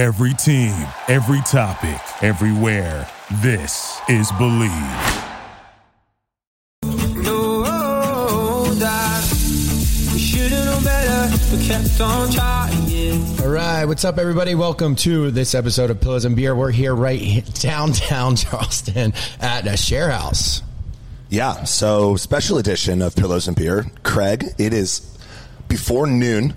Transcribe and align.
Every 0.00 0.32
team, 0.32 0.72
every 1.08 1.42
topic, 1.42 2.00
everywhere. 2.22 3.06
This 3.42 4.00
is 4.08 4.32
Believe. 4.38 4.70
All 13.42 13.50
right, 13.50 13.84
what's 13.84 14.06
up, 14.06 14.16
everybody? 14.16 14.54
Welcome 14.54 14.96
to 14.96 15.30
this 15.30 15.54
episode 15.54 15.90
of 15.90 16.00
Pillows 16.00 16.24
and 16.24 16.34
Beer. 16.34 16.54
We're 16.56 16.70
here 16.70 16.94
right 16.94 17.44
downtown 17.60 18.36
Charleston 18.36 19.12
at 19.38 19.66
a 19.66 19.76
share 19.76 20.10
house. 20.10 20.62
Yeah, 21.28 21.64
so 21.64 22.16
special 22.16 22.56
edition 22.56 23.02
of 23.02 23.14
Pillows 23.14 23.48
and 23.48 23.54
Beer. 23.54 23.84
Craig, 24.02 24.46
it 24.56 24.72
is 24.72 25.14
before 25.68 26.06
noon. 26.06 26.54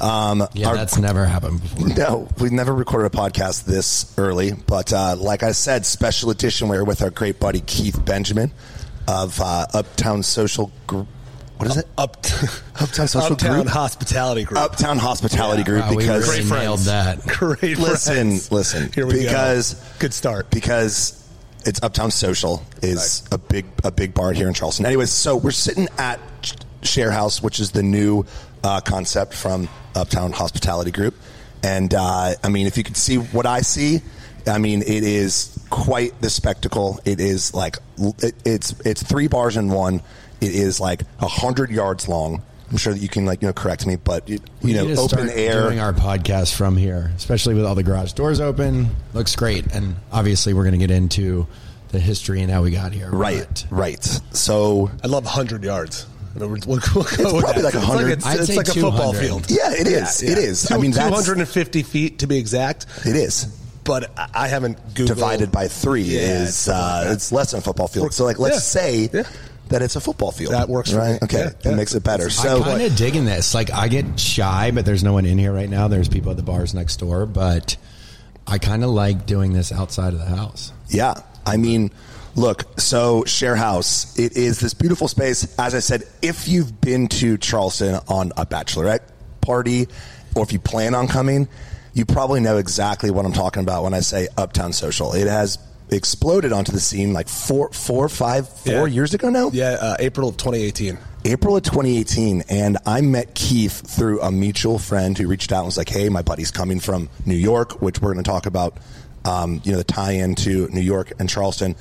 Um, 0.00 0.46
Yeah, 0.54 0.68
our- 0.68 0.76
that's 0.76 0.98
never 0.98 1.24
happened 1.26 1.60
before. 1.62 1.88
no, 1.88 2.28
we've 2.38 2.52
never 2.52 2.74
recorded 2.74 3.12
a 3.12 3.16
podcast 3.16 3.64
this 3.64 4.12
early, 4.18 4.52
but 4.52 4.92
uh, 4.92 5.16
like 5.16 5.42
I 5.42 5.52
said, 5.52 5.84
special 5.86 6.30
edition. 6.30 6.68
We're 6.68 6.84
with 6.84 7.02
our 7.02 7.10
great 7.10 7.40
buddy 7.40 7.60
Keith 7.60 8.04
Benjamin 8.04 8.52
of 9.06 9.40
uh, 9.40 9.66
Uptown 9.74 10.22
Social 10.22 10.70
Group. 10.86 11.06
What 11.56 11.68
is 11.70 11.76
it? 11.78 11.88
Up, 11.98 12.16
Uptown 12.80 13.08
Social 13.08 13.32
Uptown 13.32 13.62
Group? 13.62 13.66
Hospitality 13.68 14.44
Group. 14.44 14.60
Uptown 14.60 14.98
Hospitality 14.98 15.64
Group 15.64 15.82
Wow, 15.82 15.90
we 15.90 15.96
because 15.96 16.28
really 16.38 16.48
nailed 16.48 16.78
that. 16.80 17.26
Great. 17.26 17.78
listen, 17.78 18.14
friends. 18.28 18.52
listen, 18.52 18.92
Here 18.92 19.06
we 19.06 19.14
because 19.24 19.74
go. 19.74 19.80
Good 19.98 20.14
start. 20.14 20.50
because 20.50 21.14
it's 21.66 21.82
Uptown 21.82 22.12
Social 22.12 22.64
is 22.80 23.24
a 23.32 23.38
big 23.38 23.66
a 23.82 23.90
big 23.90 24.14
bar 24.14 24.32
here 24.32 24.46
in 24.46 24.54
Charleston. 24.54 24.86
Anyways, 24.86 25.10
so 25.10 25.36
we're 25.36 25.50
sitting 25.50 25.88
at 25.98 26.20
Share 26.82 27.10
House, 27.10 27.42
which 27.42 27.58
is 27.58 27.72
the 27.72 27.82
new 27.82 28.24
uh, 28.64 28.80
concept 28.80 29.34
from 29.34 29.68
Uptown 29.94 30.32
Hospitality 30.32 30.90
Group, 30.90 31.14
and 31.62 31.92
uh, 31.94 32.34
I 32.42 32.48
mean, 32.48 32.66
if 32.66 32.76
you 32.76 32.84
could 32.84 32.96
see 32.96 33.16
what 33.16 33.46
I 33.46 33.60
see. 33.62 34.00
I 34.46 34.56
mean, 34.56 34.80
it 34.80 35.04
is 35.04 35.58
quite 35.68 36.18
the 36.22 36.30
spectacle. 36.30 36.98
It 37.04 37.20
is 37.20 37.52
like 37.52 37.76
it, 38.22 38.34
it's 38.46 38.72
it's 38.80 39.02
three 39.02 39.26
bars 39.28 39.58
in 39.58 39.68
one. 39.68 39.96
It 40.40 40.54
is 40.54 40.80
like 40.80 41.02
a 41.20 41.28
hundred 41.28 41.70
yards 41.70 42.08
long. 42.08 42.42
I'm 42.70 42.78
sure 42.78 42.94
that 42.94 43.00
you 43.00 43.08
can 43.08 43.26
like 43.26 43.42
you 43.42 43.48
know 43.48 43.52
correct 43.52 43.86
me, 43.86 43.96
but 43.96 44.26
you, 44.26 44.38
you 44.62 44.74
know 44.74 44.84
We 44.84 44.88
need 44.88 44.94
to 44.96 45.00
open 45.02 45.18
start 45.18 45.30
air. 45.34 45.62
doing 45.64 45.80
our 45.80 45.92
podcast 45.92 46.54
from 46.54 46.78
here, 46.78 47.12
especially 47.16 47.56
with 47.56 47.66
all 47.66 47.74
the 47.74 47.82
garage 47.82 48.12
doors 48.12 48.40
open. 48.40 48.88
Looks 49.12 49.36
great, 49.36 49.66
and 49.74 49.96
obviously 50.12 50.54
we're 50.54 50.64
going 50.64 50.78
to 50.80 50.86
get 50.86 50.90
into 50.90 51.46
the 51.88 51.98
history 51.98 52.40
and 52.40 52.50
how 52.50 52.62
we 52.62 52.70
got 52.70 52.92
here. 52.92 53.10
right, 53.10 53.46
But 53.48 53.66
right. 53.70 54.04
So 54.32 54.90
I 55.04 55.08
love 55.08 55.24
100 55.24 55.62
yards. 55.62 56.06
We'll, 56.46 56.50
we'll, 56.66 56.80
we'll 56.94 57.04
go 57.04 57.34
with 57.34 57.44
probably 57.44 57.62
that. 57.62 57.64
like 57.64 57.74
It's 57.74 57.86
100. 57.88 58.10
It's, 58.12 58.26
I'd 58.26 58.40
it's 58.40 58.56
like 58.56 58.68
a 58.68 58.72
football 58.74 59.12
field. 59.12 59.50
Yeah, 59.50 59.72
it 59.72 59.86
is. 59.86 60.22
It 60.22 60.38
is. 60.38 60.70
I 60.70 60.78
mean, 60.78 60.92
250 60.92 61.82
feet 61.82 62.18
to 62.20 62.26
be 62.26 62.38
exact. 62.38 62.86
it 63.04 63.16
is. 63.16 63.44
But 63.84 64.10
I- 64.18 64.28
I 64.34 64.48
haven't 64.48 64.78
Googled. 64.94 65.06
divided 65.06 65.50
by 65.52 65.68
three 65.68 66.02
Yeah, 66.02 66.20
is 66.42 66.54
something 66.56 66.82
like 66.82 67.06
uh, 67.08 67.12
it's 67.12 67.32
less 67.32 67.52
than 67.52 67.58
a 67.58 67.62
football 67.62 67.88
field. 67.88 68.12
So 68.12 68.24
like 68.24 68.38
let's 68.38 68.56
Yeah. 68.56 68.60
say 68.82 69.10
Yeah. 69.12 69.22
that 69.70 69.80
it's 69.82 69.96
a 69.96 70.00
football 70.00 70.30
field. 70.30 70.52
That 70.52 70.68
works 70.68 70.90
for 70.92 70.98
right? 70.98 71.12
me. 71.12 71.18
Okay, 71.22 71.38
Yeah, 71.38 71.50
that 71.62 71.74
makes 71.76 71.94
it 71.94 72.02
better. 72.04 72.28
So, 72.30 72.56
I'm 72.56 72.58
So 72.58 72.64
kind 72.64 72.82
of 72.82 72.96
digging 72.96 73.24
this. 73.24 73.54
Like, 73.54 73.70
I 73.72 73.88
get 73.88 74.18
shy, 74.20 74.70
but 74.72 74.84
there's 74.84 75.02
no 75.04 75.12
one 75.14 75.24
in 75.26 75.38
here 75.38 75.52
right 75.52 75.68
now. 75.70 75.88
There's 75.88 76.08
people 76.08 76.30
at 76.30 76.36
the 76.36 76.42
bars 76.42 76.74
next 76.74 76.96
door, 76.98 77.24
but 77.26 77.76
I 78.46 78.58
kind 78.58 78.84
of 78.84 78.90
like 78.90 79.24
doing 79.26 79.52
this 79.54 79.72
outside 79.72 80.12
of 80.14 80.18
the 80.18 80.26
house. 80.26 80.72
yeah, 80.88 81.14
I 81.46 81.56
mean, 81.56 81.90
look. 82.38 82.80
So 82.80 83.24
share 83.24 83.56
house. 83.56 84.18
It 84.18 84.36
is 84.36 84.60
this 84.60 84.72
beautiful 84.74 85.08
space. 85.08 85.54
As 85.58 85.74
I 85.74 85.80
said, 85.80 86.04
if 86.22 86.48
you've 86.48 86.80
been 86.80 87.08
to 87.08 87.36
Charleston 87.38 88.00
on 88.08 88.32
a 88.36 88.46
bachelorette 88.46 89.00
party, 89.40 89.88
or 90.34 90.42
if 90.44 90.52
you 90.52 90.58
plan 90.58 90.94
on 90.94 91.08
coming, 91.08 91.48
you 91.94 92.04
probably 92.06 92.40
know 92.40 92.56
exactly 92.58 93.10
what 93.10 93.24
I'm 93.26 93.32
talking 93.32 93.62
about 93.62 93.82
when 93.82 93.92
I 93.94 94.00
say 94.00 94.28
Uptown 94.36 94.72
Social. 94.72 95.12
It 95.14 95.26
has 95.26 95.58
exploded 95.90 96.52
onto 96.52 96.70
the 96.70 96.80
scene 96.80 97.12
like 97.12 97.28
four, 97.28 97.70
four, 97.72 98.08
five, 98.08 98.48
four 98.48 98.86
Yeah. 98.88 98.94
years 98.94 99.14
ago 99.14 99.30
now. 99.30 99.50
Yeah, 99.52 99.70
uh, 99.80 99.96
April 99.98 100.28
of 100.28 100.36
2018. 100.36 100.98
April 101.24 101.56
of 101.56 101.62
2018, 101.64 102.44
and 102.48 102.78
I 102.86 103.00
met 103.00 103.34
Keith 103.34 103.82
through 103.86 104.20
a 104.20 104.30
mutual 104.30 104.78
friend 104.78 105.16
who 105.18 105.26
reached 105.26 105.50
out 105.50 105.58
and 105.60 105.66
was 105.66 105.76
like, 105.76 105.88
"Hey, 105.88 106.08
my 106.08 106.22
buddy's 106.22 106.50
coming 106.50 106.78
from 106.78 107.08
New 107.26 107.34
York, 107.34 107.82
which 107.82 108.00
we're 108.00 108.12
going 108.12 108.22
to 108.22 108.30
talk 108.30 108.46
about. 108.46 108.76
Um, 109.24 109.60
you 109.64 109.72
know, 109.72 109.78
the 109.78 109.84
tie-in 109.84 110.36
to 110.36 110.68
New 110.72 110.80
York 110.82 111.12
and 111.18 111.28
Charleston." 111.28 111.74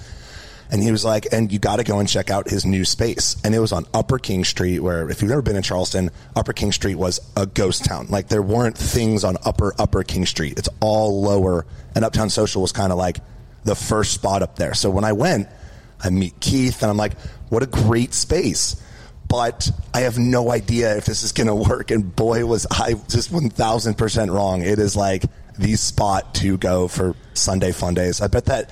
And 0.70 0.84
he 0.84 0.92
was 0.92 1.06
like, 1.06 1.28
"And 1.32 1.52
you 1.52 1.60
got 1.60 1.78
to 1.78 1.84
go 1.84 2.00
and 2.00 2.08
check 2.08 2.30
out 2.30 2.50
his 2.50 2.66
new 2.66 2.86
space." 2.86 3.38
And 3.44 3.56
it 3.56 3.60
was 3.60 3.72
on 3.72 3.86
Upper 3.94 4.20
King 4.20 4.44
Street, 4.44 4.80
where 4.80 5.10
if 5.10 5.22
you've 5.22 5.30
never 5.30 5.42
been 5.42 5.56
in 5.56 5.64
Charleston, 5.64 6.12
Upper 6.36 6.54
King 6.54 6.72
Street 6.72 6.96
was 6.96 7.20
a 7.36 7.46
ghost 7.46 7.86
town. 7.86 8.08
Like 8.10 8.28
there 8.28 8.42
weren't 8.42 8.78
things 8.78 9.24
on 9.24 9.38
Upper 9.46 9.74
Upper 9.80 10.04
King 10.04 10.26
Street. 10.26 10.58
It's 10.58 10.70
all 10.80 11.22
lower, 11.22 11.66
and 11.96 12.04
Uptown 12.04 12.30
Social 12.30 12.62
was 12.62 12.72
kind 12.72 12.92
of 12.92 12.98
like 12.98 13.20
the 13.64 13.76
first 13.76 14.14
spot 14.14 14.42
up 14.42 14.58
there. 14.58 14.74
So 14.74 14.90
when 14.90 15.04
I 15.04 15.14
went, 15.14 15.48
I 16.02 16.10
meet 16.10 16.40
Keith, 16.40 16.82
and 16.82 16.92
I'm 16.92 16.98
like, 16.98 17.18
"What 17.50 17.64
a 17.64 17.68
great 17.68 18.14
space!" 18.14 18.82
but 19.28 19.70
I 19.94 20.02
have 20.02 20.18
no 20.18 20.52
idea 20.52 20.96
if 20.98 21.06
this 21.06 21.24
is 21.24 21.32
going 21.32 21.48
to 21.48 21.56
work. 21.56 21.92
And 21.92 22.16
boy, 22.16 22.46
was 22.46 22.66
I 22.70 22.94
just 23.10 23.32
1000% 23.32 24.34
wrong. 24.34 24.62
It 24.62 24.80
is 24.80 24.96
like 24.96 25.24
the 25.58 25.76
spot 25.76 26.36
to 26.36 26.58
go 26.58 26.88
for 26.88 27.16
Sunday 27.34 27.72
fun 27.72 27.94
days. 27.94 28.22
I 28.22 28.28
bet 28.28 28.46
that 28.46 28.70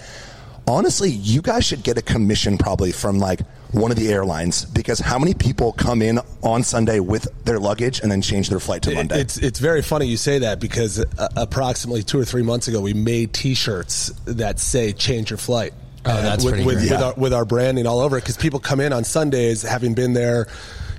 honestly, 0.67 1.09
you 1.09 1.41
guys 1.41 1.65
should 1.65 1.83
get 1.83 1.97
a 1.97 2.01
commission 2.01 2.57
probably 2.57 2.91
from 2.91 3.19
like 3.19 3.41
one 3.71 3.91
of 3.91 3.97
the 3.97 4.09
airlines 4.11 4.65
because 4.65 4.99
how 4.99 5.19
many 5.19 5.33
people 5.33 5.73
come 5.73 6.01
in 6.01 6.19
on 6.43 6.63
Sunday 6.63 6.99
with 6.99 7.27
their 7.43 7.59
luggage 7.59 7.99
and 7.99 8.11
then 8.11 8.21
change 8.21 8.49
their 8.49 8.59
flight 8.59 8.81
to 8.83 8.93
Monday? 8.93 9.19
It's 9.19 9.37
it's 9.37 9.59
very 9.59 9.81
funny 9.81 10.05
you 10.07 10.17
say 10.17 10.39
that 10.39 10.59
because 10.59 10.99
uh, 10.99 11.27
approximately 11.35 12.03
two 12.03 12.19
or 12.19 12.25
three 12.25 12.43
months 12.43 12.67
ago 12.67 12.79
we 12.81 12.93
made 12.93 13.33
T-shirts 13.33 14.07
that 14.25 14.59
say 14.59 14.93
"Change 14.93 15.29
your 15.31 15.37
flight." 15.37 15.73
Oh, 16.05 16.15
And 16.17 16.25
that's 16.25 16.43
with, 16.45 16.53
pretty 16.53 16.65
with, 16.65 16.75
great. 16.77 16.91
with 16.91 16.99
Yeah. 16.99 17.05
our 17.07 17.13
with 17.15 17.33
our 17.33 17.45
branding 17.45 17.87
all 17.87 17.99
over 17.99 18.17
it 18.17 18.21
because 18.21 18.37
people 18.37 18.59
come 18.59 18.79
in 18.79 18.93
on 18.93 19.03
Sundays 19.03 19.61
having 19.63 19.93
been 19.93 20.13
there. 20.13 20.47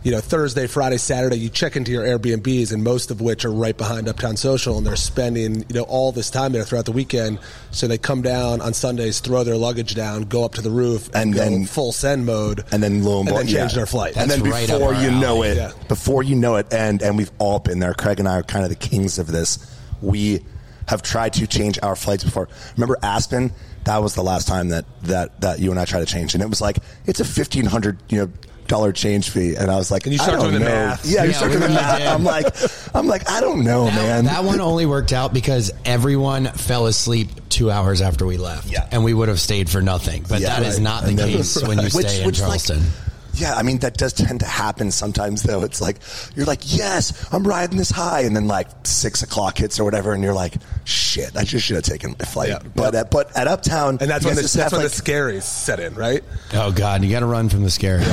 You 0.07 0.13
know, 0.13 0.21
Thursday, 0.21 0.69
Friday, 0.69 0.99
Saturday, 0.99 1.37
you 1.37 1.49
check 1.49 1.75
into 1.75 1.91
your 1.91 2.05
Airbnbs, 2.05 2.73
and 2.73 2.85
most 2.85 3.11
of 3.11 3.21
which 3.21 3.45
are 3.45 3.51
right 3.51 3.77
behind 3.77 4.09
Uptown 4.09 4.37
Social, 4.37 4.79
and 4.79 4.87
they're 4.87 4.95
spending 4.95 5.65
you 5.69 5.75
know 5.75 5.83
all 5.83 6.13
this 6.13 6.31
time 6.31 6.53
there 6.53 6.63
throughout 6.63 6.85
the 6.85 6.93
weekend. 6.93 7.41
So 7.73 7.89
they 7.89 7.99
come 7.99 8.23
down 8.23 8.61
on 8.61 8.73
Sundays, 8.73 9.19
throw 9.19 9.43
their 9.43 9.57
luggage 9.57 9.97
down, 9.97 10.23
go 10.23 10.45
up 10.45 10.55
to 10.55 10.63
the 10.63 10.71
roof, 10.71 11.11
And 11.13 11.35
go 11.35 11.41
then- 11.41 11.67
full 11.67 11.91
send 11.91 12.25
mode, 12.25 12.63
and 12.71 12.81
then 12.81 13.03
lo 13.03 13.19
and 13.19 13.29
and 13.31 13.37
then 13.39 13.47
change 13.49 13.73
yeah. 13.73 13.77
their 13.79 13.87
flight. 13.87 14.17
And 14.17 14.31
then 14.31 14.45
right 14.45 14.69
before 14.69 14.95
our 14.95 15.03
you 15.03 15.11
know 15.11 15.39
alley. 15.39 15.49
it, 15.49 15.57
Yeah. 15.57 15.73
before 15.89 16.23
you 16.23 16.37
know 16.37 16.55
it, 16.55 16.73
and 16.73 17.03
and 17.03 17.17
we've 17.19 17.33
all 17.41 17.59
been 17.59 17.81
there. 17.81 17.93
Craig 17.93 18.21
and 18.21 18.29
I 18.29 18.37
are 18.39 18.43
kind 18.45 18.63
of 18.63 18.71
the 18.71 18.77
kings 18.77 19.19
of 19.19 19.27
this. 19.27 19.59
We 20.01 20.45
have 20.87 21.03
tried 21.03 21.33
to 21.33 21.49
change 21.49 21.81
our 21.83 21.97
flights 21.97 22.23
before. 22.23 22.49
Remember 22.77 22.97
Aspen? 23.03 23.51
That 23.87 24.01
was 24.05 24.15
the 24.15 24.23
last 24.23 24.47
time 24.47 24.69
that 24.69 24.85
that 25.03 25.41
that 25.41 25.59
you 25.59 25.73
and 25.73 25.81
I 25.81 25.85
tried 25.85 26.07
to 26.07 26.07
change, 26.07 26.35
and 26.35 26.45
it 26.45 26.49
was 26.49 26.61
like 26.61 26.79
it's 27.07 27.19
a 27.19 27.25
fifteen 27.25 27.65
hundred 27.65 27.99
you 28.09 28.19
know 28.21 28.31
dollar 28.69 28.93
change 28.93 29.31
fee, 29.31 29.55
and 29.57 29.71
I 29.71 29.77
was 29.77 29.91
like, 29.91 30.07
And 30.07 30.13
you 30.15 30.21
I 30.21 30.25
start 30.25 30.41
don't 30.41 30.51
doing 30.51 30.63
the 30.63 30.69
math. 30.69 31.05
Yeah, 31.07 31.25
you 31.25 31.31
Yeah, 31.31 31.37
start 31.37 31.51
we 31.53 31.59
doing 31.59 31.71
the 31.73 31.77
really 31.77 31.87
math. 31.87 31.99
did. 31.99 32.07
I'm 32.09 32.25
like, 32.25 32.47
I'm 32.95 33.07
like, 33.07 33.31
I 33.31 33.41
don't 33.41 33.65
know, 33.65 33.85
That, 33.87 33.95
man. 33.95 34.25
that 34.27 34.45
one 34.45 34.61
only 34.61 34.87
worked 34.87 35.13
out 35.13 35.33
because 35.35 35.71
everyone 35.85 36.47
fell 36.47 36.87
asleep 36.87 37.29
two 37.49 37.71
hours 37.71 38.01
after 38.01 38.27
we 38.27 38.37
left. 38.37 38.69
Yeah. 38.71 38.89
And 38.91 39.05
we 39.05 39.15
would 39.15 39.29
have 39.29 39.41
stayed 39.41 39.69
for 39.71 39.81
nothing. 39.83 40.25
But 40.29 40.41
Yeah, 40.41 40.59
that 40.61 40.67
is 40.67 40.75
right. 40.77 40.83
not 40.83 41.03
the 41.05 41.09
And 41.11 41.19
then- 41.19 41.29
case 41.33 41.63
when 41.63 41.79
you 41.79 41.85
Which- 41.93 42.07
stay 42.07 42.21
in 42.21 42.27
which, 42.27 42.41
like, 42.41 42.63
Charleston. 42.65 42.83
Yeah, 43.37 43.55
I 43.55 43.63
mean 43.63 43.79
that 43.79 43.97
does 43.97 44.13
tend 44.13 44.41
to 44.41 44.47
happen 44.47 44.91
sometimes. 44.91 45.43
Though 45.43 45.63
it's 45.63 45.81
like 45.81 45.99
you're 46.35 46.47
like, 46.47 46.61
yes, 46.65 47.33
I'm 47.33 47.47
riding 47.47 47.77
this 47.79 47.91
high, 47.91 48.21
and 48.23 48.35
then 48.35 48.49
like 48.49 48.69
six 48.85 49.23
o'clock 49.23 49.59
hits 49.59 49.79
or 49.79 49.85
whatever, 49.85 50.13
and 50.13 50.23
you're 50.23 50.35
like, 50.35 50.55
shit, 50.85 51.37
I 51.37 51.45
just 51.45 51.67
should 51.67 51.77
have 51.77 51.85
taken 51.85 52.17
my 52.19 52.25
flight. 52.25 52.49
Yeah. 52.49 52.59
But 52.75 52.95
at, 52.95 53.11
but 53.11 53.37
at 53.37 53.47
Uptown, 53.47 53.99
and 54.01 54.11
that's 54.11 54.25
you 54.25 54.29
when 54.29 54.37
the, 54.37 54.43
just 54.43 54.55
that's 54.55 54.73
have, 54.73 54.73
when 54.73 54.83
like- 54.83 54.93
the 54.93 55.03
scaries 55.03 55.43
set 55.43 55.81
in, 55.81 55.95
right? 55.95 56.25
oh, 56.55 56.73
God. 56.73 57.05
You 57.05 57.11
got 57.11 57.21
to 57.21 57.27
run 57.27 57.49
from 57.49 57.63
the 57.63 57.71
scares. 57.71 58.07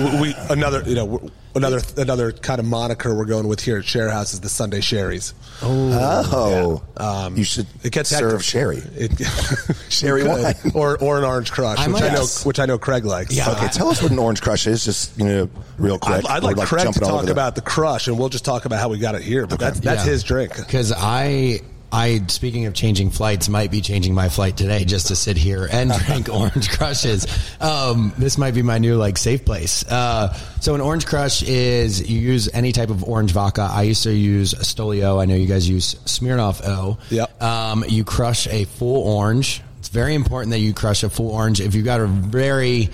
we, 0.00 0.20
we 0.20 0.34
another 0.50 0.82
you 0.82 0.94
know 0.94 1.30
another 1.54 1.80
another 1.96 2.32
kind 2.32 2.58
of 2.60 2.66
moniker 2.66 3.14
we're 3.14 3.24
going 3.24 3.46
with 3.48 3.60
here 3.60 3.78
at 3.78 3.84
Share 3.84 4.10
House 4.10 4.32
is 4.34 4.40
the 4.40 4.48
Sunday 4.48 4.80
Sherries. 4.80 5.34
Oh, 5.62 6.82
Um, 6.96 7.36
you 7.36 7.44
should 7.44 7.66
it 7.82 7.92
gets 7.92 8.10
serve 8.10 8.32
hectic. 8.32 8.44
sherry. 8.46 8.82
It, 8.96 9.12
Sherry 9.88 10.22
we 10.24 10.28
wine. 10.28 10.54
or 10.74 10.98
or 10.98 11.18
an 11.18 11.24
orange 11.24 11.52
crush, 11.52 11.78
I 11.78 11.88
which 11.88 12.02
I 12.02 12.08
know 12.08 12.20
Yes. 12.20 12.44
which 12.44 12.58
I 12.58 12.66
know 12.66 12.78
Craig 12.78 13.04
likes. 13.04 13.32
Yeah. 13.34 13.50
Okay, 13.52 13.68
tell 13.68 13.88
us 13.88 14.02
what 14.02 14.10
an 14.12 14.18
orange 14.18 14.42
crush 14.42 14.66
is, 14.66 14.84
just 14.84 15.16
you 15.18 15.24
know, 15.24 15.50
real 15.78 15.98
quick. 15.98 16.24
I'd, 16.24 16.26
I'd 16.26 16.42
We're, 16.42 16.52
like, 16.54 16.66
Craig 16.68 16.80
to 16.80 16.84
jumping 16.86 17.02
all 17.04 17.10
talk 17.10 17.22
over 17.24 17.32
about 17.32 17.54
the 17.54 17.60
crush, 17.62 18.08
and 18.08 18.18
we'll 18.18 18.28
just 18.28 18.44
talk 18.44 18.64
about 18.64 18.80
how 18.80 18.88
we 18.88 18.98
got 18.98 19.14
it 19.14 19.22
here. 19.22 19.46
But 19.46 19.58
that's 19.58 19.80
that's 19.80 20.04
Yeah. 20.04 20.10
his 20.12 20.22
drink. 20.24 20.56
Because 20.56 20.92
I, 20.92 21.60
I 21.94 22.26
speaking 22.26 22.66
of 22.66 22.74
changing 22.74 23.10
flights, 23.10 23.48
might 23.48 23.70
be 23.70 23.80
changing 23.80 24.14
my 24.14 24.28
flight 24.28 24.56
today 24.56 24.84
just 24.84 25.06
to 25.08 25.16
sit 25.16 25.36
here 25.36 25.68
and 25.70 25.92
drink 26.06 26.28
Orange 26.28 26.68
Crushes. 26.70 27.24
Um, 27.60 28.12
this 28.18 28.36
might 28.36 28.52
be 28.52 28.62
my 28.62 28.78
new 28.78 28.96
like 28.96 29.16
safe 29.16 29.44
place. 29.44 29.86
Uh, 29.86 30.32
so 30.60 30.74
an 30.74 30.80
Orange 30.80 31.06
Crush 31.06 31.44
is 31.44 32.10
you 32.10 32.18
use 32.18 32.50
any 32.52 32.72
type 32.72 32.90
of 32.90 33.04
orange 33.04 33.30
vodka. 33.30 33.68
I 33.70 33.82
used 33.82 34.02
to 34.02 34.12
use 34.12 34.54
Stoli 34.54 35.04
O. 35.04 35.20
I 35.20 35.26
know 35.26 35.36
you 35.36 35.46
guys 35.46 35.68
use 35.68 35.94
Smirnoff 36.06 36.66
O. 36.66 36.98
Yep. 37.10 37.40
Um, 37.40 37.84
you 37.86 38.02
crush 38.02 38.48
a 38.48 38.64
full 38.64 39.02
orange. 39.06 39.62
It's 39.78 39.88
very 39.88 40.14
important 40.14 40.50
that 40.50 40.58
you 40.58 40.74
crush 40.74 41.04
a 41.04 41.10
full 41.10 41.30
orange. 41.30 41.60
If 41.60 41.76
you've 41.76 41.84
got 41.84 42.00
a 42.00 42.06
very 42.06 42.90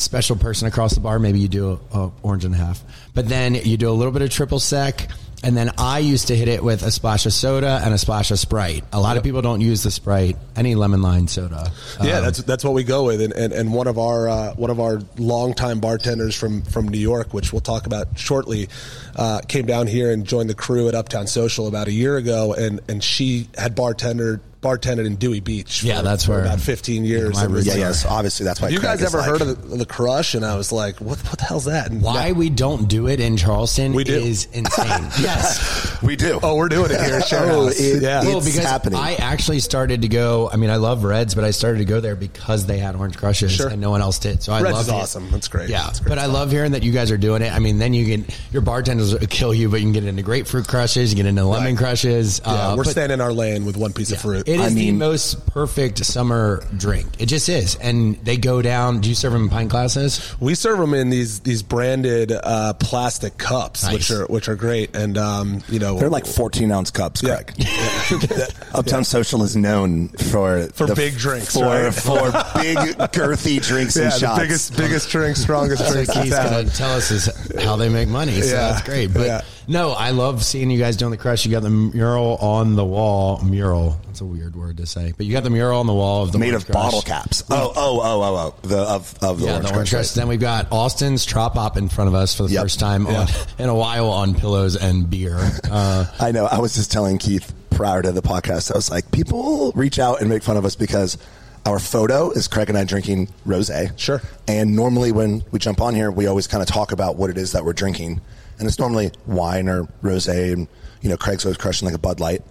special 0.00 0.34
person 0.34 0.66
across 0.66 0.94
the 0.94 1.00
bar, 1.00 1.20
maybe 1.20 1.38
you 1.38 1.48
do 1.48 1.80
a, 1.92 1.98
a 1.98 2.12
orange 2.22 2.44
and 2.44 2.54
a 2.54 2.58
half. 2.58 2.82
But 3.14 3.28
then 3.28 3.54
you 3.54 3.76
do 3.76 3.90
a 3.90 3.92
little 3.92 4.12
bit 4.12 4.22
of 4.22 4.30
triple 4.30 4.58
sec, 4.58 5.08
and 5.42 5.56
then 5.56 5.70
I 5.78 6.00
used 6.00 6.28
to 6.28 6.36
hit 6.36 6.48
it 6.48 6.62
with 6.62 6.82
a 6.82 6.90
splash 6.90 7.26
of 7.26 7.32
soda 7.32 7.80
and 7.82 7.94
a 7.94 7.98
splash 7.98 8.30
of 8.30 8.38
Sprite. 8.38 8.84
A 8.92 9.00
lot 9.00 9.16
of 9.16 9.22
people 9.22 9.40
don't 9.42 9.60
use 9.60 9.82
the 9.82 9.90
Sprite, 9.90 10.36
any 10.56 10.74
lemon 10.74 11.00
lime 11.02 11.28
soda. 11.28 11.72
Yeah, 12.02 12.18
Um, 12.18 12.24
that's 12.24 12.38
that's 12.42 12.64
what 12.64 12.74
we 12.74 12.84
go 12.84 13.04
with, 13.04 13.20
and, 13.22 13.32
and, 13.32 13.52
and 13.52 13.72
one 13.72 13.86
of 13.86 13.98
our 13.98 14.28
uh, 14.28 14.54
one 14.54 14.70
of 14.70 14.80
our 14.80 15.00
longtime 15.16 15.80
bartenders 15.80 16.34
from 16.34 16.62
from 16.62 16.88
New 16.88 16.98
York, 16.98 17.32
which 17.32 17.52
we'll 17.52 17.60
talk 17.60 17.86
about 17.86 18.18
shortly, 18.18 18.68
uh, 19.16 19.40
came 19.48 19.66
down 19.66 19.86
here 19.86 20.12
and 20.12 20.26
joined 20.26 20.50
the 20.50 20.54
crew 20.54 20.88
at 20.88 20.94
Uptown 20.94 21.26
Social 21.26 21.66
about 21.66 21.88
a 21.88 21.92
year 21.92 22.16
ago, 22.16 22.52
and 22.52 22.80
and 22.88 23.02
she 23.02 23.48
had 23.56 23.74
bartended 23.74 24.40
bartended 24.62 25.06
in 25.06 25.16
Dewey 25.16 25.40
Beach. 25.40 25.80
For, 25.80 25.86
Yeah, 25.86 26.02
that's 26.02 26.24
for 26.26 26.32
where- 26.32 26.40
about 26.42 26.60
fifteen 26.60 27.04
years. 27.04 27.34
my 27.34 27.44
and 27.44 27.54
roots 27.54 27.66
Yeah, 27.66 27.74
are. 27.74 27.78
yes. 27.78 28.04
Obviously, 28.04 28.44
that's 28.44 28.60
why. 28.60 28.68
You 28.68 28.78
guys 28.80 29.02
ever 29.02 29.18
like- 29.18 29.26
heard 29.26 29.40
of 29.40 29.70
the, 29.70 29.76
the 29.78 29.86
Crush? 29.86 30.34
And 30.34 30.44
I 30.44 30.56
was 30.56 30.70
like, 30.72 30.96
what 31.00 31.18
what 31.18 31.38
the 31.38 31.44
hell's 31.44 31.64
that? 31.64 31.90
And 31.90 32.02
why 32.02 32.32
we 32.32 32.50
don't 32.50 32.88
do 32.88 33.08
it 33.08 33.20
in 33.20 33.36
Charleston 33.36 33.92
We 33.94 34.04
do. 34.04 34.14
is 34.14 34.44
insane. 34.52 35.08
yes. 35.20 35.98
We 36.02 36.16
do. 36.16 36.40
Oh, 36.42 36.56
we're 36.56 36.68
doing 36.68 36.90
it 36.90 37.00
here 37.00 37.14
at 37.16 37.26
Share 37.26 37.50
Oh, 37.50 37.68
it- 37.68 38.02
yeah. 38.02 38.18
It's 38.20 38.26
well, 38.26 38.40
because 38.40 38.56
happening. 38.58 38.98
I 38.98 39.14
actually 39.14 39.60
started 39.60 40.02
to 40.02 40.08
go. 40.08 40.50
I 40.52 40.56
mean, 40.56 40.70
I 40.70 40.76
love 40.76 41.04
Reds, 41.04 41.34
but 41.34 41.44
I 41.44 41.50
started 41.52 41.78
to 41.78 41.84
go 41.84 42.00
there 42.00 42.16
because 42.16 42.66
they 42.66 42.78
had 42.78 42.96
Orange 42.96 43.16
Crushes 43.16 43.52
Sure. 43.52 43.68
and 43.68 43.80
no 43.80 43.90
one 43.90 44.00
else 44.02 44.18
did. 44.18 44.42
So 44.42 44.52
I 44.52 44.60
Reds 44.62 44.72
love 44.74 44.82
is 44.82 44.88
it. 44.88 44.94
awesome. 44.94 45.30
That's 45.30 45.48
great. 45.48 45.70
Yeah, 45.70 45.84
That's 45.84 46.00
great 46.00 46.08
but 46.10 46.18
I 46.18 46.26
love 46.26 46.50
hearing 46.50 46.72
that 46.72 46.82
you 46.82 46.92
guys 46.92 47.10
are 47.10 47.18
doing 47.18 47.42
it. 47.42 47.52
I 47.52 47.58
mean, 47.60 47.78
then 47.78 47.94
you 47.94 48.06
can 48.06 48.26
your 48.52 48.62
bartenders 48.62 49.12
will 49.12 49.26
kill 49.26 49.54
you, 49.54 49.68
but 49.68 49.76
you 49.80 49.84
can 49.86 49.92
get 49.92 50.04
into 50.04 50.22
grapefruit 50.22 50.66
crushes, 50.68 51.10
you 51.12 51.16
get 51.16 51.26
into 51.26 51.44
lemon 51.44 51.68
Right. 51.74 51.78
crushes. 51.78 52.40
yeah, 52.44 52.52
uh, 52.72 52.76
we're 52.76 52.84
but- 52.84 52.90
staying 52.90 53.10
in 53.10 53.20
our 53.20 53.32
lane 53.32 53.64
with 53.64 53.76
one 53.76 53.92
piece 53.92 54.12
of 54.12 54.20
fruit. 54.20 54.48
It 54.50 54.58
is 54.58 54.72
I 54.72 54.74
the 54.74 54.90
most 54.92 55.46
perfect 55.46 56.04
summer 56.04 56.64
drink. 56.76 57.06
It 57.20 57.26
just 57.26 57.48
is, 57.48 57.76
and 57.76 58.16
they 58.24 58.36
go 58.36 58.62
down. 58.62 59.00
Do 59.00 59.08
you 59.08 59.14
serve 59.14 59.32
them 59.32 59.44
in 59.44 59.48
pint 59.48 59.70
glasses? 59.70 60.34
We 60.40 60.54
serve 60.56 60.78
them 60.78 60.92
in 60.92 61.08
these 61.08 61.40
these 61.40 61.62
branded 61.62 62.32
uh, 62.32 62.72
plastic 62.74 63.38
cups, 63.38 63.84
Nice. 63.84 63.92
which 63.94 64.10
are 64.10 64.26
which 64.26 64.48
are 64.48 64.56
great, 64.56 64.96
and 64.96 65.16
um, 65.16 65.62
you 65.68 65.78
know 65.78 65.98
They're 65.98 66.10
like 66.10 66.26
14 66.26 66.70
ounce 66.72 66.90
cups, 66.90 67.22
Yeah. 67.22 67.42
Craig. 67.42 67.66
Uptown 68.74 69.04
Social 69.04 69.42
is 69.44 69.56
known 69.56 70.08
for 70.08 70.66
For 70.74 70.86
the- 70.88 70.94
big 70.96 71.16
drinks, 71.16 71.54
for 71.54 71.64
right? 71.64 71.94
for 71.94 72.32
big 72.60 72.76
girthy 73.12 73.62
drinks 73.64 73.96
yeah, 73.96 74.04
and 74.04 74.12
the 74.12 74.18
shots. 74.18 74.40
biggest 74.40 74.76
biggest 74.76 75.08
drink, 75.10 75.36
strongest 75.36 75.86
So 75.86 75.92
drink 75.92 76.08
in 76.08 76.22
Keith's 76.24 76.36
gonna 76.36 76.64
tell 76.70 76.90
us 76.96 77.10
is 77.12 77.30
how 77.62 77.76
they 77.76 77.88
make 77.88 78.08
money. 78.08 78.40
So 78.42 78.54
Yeah. 78.54 78.72
that's 78.72 78.82
great. 78.82 79.12
But 79.14 79.26
Yeah. 79.26 79.40
No, 79.70 79.92
I 79.92 80.10
love 80.10 80.42
seeing 80.42 80.68
you 80.68 80.80
guys 80.80 80.96
doing 80.96 81.12
the 81.12 81.16
crush. 81.16 81.44
You 81.46 81.52
got 81.52 81.62
the 81.62 81.70
mural 81.70 82.36
on 82.38 82.74
the 82.74 82.84
wall. 82.84 83.40
Mural. 83.44 84.00
That's 84.06 84.20
a 84.20 84.24
weird 84.24 84.56
word 84.56 84.78
to 84.78 84.86
say, 84.86 85.12
but 85.16 85.26
you 85.26 85.32
got 85.32 85.44
the 85.44 85.50
mural 85.50 85.78
on 85.78 85.86
the 85.86 85.94
wall 85.94 86.24
of 86.24 86.32
the 86.32 86.40
made 86.40 86.54
of 86.54 86.66
Crush. 86.66 86.74
bottle 86.74 87.02
caps. 87.02 87.44
Oh, 87.48 87.72
oh, 87.76 88.00
oh, 88.02 88.22
oh, 88.22 88.36
oh. 88.64 88.66
The 88.68 88.78
of 88.78 89.14
of 89.22 89.38
the 89.38 89.46
Yeah, 89.46 89.52
orange, 89.52 89.68
the 89.68 89.74
orange 89.74 89.90
crush. 89.90 89.90
crush. 89.90 90.10
Then 90.14 90.26
we've 90.26 90.40
got 90.40 90.66
Austen's 90.72 91.24
Trop 91.24 91.54
Hop 91.54 91.76
in 91.76 91.88
front 91.88 92.08
of 92.08 92.14
us 92.14 92.34
for 92.34 92.42
the 92.48 92.54
Yep. 92.54 92.62
first 92.64 92.80
time 92.80 93.06
on, 93.06 93.28
in 93.60 93.68
a 93.68 93.74
while 93.74 94.08
on 94.10 94.34
pillows 94.34 94.74
and 94.74 95.08
beer. 95.08 95.38
Uh, 95.70 96.04
I 96.18 96.32
know. 96.32 96.46
I 96.46 96.58
was 96.58 96.74
just 96.74 96.90
telling 96.90 97.18
Keith 97.18 97.54
prior 97.70 98.02
to 98.02 98.10
the 98.10 98.22
podcast. 98.22 98.72
I 98.72 98.76
was 98.76 98.90
like, 98.90 99.12
people 99.12 99.70
reach 99.76 100.00
out 100.00 100.20
and 100.20 100.28
make 100.28 100.42
fun 100.42 100.56
of 100.56 100.64
us 100.64 100.74
because 100.74 101.16
our 101.64 101.78
photo 101.78 102.32
is 102.32 102.48
Craig 102.48 102.70
and 102.70 102.76
I 102.76 102.82
drinking 102.82 103.28
rosé. 103.46 103.96
Sure. 103.96 104.20
And 104.48 104.74
normally 104.74 105.12
when 105.12 105.44
we 105.52 105.60
jump 105.60 105.80
on 105.80 105.94
here, 105.94 106.10
we 106.10 106.26
always 106.26 106.48
kind 106.48 106.60
of 106.60 106.66
talk 106.68 106.90
about 106.90 107.14
what 107.14 107.30
it 107.30 107.38
is 107.38 107.52
that 107.52 107.64
we're 107.64 107.72
drinking, 107.72 108.20
and 108.60 108.68
it's 108.68 108.78
normally 108.78 109.10
wine 109.26 109.68
or 109.68 109.84
rosé, 110.02 110.52
and 110.52 110.68
you 111.00 111.08
know, 111.08 111.16
Craig's 111.16 111.44
always 111.44 111.56
crushing 111.56 111.86
like 111.86 111.94
a 111.94 111.98
Bud 111.98 112.20
Light. 112.20 112.42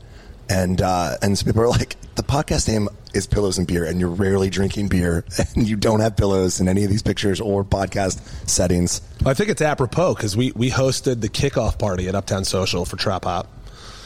And 0.49 0.81
uh, 0.81 1.15
and 1.21 1.39
people 1.45 1.61
are 1.61 1.69
like, 1.69 1.95
the 2.15 2.23
podcast 2.23 2.67
name 2.67 2.89
is 3.13 3.27
Pillows 3.27 3.59
and 3.59 3.67
Beer, 3.67 3.85
and 3.85 3.99
you're 3.99 4.09
rarely 4.09 4.49
drinking 4.49 4.87
beer, 4.87 5.23
and 5.55 5.69
you 5.69 5.75
don't 5.75 5.99
have 5.99 6.17
pillows 6.17 6.59
in 6.59 6.67
any 6.67 6.83
of 6.83 6.89
these 6.89 7.03
pictures 7.03 7.39
or 7.39 7.63
podcast 7.63 8.19
settings. 8.49 9.01
I 9.25 9.35
think 9.35 9.49
it's 9.49 9.61
apropos 9.61 10.15
because 10.15 10.35
we 10.35 10.51
we 10.53 10.71
hosted 10.71 11.21
the 11.21 11.29
kickoff 11.29 11.77
party 11.77 12.07
at 12.07 12.15
Uptown 12.15 12.45
Social 12.45 12.83
for 12.83 12.97
Trop 12.97 13.25
Hop. 13.25 13.47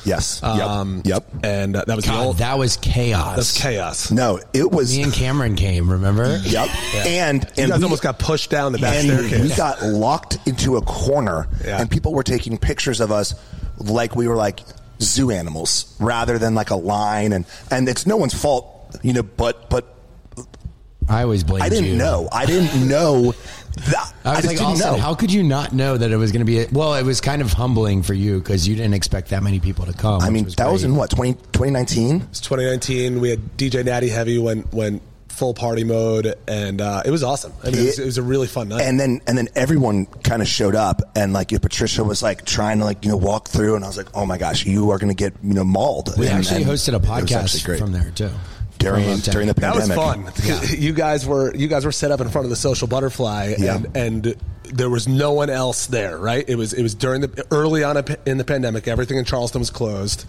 Yes. 0.05 0.41
Yep. 0.43 0.51
Um, 0.61 1.01
yep. 1.05 1.25
And 1.43 1.75
uh, 1.75 1.83
that 1.87 1.95
was 1.95 2.05
the 2.05 2.11
God, 2.11 2.25
old 2.25 2.37
that 2.39 2.57
was 2.57 2.77
chaos. 2.77 3.35
that's 3.35 3.57
chaos. 3.61 4.11
No, 4.11 4.39
it 4.53 4.69
was. 4.71 4.95
Me 4.97 5.03
and 5.03 5.13
Cameron 5.13 5.55
came. 5.55 5.89
Remember? 5.89 6.39
Yep. 6.43 6.69
And 7.07 7.43
You 7.43 7.63
and 7.63 7.69
guys 7.71 7.79
we, 7.79 7.83
almost 7.85 8.03
got 8.03 8.19
pushed 8.19 8.49
down 8.49 8.71
the 8.73 8.79
back 8.79 8.95
and 8.95 9.07
staircase. 9.07 9.49
we 9.51 9.55
got 9.55 9.81
locked 9.83 10.37
into 10.47 10.77
a 10.77 10.81
corner, 10.81 11.47
Yeah. 11.65 11.79
and 11.81 11.89
people 11.89 12.13
were 12.13 12.23
taking 12.23 12.57
pictures 12.57 12.99
of 12.99 13.11
us 13.11 13.33
like 13.79 14.15
we 14.15 14.27
were 14.27 14.35
like 14.35 14.59
zoo 15.01 15.31
animals 15.31 15.95
rather 15.99 16.37
than 16.37 16.53
like 16.55 16.69
a 16.69 16.75
line. 16.75 17.33
And 17.33 17.45
and 17.71 17.87
it's 17.89 18.05
no 18.05 18.17
one's 18.17 18.33
fault, 18.33 18.97
you 19.01 19.13
know. 19.13 19.23
But 19.23 19.69
but 19.69 19.87
I 21.09 21.23
always 21.23 21.43
blame. 21.43 21.61
I 21.61 21.69
didn't 21.69 21.85
you. 21.85 21.95
know. 21.97 22.29
I 22.31 22.45
didn't 22.45 22.87
know. 22.87 23.33
That, 23.75 24.13
I 24.23 24.29
was 24.29 24.37
just 24.37 24.47
like, 24.47 24.57
didn't 24.57 24.71
Austen, 24.73 24.91
know. 24.93 24.97
how 24.99 25.15
could 25.15 25.31
you 25.33 25.43
not 25.43 25.73
know 25.73 25.97
that 25.97 26.11
it 26.11 26.17
was 26.17 26.31
going 26.31 26.41
to 26.41 26.45
be? 26.45 26.59
A, 26.59 26.67
well, 26.71 26.93
it 26.95 27.03
was 27.03 27.19
kind 27.21 27.41
of 27.41 27.51
humbling 27.53 28.03
for 28.03 28.13
you 28.13 28.39
because 28.39 28.67
you 28.67 28.75
didn't 28.75 28.93
expect 28.93 29.29
that 29.29 29.41
many 29.43 29.59
people 29.59 29.85
to 29.85 29.93
come. 29.93 30.21
I 30.21 30.25
which 30.29 30.33
mean, 30.33 30.47
that 30.57 30.71
was 30.71 30.83
in 30.83 30.95
what 30.95 31.09
20, 31.09 31.33
2019? 31.33 32.21
It's 32.29 32.39
2019. 32.41 33.19
We 33.19 33.29
had 33.29 33.57
DJ 33.57 33.83
Natty 33.83 34.09
Heavy 34.09 34.37
went 34.37 34.71
went 34.73 35.01
full 35.29 35.55
party 35.55 35.83
mode, 35.83 36.35
and 36.47 36.79
uh, 36.79 37.01
it 37.03 37.09
was 37.09 37.23
awesome. 37.23 37.51
I 37.63 37.71
mean, 37.71 37.79
it, 37.79 37.85
was, 37.85 37.99
it 37.99 38.05
was 38.05 38.17
a 38.19 38.21
really 38.21 38.45
fun 38.45 38.69
night. 38.69 38.81
And 38.81 38.99
then 38.99 39.19
and 39.25 39.35
then 39.35 39.47
everyone 39.55 40.05
kind 40.05 40.43
of 40.43 40.47
showed 40.47 40.75
up, 40.75 41.01
and 41.15 41.33
like 41.33 41.51
you 41.51 41.57
know, 41.57 41.61
Patricia 41.61 42.03
was 42.03 42.21
like 42.21 42.45
trying 42.45 42.77
to 42.79 42.85
like 42.85 43.03
you 43.03 43.09
know 43.09 43.17
walk 43.17 43.49
through, 43.49 43.75
and 43.75 43.83
I 43.83 43.87
was 43.87 43.97
like, 43.97 44.09
oh 44.13 44.27
my 44.27 44.37
gosh, 44.37 44.65
you 44.67 44.91
are 44.91 44.99
going 44.99 45.09
to 45.09 45.15
get 45.15 45.33
you 45.43 45.55
know 45.55 45.63
mauled. 45.63 46.13
We 46.17 46.27
And- 46.27 46.37
actually 46.37 46.61
and 46.61 46.65
hosted 46.71 46.93
a 46.93 46.97
it 46.97 47.01
was 47.01 47.31
actually 47.31 47.59
podcast 47.61 47.65
great. 47.65 47.79
from 47.79 47.91
there 47.91 48.11
too. 48.11 48.29
During 48.79 49.17
during 49.19 49.47
the 49.47 49.53
pandemic. 49.53 49.87
that 49.87 49.97
was 49.97 50.43
fun. 50.43 50.69
You 50.77 50.93
guys 50.93 51.25
were 51.25 51.53
you 51.55 51.67
guys 51.67 51.85
were 51.85 51.91
set 51.91 52.11
up 52.11 52.21
in 52.21 52.29
front 52.29 52.45
of 52.45 52.49
the 52.49 52.55
Social 52.55 52.87
Butterfly, 52.87 53.55
Yeah. 53.57 53.75
and, 53.77 53.97
and 53.97 54.35
there 54.73 54.89
was 54.89 55.07
no 55.07 55.33
one 55.33 55.49
else 55.49 55.87
there. 55.87 56.17
Right? 56.17 56.43
It 56.47 56.55
was 56.55 56.73
it 56.73 56.81
was 56.83 56.95
during 56.95 57.21
the 57.21 57.45
early 57.51 57.83
on 57.83 58.03
in 58.25 58.37
the 58.37 58.43
pandemic. 58.45 58.87
Everything 58.87 59.17
in 59.17 59.25
Charleston 59.25 59.59
was 59.59 59.69
closed, 59.69 60.25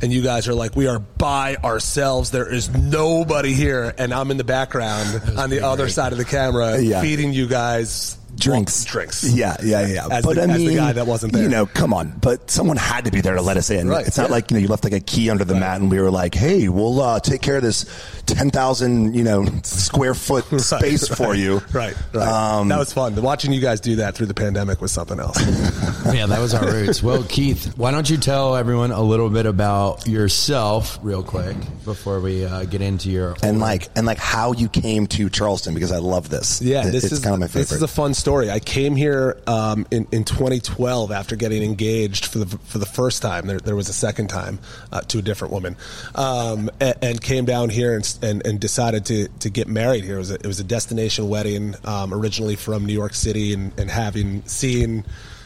and 0.00 0.12
you 0.12 0.22
guys 0.22 0.48
are 0.48 0.54
like, 0.54 0.74
we 0.76 0.86
are 0.88 0.98
by 0.98 1.56
ourselves. 1.56 2.30
There 2.30 2.52
is 2.52 2.70
nobody 2.74 3.52
here, 3.54 3.94
and 3.98 4.12
I'm 4.12 4.30
in 4.30 4.36
the 4.36 4.44
background 4.44 5.22
on 5.36 5.50
the 5.50 5.60
other 5.64 5.84
great. 5.84 5.92
side 5.92 6.12
of 6.12 6.18
the 6.18 6.24
camera, 6.24 6.80
Yeah. 6.80 7.00
feeding 7.02 7.32
you 7.32 7.46
guys 7.46 8.16
drinks. 8.36 8.84
drinks. 8.84 9.24
Yeah, 9.32 9.56
yeah, 9.62 9.86
yeah. 9.86 10.08
As 10.10 10.24
but 10.24 10.36
the- 10.36 10.42
I 10.42 10.46
as 10.54 10.58
the 10.64 10.74
guy 10.74 10.92
that 10.92 11.06
wasn't 11.06 11.32
there. 11.32 11.42
You 11.42 11.48
know, 11.48 11.66
come 11.66 11.92
on. 11.94 12.18
But 12.20 12.50
someone 12.50 12.76
had 12.76 13.04
to 13.04 13.10
be 13.10 13.20
there 13.20 13.34
to 13.34 13.42
let 13.42 13.56
us 13.56 13.70
in. 13.70 13.88
Right, 13.88 14.06
It's 14.06 14.18
not 14.18 14.28
yeah. 14.28 14.32
like 14.34 14.50
you 14.50 14.56
know 14.56 14.60
you 14.62 14.68
left 14.68 14.84
like 14.84 14.92
a 14.92 15.00
key 15.00 15.30
under 15.30 15.44
the 15.44 15.54
mat 15.54 15.80
and 15.80 15.90
we 15.90 16.00
were 16.00 16.10
like, 16.10 16.34
hey, 16.34 16.68
we'll 16.68 17.00
uh, 17.00 17.20
take 17.20 17.42
care 17.42 17.56
of 17.56 17.62
this 17.62 17.84
ten 18.26 18.50
thousand 18.50 19.14
you 19.14 19.24
know 19.24 19.44
square 19.62 20.14
foot 20.14 20.44
space 20.60 21.10
Right, 21.10 21.16
for 21.16 21.34
you. 21.34 21.60
Right, 21.72 21.94
right. 22.12 22.28
Um, 22.28 22.68
that 22.68 22.78
was 22.78 22.92
fun. 22.92 23.20
Watching 23.22 23.52
you 23.52 23.60
guys 23.60 23.80
do 23.80 23.96
that 23.96 24.14
through 24.14 24.26
the 24.26 24.34
pandemic 24.34 24.80
was 24.80 24.92
something 24.92 25.18
else. 25.20 25.38
Yeah, 26.12 26.26
that 26.26 26.40
was 26.40 26.52
our 26.52 26.66
roots. 26.70 27.00
Well, 27.02 27.22
Keith, 27.22 27.78
why 27.78 27.92
don't 27.92 28.10
you 28.10 28.16
tell 28.16 28.56
everyone 28.56 28.90
a 28.90 29.00
little 29.00 29.30
bit 29.30 29.46
about 29.46 30.06
yourself, 30.06 30.98
real 31.00 31.22
quick, 31.22 31.56
before 31.84 32.20
we 32.20 32.44
uh, 32.44 32.64
get 32.64 32.80
into 32.82 33.08
your 33.08 33.36
and 33.42 33.60
like 33.60 33.88
and 33.96 34.04
like 34.04 34.18
how 34.18 34.52
you 34.52 34.68
came 34.68 35.06
to 35.06 35.30
Charleston 35.30 35.74
because 35.74 35.92
I 35.92 35.98
love 35.98 36.28
this. 36.28 36.60
Yeah, 36.60 36.86
It- 36.86 36.90
this 36.90 37.04
it's 37.04 37.12
is 37.14 37.18
kind 37.20 37.34
of 37.34 37.40
my 37.40 37.46
favorite. 37.46 37.62
This 37.62 37.72
is 37.72 37.82
a 37.82 37.88
fun 37.88 38.14
story. 38.22 38.50
I 38.50 38.60
came 38.60 38.94
here 38.94 39.36
um, 39.48 39.84
in 39.90 40.06
in 40.12 40.22
2012 40.22 41.10
after 41.10 41.34
getting 41.34 41.64
engaged 41.64 42.26
for 42.26 42.38
the 42.38 42.46
for 42.46 42.78
the 42.78 42.86
first 42.86 43.20
time. 43.20 43.48
There, 43.48 43.58
there 43.58 43.74
was 43.74 43.88
a 43.88 43.92
second 43.92 44.28
time 44.28 44.60
uh, 44.92 45.00
to 45.02 45.18
a 45.18 45.22
different 45.22 45.52
woman, 45.52 45.76
um, 46.14 46.70
and, 46.80 46.94
and 47.02 47.20
came 47.20 47.44
down 47.44 47.68
here 47.68 47.96
and, 47.96 48.18
and, 48.22 48.46
and 48.46 48.60
decided 48.60 49.04
to 49.06 49.26
to 49.40 49.50
get 49.50 49.66
married 49.66 50.04
here. 50.04 50.14
It 50.14 50.18
was 50.18 50.30
a, 50.30 50.34
it 50.34 50.46
was 50.46 50.60
a 50.60 50.64
destination 50.64 51.28
wedding, 51.28 51.74
um, 51.84 52.14
originally 52.14 52.54
from 52.54 52.86
New 52.86 52.92
York 52.92 53.14
City, 53.14 53.52
and, 53.52 53.78
and 53.78 53.90
having 53.90 54.44
seen. 54.46 55.04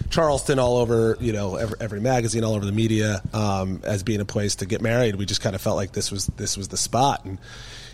Charleston 0.09 0.61
all 0.61 0.77
over, 0.77 1.17
you 1.19 1.33
know, 1.33 1.57
every, 1.57 1.77
every 1.81 2.01
magazine, 2.01 2.45
all 2.45 2.55
over 2.55 2.65
the 2.65 2.71
media, 2.71 3.21
um, 3.33 3.81
as 3.83 4.05
being 4.05 4.21
a 4.21 4.25
place 4.25 4.55
to 4.57 4.67
get 4.67 4.81
married. 4.81 5.17
We 5.17 5.27
just 5.27 5.41
kind 5.41 5.57
of 5.57 5.61
felt 5.61 5.75
like 5.75 5.93
this 5.93 6.13
was 6.13 6.27
this 6.27 6.57
was 6.57 6.69
the 6.69 6.77
spot, 6.77 7.25
and 7.25 7.39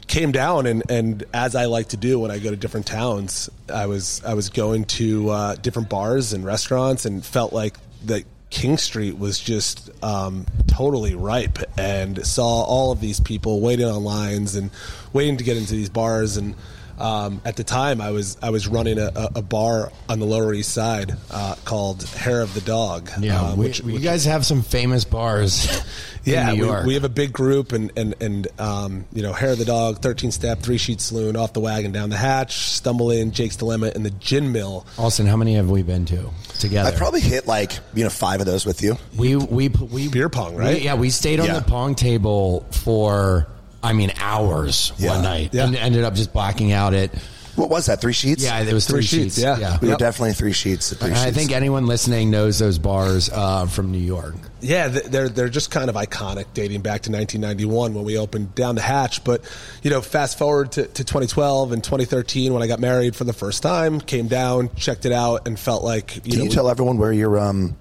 came 0.07 0.33
down 0.33 0.67
and, 0.67 0.83
and 0.91 1.25
as 1.33 1.55
I 1.55 1.67
like 1.67 1.89
to 1.89 1.97
do 1.97 2.19
when 2.19 2.31
I 2.31 2.39
go 2.39 2.51
to 2.51 2.57
different 2.57 2.87
towns, 2.87 3.49
I 3.73 3.87
was 3.87 4.23
I 4.25 4.35
was 4.35 4.51
going 4.51 4.85
to 4.85 5.31
uh, 5.31 5.55
different 5.57 5.89
bars 5.89 6.33
and 6.33 6.45
restaurants 6.45 7.05
and 7.05 7.25
felt 7.25 7.53
like 7.53 7.77
that 8.05 8.25
King 8.51 8.77
Street 8.77 9.19
was 9.19 9.39
just 9.39 9.91
um, 10.05 10.47
totally 10.67 11.15
ripe 11.15 11.59
and 11.79 12.25
saw 12.27 12.63
all 12.63 12.93
of 12.93 13.01
these 13.01 13.21
people 13.21 13.61
waiting 13.61 13.87
on 13.87 14.05
lines 14.05 14.55
and 14.55 14.71
waiting 15.13 15.39
to 15.39 15.45
get 15.45 15.57
into 15.57 15.73
these 15.73 15.91
bars 15.91 16.37
and. 16.37 16.55
Um, 16.99 17.41
at 17.45 17.57
the 17.57 17.65
time, 17.65 18.01
I 18.01 18.11
was 18.11 18.37
I 18.43 18.51
was 18.51 18.69
running 18.69 18.99
a, 18.99 19.11
a- 19.15 19.31
a 19.37 19.43
bar 19.43 19.91
on 20.09 20.19
the 20.21 20.27
Lower 20.27 20.53
East 20.55 20.73
Side 20.73 21.13
uh, 21.31 21.55
called 21.65 22.03
Hair 22.05 22.41
of 22.43 22.55
the 22.55 22.61
Dog. 22.61 23.11
yeah, 23.21 23.41
um, 23.41 23.59
we, 23.59 23.67
which- 23.67 23.81
you 23.81 23.95
which- 23.95 24.03
guys 24.03 24.25
have 24.25 24.45
some 24.47 24.63
famous 24.63 25.05
bars. 25.05 25.67
yeah, 26.25 26.51
in 26.53 26.59
New 26.59 26.73
we, 26.81 26.87
we 26.89 26.95
have 26.95 27.05
a 27.05 27.09
big 27.09 27.33
group, 27.33 27.73
and 27.73 27.91
and 27.97 28.15
and 28.21 28.49
um, 28.61 29.05
you 29.13 29.23
know, 29.23 29.33
Hair 29.33 29.53
of 29.53 29.59
the 29.59 29.65
Dog, 29.65 29.99
Thirteen 29.99 30.31
Step, 30.31 30.61
Three 30.61 30.79
Sheet 30.79 31.01
Saloon, 31.01 31.37
Off 31.37 31.53
the 31.53 31.61
Wagon, 31.61 31.91
Down 31.93 32.11
the 32.11 32.17
Hatch, 32.17 32.57
Stumble 32.57 33.11
Inn, 33.11 33.33
Jake's 33.33 33.57
Dilemma, 33.57 33.91
and 33.95 34.05
the 34.07 34.11
Gin 34.11 34.53
Mill. 34.53 34.87
Austen, 34.99 35.27
how 35.27 35.37
many 35.37 35.55
have 35.55 35.71
we 35.71 35.83
been 35.83 36.05
to 36.07 36.31
together? 36.59 36.91
I 36.91 36.97
probably 36.97 37.21
hit 37.21 37.47
like 37.47 37.73
you 37.95 38.05
know 38.05 38.11
five 38.11 38.41
of 38.41 38.47
those 38.47 38.65
with 38.67 38.83
you. 38.83 38.97
we 39.17 39.35
we 39.37 39.69
we 39.69 40.09
Beer 40.09 40.29
pong, 40.29 40.55
right? 40.57 40.77
we- 40.77 40.83
yeah, 40.85 40.95
we 40.95 41.11
stayed 41.11 41.41
on 41.41 41.47
Yeah. 41.47 41.55
the 41.59 41.63
pong 41.65 41.95
table 41.95 42.65
for 42.71 43.49
I 43.83 43.93
mean 43.93 44.13
hours 44.21 44.93
Yeah. 44.99 45.11
one 45.15 45.23
night 45.23 45.51
Yeah. 45.53 45.67
and 45.67 45.77
ended 45.77 46.05
up 46.05 46.15
just 46.15 46.33
blacking 46.33 46.73
out 46.73 46.95
at 46.95 47.11
What 47.55 47.69
was 47.69 47.85
that? 47.87 48.01
Three 48.01 48.15
sheets? 48.15 48.43
Yeah, 48.43 48.61
it 48.61 48.73
was 48.73 48.87
three, 48.87 49.01
Three 49.03 49.25
sheets, 49.25 49.35
sheets. 49.35 49.39
yeah. 49.45 49.59
yeah. 49.59 49.79
We 49.83 49.89
were 49.89 49.97
definitely 49.97 50.33
three 50.33 50.55
sheets. 50.55 50.91
At 50.91 50.99
three 51.01 51.09
And 51.11 51.17
sheets. 51.19 51.27
I 51.29 51.33
think 51.33 51.53
anyone 51.53 51.85
listening 51.87 52.31
knows 52.31 52.59
those 52.59 52.79
bars 52.79 53.29
uh, 53.31 53.67
from 53.67 53.93
New 53.93 53.99
York. 53.99 54.35
Yeah, 54.63 54.89
they're 54.89 55.29
they're 55.29 55.51
just 55.51 55.71
kind 55.71 55.91
of 55.91 55.97
iconic, 55.97 56.47
dating 56.55 56.81
back 56.81 57.03
to 57.03 57.11
1991 57.11 57.93
when 57.93 58.05
we 58.05 58.17
opened 58.17 58.55
down 58.55 58.75
the 58.77 58.81
hatch. 58.81 59.23
But 59.23 59.43
you 59.83 59.91
know, 59.91 60.01
fast 60.01 60.39
forward 60.39 60.73
to, 60.73 60.85
to 60.87 61.05
2012 61.05 61.73
and 61.73 61.85
2013 61.85 62.55
when 62.55 62.63
I 62.63 62.67
got 62.69 62.81
married 62.81 63.15
for 63.15 63.25
the 63.25 63.33
first 63.35 63.63
time, 63.63 64.01
came 64.01 64.29
down, 64.29 64.71
checked 64.77 65.05
it 65.05 65.13
out, 65.13 65.47
and 65.47 65.59
felt 65.59 65.85
like 65.85 66.17
you 66.25 66.31
Can 66.31 66.39
know 66.39 66.45
you 66.45 66.51
tell 66.51 66.71
everyone 66.71 66.97
where 66.97 67.13
your 67.13 67.39
um, 67.39 67.77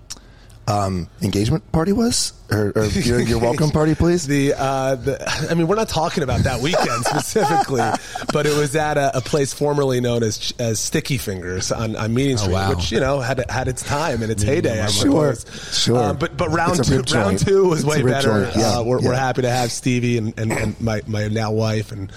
um, 0.68 1.08
engagement 1.22 1.70
party 1.72 1.91
was, 1.91 2.34
or, 2.51 2.72
or 2.75 2.86
your, 2.86 3.20
your 3.22 3.39
welcome 3.39 3.72
party, 3.72 3.96
please? 3.96 4.27
The, 4.32 4.53
uh, 4.53 4.96
the, 4.96 5.48
I 5.50 5.56
mean, 5.56 5.68
we're 5.68 5.75
not 5.75 5.89
talking 5.89 6.24
about 6.24 6.41
that 6.41 6.62
weekend 6.62 7.03
specifically, 7.06 7.82
but 8.34 8.46
it 8.46 8.56
was 8.56 8.75
at 8.75 8.98
a, 8.98 9.18
a 9.18 9.22
place 9.22 9.53
formerly 9.53 10.00
known 10.00 10.24
as 10.24 10.53
as 10.58 10.80
Sticky 10.80 11.18
Fingers 11.18 11.72
on, 11.72 11.96
on 11.96 12.13
Meeting 12.13 12.38
Street, 12.38 12.53
wow. 12.53 12.70
which 12.70 12.91
you 12.91 13.00
know 13.00 13.20
had 13.20 13.44
had 13.50 13.68
its 13.68 13.84
time 13.84 14.22
and 14.22 14.32
its 14.32 14.44
heyday. 14.44 14.82
I 14.82 14.88
Sure, 14.88 15.36
sure. 15.36 15.98
Uh, 15.98 16.13
but 16.13 16.38
but 16.38 16.50
round 16.50 16.84
two, 16.84 16.98
rib 16.98 17.12
round 17.12 17.39
joint. 17.39 17.48
two 17.48 17.68
was 17.68 17.80
It's 17.82 17.89
way 17.89 18.03
better. 18.03 18.51
yeah, 18.56 18.80
uh, 18.80 18.84
we're, 18.84 19.01
we're 19.01 19.15
happy 19.15 19.41
to 19.41 19.50
have 19.50 19.72
Stevie 19.72 20.18
and, 20.18 20.38
and, 20.39 20.51
and 20.51 20.80
my 20.80 21.01
my 21.08 21.27
now 21.27 21.51
wife 21.51 21.91
and 21.91 22.12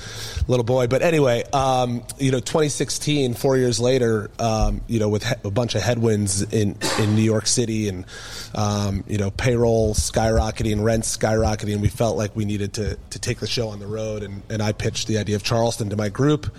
little 0.47 0.65
boy. 0.65 0.87
But 0.87 1.03
anyway, 1.03 1.45
um, 1.53 2.05
you 2.19 2.31
know, 2.31 2.41
2016, 2.41 3.35
four 3.35 3.57
years 3.57 3.81
later, 3.81 4.31
um, 4.39 4.83
you 4.87 4.99
know, 5.01 5.09
with 5.09 5.25
he- 5.25 5.35
a 5.45 5.51
bunch 5.51 5.75
of 5.75 5.83
headwinds 5.83 6.43
in 6.43 6.77
in 6.99 7.15
New 7.17 7.23
York 7.23 7.47
City 7.47 7.89
and 7.89 8.05
um, 8.55 9.05
you 9.07 9.19
know 9.19 9.31
payroll 9.31 9.95
skyrocketing, 9.95 10.83
rents 10.83 11.17
skyrocketing, 11.17 11.81
we 11.81 11.89
felt 11.89 12.17
like 12.17 12.35
we 12.37 12.45
needed 12.45 12.75
to 12.75 12.97
to 13.11 13.19
take 13.19 13.41
the 13.41 13.47
show 13.47 13.69
on 13.69 13.79
the 13.79 13.87
road. 13.87 14.23
And 14.23 14.43
and 14.49 14.63
I 14.63 14.73
pitched 14.73 15.09
the 15.09 15.19
idea 15.19 15.37
of 15.37 15.43
Charleston 15.43 15.91
to 15.91 15.97
my 15.97 16.09
group. 16.09 16.55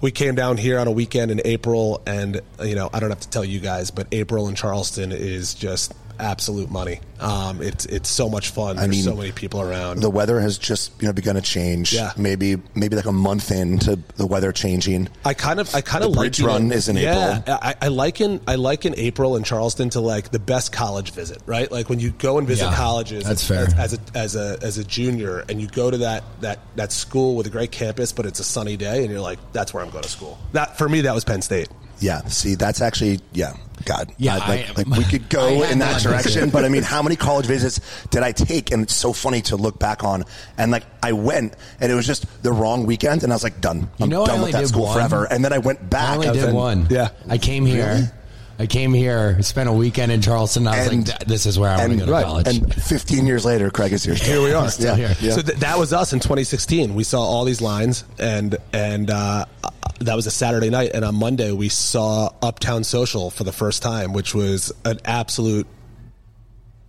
We 0.00 0.10
came 0.10 0.34
down 0.34 0.56
here 0.56 0.80
on 0.80 0.88
a 0.88 0.90
weekend 0.90 1.30
in 1.30 1.40
April, 1.44 2.02
and 2.06 2.40
you 2.62 2.74
know 2.74 2.90
I 2.92 3.00
don't 3.00 3.10
have 3.10 3.20
to 3.20 3.30
tell 3.30 3.44
you 3.44 3.60
guys, 3.60 3.90
but 3.90 4.06
April 4.12 4.48
in 4.48 4.54
Charleston 4.54 5.12
is 5.12 5.54
just 5.54 5.94
absolute 6.22 6.70
money. 6.70 7.00
Um, 7.20 7.62
it's 7.62 7.84
it's 7.86 8.08
so 8.08 8.28
much 8.28 8.50
fun. 8.50 8.76
There's 8.76 8.88
mean, 8.88 9.02
so 9.02 9.14
many 9.14 9.32
people 9.32 9.60
around. 9.60 10.00
the 10.00 10.10
weather 10.10 10.40
has 10.40 10.58
just 10.58 10.92
you 11.00 11.06
know 11.06 11.12
begun 11.12 11.34
to 11.34 11.40
change. 11.40 11.92
Yeah. 11.92 12.12
maybe 12.16 12.56
maybe 12.74 12.96
like 12.96 13.04
a 13.06 13.12
month 13.12 13.50
into 13.50 13.96
the 14.16 14.26
weather 14.26 14.50
changing. 14.52 15.08
I 15.24 15.34
kind 15.34 15.60
of, 15.60 15.72
I 15.74 15.80
kind 15.82 16.02
of 16.04 16.12
The 16.12 16.16
like 16.18 16.24
bridge 16.26 16.40
run 16.40 16.72
is 16.72 16.88
in 16.88 16.96
yeah, 16.96 17.38
April. 17.40 17.58
I, 17.62 17.74
I 17.82 17.88
liken, 17.88 18.40
I 18.48 18.54
liken 18.56 18.94
April 18.96 19.36
in 19.36 19.44
Charleston 19.44 19.90
to 19.90 20.00
like 20.00 20.30
the 20.30 20.38
best 20.40 20.72
college 20.72 21.12
visit, 21.12 21.42
right? 21.46 21.70
Like 21.70 21.88
when 21.88 22.00
you 22.00 22.10
go 22.10 22.38
and 22.38 22.46
visit 22.46 22.64
Yeah, 22.64 22.74
colleges 22.76 23.24
that's 23.24 23.48
as, 23.50 23.68
fair. 23.68 23.78
as, 23.78 23.94
a 23.94 23.98
as 24.14 24.36
a 24.36 24.58
as 24.62 24.78
a 24.78 24.84
junior, 24.84 25.44
and 25.48 25.60
you 25.60 25.68
go 25.68 25.90
to 25.90 25.98
that 25.98 26.24
that 26.40 26.60
that 26.76 26.92
school 26.92 27.36
with 27.36 27.46
a 27.46 27.50
great 27.50 27.70
campus, 27.70 28.12
but 28.12 28.26
it's 28.26 28.40
a 28.40 28.44
sunny 28.44 28.76
day, 28.76 29.02
and 29.02 29.10
you're 29.10 29.20
like, 29.20 29.38
that's 29.52 29.72
where 29.74 29.84
I'm 29.84 29.90
going 29.90 30.02
to 30.04 30.08
school. 30.10 30.38
That 30.52 30.78
for 30.78 30.88
me, 30.88 31.02
that 31.02 31.14
was 31.14 31.24
Penn 31.24 31.42
State. 31.42 31.68
Yeah, 32.02 32.24
see, 32.26 32.54
that's 32.56 32.80
actually 32.82 33.20
yeah. 33.32 33.54
God, 33.84 34.12
Yeah, 34.16 34.36
I- 34.36 34.48
like, 34.48 34.68
I- 34.70 34.72
like 34.82 34.86
we 34.98 35.04
could 35.04 35.28
go 35.28 35.62
in 35.70 35.80
that 35.80 36.02
direction, 36.02 36.50
but 36.50 36.64
I 36.64 36.68
mean, 36.68 36.82
how 36.84 37.02
many 37.02 37.16
college 37.28 37.46
visits 37.46 37.80
did 38.10 38.22
I 38.22 38.30
take? 38.30 38.70
And 38.70 38.82
it's 38.84 38.94
so 38.94 39.12
funny 39.12 39.40
to 39.42 39.56
look 39.56 39.78
back 39.80 40.04
on. 40.04 40.24
And 40.56 40.70
like, 40.70 40.84
I 41.02 41.12
went, 41.12 41.54
and 41.80 41.90
it 41.90 41.94
was 41.96 42.06
just 42.06 42.26
the 42.44 42.52
wrong 42.52 42.86
weekend, 42.86 43.24
and 43.24 43.32
I 43.32 43.34
was 43.36 43.42
like, 43.42 43.60
done. 43.60 43.88
I'm 44.00 44.08
know, 44.08 44.22
I 44.22 44.26
done 44.26 44.34
only 44.36 44.44
with 44.48 44.52
that 44.52 44.60
did 44.60 44.68
school 44.68 44.84
one. 44.84 44.94
forever. 44.94 45.24
And 45.30 45.44
then 45.44 45.52
I 45.52 45.58
went 45.58 45.88
back. 45.90 46.10
I 46.10 46.14
only 46.14 46.30
did 46.32 46.44
and- 46.44 46.54
one. 46.56 46.86
Yeah. 46.90 47.08
I 47.28 47.38
came 47.38 47.66
here. 47.66 48.12
I 48.62 48.66
came 48.66 48.94
here, 48.94 49.42
spent 49.42 49.68
a 49.68 49.72
weekend 49.72 50.12
in 50.12 50.22
Charleston. 50.22 50.68
I 50.68 50.78
was 50.78 50.86
And- 50.92 51.08
like, 51.08 51.24
"This 51.26 51.46
is 51.46 51.58
where 51.58 51.68
I 51.70 51.78
want 51.78 51.90
to 51.94 51.96
go 51.98 52.06
to 52.06 52.12
right, 52.12 52.24
college." 52.24 52.46
and 52.46 52.72
15 52.72 53.26
years 53.26 53.44
later, 53.44 53.70
Craig 53.70 53.92
is 53.92 54.04
here. 54.04 54.14
Here 54.14 54.40
we 54.40 54.52
are. 54.52 54.70
Still 54.78 54.94
here. 54.94 55.16
Yeah. 55.20 55.32
So 55.34 55.42
th- 55.42 55.58
that 55.58 55.80
was 55.80 55.92
us 55.92 56.12
in 56.12 56.20
2016. 56.20 56.94
We 56.94 57.02
saw 57.02 57.22
all 57.22 57.44
these 57.44 57.60
lines, 57.60 58.04
and 58.20 58.56
and 58.72 59.10
uh, 59.10 59.46
uh, 59.64 59.70
that 59.98 60.14
was 60.14 60.28
a 60.28 60.30
Saturday 60.30 60.70
night. 60.70 60.92
And 60.94 61.04
on 61.04 61.16
Monday, 61.16 61.50
we 61.50 61.68
saw 61.68 62.30
Uptown 62.40 62.84
Social 62.84 63.30
for 63.30 63.42
the 63.42 63.50
first 63.52 63.82
time, 63.82 64.12
which 64.12 64.32
was 64.32 64.72
an 64.84 65.00
absolute 65.04 65.66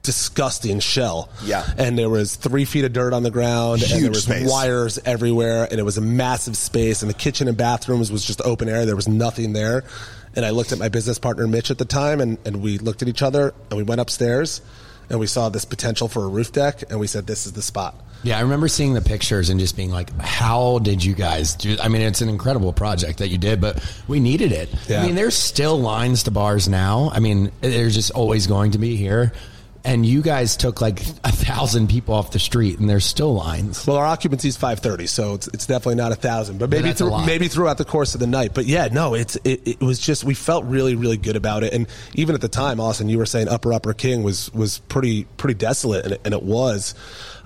disgusting 0.04 0.80
shell. 0.80 1.30
Yeah. 1.44 1.66
And 1.78 1.98
there 1.98 2.10
was 2.10 2.36
three 2.36 2.66
feet 2.66 2.86
of 2.86 2.94
dirt 2.94 3.14
on 3.14 3.24
the 3.24 3.32
ground, 3.32 3.82
and 3.82 3.92
there 3.92 4.00
Huge 4.00 4.10
was 4.10 4.24
space. 4.24 4.50
wires 4.50 5.00
everywhere, 5.06 5.68
and 5.70 5.80
it 5.80 5.84
was 5.84 5.98
a 5.98 6.02
massive 6.02 6.56
space. 6.58 7.02
And 7.02 7.10
the 7.10 7.16
kitchen 7.16 7.48
and 7.48 7.58
bathrooms 7.58 8.12
was 8.12 8.24
just 8.24 8.42
open 8.42 8.70
air. 8.70 8.86
There 8.86 8.96
was 8.96 9.08
nothing 9.08 9.54
there. 9.54 9.84
And 10.36 10.46
I 10.46 10.50
looked 10.50 10.72
at 10.72 10.80
my 10.80 10.90
business 10.90 11.20
partner 11.20 11.48
Mitch 11.48 11.72
at 11.72 11.78
the 11.78 11.86
time, 11.86 12.20
and, 12.20 12.38
and 12.46 12.62
we 12.62 12.78
looked 12.80 13.02
at 13.02 13.08
each 13.08 13.22
other, 13.22 13.54
and 13.70 13.78
we 13.78 13.84
went 13.84 14.02
upstairs, 14.02 14.62
and 15.10 15.20
we 15.20 15.28
saw 15.28 15.50
this 15.50 15.64
potential 15.66 16.08
for 16.08 16.24
a 16.24 16.28
roof 16.28 16.52
deck, 16.52 16.84
and 16.90 17.00
we 17.00 17.08
said, 17.08 17.28
"This 17.28 17.46
is 17.46 17.52
the 17.54 17.62
spot." 17.62 17.96
Yeah, 18.24 18.38
I 18.38 18.42
remember 18.42 18.68
seeing 18.70 18.94
the 18.94 19.02
pictures 19.02 19.50
and 19.50 19.60
just 19.60 19.76
being 19.76 19.92
like, 19.92 20.18
"How 20.20 20.80
did 20.80 21.04
you 21.04 21.14
guys 21.14 21.54
do?" 21.56 21.78
I 21.82 21.88
mean, 21.88 22.02
it's 22.02 22.22
an 22.22 22.30
incredible 22.30 22.74
project 22.74 23.20
that 23.20 23.28
you 23.28 23.38
did, 23.38 23.62
but 23.62 23.84
we 24.08 24.20
needed 24.20 24.52
it. 24.52 24.70
Yeah. 24.88 25.04
I 25.04 25.06
mean, 25.06 25.16
there's 25.16 25.36
still 25.36 25.80
lines 25.80 26.24
to 26.24 26.32
bars 26.32 26.68
now. 26.68 27.12
I 27.14 27.20
mean, 27.20 27.52
there's 27.62 27.94
just 27.94 28.12
always 28.12 28.48
going 28.48 28.72
to 28.72 28.80
be 28.80 28.96
here. 28.96 29.34
And 29.86 30.06
you 30.06 30.22
guys 30.22 30.56
took 30.56 30.80
like 30.80 31.02
a 31.26 31.32
thousand 31.32 31.90
people 31.90 32.14
off 32.16 32.32
the 32.32 32.40
street, 32.40 32.80
and 32.80 32.90
there's 32.90 33.04
still 33.04 33.34
lines. 33.34 33.86
Well, 33.86 33.98
our 33.98 34.06
occupancy 34.06 34.48
is 34.48 34.56
530, 34.56 35.08
so 35.08 35.34
it's, 35.34 35.48
it's 35.50 35.66
definitely 35.66 35.96
not 35.96 36.14
a 36.14 36.16
thousand, 36.16 36.58
but 36.60 36.70
maybe 36.70 36.94
through, 36.94 37.26
maybe 37.26 37.50
throughout 37.50 37.78
the 37.78 37.84
course 37.86 38.14
of 38.14 38.22
the 38.22 38.28
night. 38.28 38.54
But 38.54 38.66
yeah, 38.66 38.88
no, 38.92 39.14
it's 39.14 39.36
it, 39.44 39.68
it 39.68 39.82
was 39.82 40.00
just 40.00 40.24
we 40.24 40.36
felt 40.36 40.64
really 40.66 40.96
really 40.96 41.18
good 41.18 41.36
about 41.36 41.64
it, 41.64 41.74
and 41.74 41.88
even 42.14 42.34
at 42.34 42.40
the 42.40 42.48
time, 42.48 42.80
Austen, 42.80 43.10
you 43.10 43.18
were 43.18 43.26
saying 43.26 43.50
Upper 43.50 43.74
Upper 43.74 43.94
King 43.94 44.24
was 44.24 44.54
was 44.54 44.80
pretty 44.80 45.26
pretty 45.36 45.56
desolate, 45.56 46.06
and 46.06 46.14
it, 46.14 46.22
and 46.24 46.34
it 46.34 46.44
was. 46.44 46.96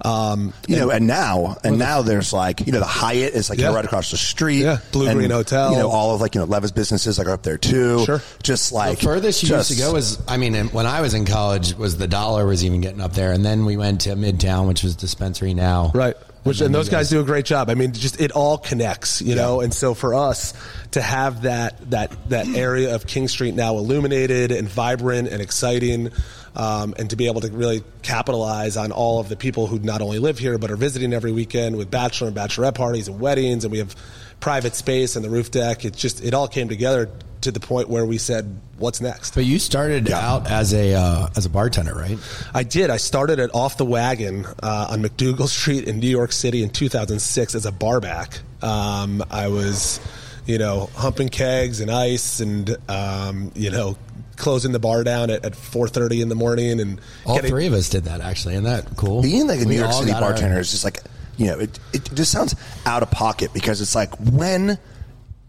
Um, 0.04 0.54
You 0.68 0.76
know, 0.78 0.90
and 0.92 1.08
now, 1.08 1.58
and 1.64 1.80
now 1.80 2.02
there's 2.04 2.32
like, 2.34 2.66
you 2.66 2.72
know, 2.72 2.80
the 2.80 2.86
Hyatt 2.86 3.34
is 3.34 3.50
like 3.50 3.58
you 3.60 3.66
know, 3.66 3.72
Yeah. 3.72 3.76
right 3.78 3.86
across 3.86 4.12
the 4.12 4.18
street. 4.18 4.62
Yeah. 4.62 4.78
Blue 4.92 5.08
and, 5.08 5.18
Green 5.18 5.32
Hotel. 5.32 5.72
You 5.72 5.78
know, 5.80 5.90
all 5.90 6.14
of 6.14 6.22
like, 6.22 6.36
you 6.36 6.42
know, 6.42 6.46
Levis 6.46 6.72
businesses 6.72 7.18
like 7.18 7.28
are 7.28 7.32
up 7.32 7.42
there 7.44 7.58
too. 7.58 8.06
Sure. 8.06 8.22
Just 8.44 8.72
like 8.72 9.00
the 9.00 9.06
furthest 9.06 9.42
you 9.44 9.50
just, 9.50 9.72
used 9.72 9.82
to 9.82 9.88
go 9.88 9.94
was, 9.94 10.20
I 10.28 10.38
mean, 10.38 10.54
when 10.70 10.86
I 10.86 11.02
was 11.02 11.14
in 11.14 11.26
college, 11.26 11.76
was 11.76 11.98
the 11.98 12.08
dollar 12.08 12.46
was 12.46 12.64
even 12.64 12.82
getting 12.82 13.02
up 13.02 13.14
there, 13.14 13.32
and 13.32 13.44
then 13.44 13.66
we 13.66 13.76
went 13.78 14.02
to 14.02 14.10
Midtown, 14.12 14.68
which 14.68 14.84
was 14.84 14.96
dispensary 14.96 15.54
now, 15.54 15.92
Right. 15.94 16.16
Which 16.48 16.62
and 16.62 16.74
those 16.74 16.90
guys 16.90 17.10
do 17.10 17.20
a 17.20 17.24
great 17.24 17.46
job. 17.46 17.70
I 17.70 17.76
mean, 17.76 17.94
just 17.94 18.22
it 18.22 18.32
all 18.32 18.58
connects, 18.58 19.22
you 19.22 19.36
know. 19.36 19.62
And 19.62 19.74
so 19.74 19.94
for 19.94 20.16
us 20.16 20.54
to 20.92 21.02
have 21.02 21.44
that 21.44 21.92
that 21.92 22.30
that 22.30 22.48
area 22.48 22.96
of 22.96 23.06
King 23.06 23.28
Street 23.28 23.54
now 23.54 23.78
illuminated 23.78 24.52
and 24.52 24.68
vibrant 24.68 25.28
and 25.28 25.42
exciting, 25.42 26.12
um, 26.56 26.96
and 26.98 27.10
to 27.10 27.16
be 27.16 27.28
able 27.28 27.42
to 27.42 27.50
really 27.50 27.84
capitalize 28.02 28.78
on 28.78 28.92
all 28.92 29.20
of 29.20 29.30
the 29.30 29.36
people 29.36 29.68
who 29.68 29.80
not 29.80 30.02
only 30.02 30.20
live 30.20 30.40
here 30.40 30.58
but 30.58 30.72
are 30.72 30.78
visiting 30.78 31.14
every 31.14 31.32
weekend 31.32 31.76
with 31.76 31.92
bachelor 31.92 32.28
and 32.28 32.38
bachelorette 32.38 32.76
parties 32.76 33.08
and 33.08 33.20
weddings, 33.20 33.66
and 33.66 33.72
we 33.72 33.80
have 33.80 33.96
private 34.40 34.76
space 34.76 35.16
and 35.16 35.26
the 35.26 35.30
roof 35.30 35.52
deck. 35.52 35.86
It 35.86 35.96
just 35.96 36.24
it 36.24 36.34
all 36.34 36.48
came 36.48 36.70
together 36.70 37.10
to 37.42 37.52
the 37.52 37.60
point 37.60 37.90
where 37.90 38.06
we 38.06 38.18
said, 38.18 38.60
"What's 38.78 39.00
next?" 39.02 39.34
But 39.36 39.46
you 39.46 39.60
started 39.60 40.12
out 40.12 40.50
as 40.50 40.74
a 40.74 40.94
uh, 40.94 41.28
as 41.36 41.46
a 41.46 41.50
bartender, 41.50 41.94
right? 41.94 42.18
I 42.54 42.64
did. 42.64 42.90
I 42.90 42.98
started 42.98 43.40
at 43.40 43.54
Off 43.54 43.78
the 43.78 43.86
Wagon 43.86 44.46
uh, 44.64 44.88
on 44.90 45.02
MacDougal 45.02 45.48
Street 45.48 45.88
in 45.88 46.00
New 46.00 46.10
York 46.10 46.32
City 46.32 46.64
in 46.64 46.70
2006 46.70 47.56
as 47.56 47.66
a 47.66 47.72
barback. 47.72 48.40
Um, 48.62 49.24
I 49.30 49.48
was, 49.50 50.00
you 50.46 50.58
know, 50.58 50.90
humping 50.96 51.30
kegs 51.30 51.80
and 51.80 51.92
ice 51.92 52.40
and, 52.40 52.76
um, 52.90 53.52
you 53.56 53.70
know, 53.70 53.98
closing 54.36 54.72
the 54.72 54.80
bar 54.80 55.04
down 55.04 55.30
at, 55.30 55.46
at 55.46 55.54
4.30 55.54 56.22
in 56.24 56.30
the 56.30 56.36
morning. 56.36 56.80
and 56.80 57.00
All 57.26 57.36
getting- 57.36 57.52
three 57.52 57.68
of 57.68 57.74
us 57.74 57.90
did 57.90 58.06
that 58.06 58.22
actually, 58.22 58.56
and 58.56 58.66
that 58.66 58.86
cool. 58.96 59.22
being 59.22 59.48
like 59.48 59.60
a 59.60 59.66
We 59.66 59.76
New 59.76 59.80
York 59.82 59.94
City 59.94 60.12
got 60.12 60.24
our- 60.24 60.30
bartender 60.32 60.60
is 60.60 60.72
just 60.72 60.84
like 60.84 61.02
you 61.38 61.46
know 61.46 61.60
it, 61.60 61.80
it 61.94 62.10
just 62.16 62.32
sounds 62.32 62.56
out 62.88 63.04
of 63.04 63.12
pocket 63.12 63.54
because 63.54 63.80
it's 63.80 63.94
like 63.94 64.10
when 64.18 64.80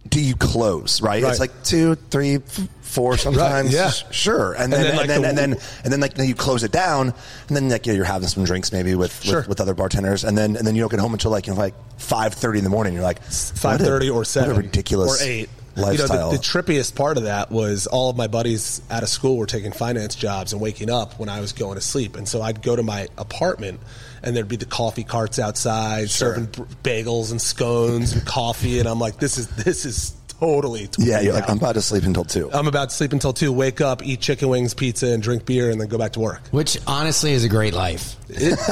do 0.08 0.20
you 0.20 0.34
close 0.36 1.00
right, 1.02 1.22
Right. 1.22 1.30
it's 1.30 1.40
like 1.40 1.62
two, 1.64 1.94
three, 1.94 2.38
four 2.38 2.46
three 2.56 2.64
f- 2.64 2.68
four 2.82 3.16
sometimes 3.18 3.72
yeah. 3.72 3.90
sure 4.10 4.54
and 4.54 4.64
And 4.64 4.72
then 4.72 4.96
then, 4.96 5.00
and 5.00 5.08
then, 5.10 5.20
the- 5.22 5.28
and 5.28 5.38
then 5.38 5.52
and 5.84 5.92
then 5.92 6.00
like 6.00 6.14
then 6.14 6.26
you 6.28 6.34
close 6.34 6.62
it 6.64 6.72
down 6.72 7.12
and 7.48 7.56
then 7.56 7.68
like 7.68 7.86
you 7.86 7.92
know, 7.92 7.96
you're 7.96 8.04
having 8.06 8.28
some 8.28 8.44
drinks 8.44 8.72
maybe 8.72 8.94
with, 8.94 9.22
Sure. 9.22 9.40
with 9.40 9.48
with 9.48 9.60
other 9.60 9.74
bartenders 9.74 10.24
and 10.24 10.36
then 10.38 10.56
and 10.56 10.66
then 10.66 10.74
you 10.74 10.80
don't 10.82 10.90
get 10.90 11.00
home 11.00 11.12
until 11.12 11.30
like 11.30 11.46
you 11.46 11.52
know 11.52 11.58
like 11.58 11.74
five 11.98 12.32
thirty 12.34 12.58
in 12.58 12.64
the 12.64 12.70
morning 12.70 12.94
you're 12.94 13.02
like 13.02 13.22
five 13.22 13.80
thirty 13.80 14.08
or 14.08 14.24
seven, 14.24 14.56
ridiculous 14.56 15.20
or 15.22 15.24
eight. 15.26 15.50
Lifestyle 15.82 16.08
You 16.08 16.22
know, 16.22 16.30
the, 16.30 16.36
the 16.38 16.42
trippiest 16.42 16.94
part 16.94 17.16
of 17.16 17.24
that 17.24 17.50
was 17.50 17.86
all 17.86 18.10
of 18.10 18.16
my 18.16 18.26
buddies 18.26 18.80
out 18.90 19.02
of 19.02 19.08
school 19.08 19.36
were 19.36 19.46
taking 19.46 19.72
finance 19.72 20.14
jobs 20.14 20.52
and 20.52 20.60
waking 20.60 20.90
up 20.90 21.18
when 21.18 21.28
I 21.28 21.40
was 21.40 21.52
going 21.52 21.76
to 21.76 21.80
sleep, 21.80 22.16
and 22.16 22.28
so 22.28 22.42
I'd 22.42 22.62
go 22.62 22.76
to 22.76 22.82
my 22.82 23.08
apartment. 23.16 23.80
And 24.20 24.34
there'd 24.34 24.48
be 24.48 24.56
the 24.56 24.66
coffee 24.66 25.04
carts 25.04 25.38
outside 25.38 26.10
serving 26.10 26.46
b- 26.46 26.62
bagels 26.82 27.30
and 27.30 27.40
scones 27.40 28.12
and 28.12 28.26
coffee, 28.26 28.80
and 28.80 28.88
I'm 28.88 28.98
like, 28.98 29.18
"This 29.18 29.38
is 29.38 29.46
this 29.46 29.84
is 29.84 30.12
totally 30.40 30.88
yeah 30.98 31.20
you're 31.20 31.32
tweaking 31.32 31.32
like. 31.34 31.50
I'm 31.50 31.56
about 31.58 31.72
to 31.74 31.82
sleep 31.82 32.04
until 32.04 32.24
two 32.24 32.50
I'm 32.52 32.66
about 32.68 32.90
to 32.90 32.94
sleep 32.96 33.12
until 33.12 33.32
two, 33.32 33.52
wake 33.52 33.80
up, 33.80 34.04
eat 34.04 34.20
chicken 34.20 34.48
wings, 34.48 34.74
pizza, 34.74 35.06
and 35.08 35.22
drink 35.22 35.44
beer, 35.46 35.70
and 35.70 35.80
then 35.80 35.88
go 35.88 35.98
back 35.98 36.12
to 36.12 36.20
work. 36.20 36.42
which 36.50 36.78
honestly 36.86 37.32
is 37.32 37.44
a 37.44 37.48
great 37.48 37.74
life. 37.74 38.16
It, 38.28 38.52
it- 38.52 38.58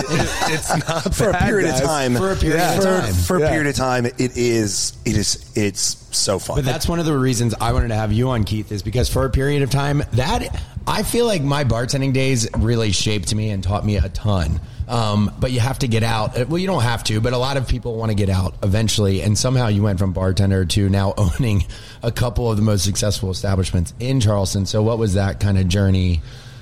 it's 0.53 0.89
not 0.89 1.15
for 1.15 1.31
a 1.31 1.35
period 1.39 1.69
guys. 1.69 1.81
of 1.81 1.87
time 1.87 2.15
For 2.15 2.33
a 2.33 2.37
period 2.37 2.61
of 2.79 2.85
time. 2.85 3.15
for 3.15 3.37
a 3.37 3.41
Yeah. 3.41 3.51
period 3.51 3.67
of 3.69 3.75
time 3.77 4.07
it 4.07 4.37
is 4.37 4.93
it 5.05 5.17
is 5.17 5.51
it's 5.57 5.97
so 6.17 6.39
fun 6.39 6.57
But 6.57 6.65
that's 6.65 6.89
one 6.89 6.99
of 7.01 7.07
the 7.07 7.17
reasons 7.17 7.55
I 7.61 7.73
wanted 7.73 7.89
to 7.89 7.95
have 7.95 8.13
you 8.13 8.29
on, 8.31 8.45
Keith, 8.45 8.71
is 8.73 8.83
because 8.83 9.09
for 9.09 9.25
a 9.25 9.31
period 9.31 9.63
of 9.63 9.71
time, 9.71 10.03
that 10.13 10.63
I 10.87 11.03
feel 11.03 11.27
like 11.27 11.43
my 11.43 11.65
bartending 11.65 12.13
days 12.13 12.49
really 12.57 12.93
shaped 12.93 13.35
me 13.35 13.51
and 13.51 13.63
taught 13.63 13.85
me 13.85 13.97
a 13.97 14.09
ton. 14.11 14.61
Um, 14.89 15.33
but 15.41 15.51
you 15.51 15.61
have 15.61 15.81
to 15.81 15.89
get 15.89 16.03
out. 16.03 16.39
Uh, 16.39 16.45
Well, 16.49 16.59
you 16.59 16.67
don't 16.67 16.83
have 16.83 17.03
to, 17.05 17.21
but 17.21 17.33
a 17.33 17.39
lot 17.39 17.57
of 17.57 17.67
people 17.67 17.97
want 17.97 18.11
to 18.11 18.15
get 18.15 18.29
out 18.29 18.55
eventually. 18.63 19.23
And 19.23 19.37
somehow 19.37 19.67
you 19.69 19.83
went 19.83 19.99
from 19.99 20.13
bartender 20.13 20.65
to 20.65 20.89
now 20.89 21.13
owning 21.19 21.65
a 22.03 22.13
couple 22.13 22.51
of 22.51 22.57
the 22.57 22.63
most 22.63 22.85
successful 22.85 23.31
establishments 23.31 23.95
in 23.99 24.21
Charleston. 24.21 24.65
So, 24.67 24.83
what 24.83 24.99
was 24.99 25.15
that 25.15 25.41
kind 25.41 25.59
of 25.59 25.67
journey 25.69 26.21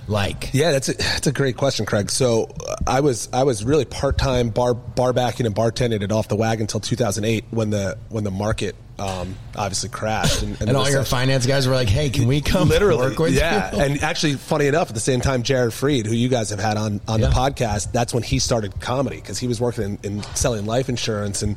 like? 0.09 0.51
Yeah, 0.53 0.73
that's 0.73 0.89
a, 0.89 0.95
that's 0.95 1.27
a 1.27 1.33
great 1.33 1.57
question, 1.57 1.87
Craig. 1.87 2.11
So 2.11 2.51
uh, 2.67 2.77
I 2.87 3.01
was 3.01 3.29
I 3.33 3.43
was 3.45 3.65
really 3.65 3.85
part 3.85 4.19
time 4.19 4.51
bar 4.51 4.75
bar 4.75 5.13
backing 5.13 5.47
and 5.47 5.55
bartending 5.55 6.03
it 6.03 6.13
off 6.13 6.29
the 6.29 6.37
wagon 6.37 6.63
until 6.63 6.81
2008 6.81 7.45
when 7.51 7.71
the 7.71 7.99
when 8.09 8.25
the 8.25 8.31
market 8.31 8.75
um, 8.99 9.35
obviously 9.57 9.89
crashed 9.89 10.43
and, 10.43 10.61
And 10.61 10.77
all 10.77 10.89
your 10.89 11.05
finance 11.05 11.47
guys 11.47 11.67
were 11.67 11.75
like, 11.75 11.89
"Hey, 11.89 12.11
can 12.11 12.29
we 12.29 12.41
come 12.41 12.69
literally 12.69 12.99
work 13.11 13.19
with 13.19 13.35
yeah 13.35 13.75
you?" 13.75 13.81
and 13.83 14.03
actually 14.03 14.35
funny 14.35 14.67
enough 14.69 14.89
at 14.89 14.95
the 14.95 15.01
same 15.01 15.21
time 15.21 15.43
jared 15.43 15.73
freid 15.73 16.07
who 16.07 16.15
you 16.15 16.29
guys 16.29 16.51
have 16.51 16.61
had 16.61 16.77
on 16.77 17.01
on 17.09 17.21
Yeah. 17.21 17.27
the 17.29 17.33
podcast 17.35 17.91
that's 17.91 18.15
when 18.15 18.23
he 18.23 18.39
started 18.39 18.81
comedy 18.81 19.17
because 19.17 19.39
he 19.39 19.49
was 19.49 19.61
working 19.61 19.85
in, 19.85 19.99
in 20.19 20.23
selling 20.35 20.65
life 20.67 20.89
insurance 20.89 21.43
and 21.43 21.57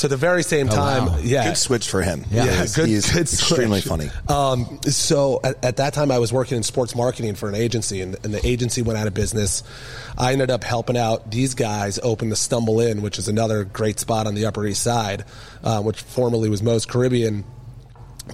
so 0.00 0.08
the 0.08 0.16
very 0.16 0.42
same 0.42 0.68
Oh, 0.70 0.74
time 0.74 1.06
wow. 1.06 1.18
yeah 1.22 1.44
Good 1.48 1.56
switch 1.58 1.88
for 1.90 2.00
him. 2.02 2.24
Yeah. 2.30 2.42
He 2.42 2.48
yeah, 2.48 2.62
is- 2.62 2.74
good, 2.76 2.88
he 2.88 2.94
is 2.94 3.10
good 3.10 3.20
extremely 3.22 3.80
funny. 3.82 4.08
Um, 4.28 4.80
so 4.84 5.40
at, 5.44 5.62
at 5.64 5.76
that 5.76 5.92
time, 5.94 6.10
I 6.10 6.18
was 6.18 6.32
working 6.32 6.56
in 6.56 6.62
sports 6.62 6.94
marketing 6.96 7.34
for 7.34 7.48
an 7.48 7.54
agency, 7.54 8.00
and, 8.00 8.16
and 8.24 8.32
the 8.32 8.44
agency 8.46 8.80
went 8.82 8.98
out 8.98 9.06
of 9.06 9.14
business. 9.14 9.62
I 10.16 10.32
ended 10.32 10.50
up 10.50 10.64
helping 10.64 10.96
out 10.96 11.30
these 11.30 11.54
guys 11.54 11.98
open 12.02 12.30
the 12.30 12.36
Stumble 12.36 12.80
Inn, 12.80 13.02
which 13.02 13.18
is 13.18 13.28
another 13.28 13.64
great 13.64 14.00
spot 14.00 14.26
on 14.26 14.34
the 14.34 14.46
Upper 14.46 14.66
East 14.66 14.82
Side, 14.82 15.24
uh, 15.62 15.82
which 15.82 16.00
formerly 16.00 16.48
was 16.48 16.62
Moe's 16.62 16.86
Caribbean. 16.86 17.44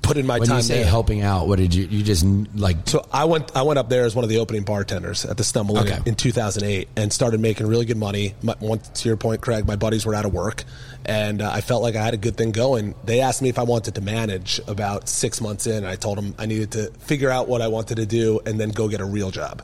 Put 0.03 0.17
in 0.17 0.27
my 0.27 0.39
When 0.39 0.49
time 0.49 0.57
you 0.59 0.63
say 0.63 0.77
there. 0.79 0.87
helping 0.87 1.23
out, 1.23 1.49
what 1.49 1.59
did 1.59 1.75
you? 1.75 1.85
You 1.87 2.03
just 2.03 2.25
like 2.55 2.77
So 2.89 3.07
I 3.13 3.25
went 3.25 3.57
I 3.57 3.63
went 3.63 3.79
up 3.79 3.89
there 3.89 4.05
as 4.05 4.15
one 4.15 4.25
of 4.25 4.29
the 4.31 4.39
opening 4.39 4.63
bartenders 4.63 5.25
at 5.25 5.37
the 5.37 5.45
Stumble 5.45 5.79
Okay. 5.79 5.99
in 6.07 6.15
2008 6.15 6.89
and 6.97 7.13
started 7.13 7.41
making 7.41 7.67
really 7.67 7.85
good 7.87 7.97
money. 7.97 8.35
My, 8.43 8.55
one, 8.61 8.79
to 8.79 9.09
your 9.09 9.17
point, 9.17 9.41
Craig, 9.41 9.67
my 9.67 9.77
buddies 9.77 10.07
were 10.07 10.15
out 10.15 10.25
of 10.25 10.33
work, 10.33 10.65
and 11.05 11.43
uh, 11.43 11.51
I 11.53 11.61
felt 11.61 11.83
like 11.83 11.97
I 11.97 12.03
had 12.05 12.15
a 12.15 12.19
good 12.19 12.37
thing 12.37 12.53
going. 12.53 12.95
They 13.05 13.21
asked 13.21 13.43
me 13.43 13.49
if 13.49 13.59
I 13.59 13.63
wanted 13.65 13.95
to 13.97 14.01
manage 14.01 14.61
about 14.67 15.09
six 15.09 15.41
months 15.41 15.67
in. 15.67 15.77
And 15.79 15.87
I 15.87 15.97
told 15.97 16.19
them 16.19 16.35
I 16.39 16.47
needed 16.47 16.73
to 16.73 16.91
figure 17.01 17.31
out 17.31 17.49
what 17.49 17.61
I 17.63 17.69
wanted 17.69 17.97
to 17.97 18.07
do 18.07 18.41
and 18.47 18.59
then 18.61 18.71
go 18.71 18.89
get 18.89 19.01
a 19.01 19.05
real 19.05 19.31
job. 19.31 19.63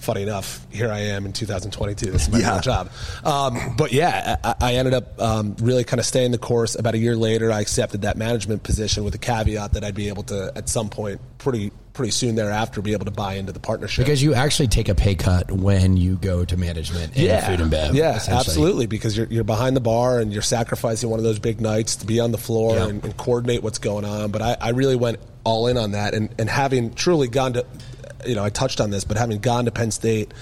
Funny 0.00 0.22
enough, 0.22 0.66
here 0.70 0.90
I 0.90 0.98
am 1.00 1.26
in 1.26 1.32
2022. 1.32 2.10
This 2.10 2.22
is 2.22 2.30
my 2.30 2.38
Yeah. 2.38 2.52
real 2.54 2.60
job. 2.60 2.90
Um, 3.22 3.76
but 3.76 3.92
yeah, 3.92 4.36
I, 4.42 4.54
I 4.60 4.74
ended 4.76 4.94
up 4.94 5.20
um, 5.20 5.56
really 5.60 5.84
kind 5.84 6.00
of 6.00 6.06
staying 6.06 6.30
the 6.32 6.38
course. 6.38 6.74
About 6.74 6.94
a 6.94 6.98
year 6.98 7.14
later, 7.16 7.52
I 7.52 7.60
accepted 7.60 8.02
that 8.02 8.16
management 8.16 8.62
position 8.62 9.04
with 9.04 9.12
the 9.12 9.18
caveat 9.18 9.74
that 9.74 9.84
I'd 9.84 9.94
be 9.94 10.08
able 10.08 10.22
to, 10.24 10.52
at 10.56 10.68
some 10.70 10.88
point, 10.88 11.20
pretty 11.38 11.70
pretty 11.92 12.12
soon 12.12 12.34
thereafter, 12.36 12.80
be 12.80 12.92
able 12.92 13.04
to 13.04 13.10
buy 13.10 13.34
into 13.34 13.52
the 13.52 13.60
partnership. 13.60 14.04
because 14.06 14.22
you 14.22 14.32
actually 14.32 14.68
take 14.68 14.88
a 14.88 14.94
pay 14.94 15.14
cut 15.14 15.50
when 15.50 15.96
you 15.98 16.16
go 16.16 16.44
to 16.46 16.56
management 16.56 17.14
in 17.14 17.42
food 17.44 17.60
and 17.60 17.70
bev. 17.70 17.94
Yeah, 17.94 18.18
absolutely. 18.28 18.86
Because 18.86 19.16
you're, 19.18 19.26
you're 19.26 19.44
behind 19.44 19.76
the 19.76 19.80
bar 19.80 20.18
and 20.20 20.32
you're 20.32 20.40
sacrificing 20.40 21.10
one 21.10 21.18
of 21.18 21.24
those 21.24 21.38
big 21.40 21.60
nights 21.60 21.96
to 21.96 22.06
be 22.06 22.18
on 22.20 22.30
the 22.30 22.38
floor 22.38 22.76
Yeah. 22.76 22.86
and, 22.86 23.04
and 23.04 23.14
coordinate 23.18 23.62
what's 23.62 23.78
going 23.78 24.06
on. 24.06 24.30
But 24.30 24.40
I, 24.40 24.56
I 24.60 24.68
really 24.70 24.96
went 24.96 25.18
all 25.44 25.66
in 25.66 25.76
on 25.76 25.90
that. 25.90 26.14
And, 26.14 26.32
and 26.38 26.48
having 26.48 26.94
truly 26.94 27.28
gone 27.28 27.54
to, 27.54 27.66
you 28.26 28.34
know, 28.34 28.44
I 28.44 28.50
touched 28.50 28.80
on 28.80 28.90
this, 28.90 29.04
but 29.04 29.16
having 29.16 29.38
gone 29.38 29.64
to 29.66 29.70
Penn 29.70 29.90
State, 29.90 30.32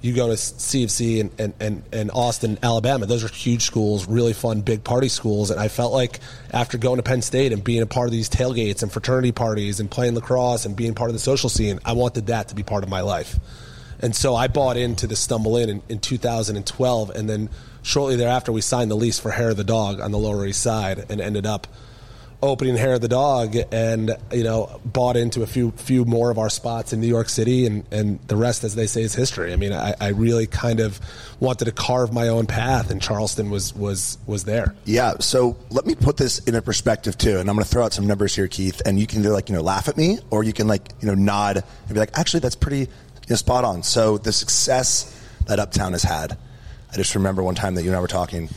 you 0.00 0.14
go 0.14 0.28
to 0.28 0.34
CFC 0.34 1.20
and, 1.20 1.30
and, 1.40 1.54
and, 1.58 1.82
and 1.92 2.10
Austin, 2.12 2.58
Alabama. 2.62 3.06
Those 3.06 3.24
are 3.24 3.28
huge 3.28 3.62
schools, 3.62 4.06
really 4.06 4.32
fun, 4.32 4.60
big 4.60 4.84
party 4.84 5.08
schools. 5.08 5.50
And 5.50 5.58
I 5.58 5.68
felt 5.68 5.92
like 5.92 6.20
after 6.52 6.78
going 6.78 6.98
to 6.98 7.02
Penn 7.02 7.20
State 7.20 7.52
and 7.52 7.64
being 7.64 7.82
a 7.82 7.86
part 7.86 8.06
of 8.06 8.12
these 8.12 8.28
tailgates 8.28 8.82
and 8.82 8.92
fraternity 8.92 9.32
parties 9.32 9.80
and 9.80 9.90
playing 9.90 10.14
lacrosse 10.14 10.66
and 10.66 10.76
being 10.76 10.94
part 10.94 11.10
of 11.10 11.14
the 11.14 11.20
social 11.20 11.48
scene, 11.48 11.80
I 11.84 11.92
wanted 11.94 12.28
that 12.28 12.48
to 12.48 12.54
be 12.54 12.62
part 12.62 12.84
of 12.84 12.90
my 12.90 13.00
life. 13.00 13.38
And 14.00 14.14
so 14.14 14.36
I 14.36 14.46
bought 14.46 14.76
into 14.76 15.08
the 15.08 15.16
Stumble 15.16 15.56
Inn 15.56 15.68
in, 15.68 15.82
in 15.88 15.98
2012, 15.98 17.10
and 17.10 17.28
then 17.28 17.48
shortly 17.82 18.14
thereafter 18.14 18.52
we 18.52 18.60
signed 18.60 18.92
the 18.92 18.96
lease 18.96 19.18
for 19.18 19.32
Hair 19.32 19.50
of 19.50 19.56
the 19.56 19.64
Dog 19.64 20.00
on 20.00 20.12
the 20.12 20.18
Lower 20.18 20.46
East 20.46 20.62
Side, 20.62 21.06
and 21.08 21.20
ended 21.20 21.46
up 21.46 21.66
opening 22.40 22.76
Hair 22.76 22.94
of 22.94 23.00
the 23.00 23.08
Dog, 23.08 23.56
and 23.72 24.16
you 24.32 24.44
know 24.44 24.80
bought 24.84 25.16
into 25.16 25.42
a 25.42 25.46
few 25.46 25.72
few 25.72 26.04
more 26.04 26.30
of 26.30 26.38
our 26.38 26.50
spots 26.50 26.92
in 26.92 27.00
New 27.00 27.06
York 27.06 27.28
City, 27.28 27.66
and 27.66 27.84
and 27.90 28.20
the 28.28 28.36
rest, 28.36 28.64
as 28.64 28.74
they 28.74 28.86
say, 28.86 29.02
is 29.02 29.14
history. 29.14 29.52
I 29.52 29.56
mean, 29.56 29.72
I, 29.72 29.94
I 30.00 30.08
really 30.08 30.46
kind 30.46 30.80
of 30.80 31.00
wanted 31.40 31.66
to 31.66 31.72
carve 31.72 32.12
my 32.12 32.28
own 32.28 32.46
path, 32.46 32.90
and 32.90 33.02
Charleston 33.02 33.50
was 33.50 33.74
was 33.74 34.18
was 34.26 34.44
there. 34.44 34.74
Yeah, 34.84 35.14
so 35.20 35.56
let 35.70 35.86
me 35.86 35.94
put 35.94 36.16
this 36.16 36.38
in 36.40 36.54
a 36.54 36.62
perspective 36.62 37.18
too, 37.18 37.38
and 37.38 37.48
I'm 37.48 37.56
going 37.56 37.64
to 37.64 37.70
throw 37.70 37.84
out 37.84 37.92
some 37.92 38.06
numbers 38.06 38.34
here, 38.34 38.48
Keith, 38.48 38.80
and 38.86 38.98
you 38.98 39.06
can 39.06 39.20
either 39.20 39.30
like 39.30 39.48
you 39.48 39.54
know 39.54 39.62
laugh 39.62 39.88
at 39.88 39.96
me 39.96 40.18
or 40.30 40.44
you 40.44 40.52
can 40.52 40.68
like 40.68 40.92
you 41.00 41.08
know 41.08 41.14
nod 41.14 41.56
and 41.56 41.94
be 41.94 41.98
like, 41.98 42.16
actually, 42.18 42.40
that's 42.40 42.56
pretty 42.56 42.80
you 42.80 42.86
know, 43.30 43.36
spot 43.36 43.64
on. 43.64 43.82
So 43.82 44.18
the 44.18 44.32
success 44.32 45.14
that 45.46 45.58
Uptown 45.58 45.92
has 45.92 46.02
had, 46.02 46.36
I 46.92 46.96
just 46.96 47.14
remember 47.14 47.42
one 47.42 47.54
time 47.54 47.74
that 47.74 47.82
you 47.82 47.88
and 47.88 47.96
I 47.96 48.00
were 48.00 48.06
talking. 48.06 48.48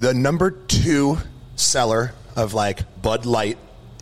The 0.00 0.12
number 0.14 0.50
two 0.50 1.18
seller 1.54 2.12
of 2.36 2.54
like 2.54 2.80
Bud 3.00 3.26
Light 3.26 3.58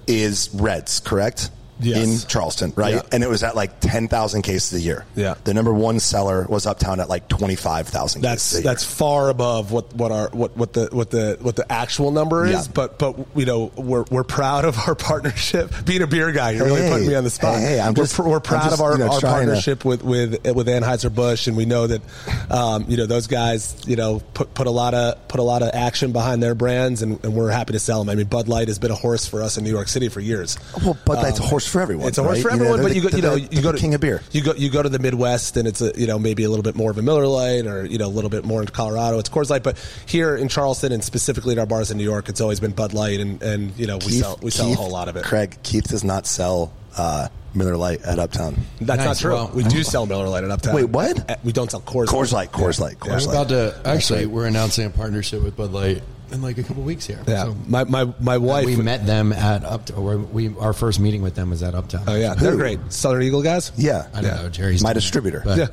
is 0.07 0.51
Reds, 0.53 1.01
correct? 1.01 1.51
Yes. 1.81 2.23
In 2.23 2.29
Charleston, 2.29 2.73
right? 2.77 2.95
Yeah. 2.95 3.03
And 3.13 3.23
it 3.23 3.29
was 3.29 3.43
at 3.43 3.57
like 3.57 3.81
10,000 3.81 4.43
cases 4.43 4.81
a 4.81 4.83
year. 4.83 5.05
Yeah. 5.17 5.35
The 5.45 5.55
number 5.55 5.73
one 5.73 5.99
seller 6.01 6.47
was 6.49 6.67
Uptown 6.67 7.01
at 7.01 7.09
like 7.09 7.29
25,000 7.29 8.23
That's 8.23 8.61
that's 8.63 8.85
far 8.85 9.31
above 9.31 9.73
what, 9.73 9.95
what 9.95 10.13
our 10.13 10.29
what, 10.31 10.57
what 10.57 10.73
the 10.73 10.89
what 10.93 11.11
the 11.11 11.39
what 11.41 11.57
the 11.57 11.71
actual 11.71 12.11
number 12.11 12.45
is. 12.47 12.67
Yeah. 12.67 12.73
But 12.75 12.99
but 12.99 13.17
you 13.35 13.47
know 13.47 13.73
we're 13.77 14.05
we're 14.11 14.25
proud 14.25 14.65
of 14.65 14.79
our 14.87 14.95
partnership. 15.11 15.73
Being 15.85 16.03
a 16.03 16.07
beer 16.07 16.33
guy, 16.33 16.51
you're 16.53 16.67
really 16.67 16.89
putting 16.91 17.09
me 17.09 17.15
on 17.15 17.25
the 17.25 17.31
spot. 17.31 17.59
hey, 17.59 17.67
hey, 17.67 17.81
I'm 17.81 17.95
we're, 17.95 18.05
just- 18.05 18.19
we're 18.19 18.41
proud 18.41 18.65
just, 18.65 18.75
of 18.75 18.81
our, 18.81 18.93
you 18.93 18.99
know, 18.99 19.13
our 19.13 19.21
trying 19.21 19.47
to- 19.47 19.47
partnership 19.47 19.85
with 19.85 20.03
with 20.03 20.33
with 20.55 20.67
Anheuser 20.67 21.15
Busch, 21.15 21.47
and 21.47 21.57
we 21.57 21.65
know 21.65 21.87
that 21.87 22.03
um, 22.51 22.85
you 22.89 22.97
know 22.97 23.07
those 23.07 23.27
guys 23.27 23.77
you 23.87 23.97
know 23.97 24.21
put 24.35 24.53
put 24.55 24.67
a 24.67 24.71
lot 24.71 24.95
of 24.95 25.29
put 25.29 25.41
a 25.41 25.43
lot 25.45 25.63
of 25.63 25.71
action 25.75 26.13
behind 26.13 26.43
their 26.43 26.55
brands, 26.55 27.03
and, 27.03 27.23
and 27.25 27.35
we're 27.35 27.51
happy 27.51 27.73
to 27.73 27.79
sell 27.79 28.01
them. 28.03 28.09
I 28.11 28.15
mean, 28.15 28.27
Bud 28.27 28.49
Light 28.49 28.69
has 28.69 28.79
been 28.79 28.91
a 28.91 28.95
horse 28.97 29.27
for 29.27 29.43
us 29.43 29.57
in 29.57 29.65
New 29.65 29.71
York 29.71 29.89
City 29.89 30.09
for 30.09 30.21
years. 30.21 30.59
Well, 30.85 30.97
Bud 31.05 31.19
Light's 31.23 31.39
a 31.39 31.43
horse 31.43 31.67
for 31.71 31.81
everyone. 31.81 32.09
It's 32.09 32.19
a 32.19 32.23
horse 32.23 32.37
right? 32.39 32.43
for 32.43 32.51
You 32.51 32.57
know, 32.57 32.75
everyone, 32.75 32.81
they're 32.81 32.89
but 32.89 32.95
you 32.97 33.01
the- 33.03 33.11
go, 33.11 33.17
you 33.17 33.23
know, 33.23 33.37
they're 33.47 33.57
you 33.59 33.63
go 33.63 33.73
to 33.73 33.79
king 33.79 33.95
of 33.95 34.01
beer. 34.01 34.23
You 34.33 34.43
go, 34.43 34.55
you 34.55 34.71
go 34.71 34.83
to 34.83 34.89
the 34.89 34.99
Midwest, 34.99 35.57
and 35.57 35.67
it's 35.69 35.81
a, 35.81 35.93
you 35.97 36.07
know 36.07 36.19
maybe 36.19 36.45
a 36.45 36.49
little 36.51 36.63
bit 36.63 36.75
more 36.75 36.91
of 36.91 36.99
a 36.99 37.03
Miller 37.03 37.27
Lite, 37.27 37.67
or 37.67 37.85
you 37.85 37.99
know 37.99 38.07
a 38.07 38.09
little 38.09 38.31
bit 38.31 38.45
more 38.45 38.61
in 38.61 38.69
Colorado. 38.69 39.19
It's 39.19 39.29
Coors 39.29 39.51
Light, 39.51 39.63
but 39.63 39.79
here 40.07 40.37
in 40.37 40.49
Charleston, 40.49 40.93
and 40.93 41.03
specifically 41.03 41.53
at 41.53 41.59
our 41.59 41.67
bars 41.67 41.91
in 41.91 41.97
New 41.99 42.05
York, 42.05 42.29
it's 42.29 42.41
always 42.41 42.61
been 42.61 42.73
Bud 42.73 42.93
Light, 42.93 43.21
and, 43.21 43.43
and 43.43 43.77
you 43.79 43.87
know 43.87 43.97
we 43.97 44.07
Keith- 44.07 44.23
sell 44.23 44.39
we 44.43 44.51
sell 44.51 44.67
Keith- 44.67 44.79
a 44.79 44.81
whole 44.81 44.91
lot 44.91 45.09
of 45.09 45.17
it. 45.17 45.25
Craig, 45.25 45.57
Keith 45.63 45.89
does 45.89 46.05
not 46.05 46.27
sell 46.27 46.73
uh, 46.97 47.29
Miller 47.55 47.77
Lite 47.77 48.03
at 48.03 48.19
Uptown. 48.19 48.57
That's 48.81 49.05
not 49.05 49.17
true. 49.19 49.33
well- 49.35 49.51
we 49.55 49.63
do 49.65 49.83
sell 49.83 50.07
Miller 50.07 50.29
Lite 50.29 50.45
at 50.45 50.51
Uptown. 50.51 50.75
Wait, 50.75 50.85
what? 50.89 51.31
Uh, 51.31 51.37
We 51.45 51.53
don't 51.53 51.71
sell 51.71 51.81
Coors. 51.81 52.07
Coors 52.07 52.33
Light, 52.33 52.53
Coors 52.53 52.79
Light, 52.81 52.99
Coors 52.99 53.09
We're 53.27 53.33
Light. 53.33 53.47
about 53.47 53.49
to 53.51 53.81
actually. 53.85 54.21
right. 54.21 54.31
We're 54.31 54.47
announcing 54.47 54.87
a 54.87 54.91
partnership 54.91 55.43
with 55.43 55.57
Bud 55.57 55.73
Light 55.73 56.03
in 56.33 56.43
like 56.43 56.59
a 56.59 56.63
couple 56.63 56.83
weeks 56.83 57.07
here. 57.07 57.21
Yeah, 57.27 57.45
So- 57.45 57.57
my 57.67 57.85
my 57.85 58.13
my 58.21 58.39
wife. 58.39 58.67
we 58.67 58.77
met 58.77 59.07
them 59.07 59.33
at 59.33 59.65
Uptown. 59.65 60.33
We 60.33 60.55
our 60.59 60.73
first 60.73 61.01
meeting 61.01 61.23
with 61.23 61.35
them 61.35 61.51
was 61.51 61.63
at 61.63 61.75
Uptown. 61.75 62.05
Oh 62.07 62.15
yeah, 62.15 62.35
they're 62.35 62.57
great. 62.57 62.79
Southern 62.93 63.23
Eagle 63.23 63.43
guys. 63.43 63.73
Yeah. 63.77 64.07
I 64.15 64.21
don't 64.23 64.25
Yeah. 64.37 64.43
know. 64.43 64.49
Jerry's 64.49 64.83
my 64.83 64.89
doing 64.91 64.97
it, 64.99 65.01
distributor. 65.01 65.43
but- 65.45 65.59
Yeah. 65.59 65.67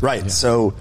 Right. 0.00 0.30
So, 0.30 0.74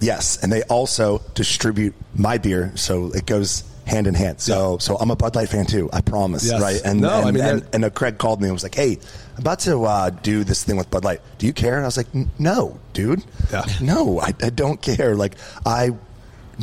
yes, 0.00 0.38
and 0.42 0.50
they 0.52 0.62
also 0.62 1.20
distribute 1.34 1.94
my 2.14 2.38
beer, 2.38 2.72
so 2.76 3.10
it 3.12 3.26
goes 3.26 3.62
hand 3.86 4.06
in 4.06 4.14
hand. 4.14 4.40
So, 4.40 4.78
so 4.78 4.96
I'm 4.96 5.10
a 5.10 5.16
Bud 5.16 5.36
Light 5.36 5.50
fan 5.50 5.66
too. 5.66 5.90
I 5.92 6.00
promise. 6.00 6.44
Yes. 6.48 6.60
Right. 6.60 6.80
And 6.84 7.02
No, 7.02 7.10
and, 7.18 7.28
I 7.28 7.30
mean, 7.30 7.44
and, 7.44 7.60
they're- 7.62 7.68
and 7.74 7.84
uh, 7.84 7.90
Craig 7.90 8.16
called 8.18 8.40
me 8.40 8.46
and 8.48 8.54
was 8.54 8.62
like, 8.62 8.74
"Hey, 8.74 8.98
I'm 9.36 9.40
about 9.40 9.58
to 9.60 9.84
uh, 9.84 10.08
do 10.10 10.42
this 10.44 10.62
thing 10.64 10.76
with 10.76 10.90
Bud 10.90 11.04
Light. 11.04 11.20
Do 11.38 11.46
you 11.46 11.52
care?" 11.52 11.74
And 11.76 11.82
I 11.84 11.88
was 11.88 11.98
like, 11.98 12.06
"N- 12.14 12.30
"No, 12.38 12.78
dude. 12.94 13.22
Yeah. 13.52 13.64
No, 13.82 14.20
I, 14.20 14.32
I 14.42 14.48
don't 14.50 14.80
care. 14.80 15.14
Like, 15.14 15.36
I." 15.66 15.90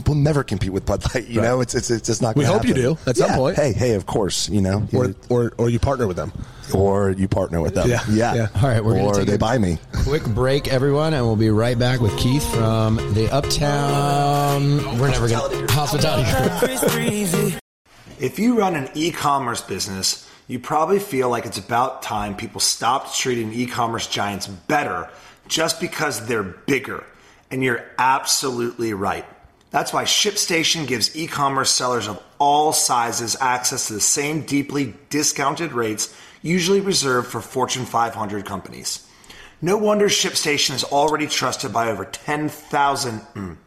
will 0.08 0.16
never 0.16 0.44
compete 0.44 0.72
with 0.74 0.86
Bud 0.86 1.04
Light. 1.14 1.28
You 1.28 1.42
Right. 1.42 1.48
know, 1.48 1.62
it's 1.62 1.76
it's 1.76 1.90
it's 1.92 2.06
just 2.08 2.22
not. 2.22 2.36
We 2.36 2.44
gonna 2.44 2.58
hope 2.58 2.68
you 2.68 2.74
do, 2.74 2.98
at 3.06 3.18
some 3.18 3.32
point. 3.32 3.56
Hey, 3.58 3.74
hey, 3.74 3.94
of 3.94 4.06
course. 4.06 4.50
You 4.50 4.62
know, 4.62 4.88
Or, 4.94 5.14
or 5.30 5.52
or 5.58 5.70
you 5.70 5.80
partner 5.80 6.08
with 6.08 6.18
them. 6.18 6.32
or 6.74 7.10
you 7.12 7.28
partner 7.28 7.62
with 7.62 7.74
them. 7.76 7.90
Yeah. 7.90 8.02
yeah. 8.10 8.34
Yeah. 8.34 8.48
All 8.56 8.70
right, 8.70 8.84
we're 8.84 8.94
gonna 8.96 9.06
or 9.08 9.14
take 9.16 9.28
they 9.28 9.36
a- 9.36 9.38
buy 9.38 9.58
me. 9.58 9.78
Quick 10.04 10.24
break, 10.26 10.68
everyone, 10.70 11.14
and 11.14 11.26
we'll 11.26 11.36
be 11.36 11.50
right 11.50 11.78
back 11.78 12.00
with 12.00 12.16
Keith 12.18 12.46
from 12.54 12.96
the 13.14 13.30
Uptown. 13.32 14.98
We're 15.00 15.10
never 15.10 15.28
going 15.28 15.68
to 15.68 15.74
hospitality. 15.74 16.30
If 18.20 18.38
you 18.40 18.58
run 18.60 18.76
an 18.76 18.90
e 18.94 19.12
commerce 19.12 19.62
business, 19.62 20.28
you 20.48 20.60
probably 20.60 21.00
feel 21.00 21.30
like 21.30 21.46
it's 21.46 21.58
about 21.58 22.04
time 22.04 22.36
people 22.36 22.60
stopped 22.62 23.18
treating 23.18 23.52
e 23.54 23.66
commerce 23.66 24.08
giants 24.08 24.48
better 24.48 25.10
just 25.48 25.80
because 25.80 26.26
they're 26.28 26.44
bigger. 26.44 27.04
And 27.50 27.64
you're 27.64 27.84
absolutely 27.98 28.94
right. 28.94 29.26
That's 29.72 29.94
why 29.94 30.04
ShipStation 30.04 30.86
gives 30.86 31.16
e 31.16 31.28
commerce 31.28 31.72
sellers 31.72 32.08
of 32.08 32.22
all 32.40 32.74
sizes 32.74 33.38
access 33.40 33.88
to 33.88 33.94
the 33.94 34.02
same 34.02 34.42
deeply 34.42 34.94
discounted 35.10 35.72
rates 35.72 36.14
usually 36.42 36.82
reserved 36.82 37.28
for 37.28 37.42
Fortune 37.42 37.86
500 37.86 38.46
companies. 38.46 39.08
No 39.62 39.78
wonder 39.78 40.10
ShipStation 40.10 40.76
is 40.76 40.84
already 40.84 41.28
trusted 41.28 41.72
by 41.72 41.90
over 41.90 42.04
10,000. 42.04 43.22
mm, 43.34 43.58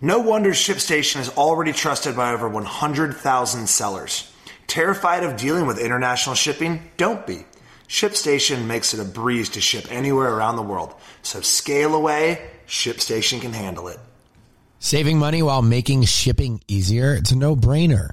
no 0.00 0.20
wonder 0.20 0.50
ShipStation 0.50 1.18
is 1.18 1.30
already 1.30 1.72
trusted 1.72 2.14
by 2.14 2.32
over 2.32 2.48
100,000 2.48 3.66
sellers. 3.66 4.32
Terrified 4.68 5.24
of 5.24 5.36
dealing 5.36 5.66
with 5.66 5.80
international 5.80 6.36
shipping? 6.36 6.90
Don't 6.96 7.26
be. 7.26 7.46
ShipStation 7.88 8.66
makes 8.66 8.94
it 8.94 9.00
a 9.00 9.04
breeze 9.04 9.48
to 9.48 9.60
ship 9.60 9.86
anywhere 9.90 10.32
around 10.32 10.56
the 10.56 10.62
world. 10.62 10.94
So 11.22 11.40
scale 11.40 11.94
away 11.94 12.50
ShipStation 12.68 13.40
can 13.40 13.54
handle 13.54 13.88
it. 13.88 13.98
Saving 14.80 15.18
money 15.18 15.42
while 15.42 15.62
making 15.62 16.04
shipping 16.04 16.62
easier, 16.68 17.14
it's 17.14 17.32
a 17.32 17.36
no 17.36 17.56
brainer. 17.56 18.10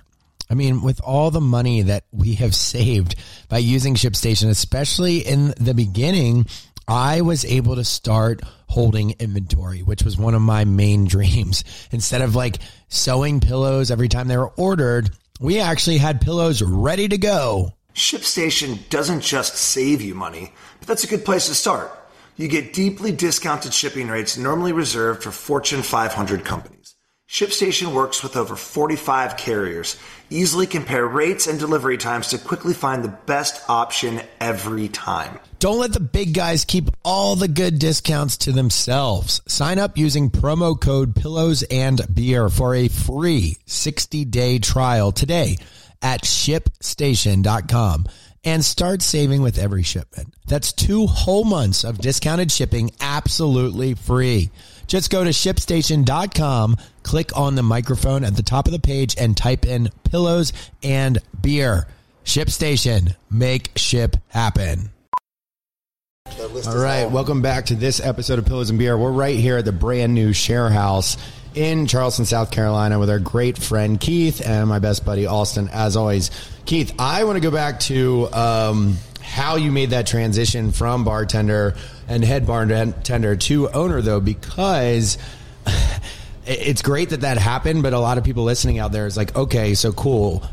I 0.49 0.55
mean, 0.55 0.81
with 0.81 0.99
all 1.01 1.31
the 1.31 1.41
money 1.41 1.83
that 1.83 2.05
we 2.11 2.35
have 2.35 2.55
saved 2.55 3.15
by 3.49 3.59
using 3.59 3.93
ShipStation, 3.95 4.49
especially 4.49 5.19
in 5.19 5.53
the 5.59 5.73
beginning, 5.73 6.47
I 6.87 7.21
was 7.21 7.45
able 7.45 7.75
to 7.75 7.83
start 7.83 8.41
holding 8.67 9.15
inventory, 9.19 9.81
which 9.81 10.03
was 10.03 10.17
one 10.17 10.33
of 10.33 10.41
my 10.41 10.65
main 10.65 11.05
dreams. 11.07 11.63
Instead 11.91 12.21
of 12.21 12.35
like 12.35 12.57
sewing 12.89 13.39
pillows 13.39 13.91
every 13.91 14.09
time 14.09 14.27
they 14.27 14.37
were 14.37 14.51
ordered, 14.57 15.11
we 15.39 15.59
actually 15.59 15.97
had 15.97 16.21
pillows 16.21 16.61
ready 16.61 17.07
to 17.07 17.17
go. 17.17 17.73
ShipStation 17.93 18.89
doesn't 18.89 19.21
just 19.21 19.55
save 19.55 20.01
you 20.01 20.15
money, 20.15 20.51
but 20.79 20.87
that's 20.87 21.03
a 21.03 21.07
good 21.07 21.25
place 21.25 21.47
to 21.47 21.55
start. 21.55 21.91
You 22.37 22.49
get 22.49 22.73
deeply 22.73 23.13
discounted 23.13 23.73
shipping 23.73 24.09
rates 24.09 24.37
normally 24.37 24.73
reserved 24.73 25.23
for 25.23 25.31
Fortune 25.31 25.81
500 25.81 26.43
companies. 26.43 26.95
ShipStation 27.29 27.93
works 27.93 28.21
with 28.21 28.35
over 28.35 28.57
45 28.57 29.37
carriers. 29.37 29.97
Easily 30.29 30.67
compare 30.67 31.07
rates 31.07 31.47
and 31.47 31.57
delivery 31.57 31.97
times 31.97 32.27
to 32.27 32.37
quickly 32.37 32.73
find 32.73 33.03
the 33.03 33.17
best 33.25 33.63
option 33.69 34.21
every 34.41 34.89
time. 34.89 35.39
Don't 35.59 35.79
let 35.79 35.93
the 35.93 36.01
big 36.01 36.33
guys 36.33 36.65
keep 36.65 36.89
all 37.05 37.37
the 37.37 37.47
good 37.47 37.79
discounts 37.79 38.35
to 38.37 38.51
themselves. 38.51 39.41
Sign 39.47 39.79
up 39.79 39.97
using 39.97 40.29
promo 40.29 40.79
code 40.79 41.15
pillows 41.15 41.63
and 41.63 42.01
beer 42.13 42.49
for 42.49 42.75
a 42.75 42.89
free 42.89 43.57
60 43.65 44.25
day 44.25 44.59
trial 44.59 45.13
today 45.13 45.57
at 46.01 46.23
shipstation.com 46.23 48.07
and 48.45 48.63
start 48.63 49.01
saving 49.01 49.41
with 49.41 49.57
every 49.57 49.83
shipment. 49.83 50.33
That's 50.47 50.71
two 50.71 51.07
whole 51.07 51.43
months 51.43 51.83
of 51.83 51.97
discounted 51.97 52.51
shipping 52.51 52.91
absolutely 53.01 53.95
free. 53.95 54.51
Just 54.87 55.09
go 55.11 55.23
to 55.23 55.31
shipstation.com, 55.31 56.77
click 57.01 57.35
on 57.35 57.55
the 57.55 57.63
microphone 57.63 58.23
at 58.23 58.35
the 58.35 58.43
top 58.43 58.67
of 58.67 58.71
the 58.71 58.79
page 58.79 59.15
and 59.19 59.35
type 59.35 59.65
in 59.65 59.89
pillows 60.03 60.53
and 60.83 61.17
beer. 61.41 61.87
ShipStation, 62.23 63.15
make 63.29 63.71
ship 63.75 64.15
happen. 64.29 64.91
All 66.67 66.77
right, 66.77 67.05
welcome 67.05 67.41
back 67.41 67.67
to 67.67 67.75
this 67.75 67.99
episode 67.99 68.39
of 68.39 68.45
Pillows 68.45 68.69
and 68.69 68.79
Beer. 68.79 68.97
We're 68.97 69.11
right 69.11 69.37
here 69.37 69.57
at 69.57 69.65
the 69.65 69.71
brand 69.71 70.13
new 70.13 70.33
Share 70.33 70.69
House 70.69 71.17
in 71.55 71.87
Charleston, 71.87 72.25
South 72.25 72.51
Carolina, 72.51 72.99
with 72.99 73.09
our 73.09 73.19
great 73.19 73.57
friend 73.57 73.99
Keith 73.99 74.45
and 74.45 74.67
my 74.67 74.79
best 74.79 75.05
buddy 75.05 75.25
Austen. 75.25 75.69
As 75.69 75.95
always, 75.95 76.31
Keith, 76.65 76.93
I 76.99 77.23
want 77.23 77.37
to 77.37 77.39
go 77.39 77.51
back 77.51 77.79
to 77.81 78.31
um, 78.33 78.97
how 79.21 79.55
you 79.55 79.71
made 79.71 79.91
that 79.91 80.05
transition 80.05 80.71
from 80.71 81.03
bartender 81.03 81.75
and 82.07 82.23
head 82.23 82.45
bartender 82.45 83.35
to 83.35 83.69
owner, 83.69 84.01
though, 84.01 84.19
because 84.19 85.17
it's 86.45 86.81
great 86.81 87.09
that 87.09 87.21
that 87.21 87.37
happened. 87.37 87.83
But 87.83 87.93
a 87.93 87.99
lot 87.99 88.17
of 88.17 88.23
people 88.23 88.43
listening 88.43 88.79
out 88.79 88.91
there 88.91 89.07
is 89.07 89.17
like, 89.17 89.35
okay, 89.35 89.73
so 89.73 89.91
cool. 89.91 90.43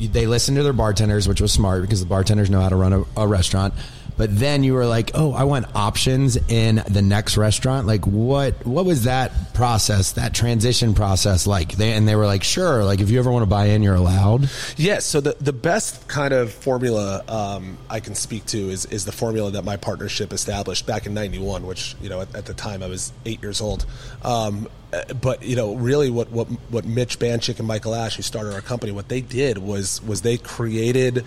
They 0.00 0.26
listen 0.26 0.54
to 0.56 0.62
their 0.62 0.72
bartenders, 0.72 1.26
which 1.26 1.40
was 1.40 1.52
smart 1.52 1.82
because 1.82 2.00
the 2.00 2.06
bartenders 2.06 2.50
know 2.50 2.60
how 2.60 2.68
to 2.68 2.76
run 2.76 2.92
a, 2.92 3.04
a 3.16 3.26
restaurant 3.26 3.74
but 4.18 4.36
then 4.36 4.64
you 4.64 4.74
were 4.74 4.84
like, 4.84 5.12
"Oh, 5.14 5.32
I 5.32 5.44
want 5.44 5.66
options 5.74 6.36
in 6.48 6.82
the 6.88 7.00
next 7.00 7.36
restaurant." 7.36 7.86
Like, 7.86 8.04
what 8.06 8.66
what 8.66 8.84
was 8.84 9.04
that 9.04 9.54
process, 9.54 10.12
that 10.12 10.34
transition 10.34 10.92
process 10.92 11.46
like? 11.46 11.72
They 11.72 11.92
and 11.92 12.06
they 12.06 12.16
were 12.16 12.26
like, 12.26 12.42
"Sure, 12.42 12.84
like 12.84 13.00
if 13.00 13.10
you 13.10 13.18
ever 13.20 13.30
want 13.30 13.44
to 13.44 13.46
buy 13.46 13.66
in, 13.66 13.82
you're 13.82 13.94
allowed." 13.94 14.42
Yes. 14.42 14.76
Yeah, 14.76 14.98
so 14.98 15.20
the 15.20 15.36
the 15.40 15.52
best 15.52 16.08
kind 16.08 16.34
of 16.34 16.52
formula 16.52 17.22
um, 17.28 17.78
I 17.88 18.00
can 18.00 18.16
speak 18.16 18.44
to 18.46 18.58
is 18.58 18.84
is 18.86 19.04
the 19.04 19.12
formula 19.12 19.52
that 19.52 19.64
my 19.64 19.76
partnership 19.76 20.32
established 20.32 20.84
back 20.84 21.06
in 21.06 21.14
'91, 21.14 21.64
which 21.64 21.94
you 22.02 22.08
know 22.08 22.20
at, 22.20 22.34
at, 22.34 22.46
the 22.46 22.54
time 22.54 22.82
I 22.82 22.88
was 22.88 23.12
eight 23.24 23.40
years 23.40 23.60
old. 23.60 23.86
Um, 24.22 24.68
but 25.20 25.42
you 25.42 25.54
know, 25.54 25.74
really, 25.74 26.10
what 26.10 26.30
what 26.30 26.46
what 26.70 26.84
Mitch 26.84 27.18
Banchik 27.18 27.58
and 27.58 27.68
Michael 27.68 27.94
Ash, 27.94 28.16
who 28.16 28.22
started 28.22 28.54
our 28.54 28.60
company, 28.60 28.90
what 28.90 29.08
they 29.08 29.20
did 29.20 29.58
was 29.58 30.02
was 30.02 30.22
they 30.22 30.38
created 30.38 31.24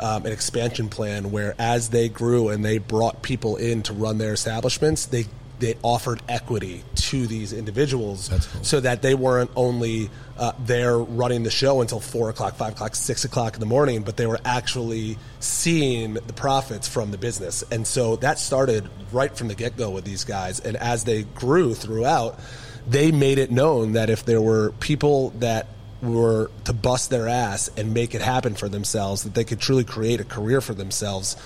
um, 0.00 0.26
an 0.26 0.32
expansion 0.32 0.88
plan 0.88 1.30
where, 1.30 1.54
as 1.58 1.90
they 1.90 2.08
grew 2.08 2.48
and 2.48 2.64
they 2.64 2.78
brought 2.78 3.22
people 3.22 3.56
in 3.56 3.82
to 3.84 3.92
run 3.92 4.18
their 4.18 4.32
establishments, 4.32 5.06
they 5.06 5.26
they 5.58 5.76
offered 5.82 6.22
equity 6.28 6.84
to 6.94 7.26
these 7.26 7.52
individuals 7.52 8.28
cool. 8.28 8.64
so 8.64 8.80
that 8.80 9.02
they 9.02 9.14
weren't 9.14 9.50
only 9.56 10.10
uh, 10.36 10.52
there 10.60 10.96
running 10.96 11.42
the 11.42 11.50
show 11.50 11.80
until 11.80 12.00
four 12.00 12.30
o'clock, 12.30 12.54
five 12.54 12.74
o'clock, 12.74 12.94
six 12.94 13.24
o'clock 13.24 13.54
in 13.54 13.60
the 13.60 13.66
morning, 13.66 14.02
but 14.02 14.16
they 14.16 14.26
were 14.26 14.38
actually 14.44 15.18
seeing 15.40 16.14
the 16.14 16.32
profits 16.32 16.86
from 16.86 17.10
the 17.10 17.18
business. 17.18 17.64
And 17.70 17.86
so 17.86 18.16
that 18.16 18.38
started 18.38 18.88
right 19.12 19.36
from 19.36 19.48
the 19.48 19.54
get 19.54 19.76
go 19.76 19.90
with 19.90 20.04
these 20.04 20.24
guys. 20.24 20.60
And 20.60 20.76
as 20.76 21.04
they 21.04 21.22
grew 21.24 21.74
throughout, 21.74 22.38
they 22.86 23.10
made 23.10 23.38
it 23.38 23.50
known 23.50 23.92
that 23.92 24.10
if 24.10 24.24
there 24.24 24.40
were 24.40 24.72
people 24.78 25.30
that 25.40 25.66
were 26.02 26.50
to 26.64 26.72
bust 26.72 27.10
their 27.10 27.28
ass 27.28 27.70
and 27.76 27.92
make 27.92 28.14
it 28.14 28.22
happen 28.22 28.54
for 28.54 28.68
themselves, 28.68 29.24
that 29.24 29.34
they 29.34 29.44
could 29.44 29.60
truly 29.60 29.84
create 29.84 30.20
a 30.20 30.24
career 30.24 30.60
for 30.60 30.74
themselves 30.74 31.36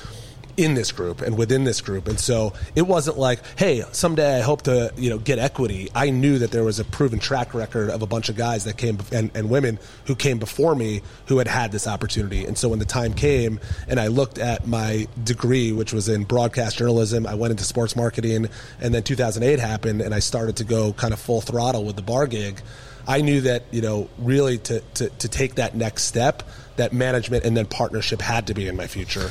in 0.56 0.74
this 0.74 0.92
group 0.92 1.22
and 1.22 1.38
within 1.38 1.64
this 1.64 1.80
group. 1.80 2.08
And 2.08 2.18
so 2.18 2.52
it 2.74 2.82
wasn't 2.82 3.18
like, 3.18 3.40
hey, 3.58 3.82
someday 3.92 4.38
I 4.38 4.40
hope 4.42 4.62
to, 4.62 4.92
you 4.96 5.10
know, 5.10 5.18
get 5.18 5.38
equity. 5.38 5.88
I 5.94 6.10
knew 6.10 6.38
that 6.38 6.50
there 6.50 6.64
was 6.64 6.78
a 6.78 6.84
proven 6.84 7.18
track 7.18 7.54
record 7.54 7.90
of 7.90 8.02
a 8.02 8.06
bunch 8.06 8.28
of 8.28 8.36
guys 8.36 8.64
that 8.64 8.76
came 8.76 8.98
and, 9.10 9.30
and 9.34 9.48
women 9.48 9.78
who 10.06 10.14
came 10.14 10.38
before 10.38 10.74
me 10.74 11.00
who 11.26 11.38
had 11.38 11.48
had 11.48 11.72
this 11.72 11.86
opportunity. 11.86 12.44
And 12.44 12.56
so 12.58 12.68
when 12.68 12.78
the 12.78 12.84
time 12.84 13.14
came 13.14 13.60
and 13.88 13.98
I 13.98 14.08
looked 14.08 14.38
at 14.38 14.66
my 14.66 15.06
degree, 15.24 15.72
which 15.72 15.92
was 15.92 16.08
in 16.08 16.24
broadcast 16.24 16.78
journalism, 16.78 17.26
I 17.26 17.34
went 17.34 17.52
into 17.52 17.64
sports 17.64 17.96
marketing 17.96 18.48
and 18.80 18.94
then 18.94 19.02
2008 19.02 19.58
happened 19.58 20.02
and 20.02 20.14
I 20.14 20.18
started 20.18 20.56
to 20.56 20.64
go 20.64 20.92
kind 20.92 21.14
of 21.14 21.20
full 21.20 21.40
throttle 21.40 21.84
with 21.84 21.96
the 21.96 22.02
bar 22.02 22.26
gig. 22.26 22.60
I 23.06 23.20
knew 23.20 23.42
that 23.42 23.64
you 23.70 23.82
know 23.82 24.08
really 24.18 24.58
to, 24.58 24.80
to, 24.80 25.08
to 25.08 25.28
take 25.28 25.56
that 25.56 25.74
next 25.74 26.04
step, 26.04 26.42
that 26.76 26.92
management 26.92 27.44
and 27.44 27.56
then 27.56 27.66
partnership 27.66 28.20
had 28.20 28.46
to 28.48 28.54
be 28.54 28.68
in 28.68 28.76
my 28.76 28.86
future. 28.86 29.30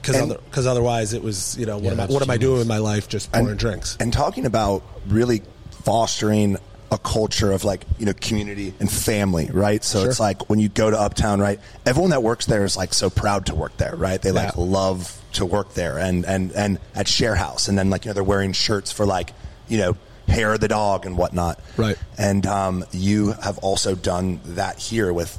Because 0.00 0.16
other, 0.16 0.70
otherwise 0.70 1.14
it 1.14 1.22
was 1.22 1.56
you 1.58 1.66
know 1.66 1.76
what 1.76 1.84
yeah, 1.84 1.92
am 1.92 2.00
I 2.00 2.06
what 2.06 2.22
am 2.22 2.30
I 2.30 2.36
doing 2.36 2.58
with 2.58 2.68
my 2.68 2.78
life 2.78 3.08
just 3.08 3.32
pouring 3.32 3.50
and, 3.50 3.58
drinks? 3.58 3.96
and 3.98 4.12
talking 4.12 4.46
about 4.46 4.82
really 5.08 5.42
fostering 5.82 6.58
a 6.92 6.98
culture 6.98 7.50
of 7.50 7.64
like 7.64 7.84
you 7.98 8.06
know 8.06 8.12
community 8.20 8.72
and 8.78 8.90
family 8.90 9.50
right? 9.52 9.82
So 9.82 10.00
sure. 10.00 10.10
it's 10.10 10.20
like 10.20 10.48
when 10.48 10.60
you 10.60 10.68
go 10.68 10.90
to 10.90 10.98
uptown 10.98 11.40
right 11.40 11.58
everyone 11.84 12.10
that 12.10 12.22
works 12.22 12.46
there 12.46 12.64
is 12.64 12.76
like 12.76 12.94
so 12.94 13.10
proud 13.10 13.46
to 13.46 13.56
work 13.56 13.76
there 13.78 13.96
right? 13.96 14.22
They 14.22 14.30
like 14.30 14.56
love 14.56 15.20
to 15.36 15.46
work 15.46 15.74
there. 15.74 15.98
And 15.98 16.24
and 16.24 16.52
and 16.52 16.78
at 16.94 17.08
share 17.08 17.34
house. 17.34 17.68
And 17.68 17.78
then 17.78 17.88
like 17.90 18.04
you 18.04 18.10
know 18.10 18.14
they're 18.14 18.24
wearing 18.24 18.52
shirts 18.52 18.90
for 18.92 19.06
like 19.06 19.32
you 19.68 19.78
know 19.78 19.96
hair 20.28 20.54
of 20.54 20.60
the 20.60 20.68
dog 20.68 21.06
and 21.06 21.16
whatnot. 21.16 21.60
Right. 21.76 21.96
And 22.18 22.46
um, 22.46 22.84
you 22.92 23.32
have 23.32 23.58
also 23.58 23.94
done 23.94 24.40
that 24.44 24.78
here 24.78 25.12
with, 25.12 25.38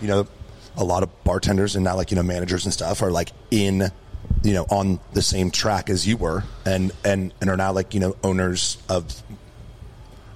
you 0.00 0.08
know, 0.08 0.26
a 0.76 0.84
lot 0.84 1.02
of 1.02 1.24
bartenders 1.24 1.74
and 1.74 1.84
not 1.84 1.96
like 1.96 2.10
you 2.10 2.16
know 2.16 2.22
managers 2.22 2.64
and 2.64 2.72
stuff 2.72 3.02
are 3.02 3.10
like 3.10 3.30
in, 3.50 3.90
you 4.42 4.52
know, 4.52 4.66
on 4.70 5.00
the 5.14 5.22
same 5.22 5.50
track 5.50 5.88
as 5.88 6.06
you 6.06 6.16
were, 6.16 6.44
and 6.64 6.92
and 7.04 7.32
and 7.40 7.50
are 7.50 7.56
now 7.56 7.72
like 7.72 7.94
you 7.94 8.00
know 8.00 8.14
owners 8.22 8.76
of 8.88 9.22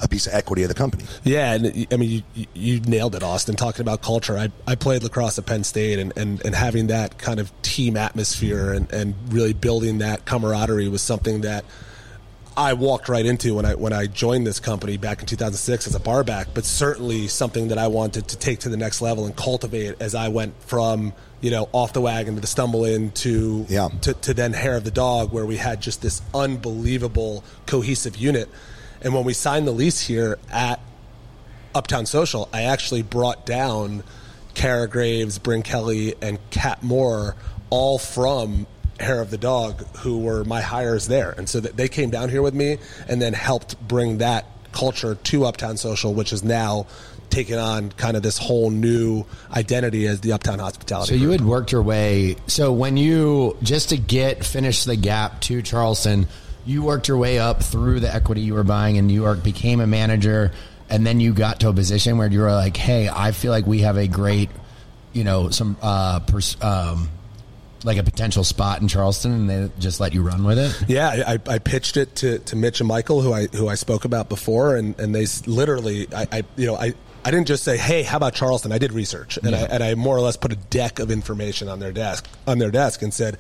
a 0.02 0.08
piece 0.08 0.26
of 0.26 0.34
equity 0.34 0.62
of 0.62 0.68
the 0.68 0.74
company. 0.74 1.04
Yeah, 1.24 1.52
and 1.52 1.86
I 1.92 1.96
mean, 1.96 2.24
you, 2.34 2.46
you, 2.54 2.80
nailed 2.80 3.14
it, 3.14 3.22
Austen. 3.22 3.54
Talking 3.54 3.82
about 3.82 4.00
culture, 4.00 4.36
I, 4.38 4.50
I 4.66 4.74
played 4.74 5.02
lacrosse 5.02 5.38
at 5.38 5.44
Penn 5.44 5.62
State, 5.62 5.98
and, 5.98 6.16
and, 6.16 6.44
and 6.44 6.54
having 6.54 6.86
that 6.86 7.18
kind 7.18 7.38
of 7.38 7.52
team 7.60 7.98
atmosphere 7.98 8.72
and, 8.72 8.90
and 8.92 9.14
really 9.30 9.52
building 9.52 9.98
that 9.98 10.24
camaraderie 10.24 10.88
was 10.88 11.02
something 11.02 11.42
that 11.42 11.66
I 12.60 12.74
walked 12.74 13.08
right 13.08 13.24
into 13.24 13.54
when 13.54 13.64
I 13.64 13.74
when 13.74 13.94
I 13.94 14.06
joined 14.06 14.46
this 14.46 14.60
company 14.60 14.98
back 14.98 15.20
in 15.20 15.26
2006 15.26 15.86
as 15.86 15.94
a 15.94 15.98
barback, 15.98 16.48
but 16.52 16.66
certainly 16.66 17.26
something 17.26 17.68
that 17.68 17.78
I 17.78 17.86
wanted 17.86 18.28
to 18.28 18.36
take 18.36 18.58
to 18.60 18.68
the 18.68 18.76
next 18.76 19.00
level 19.00 19.24
and 19.24 19.34
cultivate 19.34 19.96
as 19.98 20.14
I 20.14 20.28
went 20.28 20.62
from 20.64 21.14
you 21.40 21.50
know 21.50 21.70
off 21.72 21.94
the 21.94 22.02
wagon 22.02 22.34
to 22.34 22.40
the 22.42 22.46
stumble 22.46 22.84
inn 22.84 23.12
to, 23.12 23.64
yeah. 23.66 23.88
to, 24.02 24.12
to 24.12 24.34
then 24.34 24.52
hair 24.52 24.76
of 24.76 24.84
the 24.84 24.90
dog, 24.90 25.32
where 25.32 25.46
we 25.46 25.56
had 25.56 25.80
just 25.80 26.02
this 26.02 26.20
unbelievable 26.34 27.44
cohesive 27.64 28.16
unit. 28.16 28.46
And 29.00 29.14
when 29.14 29.24
we 29.24 29.32
signed 29.32 29.66
the 29.66 29.72
lease 29.72 30.00
here 30.00 30.38
at 30.52 30.80
Uptown 31.74 32.04
Social, 32.04 32.46
I 32.52 32.64
actually 32.64 33.00
brought 33.00 33.46
down 33.46 34.02
Kara 34.52 34.86
Graves, 34.86 35.38
Bryn 35.38 35.62
Kelly, 35.62 36.14
and 36.20 36.38
Kat 36.50 36.82
Moore 36.82 37.36
all 37.70 37.98
from 37.98 38.66
hair 39.00 39.20
of 39.20 39.30
the 39.30 39.38
dog 39.38 39.84
who 39.98 40.18
were 40.18 40.44
my 40.44 40.60
hires 40.60 41.08
there 41.08 41.30
and 41.32 41.48
so 41.48 41.60
they 41.60 41.88
came 41.88 42.10
down 42.10 42.28
here 42.28 42.42
with 42.42 42.54
me 42.54 42.78
and 43.08 43.20
then 43.20 43.32
helped 43.32 43.78
bring 43.88 44.18
that 44.18 44.46
culture 44.72 45.14
to 45.16 45.44
uptown 45.44 45.76
social 45.76 46.14
which 46.14 46.32
is 46.32 46.44
now 46.44 46.86
taken 47.30 47.58
on 47.58 47.90
kind 47.92 48.16
of 48.16 48.22
this 48.22 48.38
whole 48.38 48.70
new 48.70 49.24
identity 49.52 50.06
as 50.06 50.20
the 50.20 50.32
uptown 50.32 50.58
hospitality 50.58 51.08
so 51.08 51.12
group. 51.12 51.22
you 51.22 51.30
had 51.30 51.40
worked 51.40 51.72
your 51.72 51.82
way 51.82 52.36
so 52.46 52.72
when 52.72 52.96
you 52.96 53.56
just 53.62 53.88
to 53.90 53.96
get 53.96 54.44
finish 54.44 54.84
the 54.84 54.96
gap 54.96 55.40
to 55.40 55.62
charleston 55.62 56.26
you 56.66 56.82
worked 56.82 57.08
your 57.08 57.16
way 57.16 57.38
up 57.38 57.62
through 57.62 58.00
the 58.00 58.12
equity 58.12 58.42
you 58.42 58.54
were 58.54 58.64
buying 58.64 58.96
in 58.96 59.06
new 59.06 59.14
york 59.14 59.42
became 59.42 59.80
a 59.80 59.86
manager 59.86 60.52
and 60.88 61.06
then 61.06 61.20
you 61.20 61.32
got 61.32 61.60
to 61.60 61.68
a 61.68 61.72
position 61.72 62.18
where 62.18 62.28
you 62.28 62.40
were 62.40 62.52
like 62.52 62.76
hey 62.76 63.08
i 63.08 63.32
feel 63.32 63.50
like 63.50 63.66
we 63.66 63.80
have 63.80 63.96
a 63.96 64.08
great 64.08 64.50
you 65.12 65.24
know 65.24 65.50
some 65.50 65.76
uh 65.82 66.20
pers- 66.20 66.60
um 66.62 67.08
like 67.84 67.98
a 67.98 68.02
potential 68.02 68.44
spot 68.44 68.80
in 68.80 68.88
Charleston, 68.88 69.32
and 69.32 69.50
they 69.50 69.70
just 69.78 70.00
let 70.00 70.12
you 70.14 70.22
run 70.22 70.44
with 70.44 70.58
it? 70.58 70.88
Yeah, 70.88 71.24
I, 71.26 71.38
I 71.46 71.58
pitched 71.58 71.96
it 71.96 72.16
to, 72.16 72.38
to 72.40 72.56
Mitch 72.56 72.80
and 72.80 72.88
Michael, 72.88 73.20
who 73.20 73.32
I 73.32 73.46
who 73.46 73.68
I 73.68 73.74
spoke 73.74 74.04
about 74.04 74.28
before, 74.28 74.76
and, 74.76 74.98
and 74.98 75.14
they 75.14 75.26
literally, 75.46 76.08
I, 76.14 76.26
I 76.32 76.42
you 76.56 76.66
know, 76.66 76.76
I, 76.76 76.94
I 77.24 77.30
didn't 77.30 77.48
just 77.48 77.64
say, 77.64 77.76
hey, 77.76 78.02
how 78.02 78.16
about 78.16 78.34
Charleston? 78.34 78.72
I 78.72 78.78
did 78.78 78.92
research, 78.92 79.38
and 79.38 79.54
I 79.54 79.60
and 79.60 79.82
I 79.82 79.94
more 79.94 80.16
or 80.16 80.20
less 80.20 80.36
put 80.36 80.52
a 80.52 80.56
deck 80.56 80.98
of 80.98 81.10
information 81.10 81.68
on 81.68 81.78
their 81.78 81.92
desk 81.92 82.28
on 82.46 82.58
their 82.58 82.70
desk 82.70 83.02
and 83.02 83.12
said, 83.12 83.38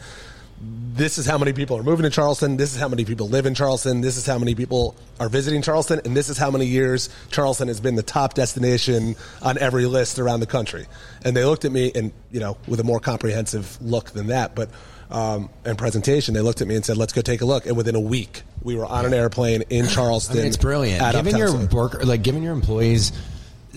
this 0.60 1.16
is 1.16 1.24
how 1.24 1.38
many 1.38 1.52
people 1.54 1.78
are 1.78 1.82
moving 1.82 2.04
to 2.04 2.10
Charleston. 2.10 2.56
This 2.58 2.74
is 2.74 2.80
how 2.80 2.88
many 2.88 3.04
people 3.04 3.28
live 3.28 3.46
in 3.46 3.54
Charleston. 3.54 4.02
This 4.02 4.16
is 4.18 4.26
how 4.26 4.38
many 4.38 4.54
people 4.54 4.94
are 5.18 5.28
visiting 5.30 5.62
Charleston, 5.62 6.00
and 6.04 6.14
this 6.14 6.28
is 6.28 6.36
how 6.36 6.50
many 6.50 6.66
years 6.66 7.08
Charleston 7.30 7.68
has 7.68 7.80
been 7.80 7.94
the 7.94 8.02
top 8.02 8.34
destination 8.34 9.16
on 9.40 9.56
every 9.58 9.86
list 9.86 10.18
around 10.18 10.40
the 10.40 10.46
country. 10.46 10.86
And 11.24 11.34
they 11.34 11.44
looked 11.44 11.64
at 11.64 11.72
me, 11.72 11.90
and 11.94 12.12
you 12.30 12.40
know, 12.40 12.58
with 12.68 12.80
a 12.80 12.84
more 12.84 13.00
comprehensive 13.00 13.80
look 13.80 14.10
than 14.10 14.26
that, 14.26 14.54
but 14.54 14.68
um, 15.10 15.48
and 15.64 15.76
presentation, 15.76 16.34
they 16.34 16.40
looked 16.40 16.60
at 16.60 16.68
me 16.68 16.76
and 16.76 16.84
said, 16.84 16.96
"Let's 16.96 17.12
go 17.12 17.20
take 17.22 17.40
a 17.40 17.44
look." 17.46 17.66
And 17.66 17.76
within 17.76 17.94
a 17.94 18.00
week, 18.00 18.42
we 18.62 18.76
were 18.76 18.86
on 18.86 19.04
an 19.06 19.14
airplane 19.14 19.62
in 19.70 19.86
I 19.86 19.88
Charleston. 19.88 20.36
mean, 20.36 20.46
it's 20.46 20.56
brilliant. 20.56 21.00
Giving 21.12 21.36
your 21.36 21.66
worker, 21.66 22.04
like 22.04 22.22
giving 22.22 22.42
your 22.42 22.52
employees 22.52 23.12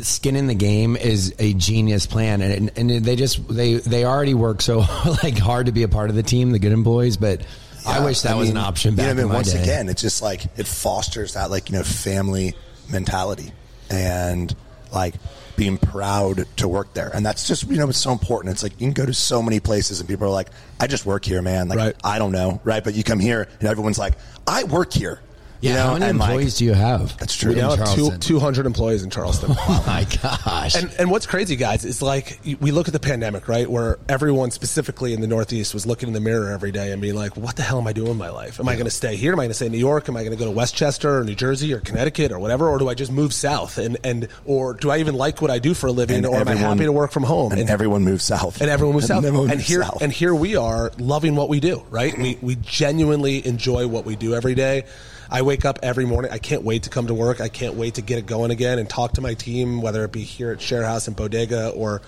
skin 0.01 0.35
in 0.35 0.47
the 0.47 0.55
game 0.55 0.95
is 0.95 1.33
a 1.39 1.53
genius 1.53 2.05
plan, 2.05 2.41
and 2.41 2.71
and 2.77 2.89
they 3.05 3.15
just 3.15 3.47
they 3.47 3.75
they 3.75 4.05
already 4.05 4.33
work 4.33 4.61
so 4.61 4.79
like 5.23 5.37
hard 5.37 5.67
to 5.67 5.71
be 5.71 5.83
a 5.83 5.87
part 5.87 6.09
of 6.09 6.15
the 6.15 6.23
team, 6.23 6.51
the 6.51 6.59
good 6.59 6.71
employees. 6.71 7.17
But 7.17 7.45
I 7.85 8.03
wish 8.03 8.21
that 8.21 8.37
was 8.37 8.49
mean, 8.49 8.57
an 8.57 8.63
option 8.63 8.91
you 8.91 8.97
know, 8.97 9.03
back 9.03 9.11
I 9.11 9.21
mean, 9.21 9.29
once 9.29 9.53
day. 9.53 9.61
again, 9.61 9.89
it's 9.89 10.01
just 10.01 10.21
like 10.21 10.45
it 10.57 10.67
fosters 10.67 11.33
that 11.33 11.51
like 11.51 11.69
you 11.69 11.77
know 11.77 11.83
family 11.83 12.55
mentality 12.89 13.51
and 13.89 14.55
like 14.93 15.15
being 15.55 15.77
proud 15.77 16.45
to 16.57 16.67
work 16.67 16.93
there, 16.93 17.11
and 17.13 17.25
that's 17.25 17.47
just 17.47 17.67
you 17.69 17.77
know 17.77 17.89
it's 17.89 17.97
so 17.97 18.11
important. 18.11 18.53
It's 18.53 18.63
like 18.63 18.73
you 18.73 18.87
can 18.87 18.93
go 18.93 19.05
to 19.05 19.13
so 19.13 19.41
many 19.41 19.59
places 19.59 19.99
and 19.99 20.09
people 20.09 20.27
are 20.27 20.31
like, 20.31 20.49
I 20.79 20.87
just 20.87 21.05
work 21.05 21.25
here, 21.25 21.41
man. 21.41 21.67
Like 21.67 21.77
Right. 21.77 21.95
I 22.03 22.19
don't 22.19 22.31
know, 22.31 22.61
right? 22.63 22.83
But 22.83 22.95
you 22.95 23.03
come 23.03 23.19
here 23.19 23.47
and 23.59 23.69
everyone's 23.69 23.99
like, 23.99 24.13
I 24.47 24.63
work 24.63 24.93
here. 24.93 25.19
Yeah, 25.63 25.69
you 25.71 25.77
know, 25.77 25.83
how 25.83 25.93
many 25.93 26.05
and, 26.05 26.19
like, 26.19 26.29
employees 26.31 26.57
do 26.57 26.65
you 26.65 26.73
have? 26.73 27.17
That's 27.17 27.35
true. 27.35 27.53
We 27.53 27.59
now 27.61 27.75
have 27.75 27.95
two, 27.95 28.11
200 28.17 28.65
employees 28.65 29.03
in 29.03 29.09
Charleston. 29.09 29.51
Oh 29.65 29.83
my 29.87 30.05
gosh! 30.21 30.75
And, 30.75 30.91
and 30.99 31.09
what's 31.11 31.25
crazy, 31.25 31.55
guys, 31.55 31.85
is 31.85 32.01
like 32.01 32.39
we 32.59 32.71
look 32.71 32.87
at 32.87 32.93
the 32.93 32.99
pandemic, 32.99 33.47
right? 33.47 33.69
Where 33.69 33.97
everyone, 34.09 34.51
specifically 34.51 35.13
in 35.13 35.21
the 35.21 35.27
Northeast, 35.27 35.73
was 35.73 35.85
looking 35.85 36.07
in 36.09 36.13
the 36.13 36.19
mirror 36.19 36.51
every 36.51 36.71
day 36.71 36.91
and 36.91 37.01
being 37.01 37.15
like, 37.15 37.37
"What 37.37 37.55
the 37.55 37.61
hell 37.63 37.79
am 37.79 37.87
I 37.87 37.93
doing 37.93 38.11
in 38.11 38.17
my 38.17 38.29
life? 38.29 38.59
Am 38.59 38.67
I 38.67 38.73
going 38.73 38.85
to 38.85 38.91
stay 38.91 39.15
here? 39.15 39.31
Am 39.33 39.39
I 39.39 39.43
going 39.43 39.49
to 39.51 39.53
stay 39.55 39.67
in 39.67 39.71
New 39.71 39.77
York? 39.77 40.09
Am 40.09 40.17
I 40.17 40.21
going 40.23 40.31
to 40.31 40.37
go 40.37 40.45
to 40.45 40.51
Westchester 40.51 41.19
or 41.19 41.23
New 41.23 41.35
Jersey 41.35 41.73
or 41.73 41.79
Connecticut 41.79 42.31
or 42.31 42.39
whatever? 42.39 42.67
Or 42.67 42.77
do 42.77 42.89
I 42.89 42.93
just 42.93 43.11
move 43.11 43.33
south? 43.33 43.77
And 43.77 43.97
and 44.03 44.27
or 44.45 44.73
do 44.73 44.91
I 44.91 44.97
even 44.97 45.15
like 45.15 45.41
what 45.41 45.49
I 45.51 45.59
do 45.59 45.73
for 45.73 45.87
a 45.87 45.91
living? 45.91 46.17
And 46.17 46.25
or 46.25 46.35
am 46.35 46.47
I 46.47 46.51
everyone- 46.51 46.77
happy 46.77 46.85
to 46.85 46.91
work 46.91 47.11
from 47.11 47.23
home? 47.23 47.53
and, 47.53 47.69
everyone 47.69 48.03
moves 48.03 48.23
south, 48.25 48.59
and 48.61 48.69
everyone 48.69 48.95
moves 48.95 49.07
south. 49.07 49.23
everyone 49.23 49.49
And 49.49 49.59
moves 49.59 49.67
here 49.67 49.83
south. 49.83 50.01
and 50.01 50.11
here 50.11 50.35
we 50.35 50.55
are 50.57 50.91
loving 50.97 51.35
what 51.35 51.47
we 51.49 51.59
do, 51.59 51.83
right? 51.89 52.17
We 52.17 52.37
we 52.41 52.55
genuinely 52.57 53.45
enjoy 53.47 53.87
what 53.87 54.05
we 54.05 54.15
do 54.15 54.35
every 54.35 54.55
day. 54.55 54.83
I 55.31 55.41
wake 55.41 55.52
up 55.63 55.79
every 55.83 56.05
morning. 56.05 56.31
I 56.31 56.39
can't 56.39 56.63
wait 56.63 56.83
to 56.83 56.89
come 56.89 57.07
to 57.07 57.13
work. 57.13 57.39
I 57.39 57.49
can't 57.49 57.75
wait 57.75 57.95
to 57.95 58.01
get 58.01 58.17
it 58.17 58.25
going 58.25 58.49
again 58.51 58.79
and 58.79 58.89
talk 58.89 59.13
to 59.13 59.21
my 59.21 59.33
team, 59.35 59.81
whether 59.81 60.03
it 60.03 60.11
be 60.11 60.23
here 60.23 60.51
at 60.51 60.59
Share 60.59 60.83
House 60.83 61.07
and 61.07 61.15
Bodega 61.15 61.69
or 61.69 62.01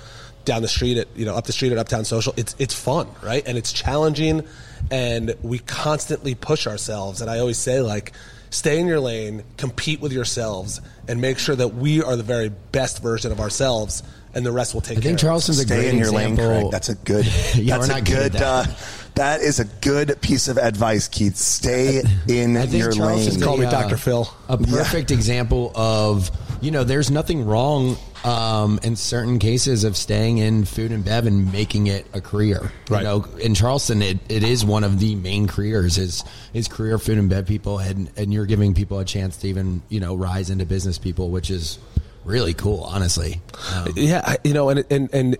down 0.43 0.61
the 0.61 0.67
street 0.67 0.97
at 0.97 1.07
you 1.15 1.25
know 1.25 1.35
up 1.35 1.45
the 1.45 1.53
street 1.53 1.71
at 1.71 1.77
Uptown 1.77 2.03
Social. 2.05 2.33
It's 2.37 2.55
it's 2.59 2.73
fun, 2.73 3.07
right? 3.23 3.43
And 3.47 3.57
it's 3.57 3.71
challenging, 3.71 4.43
and 4.91 5.35
we 5.41 5.59
constantly 5.59 6.35
push 6.35 6.67
ourselves. 6.67 7.21
And 7.21 7.29
I 7.29 7.39
always 7.39 7.57
say 7.57 7.81
like. 7.81 8.11
Stay 8.51 8.79
in 8.79 8.87
your 8.87 9.01
lane, 9.01 9.43
compete 9.57 9.99
with 9.99 10.13
yourselves, 10.13 10.79
and 11.09 11.19
make 11.19 11.39
sure 11.39 11.57
that 11.57 11.69
we 11.69 12.01
are 12.01 12.15
the 12.15 12.23
very 12.23 12.47
best 12.71 13.01
version 13.03 13.33
of 13.33 13.41
ourselves, 13.41 14.01
and 14.33 14.45
the 14.45 14.51
rest 14.51 14.73
will 14.73 14.79
take 14.79 14.99
I 14.99 15.01
care 15.01 15.09
think 15.09 15.17
of 15.17 15.21
Charleston's 15.23 15.59
a 15.59 15.63
Stay 15.63 15.75
great 15.75 15.87
in 15.89 15.97
your 15.97 16.11
lane, 16.11 16.33
example. 16.33 16.61
Craig. 16.61 16.71
That's 16.71 16.87
a 16.87 16.95
good. 16.95 17.25
Yeah, 17.55 17.79
that's 17.79 17.89
we're 17.89 17.97
a 17.97 18.01
good 18.01 18.05
good. 18.05 18.25
at 18.27 18.31
that. 18.33 18.67
uh, 18.69 18.71
that 19.15 19.41
is 19.41 19.59
a 19.59 19.65
good 19.65 20.21
piece 20.21 20.47
of 20.47 20.57
advice, 20.57 21.07
Keith. 21.07 21.35
Stay 21.37 22.01
in 22.27 22.57
I 22.57 22.61
think 22.65 22.83
your 22.83 22.91
Charleston's 22.91 23.37
lane. 23.37 23.45
Call 23.45 23.57
me 23.57 23.65
a, 23.65 23.71
Dr. 23.71 23.97
Phil. 23.97 24.29
A 24.49 24.57
perfect 24.57 25.11
example 25.11 25.71
of 25.75 26.29
you 26.61 26.71
know, 26.71 26.83
there's 26.83 27.11
nothing 27.11 27.45
wrong 27.45 27.97
um, 28.23 28.79
in 28.81 28.95
certain 28.95 29.37
cases 29.39 29.83
of 29.83 29.95
staying 29.95 30.39
in 30.39 30.65
food 30.65 30.91
and 30.91 31.05
bev 31.05 31.27
and 31.27 31.51
making 31.51 31.87
it 31.87 32.07
a 32.13 32.21
career. 32.21 32.71
Right. 32.89 32.99
You 32.99 33.03
know, 33.03 33.25
in 33.39 33.53
Charleston, 33.53 34.01
it, 34.01 34.17
it 34.29 34.43
is 34.43 34.65
one 34.65 34.83
of 34.83 34.99
the 34.99 35.15
main 35.15 35.47
careers 35.47 35.97
is 35.97 36.23
is 36.53 36.67
career 36.67 36.97
food 36.97 37.17
and 37.17 37.29
bev 37.29 37.45
people, 37.45 37.79
and 37.79 38.09
and 38.17 38.33
you're 38.33 38.45
giving 38.47 38.73
people 38.73 38.99
a 38.99 39.05
chance 39.05 39.37
to 39.37 39.47
even 39.47 39.83
you 39.89 39.99
know 39.99 40.15
rise 40.15 40.49
into 40.49 40.65
business 40.65 40.97
people, 40.97 41.29
which 41.29 41.49
is 41.51 41.77
really 42.23 42.53
cool, 42.55 42.81
honestly. 42.81 43.41
Um, 43.73 43.93
Yeah, 43.95 44.21
I- 44.25 44.37
you 44.43 44.53
know, 44.53 44.69
and 44.69 44.83
and 44.89 45.13
and 45.13 45.37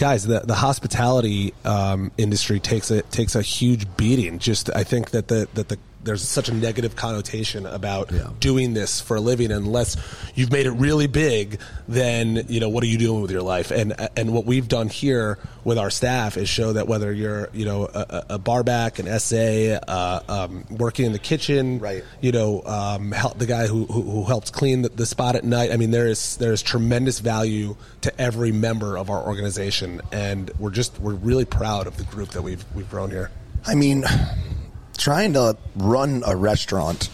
guys, 0.00 0.26
the 0.26 0.40
the 0.40 0.54
hospitality 0.54 1.52
um, 1.64 2.10
industry 2.16 2.58
takes 2.58 2.90
a 2.90 3.02
takes 3.02 3.36
a 3.36 3.42
huge 3.42 3.86
beating. 3.98 4.38
Just 4.38 4.74
I 4.74 4.82
think 4.82 5.10
that 5.10 5.28
the 5.28 5.46
that 5.54 5.68
the 5.68 5.78
there's 6.02 6.26
such 6.26 6.48
a 6.48 6.54
negative 6.54 6.96
connotation 6.96 7.66
about 7.66 8.10
Yeah. 8.12 8.30
doing 8.40 8.72
this 8.74 9.00
for 9.00 9.16
a 9.16 9.20
living 9.20 9.52
unless 9.52 9.96
you've 10.34 10.50
made 10.50 10.66
it 10.66 10.72
really 10.72 11.06
big 11.06 11.60
then 11.88 12.44
you 12.48 12.60
know 12.60 12.68
what 12.68 12.82
are 12.84 12.86
you 12.86 12.98
doing 12.98 13.20
with 13.22 13.30
your 13.30 13.42
life 13.42 13.70
and 13.70 13.94
and 14.16 14.32
what 14.32 14.46
we've 14.46 14.68
done 14.68 14.88
here 14.88 15.38
with 15.64 15.76
our 15.78 15.90
staff 15.90 16.36
is 16.38 16.48
show 16.48 16.72
that 16.72 16.88
whether 16.88 17.12
you're 17.12 17.50
you 17.52 17.64
know 17.66 17.84
a, 17.92 18.24
a 18.30 18.38
bar 18.38 18.62
back 18.64 18.98
an 18.98 19.20
SA 19.20 19.36
uh, 19.86 20.20
um, 20.28 20.64
working 20.70 21.04
in 21.06 21.12
the 21.12 21.18
kitchen 21.18 21.78
Right. 21.80 22.02
you 22.20 22.32
know, 22.32 22.62
um, 22.64 23.12
help 23.12 23.38
the 23.38 23.46
guy 23.46 23.66
who, 23.66 23.84
who, 23.86 24.02
who 24.02 24.24
helps 24.24 24.50
clean 24.50 24.82
the, 24.82 24.88
the 24.88 25.06
spot 25.06 25.36
at 25.36 25.44
night. 25.44 25.70
I 25.72 25.76
mean, 25.76 25.90
there 25.90 26.06
is 26.06 26.36
there 26.38 26.52
is 26.52 26.62
tremendous 26.62 27.20
value 27.20 27.76
to 28.02 28.20
every 28.20 28.52
member 28.52 28.96
of 28.98 29.10
our 29.10 29.22
organization, 29.26 30.00
and 30.12 30.50
we're 30.58 30.70
just 30.70 30.98
we're 31.00 31.14
really 31.14 31.44
proud 31.44 31.86
of 31.86 31.96
the 31.96 32.04
group 32.04 32.30
that 32.30 32.42
we've 32.42 32.64
we've 32.74 32.88
grown 32.90 33.10
here. 33.10 33.30
I 33.66 33.74
mean, 33.74 34.04
trying 35.00 35.32
to 35.32 35.56
run 35.74 36.22
a 36.26 36.36
restaurant. 36.36 37.08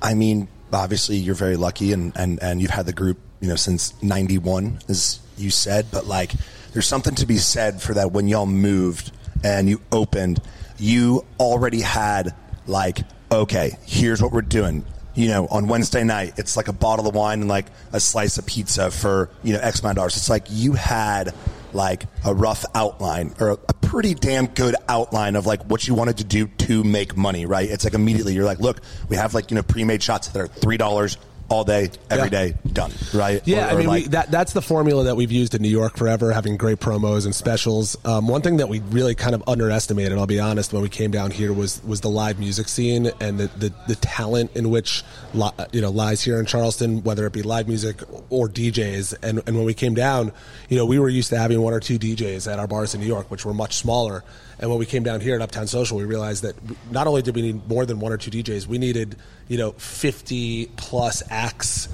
I 0.00 0.14
mean, 0.14 0.48
obviously 0.72 1.16
you're 1.16 1.34
very 1.34 1.56
lucky, 1.56 1.92
and 1.92 2.12
and 2.16 2.40
and 2.40 2.62
you've 2.62 2.70
had 2.70 2.86
the 2.86 2.92
group, 2.92 3.18
you 3.40 3.48
know, 3.48 3.56
since 3.56 4.00
'91, 4.02 4.80
as 4.88 5.20
you 5.36 5.50
said. 5.50 5.86
But 5.90 6.06
like, 6.06 6.32
there's 6.72 6.86
something 6.86 7.14
to 7.16 7.26
be 7.26 7.36
said 7.36 7.82
for 7.82 7.94
that. 7.94 8.12
When 8.12 8.28
y'all 8.28 8.46
moved 8.46 9.12
and 9.44 9.68
you 9.68 9.80
opened, 9.92 10.40
you 10.78 11.26
already 11.40 11.80
had 11.80 12.34
like, 12.66 13.00
okay, 13.30 13.76
here's 13.84 14.22
what 14.22 14.32
we're 14.32 14.42
doing. 14.42 14.84
You 15.14 15.26
know, 15.28 15.48
on 15.48 15.66
Wednesday 15.66 16.04
night, 16.04 16.34
it's 16.36 16.56
like 16.56 16.68
a 16.68 16.72
bottle 16.72 17.08
of 17.08 17.14
wine 17.16 17.40
and 17.40 17.48
like 17.48 17.66
a 17.92 17.98
slice 17.98 18.38
of 18.38 18.46
pizza 18.46 18.92
for 18.92 19.28
you 19.42 19.52
know 19.52 19.58
X 19.60 19.80
amount 19.80 19.92
of 19.92 19.96
dollars. 19.96 20.16
It's 20.16 20.30
like 20.30 20.46
you 20.48 20.74
had 20.74 21.34
like 21.74 22.04
a 22.24 22.34
rough 22.34 22.64
outline 22.74 23.34
or 23.40 23.50
a, 23.50 23.58
pretty 23.88 24.12
damn 24.12 24.46
good 24.46 24.76
outline 24.86 25.34
of 25.34 25.46
like 25.46 25.62
what 25.64 25.88
you 25.88 25.94
wanted 25.94 26.18
to 26.18 26.24
do 26.24 26.46
to 26.46 26.84
make 26.84 27.16
money, 27.16 27.46
right? 27.46 27.70
It's 27.70 27.84
like 27.84 27.94
immediately 27.94 28.34
you're 28.34 28.44
like, 28.44 28.60
look, 28.60 28.82
we 29.08 29.16
have 29.16 29.32
like 29.32 29.50
you 29.50 29.54
know 29.54 29.62
pre-made 29.62 30.02
shots 30.02 30.28
that 30.28 30.38
are 30.38 30.46
three 30.46 30.76
dollars 30.76 31.16
all 31.50 31.64
day, 31.64 31.90
every 32.10 32.24
Yeah. 32.24 32.28
day, 32.28 32.54
done, 32.74 32.92
right? 33.14 33.40
Yeah, 33.46 33.68
Or- 33.68 33.70
I 33.70 33.76
mean 33.78 33.86
like- 33.86 34.02
we, 34.04 34.08
that 34.10 34.30
that's 34.30 34.52
the 34.52 34.60
formula 34.60 35.04
that 35.04 35.16
we've 35.16 35.32
used 35.32 35.54
in 35.54 35.62
New 35.62 35.68
York 35.70 35.96
forever, 35.96 36.32
having 36.32 36.56
great 36.58 36.78
promos 36.78 37.24
and 37.24 37.34
specials. 37.34 37.96
Um, 38.04 38.28
one 38.28 38.42
thing 38.42 38.58
that 38.58 38.68
we 38.68 38.80
really 38.90 39.14
kind 39.14 39.34
of 39.34 39.42
underestimated, 39.46 40.18
I'll 40.18 40.26
be 40.26 40.40
honest, 40.40 40.72
when 40.74 40.82
we 40.82 40.90
came 40.90 41.10
down 41.10 41.30
here 41.30 41.52
was 41.52 41.80
was 41.86 42.02
the 42.02 42.10
live 42.10 42.38
music 42.38 42.68
scene 42.68 43.10
and 43.20 43.38
the 43.38 43.48
the, 43.58 43.72
the 43.86 43.94
talent 43.96 44.50
in 44.54 44.68
which 44.70 45.02
li- 45.32 45.50
you 45.72 45.80
know 45.80 45.90
lies 45.90 46.22
here 46.22 46.38
in 46.38 46.44
Charleston, 46.44 47.02
whether 47.02 47.24
it 47.26 47.32
be 47.32 47.42
live 47.42 47.66
music 47.66 48.02
or 48.28 48.48
DJs. 48.48 49.14
And 49.22 49.40
and 49.46 49.56
when 49.56 49.64
we 49.64 49.74
came 49.74 49.94
down, 49.94 50.32
you 50.68 50.76
know, 50.76 50.84
we 50.84 50.98
were 50.98 51.08
used 51.08 51.30
to 51.30 51.38
having 51.38 51.62
one 51.62 51.72
or 51.72 51.80
two 51.80 51.98
DJs 51.98 52.50
at 52.52 52.58
our 52.58 52.66
bars 52.66 52.94
in 52.94 53.00
New 53.00 53.06
York, 53.06 53.30
which 53.30 53.44
were 53.46 53.54
much 53.54 53.76
smaller. 53.76 54.22
And 54.58 54.68
when 54.70 54.78
we 54.78 54.86
came 54.86 55.02
down 55.04 55.20
here 55.20 55.34
at 55.36 55.40
Uptown 55.42 55.66
Social, 55.66 55.98
we 55.98 56.04
realized 56.04 56.42
that 56.42 56.56
not 56.90 57.06
only 57.06 57.22
did 57.22 57.34
we 57.34 57.42
need 57.42 57.68
more 57.68 57.86
than 57.86 58.00
one 58.00 58.12
or 58.12 58.16
two 58.16 58.30
DJs, 58.30 58.66
we 58.66 58.78
needed 58.78 59.16
you 59.48 59.58
know 59.58 59.72
fifty 59.72 60.66
plus 60.76 61.22
acts 61.30 61.88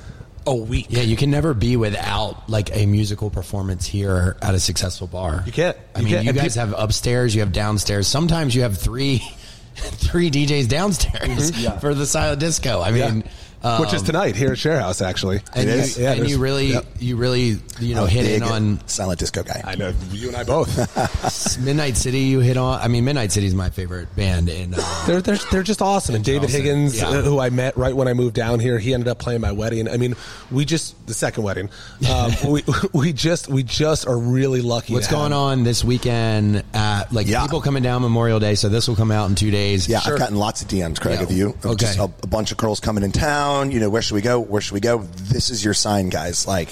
a 0.47 0.55
week. 0.55 0.87
Yeah, 0.91 1.03
you 1.03 1.17
can 1.17 1.31
never 1.31 1.55
be 1.55 1.77
without 1.77 2.49
like 2.49 2.75
a 2.77 2.87
musical 2.87 3.31
performance 3.31 3.87
here 3.87 4.37
at 4.43 4.55
a 4.55 4.61
successful 4.61 5.07
bar. 5.07 5.43
You 5.47 5.53
can't. 5.53 5.77
I 5.95 6.01
You 6.01 6.05
mean, 6.05 6.15
can't. 6.15 6.25
you 6.25 6.31
And 6.31 6.39
guys 6.39 6.55
have 6.57 6.75
upstairs, 6.77 7.35
you 7.35 7.41
have 7.41 7.53
downstairs. 7.53 8.07
Sometimes 8.09 8.55
you 8.55 8.63
have 8.63 8.77
three, 8.77 9.19
three 9.75 10.31
DJs 10.31 10.69
downstairs 10.69 11.51
mm-hmm. 11.53 11.79
for 11.81 11.95
the 11.95 12.07
silent 12.07 12.41
disco. 12.41 12.81
I 12.83 12.91
mean, 12.91 13.25
um, 13.65 13.81
which 13.81 13.93
is 13.95 14.03
tonight 14.03 14.37
here 14.37 14.53
at 14.53 14.59
Share 14.59 14.79
House, 14.81 15.01
actually. 15.01 15.41
and, 15.55 15.69
It 15.69 15.75
you, 15.75 15.81
is. 15.81 15.99
Yeah, 15.99 16.13
and 16.13 16.29
you 16.29 16.39
really, 16.39 16.67
yep. 16.67 16.85
you 17.01 17.17
really, 17.17 17.59
you 17.81 17.95
know, 17.95 18.03
I'm 18.05 18.09
hit 18.09 18.27
in 18.31 18.43
on 18.43 18.87
silent 18.87 19.19
disco 19.21 19.43
guy. 19.43 19.63
I 19.65 19.75
know 19.75 19.93
you 20.13 20.29
and 20.29 20.37
I 20.37 20.45
both. 20.45 21.59
Midnight 21.65 21.97
City. 21.97 22.21
You 22.21 22.41
hit 22.41 22.57
on. 22.57 22.81
I 22.81 22.89
mean, 22.89 23.05
Midnight 23.05 23.33
City 23.33 23.47
is 23.47 23.55
my 23.55 23.71
favorite 23.71 24.15
band, 24.17 24.49
and 24.49 24.75
uh, 24.77 25.05
they're, 25.07 25.21
they're 25.23 25.39
they're 25.51 25.63
just 25.63 25.83
awesome. 25.83 26.15
And 26.15 26.25
David 26.25 26.51
Charleston. 26.51 26.63
Higgins, 26.63 27.01
Yeah. 27.01 27.09
uh, 27.09 27.23
who 27.23 27.41
I 27.41 27.51
met 27.51 27.77
right 27.77 27.95
when 27.97 28.07
I 28.09 28.13
moved 28.13 28.35
down 28.35 28.61
here, 28.61 28.79
he 28.79 28.93
ended 28.95 29.09
up 29.09 29.19
playing 29.19 29.41
my 29.41 29.53
wedding. 29.53 29.89
I 29.89 29.97
mean, 29.97 30.15
we 30.51 30.65
just 30.65 30.95
the 31.07 31.15
second 31.15 31.43
wedding. 31.43 31.71
Um, 32.11 32.33
we 32.49 32.63
we 32.93 33.13
just 33.13 33.49
we 33.49 33.63
just 33.63 34.07
are 34.07 34.19
really 34.19 34.61
lucky. 34.61 34.93
what's 34.93 35.09
going 35.09 35.33
on 35.33 35.65
this 35.65 35.83
weekend? 35.85 36.63
At 36.75 37.13
like 37.13 37.27
Yeah. 37.27 37.43
people 37.43 37.61
coming 37.61 37.83
down 37.83 38.03
Memorial 38.03 38.41
Day, 38.41 38.55
so 38.55 38.69
this 38.69 38.89
will 38.89 38.97
come 38.97 39.11
out 39.11 39.29
in 39.31 39.35
two 39.35 39.51
days. 39.51 39.89
Yeah, 39.89 40.01
I've 40.05 40.19
gotten 40.19 40.37
lots 40.37 40.63
of 40.63 40.69
DMs, 40.69 41.01
Craig, 41.01 41.19
Yeah. 41.19 41.25
of 41.25 41.33
you. 41.33 41.49
Of 41.51 41.67
Okay. 41.67 41.95
A, 41.99 42.05
a 42.05 42.27
bunch 42.27 42.53
of 42.53 42.59
girls 42.59 42.81
coming 42.81 43.03
in 43.05 43.13
town. 43.13 43.54
You 43.63 43.81
know, 43.81 43.89
where 43.91 44.03
should 44.03 44.15
we 44.15 44.21
go? 44.21 44.41
Where 44.41 44.61
should 44.61 44.75
we 44.75 44.81
go? 44.81 44.99
This 44.99 45.51
is 45.51 45.65
your 45.65 45.75
sign, 45.75 46.09
guys. 46.09 46.47
Like, 46.47 46.69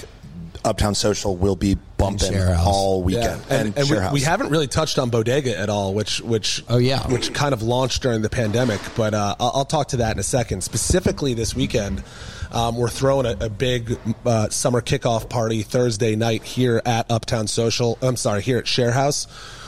Uptown 0.65 0.95
Social 0.95 1.35
will 1.35 1.55
be 1.55 1.77
bumping 1.97 2.37
all 2.57 3.03
weekend. 3.03 3.41
and, 3.49 3.77
and 3.77 3.87
Share 3.87 4.07
we, 4.07 4.13
we 4.15 4.21
haven't 4.21 4.49
really 4.49 4.67
touched 4.67 4.97
on 4.99 5.09
Bodega 5.09 5.57
at 5.57 5.69
all, 5.69 5.93
which 5.93 6.19
which 6.21 6.63
Oh, 6.69 6.77
yeah. 6.77 7.05
which 7.11 7.33
kind 7.33 7.53
of 7.53 7.61
launched 7.63 8.01
during 8.01 8.21
the 8.21 8.29
pandemic. 8.29 8.79
But 8.95 9.13
uh, 9.13 9.35
I'll, 9.39 9.51
I'll 9.55 9.65
talk 9.65 9.89
to 9.89 9.97
that 9.97 10.13
in 10.15 10.19
a 10.19 10.23
second. 10.23 10.61
Specifically, 10.63 11.33
this 11.33 11.55
weekend, 11.55 12.03
um, 12.51 12.77
we're 12.77 12.89
throwing 12.89 13.25
a, 13.25 13.45
a 13.45 13.49
big 13.49 13.97
uh, 14.25 14.49
summer 14.49 14.81
kickoff 14.81 15.29
party 15.29 15.63
Thursday 15.63 16.15
night 16.15 16.43
here 16.43 16.81
at 16.85 17.09
Uptown 17.11 17.47
Social. 17.47 17.97
I'm 18.01 18.15
sorry, 18.17 18.41
here 18.41 18.57
at 18.57 18.67
Share 18.67 18.91
House. 18.91 19.27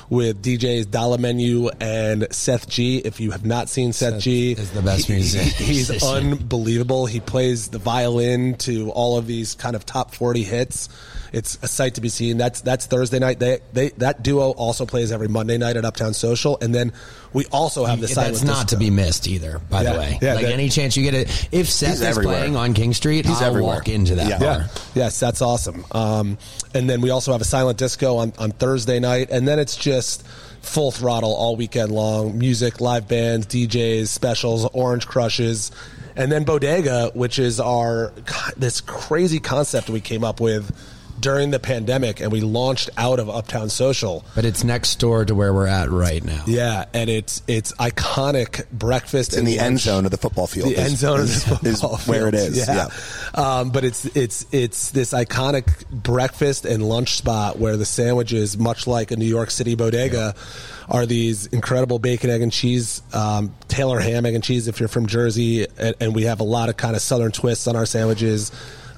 With 0.09 0.43
DJs 0.43 0.91
Dollar 0.91 1.17
Menu 1.17 1.69
and 1.79 2.27
Seth 2.31 2.69
G. 2.69 2.97
If 2.99 3.19
you 3.19 3.31
have 3.31 3.45
not 3.45 3.69
seen 3.69 3.91
Seth, 3.91 4.15
Seth 4.15 4.23
G, 4.23 4.51
is 4.51 4.69
the 4.71 4.81
best 4.81 5.07
he- 5.07 5.13
musician. 5.13 5.65
He's 5.65 6.03
unbelievable. 6.03 7.07
He 7.07 7.19
plays 7.19 7.69
the 7.69 7.79
violin 7.79 8.55
to 8.59 8.91
all 8.91 9.17
of 9.17 9.25
these 9.25 9.55
kind 9.55 9.75
of 9.75 9.85
top 9.85 10.13
40 10.13 10.43
hits. 10.43 10.89
It's 11.35 11.57
a 11.61 11.67
sight 11.67 11.95
to 11.95 12.01
be 12.01 12.07
seen. 12.07 12.37
That's 12.37 12.61
that's 12.61 12.85
Thursday 12.85 13.19
night. 13.19 13.39
They 13.39 13.59
they 13.73 13.89
that 13.97 14.23
duo 14.23 14.51
also 14.51 14.85
plays 14.85 15.11
every 15.11 15.27
Monday 15.27 15.57
night 15.57 15.75
at 15.75 15.83
Uptown 15.83 16.13
Social, 16.13 16.57
and 16.61 16.73
then 16.73 16.93
we 17.33 17.45
also 17.51 17.83
have 17.83 17.99
the 17.99 18.07
silent 18.07 18.35
That's 18.35 18.45
not 18.45 18.69
to 18.69 18.77
be 18.77 18.89
missed 18.89 19.27
either. 19.27 19.59
By 19.69 19.81
Yeah, 19.83 19.91
the 19.93 19.99
way, 19.99 20.19
yeah, 20.21 20.33
like 20.35 20.45
that- 20.45 20.53
any 20.53 20.69
chance 20.69 20.95
you 20.95 21.03
get 21.03 21.13
it, 21.13 21.49
if 21.51 21.69
Seth 21.69 21.95
is 21.95 22.01
everywhere. 22.03 22.37
playing 22.37 22.55
on 22.55 22.73
King 22.73 22.93
Street, 22.93 23.25
He's 23.25 23.41
I'll 23.41 23.49
everywhere. 23.49 23.75
walk 23.75 23.89
into 23.89 24.15
that 24.15 24.29
Yeah. 24.29 24.39
bar. 24.39 24.57
Yeah. 24.59 24.67
Yes, 24.95 25.19
that's 25.19 25.41
awesome. 25.41 25.83
Um, 25.91 26.37
and 26.73 26.89
then 26.89 27.01
we 27.01 27.09
also 27.09 27.33
have 27.33 27.41
a 27.41 27.45
silent 27.45 27.77
disco 27.79 28.15
on, 28.15 28.31
on 28.39 28.51
Thursday 28.51 29.01
night, 29.01 29.27
and 29.29 29.45
then 29.45 29.59
it's 29.59 29.75
just 29.75 30.23
full 30.61 30.91
throttle 30.91 31.33
all 31.35 31.57
weekend 31.57 31.91
long. 31.91 32.37
Music, 32.37 32.79
live 32.79 33.09
bands, 33.09 33.45
DJs, 33.47 34.07
specials, 34.07 34.65
orange 34.71 35.05
crushes, 35.05 35.69
and 36.15 36.31
then 36.31 36.45
Bodega, 36.45 37.11
which 37.13 37.39
is 37.39 37.59
our 37.59 38.13
this 38.55 38.79
crazy 38.79 39.41
concept 39.41 39.89
we 39.89 39.99
came 39.99 40.23
up 40.23 40.39
with 40.39 40.71
during 41.19 41.51
the 41.51 41.59
pandemic, 41.59 42.19
and 42.19 42.31
we 42.31 42.41
launched 42.41 42.89
out 42.97 43.19
of 43.19 43.29
Uptown 43.29 43.69
Social. 43.69 44.25
But 44.35 44.45
it's 44.45 44.63
next 44.63 44.99
door 44.99 45.25
to 45.25 45.33
where 45.35 45.53
we're 45.53 45.67
at 45.67 45.89
right 45.89 46.23
now. 46.23 46.43
Yeah, 46.47 46.85
and 46.93 47.09
it's 47.09 47.41
it's 47.47 47.71
iconic 47.73 48.69
breakfast 48.71 49.29
It's 49.29 49.37
in 49.37 49.39
and 49.39 49.47
the 49.47 49.59
end 49.59 49.79
zone 49.79 50.05
of 50.05 50.11
the 50.11 50.17
football 50.17 50.47
field. 50.47 50.69
The 50.69 50.73
is- 50.73 50.79
end 50.79 50.97
zone 50.97 51.19
is, 51.21 51.51
of 51.51 51.61
the 51.61 51.69
is 51.69 51.81
football 51.81 51.97
where 51.99 52.27
it 52.27 52.35
field. 52.35 52.49
is. 52.49 52.67
Yeah. 52.67 52.89
Um, 53.33 53.69
but 53.71 53.83
it's 53.83 54.05
it's 54.15 54.45
it's 54.51 54.91
this 54.91 55.13
iconic 55.13 55.89
breakfast 55.89 56.65
and 56.65 56.87
lunch 56.87 57.15
spot 57.15 57.57
where 57.59 57.77
the 57.77 57.85
sandwiches, 57.85 58.57
much 58.57 58.87
like 58.87 59.11
a 59.11 59.15
New 59.15 59.25
York 59.25 59.51
City 59.51 59.75
bodega, 59.75 60.35
are 60.89 61.05
these 61.05 61.47
incredible 61.47 61.97
bacon, 61.99 62.29
egg, 62.29 62.41
and 62.41 62.51
cheese, 62.51 63.01
um, 63.13 63.55
Taylor 63.67 63.99
ham, 63.99 64.25
egg, 64.25 64.35
and 64.35 64.43
cheese. 64.43 64.67
If 64.67 64.79
you're 64.79 64.89
from 64.89 65.07
Jersey, 65.07 65.65
and, 65.77 65.95
and 65.99 66.13
we 66.15 66.23
have 66.23 66.39
a 66.39 66.43
lot 66.43 66.69
of 66.69 66.77
kind 66.77 66.95
of 66.95 67.01
southern 67.01 67.31
twists 67.31 67.67
on 67.67 67.75
our 67.75 67.85
sandwiches. 67.85 68.51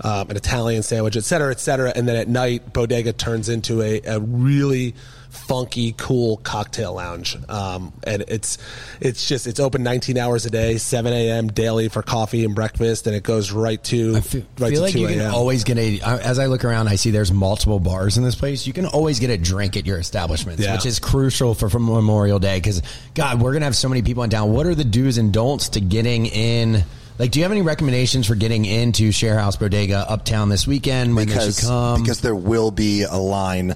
Um, 0.04 0.30
an 0.30 0.36
Italian 0.38 0.84
sandwich, 0.84 1.18
et 1.18 1.24
cetera, 1.24 1.52
et 1.52 1.60
cetera. 1.60 1.92
And 1.96 2.08
then 2.08 2.16
at 2.16 2.28
night, 2.28 2.72
Bodega 2.72 3.14
turns 3.14 3.50
into 3.50 3.82
a, 3.82 4.02
a 4.02 4.20
really 4.20 4.94
funky, 5.30 5.94
cool 5.98 6.38
cocktail 6.38 6.94
lounge. 6.94 7.38
Um, 7.50 7.94
and 8.04 8.24
it's 8.28 8.58
it's 9.02 9.28
just 9.28 9.48
it's 9.48 9.60
open 9.60 9.84
19 9.84 10.18
hours 10.18 10.46
a 10.46 10.50
day, 10.50 10.78
7 10.78 11.12
a.m. 11.12 11.48
daily 11.48 11.90
for 11.90 12.02
coffee 12.02 12.46
and 12.46 12.54
breakfast, 12.56 13.08
and 13.08 13.16
it 13.16 13.24
goes 13.24 13.52
right 13.52 13.84
to 13.86 14.18
I 14.18 14.22
feel, 14.22 14.42
right 14.60 14.70
feel 14.70 14.80
to 14.80 14.82
like 14.82 14.94
2 14.94 15.00
you 15.00 15.08
can 15.08 15.22
always 15.28 15.64
get 15.64 15.78
a. 15.78 16.00
As 16.02 16.40
I 16.40 16.46
look 16.46 16.64
around, 16.64 16.88
I 16.90 16.96
see 16.96 17.12
there's 17.12 17.32
multiple 17.32 17.80
bars 17.80 18.18
in 18.18 18.24
this 18.24 18.36
place. 18.36 18.68
You 18.68 18.74
can 18.74 18.86
always 18.86 19.20
get 19.20 19.30
a 19.30 19.38
drink 19.38 19.78
at 19.78 19.86
your 19.86 19.98
establishments, 20.00 20.62
Yeah. 20.64 20.74
which 20.76 20.86
is 20.86 21.00
crucial 21.00 21.54
for, 21.56 21.70
for 21.70 21.80
Memorial 21.80 22.40
Day. 22.40 22.58
Because 22.58 22.82
God, 23.14 23.42
we're 23.42 23.54
gonna 23.54 23.66
have 23.66 23.76
so 23.76 23.90
many 23.90 24.02
people 24.02 24.24
in 24.24 24.30
town. 24.30 24.52
What 24.54 24.66
are 24.66 24.76
the 24.76 24.86
do's 24.86 25.18
and 25.18 25.34
don'ts 25.34 25.70
to 25.70 25.82
getting 25.82 26.26
in? 26.28 26.84
Like, 27.20 27.32
do 27.32 27.40
you 27.40 27.44
have 27.44 27.52
any 27.52 27.62
recommendations 27.64 28.28
for 28.28 28.36
getting 28.36 28.66
into 28.66 29.12
Share 29.12 29.38
House 29.40 29.56
Bodega 29.56 30.06
Uptown 30.08 30.50
this 30.50 30.68
weekend 30.68 31.16
when 31.16 31.28
they 31.28 31.34
because 31.34 31.60
should 31.60 31.68
come? 31.68 32.02
because 32.02 32.22
there 32.22 32.36
will 32.36 32.72
be 32.72 33.04
a 33.04 33.16
line 33.18 33.76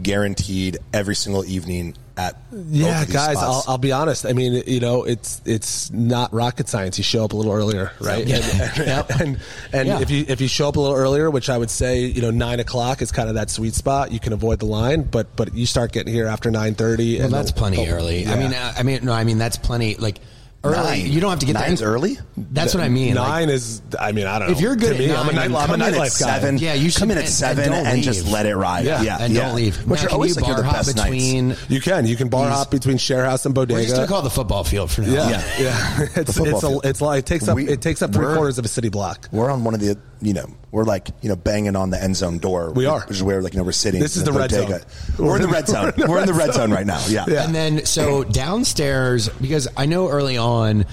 guaranteed 0.00 0.78
every 0.92 1.14
single 1.14 1.44
evening 1.44 1.94
at 2.16 2.50
both 2.50 2.64
Yeah, 2.68 3.00
of 3.02 3.06
these 3.06 3.14
guys, 3.16 3.36
I'll. 3.36 3.64
I'll 3.68 3.78
be 3.78 3.92
honest. 3.92 4.24
I 4.24 4.32
mean, 4.32 4.62
you 4.66 4.80
know, 4.80 5.04
it's 5.04 5.40
it's 5.44 5.90
not 5.90 6.32
rocket 6.32 6.68
science. 6.68 6.96
You 6.98 7.04
show 7.04 7.24
up 7.24 7.32
a 7.32 7.36
little 7.36 7.52
earlier, 7.52 7.92
right? 8.00 8.26
Yeah. 8.26 8.36
And 8.36 8.80
and, 8.80 9.10
and, 9.20 9.40
and 9.72 9.88
Yeah. 9.88 10.00
if 10.00 10.10
you 10.10 10.24
if 10.28 10.40
you 10.40 10.48
show 10.48 10.68
up 10.68 10.76
a 10.76 10.80
little 10.80 10.96
earlier, 10.96 11.30
which 11.30 11.50
I 11.50 11.58
would 11.58 11.70
say, 11.70 12.04
you 12.06 12.22
know, 12.22 12.30
nine 12.30 12.60
o'clock 12.60 13.02
is 13.02 13.12
kind 13.12 13.28
of 13.28 13.34
that 13.34 13.50
sweet 13.50 13.74
spot. 13.74 14.12
You 14.12 14.20
can 14.20 14.32
avoid 14.32 14.58
the 14.58 14.66
line, 14.66 15.02
but 15.02 15.34
but 15.36 15.54
you 15.54 15.66
start 15.66 15.92
getting 15.92 16.12
here 16.12 16.26
after 16.26 16.50
nine 16.50 16.74
thirty. 16.74 17.18
well, 17.18 17.28
that's 17.28 17.52
plenty 17.52 17.88
early. 17.88 18.26
I 18.26 18.36
mean, 18.36 18.54
I 18.54 18.82
mean, 18.82 19.04
no, 19.04 19.12
I 19.12 19.24
mean 19.24 19.38
that's 19.38 19.56
plenty. 19.58 19.96
Like 19.96 20.18
early, 20.62 20.76
Nine. 21.02 21.06
you 21.12 21.20
don't 21.20 21.30
have 21.30 21.38
to 21.40 21.46
get 21.46 21.54
Nine's 21.54 21.80
there. 21.80 21.88
early. 21.88 22.18
That's 22.36 22.74
what 22.74 22.82
I 22.82 22.88
mean. 22.88 23.14
like- 23.14 23.28
Nine 23.28 23.48
is. 23.48 23.80
I 23.98 24.12
mean, 24.12 24.26
I 24.26 24.38
don't 24.38 24.48
know. 24.48 24.54
If 24.54 24.60
you're 24.60 24.76
good 24.76 24.92
to 24.94 24.98
me, 24.98 25.10
at 25.10 25.16
I'm 25.18 25.28
a, 25.28 25.32
nine, 25.32 25.52
night, 25.52 25.58
I'm 25.62 25.64
a 25.64 25.66
come 25.72 25.74
in 25.76 25.82
at 25.82 25.92
nightlife 25.94 26.20
guy. 26.20 26.38
seven. 26.38 26.58
Yeah, 26.58 26.74
you 26.74 26.90
should- 26.90 27.00
come 27.00 27.10
in 27.10 27.16
at 27.18 27.20
and- 27.20 27.26
and 27.28 27.34
seven 27.34 27.70
don't 27.72 27.86
and, 27.86 28.02
just 28.02 28.28
let 28.28 28.46
it 28.46 28.54
ride. 28.56 28.84
Yeah. 28.84 29.02
Yeah, 29.02 29.18
and 29.20 29.32
yeah. 29.32 29.40
don't 29.46 29.54
leave. 29.56 29.76
Which 29.86 30.00
Now, 30.02 30.08
are 30.08 30.10
always 30.12 30.36
you 30.36 30.42
like 30.42 30.48
you're 30.48 30.56
the 30.56 30.62
bar 30.62 30.72
hop 30.72 30.86
best 30.86 30.96
between. 30.96 31.48
nights. 31.48 31.60
You 31.70 31.80
can. 31.80 32.06
You 32.06 32.16
can 32.16 32.28
bar 32.28 32.48
hop 32.50 32.70
between 32.70 32.98
Share 32.98 33.24
House 33.24 33.46
and 33.46 33.54
Bodega. 33.54 33.78
We're 33.80 33.84
just 33.84 33.94
gonna 33.96 34.06
call 34.08 34.22
the 34.22 34.30
football 34.30 34.64
field 34.64 34.90
for 34.90 35.00
now. 35.02 35.12
yeah, 35.12 35.28
Yeah. 35.30 35.42
yeah. 35.60 36.06
It's 36.16 36.36
football 36.36 36.76
it's 36.78 36.84
a, 36.84 36.88
it's 36.90 37.00
like 37.00 37.18
it 37.20 37.26
takes 37.26 37.48
up 37.48 37.56
We- 37.56 37.68
it 37.68 37.80
takes 37.80 38.02
up 38.02 38.12
three 38.12 38.26
quarters 38.34 38.58
of 38.58 38.64
a 38.64 38.68
city 38.68 38.90
block. 38.90 39.28
We're 39.32 39.50
on 39.50 39.64
one 39.64 39.74
of 39.74 39.80
the, 39.80 39.96
you 40.20 40.32
know, 40.34 40.46
we're 40.70 40.84
like, 40.84 41.08
you 41.22 41.28
know, 41.28 41.36
banging 41.36 41.76
on 41.76 41.90
the 41.90 42.02
end 42.02 42.16
zone 42.16 42.38
door. 42.38 42.72
We 42.72 42.86
are. 42.86 43.00
Which 43.00 43.16
is 43.16 43.22
where, 43.22 43.42
like, 43.42 43.54
you 43.54 43.58
know, 43.58 43.64
we're 43.64 43.72
sitting. 43.72 44.00
This 44.00 44.16
is 44.16 44.26
in 44.26 44.32
the 44.32 44.38
red 44.38 44.50
bodega. 44.50 44.80
zone. 44.80 45.26
We're 45.26 45.36
in 45.36 45.42
the 45.42 45.48
red 45.52 45.66
zone. 45.66 45.92
We're 45.96 46.20
in 46.20 46.26
the 46.26 46.34
red 46.34 46.52
zone 46.54 46.70
right 46.70 46.86
now. 46.86 47.02
Yeah. 47.08 47.24
Yeah. 47.28 47.44
And 47.44 47.54
then 47.54 47.86
so 47.86 48.24
downstairs 48.24 49.28
because 49.40 49.68
I 49.76 49.86
know 49.86 50.08
early 50.08 50.36
on 50.36 50.86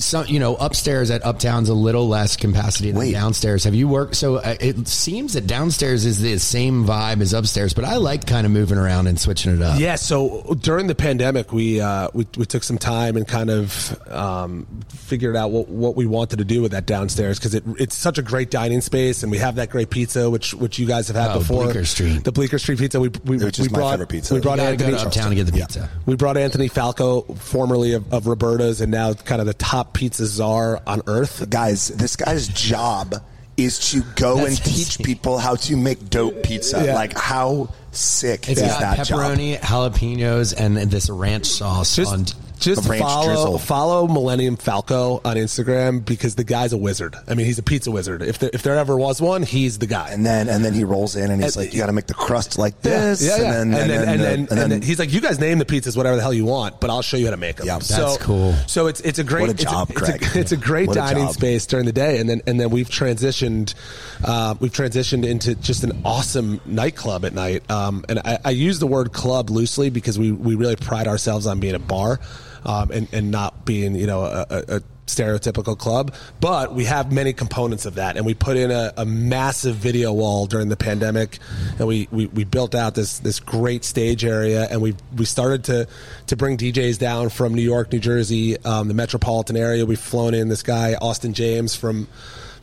some 0.00 0.26
you 0.26 0.38
know 0.40 0.54
upstairs 0.56 1.10
at 1.10 1.24
uptown's 1.24 1.68
a 1.68 1.74
little 1.74 2.08
less 2.08 2.36
capacity 2.36 2.90
than 2.90 3.00
Wait. 3.00 3.12
downstairs. 3.12 3.64
Have 3.64 3.74
you 3.74 3.88
worked 3.88 4.14
so 4.16 4.36
uh, 4.36 4.56
it 4.60 4.88
seems 4.88 5.34
that 5.34 5.46
downstairs 5.46 6.04
is 6.04 6.20
the 6.20 6.38
same 6.38 6.84
vibe 6.84 7.20
as 7.20 7.32
upstairs, 7.32 7.74
but 7.74 7.84
I 7.84 7.96
like 7.96 8.26
kind 8.26 8.46
of 8.46 8.52
moving 8.52 8.78
around 8.78 9.06
and 9.06 9.18
switching 9.18 9.54
it 9.54 9.62
up. 9.62 9.78
Yeah, 9.80 9.96
so 9.96 10.56
during 10.60 10.86
the 10.86 10.94
pandemic, 10.94 11.52
we 11.52 11.80
uh, 11.80 12.08
we, 12.14 12.26
we 12.36 12.46
took 12.46 12.62
some 12.62 12.78
time 12.78 13.16
and 13.16 13.26
kind 13.26 13.50
of 13.50 13.98
um, 14.10 14.66
figured 14.88 15.36
out 15.36 15.50
what, 15.50 15.68
what 15.68 15.96
we 15.96 16.06
wanted 16.06 16.38
to 16.38 16.44
do 16.44 16.62
with 16.62 16.72
that 16.72 16.86
downstairs 16.86 17.38
because 17.38 17.54
it, 17.54 17.64
it's 17.78 17.96
such 17.96 18.18
a 18.18 18.22
great 18.22 18.50
dining 18.50 18.80
space, 18.80 19.22
and 19.22 19.30
we 19.32 19.38
have 19.38 19.56
that 19.56 19.70
great 19.70 19.90
pizza, 19.90 20.28
which 20.30 20.54
which 20.54 20.78
you 20.78 20.86
guys 20.86 21.08
have 21.08 21.16
had 21.16 21.30
Oh, 21.32 21.38
before. 21.40 21.64
Bleecker 21.64 21.84
Street. 21.84 22.24
the 22.24 22.32
Bleecker 22.32 22.58
Street 22.58 22.78
pizza. 22.78 23.00
We 23.00 23.08
we, 23.24 23.36
Which 23.38 23.58
we 23.58 23.66
is 23.66 23.70
my 23.72 23.78
brought 23.78 23.90
favorite 23.92 24.08
pizza. 24.08 24.34
we 24.34 24.40
brought 24.40 24.58
Anthony 24.60 24.92
go 24.92 24.98
to 24.98 25.06
uptown 25.06 25.30
to 25.30 25.34
get 25.36 25.46
the 25.46 25.52
pizza. 25.52 25.90
We 26.06 26.16
brought 26.16 26.36
Anthony 26.36 26.68
Falco, 26.68 27.22
formerly 27.34 27.92
of, 27.94 28.12
of 28.12 28.26
Roberta's, 28.26 28.80
and 28.80 28.90
now 28.92 29.12
kind 29.14 29.40
of 29.40 29.46
the 29.46 29.54
top 29.54 29.87
pizza 29.92 30.26
czar 30.26 30.82
on 30.86 31.02
earth. 31.06 31.48
Guys, 31.50 31.88
this 31.88 32.16
guy's 32.16 32.48
job 32.48 33.14
is 33.56 33.90
to 33.90 34.02
go 34.14 34.44
and 34.46 34.56
teach 34.64 34.98
people 34.98 35.38
how 35.38 35.56
to 35.56 35.76
make 35.76 36.08
dope 36.10 36.42
pizza. 36.42 36.84
Yeah. 36.84 36.94
Like, 36.94 37.16
how 37.18 37.68
sick 37.92 38.48
It's 38.48 38.60
is 38.60 38.68
got 38.68 38.80
that 38.80 39.06
job? 39.06 39.18
pepperoni, 39.18 39.58
jalapenos, 39.58 40.54
and 40.56 40.76
this 40.76 41.10
ranch 41.10 41.46
sauce 41.46 41.96
Just, 41.96 42.12
on. 42.12 42.26
Just 42.60 42.86
follow 42.86 43.26
drizzle. 43.26 43.58
follow 43.58 44.06
Millennium 44.06 44.56
Falco 44.56 45.20
on 45.24 45.36
Instagram 45.36 46.04
because 46.04 46.34
the 46.34 46.44
guy's 46.44 46.72
a 46.72 46.76
wizard. 46.76 47.16
I 47.26 47.34
mean, 47.34 47.46
he's 47.46 47.58
a 47.58 47.62
pizza 47.62 47.90
wizard. 47.90 48.22
If 48.22 48.38
there, 48.38 48.50
if 48.52 48.62
there 48.62 48.76
ever 48.76 48.96
was 48.96 49.20
one, 49.20 49.42
he's 49.42 49.78
the 49.78 49.86
guy. 49.86 50.10
And 50.10 50.24
then, 50.26 50.48
and 50.48 50.64
then 50.64 50.74
he 50.74 50.84
rolls 50.84 51.16
in 51.16 51.30
and 51.30 51.42
he's 51.42 51.56
And- 51.56 51.64
like, 51.66 51.72
"You 51.74 51.80
got 51.80 51.86
to 51.86 51.92
make 51.92 52.06
the 52.06 52.14
crust 52.14 52.58
like 52.58 52.80
this." 52.82 53.22
Yeah, 53.22 53.36
yeah. 53.36 53.60
And 53.62 53.72
then, 53.72 53.90
and, 53.90 54.20
then, 54.20 54.38
and, 54.38 54.48
the- 54.48 54.54
then, 54.68 54.82
he's 54.82 54.98
like, 54.98 55.12
"You 55.12 55.20
guys 55.20 55.38
name 55.38 55.58
the 55.58 55.64
pizzas 55.64 55.96
whatever 55.96 56.16
the 56.16 56.22
hell 56.22 56.34
you 56.34 56.44
want, 56.44 56.80
but 56.80 56.90
I'll 56.90 57.02
show 57.02 57.16
you 57.16 57.26
how 57.26 57.30
to 57.32 57.36
make 57.36 57.56
them." 57.56 57.66
Yeah. 57.66 57.78
so, 57.80 57.96
That's 58.02 58.16
cool. 58.18 58.54
So 58.66 58.86
it's 58.86 59.00
it's 59.00 59.18
a 59.18 59.24
great 59.24 59.42
What 59.42 59.50
a 59.50 59.52
it's 59.54 59.62
job, 59.64 59.90
it's 59.90 60.00
Craig. 60.00 60.22
A, 60.36 60.38
it's 60.40 60.52
a 60.52 60.56
great 60.56 60.88
What 60.88 60.94
dining 60.94 61.26
job. 61.26 61.34
space 61.34 61.66
during 61.66 61.86
the 61.86 61.92
day, 61.92 62.18
and 62.18 62.28
then 62.28 62.42
and 62.46 62.58
then 62.60 62.70
we've 62.70 62.88
transitioned 62.88 63.74
uh, 64.24 64.54
we've 64.60 64.72
transitioned 64.72 65.24
into 65.26 65.54
just 65.54 65.84
an 65.84 66.00
awesome 66.04 66.60
nightclub 66.66 67.24
at 67.24 67.34
night. 67.34 67.68
Um, 67.70 68.04
and 68.08 68.18
I, 68.20 68.38
I 68.44 68.50
use 68.50 68.78
the 68.78 68.86
word 68.86 69.12
club 69.12 69.50
loosely 69.50 69.90
because 69.90 70.18
we 70.18 70.32
we 70.32 70.54
really 70.54 70.76
pride 70.76 71.06
ourselves 71.08 71.46
on 71.46 71.60
being 71.60 71.74
a 71.74 71.78
bar 71.78 72.18
um, 72.68 72.90
and 72.90 73.08
and 73.12 73.30
not 73.30 73.64
being 73.64 73.96
you 73.96 74.06
know 74.06 74.22
a, 74.24 74.46
a, 74.68 74.82
stereotypical 75.06 75.76
club, 75.76 76.14
but 76.38 76.74
we 76.74 76.84
have 76.84 77.10
many 77.10 77.32
components 77.32 77.86
of 77.86 77.94
that. 77.94 78.18
And 78.18 78.26
we 78.26 78.34
put 78.34 78.58
in 78.58 78.70
a, 78.70 78.92
a 78.94 79.06
massive 79.06 79.76
video 79.76 80.12
wall 80.12 80.44
during 80.44 80.68
the 80.68 80.76
pandemic, 80.76 81.38
and 81.78 81.88
we, 81.88 82.08
we, 82.10 82.26
we 82.26 82.44
built 82.44 82.74
out 82.74 82.94
this 82.94 83.18
this 83.20 83.40
great 83.40 83.84
stage 83.84 84.22
area, 84.22 84.68
and 84.70 84.82
we 84.82 84.94
we 85.16 85.24
started 85.24 85.64
to 85.64 85.88
to 86.26 86.36
bring 86.36 86.58
DJs 86.58 86.98
down 86.98 87.30
from 87.30 87.54
New 87.54 87.62
York, 87.62 87.90
New 87.90 88.00
Jersey, 88.00 88.62
um, 88.64 88.88
the 88.88 88.94
metropolitan 88.94 89.56
area. 89.56 89.86
We've 89.86 89.98
flown 89.98 90.34
in 90.34 90.48
this 90.48 90.62
guy 90.62 90.94
Austin 90.94 91.32
James 91.32 91.74
from. 91.74 92.06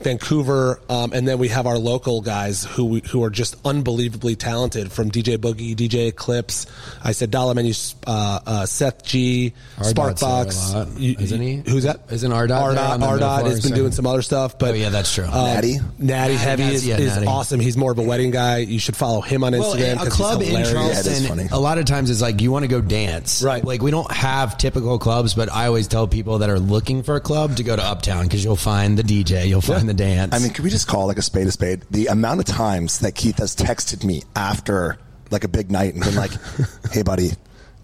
Vancouver, 0.01 0.79
um, 0.89 1.13
and 1.13 1.27
then 1.27 1.37
we 1.37 1.47
have 1.49 1.65
our 1.67 1.77
local 1.77 2.21
guys 2.21 2.63
who 2.63 2.85
we, 2.85 3.01
who 3.09 3.23
are 3.23 3.29
just 3.29 3.55
unbelievably 3.65 4.35
talented 4.35 4.91
from 4.91 5.11
DJ 5.11 5.37
Boogie, 5.37 5.75
DJ 5.75 6.07
Eclipse. 6.09 6.65
I 7.03 7.11
said 7.11 7.31
Dollar 7.31 7.53
Menu, 7.53 7.73
uh, 8.07 8.39
uh, 8.45 8.65
Seth 8.65 9.03
G, 9.03 9.53
Ardot's 9.77 10.21
Sparkbox. 10.21 10.99
You- 10.99 11.15
isn't 11.19 11.41
he? 11.41 11.63
Who's 11.67 11.83
that? 11.83 12.01
Isn't 12.11 12.31
Ardot 12.31 12.47
there 12.47 12.57
Ardot, 12.57 12.89
on 12.89 12.99
the 12.99 13.05
middle 13.07 13.19
Ardot 13.27 13.39
floor 13.39 13.49
has 13.51 13.61
been 13.63 13.73
doing 13.73 13.91
some 13.91 14.05
other 14.07 14.21
stuff, 14.21 14.57
but 14.59 14.71
Oh, 14.71 14.73
yeah, 14.73 14.89
that's 14.89 15.13
true. 15.13 15.25
um, 15.25 15.31
Natty? 15.31 15.73
Natty 15.73 15.83
Natty, 15.99 16.33
Heavy 16.35 16.63
that's- 16.63 16.81
is, 16.81 16.87
yeah, 16.87 16.97
is 16.97 17.13
Natty. 17.15 17.27
awesome. 17.27 17.59
He's 17.59 17.77
more 17.77 17.91
of 17.91 17.97
a 17.97 18.03
wedding 18.03 18.31
guy. 18.31 18.57
You 18.59 18.79
should 18.79 18.95
follow 18.95 19.21
him 19.21 19.43
on 19.43 19.53
Well, 19.57 19.75
Instagram. 19.75 19.93
a 19.93 19.97
'cause 19.97 20.13
club 20.13 20.41
he's 20.41 20.49
in 20.53 20.55
hilarious. 20.61 20.73
Yeah, 20.95 21.01
Charleston, 21.03 21.27
funny. 21.27 21.47
a 21.51 21.59
lot 21.59 21.77
of 21.77 21.85
times 21.85 22.09
is 22.09 22.21
like 22.21 22.41
you 22.41 22.51
want 22.51 22.63
to 22.63 22.67
go 22.67 22.81
dance, 22.81 23.41
Right. 23.41 23.63
Like 23.65 23.81
we 23.81 23.91
don't 23.91 24.11
have 24.11 24.57
typical 24.57 24.97
clubs, 24.99 25.33
but 25.33 25.51
I 25.51 25.67
always 25.67 25.87
tell 25.87 26.07
people 26.07 26.39
that 26.39 26.49
are 26.49 26.59
looking 26.59 27.03
for 27.03 27.15
a 27.15 27.19
club 27.21 27.55
to 27.57 27.63
go 27.63 27.75
to 27.75 27.83
Uptown 27.83 28.23
because 28.23 28.43
you'll 28.43 28.55
find 28.55 28.97
the 28.97 29.03
DJ, 29.03 29.47
you'll 29.47 29.61
find 29.61 29.84
the 29.85 29.93
dance. 29.93 30.33
I 30.33 30.39
mean, 30.39 30.51
can 30.51 30.63
we 30.63 30.69
just 30.69 30.87
call 30.87 31.07
like 31.07 31.17
a 31.17 31.21
spade 31.21 31.47
a 31.47 31.51
spade? 31.51 31.83
The 31.91 32.07
amount 32.07 32.39
of 32.39 32.45
times 32.45 32.99
that 32.99 33.15
Keith 33.15 33.37
has 33.37 33.55
texted 33.55 34.03
me 34.03 34.23
after 34.35 34.97
like 35.31 35.43
a 35.43 35.47
big 35.47 35.71
night 35.71 35.93
and 35.93 36.03
been 36.03 36.15
like, 36.15 36.31
"Hey, 36.91 37.03
buddy." 37.03 37.31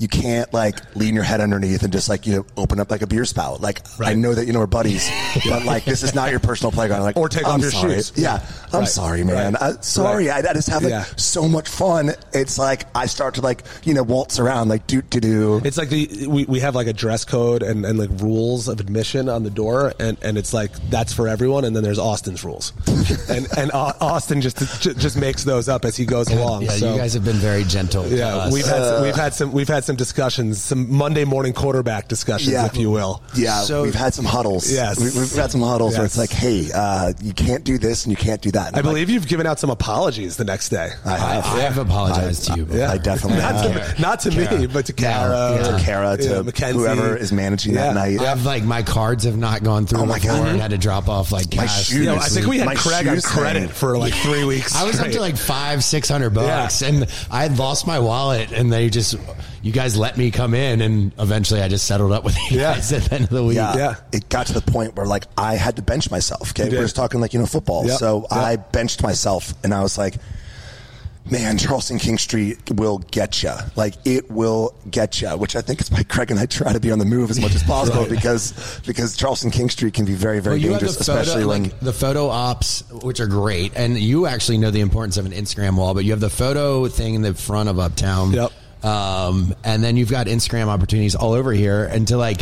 You 0.01 0.07
can't 0.07 0.51
like 0.53 0.95
lean 0.95 1.13
your 1.13 1.23
head 1.23 1.41
underneath 1.41 1.83
and 1.83 1.93
just 1.93 2.09
like 2.09 2.25
you 2.25 2.37
know 2.37 2.45
open 2.57 2.79
up 2.79 2.89
like 2.89 3.03
a 3.03 3.07
beer 3.07 3.23
spout. 3.23 3.61
Like 3.61 3.81
I 3.99 4.15
know 4.15 4.33
that 4.33 4.47
you 4.47 4.53
know 4.53 4.59
we're 4.59 4.65
buddies, 4.67 5.07
but 5.47 5.63
like 5.63 5.85
this 5.85 6.01
is 6.01 6.15
not 6.15 6.31
your 6.31 6.39
personal 6.39 6.71
playground. 6.71 7.03
Like 7.03 7.17
Or 7.17 7.29
take 7.29 7.45
I'm 7.45 7.55
off 7.55 7.61
your 7.61 7.71
sorry. 7.71 7.93
shoes. 7.95 8.11
Yeah, 8.15 8.43
I'm 8.73 8.79
Right. 8.79 8.87
sorry, 8.89 9.23
man. 9.23 9.53
Right. 9.53 9.61
I, 9.61 9.81
sorry, 9.81 10.29
I, 10.31 10.39
I 10.39 10.53
just 10.53 10.69
have 10.69 10.81
like 10.83 10.89
Yeah. 10.91 11.03
so 11.17 11.47
much 11.47 11.69
fun. 11.69 12.11
It's 12.33 12.57
like 12.57 12.85
I 12.95 13.05
start 13.05 13.35
to 13.35 13.41
like 13.41 13.63
you 13.83 13.93
know 13.93 14.01
waltz 14.03 14.39
around 14.39 14.69
like 14.69 14.87
do 14.87 15.01
do 15.03 15.19
do. 15.19 15.61
It's 15.63 15.77
like 15.77 15.89
the 15.89 16.25
we, 16.27 16.45
we 16.45 16.59
have 16.61 16.73
like 16.73 16.87
a 16.87 16.93
dress 16.93 17.23
code 17.23 17.61
and, 17.61 17.85
and 17.85 17.99
like 17.99 18.09
rules 18.21 18.67
of 18.67 18.79
admission 18.79 19.29
on 19.29 19.43
the 19.43 19.51
door, 19.51 19.93
and, 19.99 20.17
and 20.23 20.35
it's 20.37 20.51
like 20.53 20.71
that's 20.89 21.13
for 21.13 21.27
everyone, 21.27 21.63
and 21.63 21.75
then 21.75 21.83
there's 21.83 21.99
Austen's 21.99 22.43
rules, 22.43 22.73
and 23.29 23.47
and 23.55 23.69
Au- 23.73 23.93
Austen 24.01 24.41
just 24.41 24.57
just 24.81 25.15
makes 25.15 25.43
those 25.43 25.69
up 25.69 25.85
as 25.85 25.95
he 25.95 26.05
goes 26.05 26.27
along. 26.31 26.63
yeah, 26.63 26.71
so, 26.71 26.91
you 26.93 26.97
guys 26.97 27.13
have 27.13 27.23
been 27.23 27.35
very 27.37 27.63
gentle. 27.65 28.07
yeah, 28.07 28.49
we've 28.51 28.65
had 28.65 28.81
some, 28.83 29.03
we've 29.03 29.15
had 29.15 29.33
some 29.35 29.51
we've 29.51 29.67
had 29.67 29.83
some 29.83 29.90
discussions, 29.97 30.61
some 30.61 30.91
Monday 30.93 31.25
morning 31.25 31.53
quarterback 31.53 32.07
discussions, 32.07 32.51
Yeah. 32.53 32.65
if 32.65 32.77
you 32.77 32.89
will. 32.91 33.21
Yeah, 33.35 33.61
So- 33.61 33.83
we've 33.83 33.95
had 33.95 34.13
some 34.13 34.25
huddles. 34.25 34.71
Yes. 34.71 34.99
we, 34.99 35.05
we've 35.19 35.33
had 35.35 35.51
some 35.51 35.61
huddles 35.61 35.95
where 35.95 36.05
it's 36.05 36.17
like, 36.17 36.29
hey, 36.31 36.69
uh, 36.73 37.13
you 37.21 37.33
can't 37.33 37.63
do 37.63 37.77
this 37.77 38.05
and 38.05 38.11
you 38.11 38.17
can't 38.17 38.41
do 38.41 38.51
that. 38.51 38.67
And 38.67 38.75
I 38.75 38.79
I'm 38.79 38.85
like, 38.85 38.93
believe 38.93 39.09
you've 39.09 39.27
given 39.27 39.45
out 39.47 39.59
some 39.59 39.69
apologies 39.69 40.37
the 40.37 40.45
next 40.45 40.69
day. 40.69 40.89
I 41.05 41.17
have. 41.17 41.45
I 41.45 41.59
have 41.61 41.77
apologized 41.77 42.45
to 42.47 42.55
you. 42.57 42.67
I, 42.83 42.93
I 42.93 42.97
definitely 42.97 43.39
not 43.39 43.55
have. 43.55 43.95
to, 43.95 44.01
not 44.01 44.19
to 44.21 44.31
me, 44.31 44.67
but 44.67 44.85
to 44.87 44.93
Kara, 44.93 45.55
Yeah. 45.55 45.77
to 45.77 45.83
Kara, 45.83 46.17
to 46.17 46.23
yeah, 46.23 46.41
Mackenzie. 46.41 46.79
whoever 46.79 47.15
is 47.17 47.31
managing 47.31 47.73
that 47.73 47.95
night. 47.95 48.19
I've 48.21 48.45
like 48.45 48.63
my 48.63 48.83
cards 48.83 49.23
have 49.25 49.37
not 49.37 49.63
gone 49.63 49.85
through 49.85 49.99
Oh 50.01 50.05
my 50.05 50.19
God. 50.19 50.47
and 50.47 50.61
had 50.61 50.71
to 50.71 50.77
drop 50.77 51.09
off 51.09 51.31
like 51.31 51.55
My 51.55 51.63
cash. 51.65 51.87
shoes. 51.87 51.97
You 51.99 52.05
know, 52.05 52.15
I 52.15 52.27
think 52.27 52.47
we 52.47 52.57
had 52.57 52.65
My 52.65 52.75
Craig 52.75 53.07
on 53.07 53.19
credit 53.21 53.59
thing. 53.61 53.69
for 53.69 53.97
like 53.97 54.13
three 54.13 54.43
weeks. 54.43 54.75
I 54.75 54.83
was 54.85 54.99
up 54.99 55.11
to 55.11 55.19
like 55.19 55.37
five, 55.37 55.83
six 55.83 56.07
hundred 56.09 56.31
bucks, 56.31 56.81
and 56.81 57.07
I 57.29 57.43
had 57.43 57.57
lost 57.57 57.85
my 57.87 57.99
wallet, 57.99 58.51
and 58.51 58.71
they 58.71 58.89
just, 58.89 59.15
you 59.61 59.71
guys 59.71 59.95
let 59.97 60.17
me 60.17 60.31
come 60.31 60.53
in, 60.53 60.81
and 60.81 61.11
eventually 61.19 61.61
I 61.61 61.67
just 61.67 61.85
settled 61.85 62.11
up 62.11 62.23
with 62.23 62.35
you 62.49 62.59
Yeah. 62.59 62.73
guys 62.75 62.91
at 62.93 63.03
the 63.03 63.15
end 63.15 63.23
of 63.25 63.29
the 63.29 63.43
week. 63.43 63.55
Yeah. 63.57 63.75
Yeah. 63.77 63.95
It 64.11 64.27
got 64.29 64.47
to 64.47 64.53
the 64.53 64.61
point 64.61 64.95
where 64.95 65.05
like 65.05 65.25
I 65.37 65.55
had 65.55 65.75
to 65.75 65.81
bench 65.81 66.09
myself. 66.09 66.51
Okay. 66.51 66.69
We're 66.69 66.81
just 66.83 66.95
talking 66.95 67.21
like, 67.21 67.33
you 67.33 67.39
know, 67.39 67.45
football. 67.45 67.85
Yep. 67.87 67.97
So 67.99 68.21
Yep. 68.31 68.31
I 68.31 68.55
benched 68.55 69.03
myself 69.03 69.53
and 69.63 69.73
I 69.73 69.81
was 69.83 69.97
like, 69.97 70.15
man, 71.29 71.57
Charleston 71.57 71.99
King 71.99 72.17
Street 72.17 72.57
will 72.71 72.97
get 72.97 73.43
you. 73.43 73.51
Like 73.75 73.93
it 74.05 74.29
will 74.31 74.73
get 74.89 75.21
you, 75.21 75.29
which 75.29 75.55
I 75.55 75.61
think 75.61 75.79
is 75.79 75.91
why 75.91 76.03
Craig 76.03 76.31
and 76.31 76.39
I 76.39 76.47
try 76.47 76.73
to 76.73 76.79
be 76.79 76.91
on 76.91 76.97
the 76.99 77.05
move 77.05 77.29
as 77.29 77.39
much 77.39 77.53
as 77.53 77.61
possible 77.75 78.05
because, 78.07 78.81
because 78.85 79.15
Charleston 79.15 79.51
King 79.51 79.69
Street 79.69 79.93
can 79.93 80.05
be 80.05 80.13
very, 80.15 80.39
very 80.39 80.59
Well, 80.59 80.71
dangerous, 80.71 80.97
photo, 80.97 81.19
especially 81.21 81.45
when. 81.45 81.63
like 81.63 81.79
the 81.79 81.93
photo 81.93 82.27
ops, 82.27 82.83
which 83.03 83.19
are 83.19 83.27
great, 83.27 83.73
and 83.75 83.97
you 83.99 84.25
actually 84.25 84.57
know 84.57 84.71
the 84.71 84.81
importance 84.81 85.17
of 85.17 85.25
an 85.27 85.31
Instagram 85.31 85.77
wall. 85.77 85.93
But 85.93 86.03
you 86.05 86.11
have 86.11 86.19
the 86.19 86.29
photo 86.31 86.87
thing 86.87 87.13
in 87.13 87.21
the 87.21 87.35
front 87.35 87.69
of 87.69 87.77
Uptown. 87.79 88.31
Yep. 88.33 88.51
Um, 88.83 89.53
and 89.63 89.83
then 89.83 89.97
you've 89.97 90.09
got 90.11 90.27
Instagram 90.27 90.67
opportunities 90.67 91.15
all 91.15 91.33
over 91.33 91.51
here, 91.51 91.85
and 91.85 92.07
to 92.09 92.17
like 92.17 92.41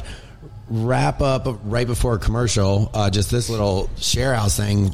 wrap 0.70 1.22
up 1.22 1.48
right 1.64 1.88
before 1.88 2.16
a 2.16 2.20
commercial, 2.20 2.90
uh, 2.94 3.10
just 3.10 3.32
this 3.32 3.50
little 3.50 3.90
share 3.98 4.34
house 4.36 4.56
thing, 4.58 4.94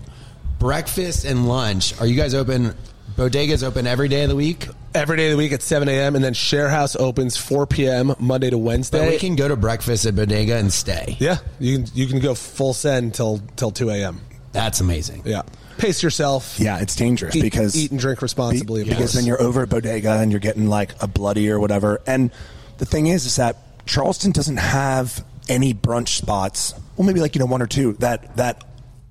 breakfast 0.60 1.26
and 1.26 1.48
lunch. 1.48 2.00
Are 2.00 2.08
you 2.08 2.16
guys 2.16 2.34
open? 2.34 2.74
Bodega's 3.18 3.64
open 3.64 3.88
every 3.88 4.08
day 4.10 4.24
of 4.24 4.30
the 4.30 4.36
week. 4.36 4.68
every 4.94 5.16
day 5.18 5.28
of 5.28 5.32
the 5.32 5.38
week 5.38 5.52
at 5.54 5.62
7 5.62 5.88
a.m. 5.88 6.16
and 6.16 6.24
then 6.24 6.34
Share 6.34 6.68
House 6.68 6.96
opens 6.98 7.38
4 7.38 7.66
p.m. 7.68 8.14
Monday 8.20 8.50
to 8.50 8.58
But 8.58 8.64
Wednesday. 8.64 9.10
we 9.10 9.18
can 9.18 9.36
go 9.38 9.48
to 9.48 9.56
breakfast 9.56 10.06
at 10.06 10.16
Bodega 10.18 10.58
and 10.58 10.72
stay. 10.74 11.16
yeah, 11.20 11.38
you 11.60 11.78
can 11.78 11.88
you 11.94 12.08
can 12.08 12.20
go 12.20 12.36
full 12.36 12.74
send 12.74 13.14
till 13.14 13.42
till 13.56 13.72
2 13.72 13.90
a.m. 13.92 14.20
That's 14.52 14.82
amazing. 14.82 15.22
Yeah, 15.26 15.44
pace 15.78 16.02
yourself. 16.04 16.60
Yeah, 16.60 16.80
it's 16.80 16.96
dangerous 16.96 17.36
Eat- 17.36 17.42
because 17.42 17.76
eat 17.76 17.92
and 17.92 18.00
drink 18.00 18.22
responsibly, 18.22 18.84
be- 18.84 18.90
because 18.90 19.14
then 19.14 19.26
you're 19.26 19.42
over 19.42 19.64
at 19.64 19.70
bodega 19.70 20.14
and 20.20 20.32
you're 20.32 20.40
getting 20.40 20.68
like 20.68 20.92
a 21.02 21.08
bloody 21.08 21.50
or 21.50 21.60
whatever. 21.60 22.02
And 22.08 22.32
the 22.78 22.86
thing 22.86 23.08
is, 23.08 23.26
is 23.26 23.36
that 23.38 23.58
Charleston 23.86 24.32
doesn't 24.32 24.58
have 24.58 25.24
any 25.48 25.74
brunch 25.74 26.10
spots. 26.10 26.74
Well, 26.98 27.06
maybe 27.06 27.20
like 27.20 27.36
you 27.36 27.40
know 27.40 27.46
one 27.46 27.62
or 27.62 27.68
two 27.68 27.94
that 27.94 28.36
that 28.38 28.64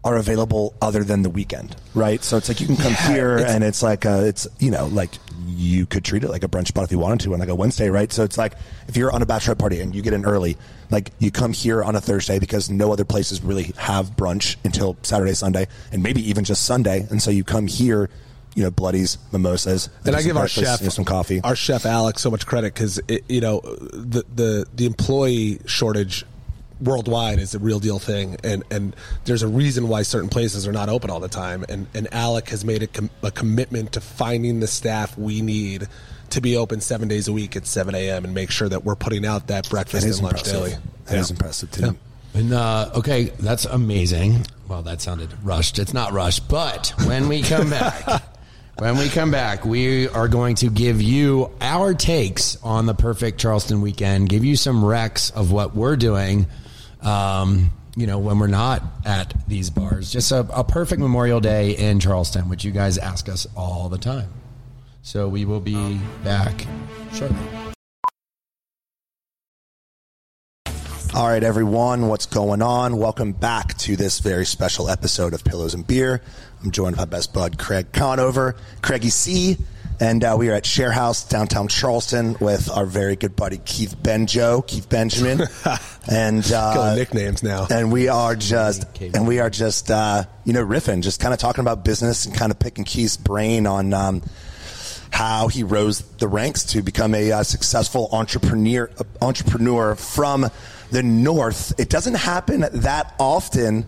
are 0.05 0.17
available 0.17 0.75
other 0.83 1.03
than 1.03 1.23
the 1.23 1.31
weekend, 1.31 1.75
right? 1.95 2.23
So 2.23 2.37
it's 2.37 2.49
like 2.49 2.61
you 2.61 2.67
can 2.67 2.77
come 2.77 2.95
here 3.15 3.39
and 3.39 3.65
it's 3.65 3.83
like 3.83 4.05
uh 4.05 4.23
it's 4.25 4.47
you 4.59 4.71
know 4.71 4.87
like 4.87 5.11
you 5.47 5.87
could 5.87 6.05
treat 6.05 6.25
it 6.25 6.29
like 6.31 6.45
a 6.45 6.49
brunch 6.49 6.69
spot 6.69 6.85
if 6.85 6.93
you 6.93 6.99
wanted 6.99 7.21
to 7.21 7.33
on 7.33 7.41
like 7.41 7.49
a 7.49 7.55
Wednesday, 7.55 7.89
right? 7.89 8.13
So 8.13 8.23
it's 8.25 8.37
like 8.37 8.55
if 8.89 8.97
you're 8.97 9.13
on 9.13 9.23
a 9.23 9.27
bachelorette 9.27 9.59
party 9.59 9.81
and 9.81 9.95
you 9.95 10.03
get 10.03 10.13
in 10.13 10.25
early, 10.25 10.57
like 10.91 11.11
you 11.19 11.31
come 11.31 11.53
here 11.53 11.83
on 11.83 11.97
a 11.97 12.01
Thursday 12.01 12.39
because 12.39 12.69
no 12.71 12.93
other 12.93 13.05
places 13.05 13.43
really 13.43 13.73
have 13.77 14.11
brunch 14.17 14.57
until 14.65 14.97
Saturday, 15.03 15.35
Sunday, 15.35 15.69
and 15.93 16.03
maybe 16.03 16.29
even 16.29 16.45
just 16.45 16.65
Sunday, 16.65 17.07
and 17.11 17.23
so 17.23 17.31
you 17.31 17.45
come 17.45 17.67
here. 17.67 18.11
You 18.57 18.63
know, 18.63 18.71
bloodies, 18.71 19.19
mimosas, 19.33 19.89
And 20.07 20.15
I 20.15 20.23
give 20.23 20.37
our 20.37 20.47
chef 20.47 20.79
you 20.79 20.87
know, 20.87 20.91
some 20.91 21.05
coffee. 21.05 21.41
our 21.43 21.57
chef 21.57 21.85
Alex 21.85 22.23
so 22.23 22.31
much 22.31 22.47
credit 22.47 22.73
because 22.73 23.01
you 23.29 23.41
know 23.41 23.59
the 23.61 24.25
the 24.33 24.65
the 24.73 24.87
employee 24.87 25.59
shortage 25.67 26.25
worldwide 26.81 27.39
is 27.39 27.55
a 27.55 27.59
real 27.59 27.81
deal 27.81 27.99
thing, 27.99 28.37
and 28.45 28.63
and 28.71 28.95
there's 29.25 29.43
a 29.43 29.49
reason 29.49 29.89
why 29.89 30.03
certain 30.03 30.29
places 30.29 30.67
are 30.67 30.73
not 30.73 30.89
open 30.89 31.11
all 31.11 31.21
the 31.21 31.29
time, 31.29 31.65
and 31.69 31.87
and 31.95 32.13
Alec 32.13 32.49
has 32.51 32.65
made 32.65 32.83
a, 32.83 32.87
com- 32.87 33.11
a 33.23 33.31
commitment 33.31 33.93
to 33.93 34.01
finding 34.01 34.61
the 34.61 34.67
staff 34.67 35.17
we 35.17 35.41
need 35.43 35.87
to 36.31 36.41
be 36.41 36.57
open 36.57 36.81
seven 36.81 37.07
days 37.07 37.29
a 37.29 37.33
week 37.33 37.55
at 37.55 37.65
7 37.67 37.95
a.m. 37.95 38.25
and 38.25 38.35
make 38.35 38.51
sure 38.51 38.69
that 38.69 38.85
we're 38.85 38.97
putting 38.97 39.25
out 39.25 39.47
that 39.49 39.69
breakfast 39.71 40.05
That 40.07 40.15
and 40.15 40.23
lunch 40.25 40.39
impressive. 40.39 40.53
daily. 40.71 40.75
That 41.05 41.19
is 41.19 41.31
impressive 41.31 41.71
too. 41.71 41.97
And 42.33 42.53
uh, 42.53 42.91
okay, 42.97 43.25
that's 43.39 43.67
amazing. 43.67 44.45
Well, 44.67 44.83
that 44.83 45.01
sounded 45.01 45.31
rushed. 45.45 45.79
It's 45.79 45.95
not 45.95 46.13
rushed, 46.13 46.49
but 46.49 46.93
when 47.05 47.29
we 47.29 47.43
come 47.43 47.71
back, 47.71 48.23
when 48.79 48.97
we 48.97 49.09
come 49.11 49.31
back, 49.31 49.65
we 49.65 50.09
are 50.09 50.27
going 50.27 50.57
to 50.57 50.71
give 50.71 51.01
you 51.01 51.53
our 51.61 51.95
takes 51.95 52.57
on 52.65 52.87
the 52.87 52.95
perfect 52.95 53.39
Charleston 53.39 53.81
weekend. 53.83 54.29
Give 54.29 54.45
you 54.45 54.57
some 54.57 54.83
recs 54.83 55.33
of 55.37 55.53
what 55.53 55.77
we're 55.77 55.95
doing. 55.97 56.47
Um, 57.05 57.71
you 57.97 58.07
know, 58.07 58.19
when 58.19 58.39
we're 58.39 58.47
not 58.47 58.83
at 59.05 59.35
these 59.47 59.71
bars, 59.71 60.11
just 60.11 60.33
a, 60.33 60.41
a 60.53 60.65
perfect 60.65 61.01
Memorial 61.01 61.41
Day 61.41 61.77
in 61.77 62.01
Charleston, 62.01 62.49
which 62.49 62.65
you 62.65 62.73
guys 62.73 62.99
ask 62.99 63.29
us 63.29 63.47
all 63.57 63.89
the 63.89 63.99
time. 63.99 64.31
So 65.03 65.29
we 65.29 65.45
will 65.45 65.61
be 65.61 66.01
back 66.25 66.67
shortly. 67.13 67.37
All 71.15 71.29
right, 71.29 71.45
everyone, 71.45 72.09
what's 72.09 72.27
going 72.27 72.61
on? 72.61 72.97
Welcome 72.97 73.31
back 73.31 73.79
to 73.79 73.95
this 73.95 74.19
very 74.19 74.45
special 74.45 74.89
episode 74.89 75.33
of 75.33 75.45
Pillows 75.45 75.73
and 75.73 75.87
Beer. 75.87 76.21
I'm 76.65 76.73
joined 76.73 76.97
by 76.97 77.05
best 77.05 77.33
bud, 77.33 77.57
Craig 77.57 77.93
Conover, 77.93 78.57
Craigie 78.83 79.11
C, 79.11 79.57
and 80.01 80.25
uh, 80.25 80.37
we 80.39 80.51
are 80.51 80.55
at 80.55 80.67
Share 80.67 80.93
House, 80.93 81.27
downtown 81.29 81.69
Charleston, 81.69 82.37
with 82.41 82.71
our 82.71 82.87
very 82.87 83.17
good 83.17 83.37
buddy 83.37 83.59
Keith 83.65 83.97
Benjo, 84.03 84.67
Keith 84.67 84.89
Benjamin, 84.89 85.41
and 86.11 86.51
uh, 86.53 86.73
Killing 86.75 86.97
nicknames 86.97 87.43
now. 87.43 87.67
and 87.71 87.93
we 87.93 88.09
are 88.09 88.37
just 88.37 88.85
and 89.01 89.27
we 89.27 89.39
are 89.41 89.51
just 89.51 89.91
uh, 89.91 90.25
you 90.45 90.53
know 90.53 90.65
riffing, 90.65 91.03
just 91.03 91.21
kind 91.21 91.33
of 91.33 91.41
talking 91.41 91.61
about 91.63 91.85
business 91.85 92.27
and 92.27 92.35
kind 92.35 92.51
of 92.53 92.59
picking 92.59 92.85
Keith's 92.85 93.17
brain 93.17 93.67
on. 93.67 93.93
Um, 93.93 94.23
how 95.11 95.47
he 95.47 95.63
rose 95.63 96.01
the 96.19 96.27
ranks 96.27 96.65
to 96.65 96.83
become 96.83 97.15
a 97.15 97.31
uh, 97.31 97.43
successful 97.45 98.09
entrepreneur 98.11 98.91
entrepreneur 99.23 99.95
from 99.95 100.51
the 100.91 101.05
north. 101.05 101.79
It 101.79 101.89
doesn't 101.89 102.15
happen 102.15 102.65
that 102.73 103.15
often 103.21 103.87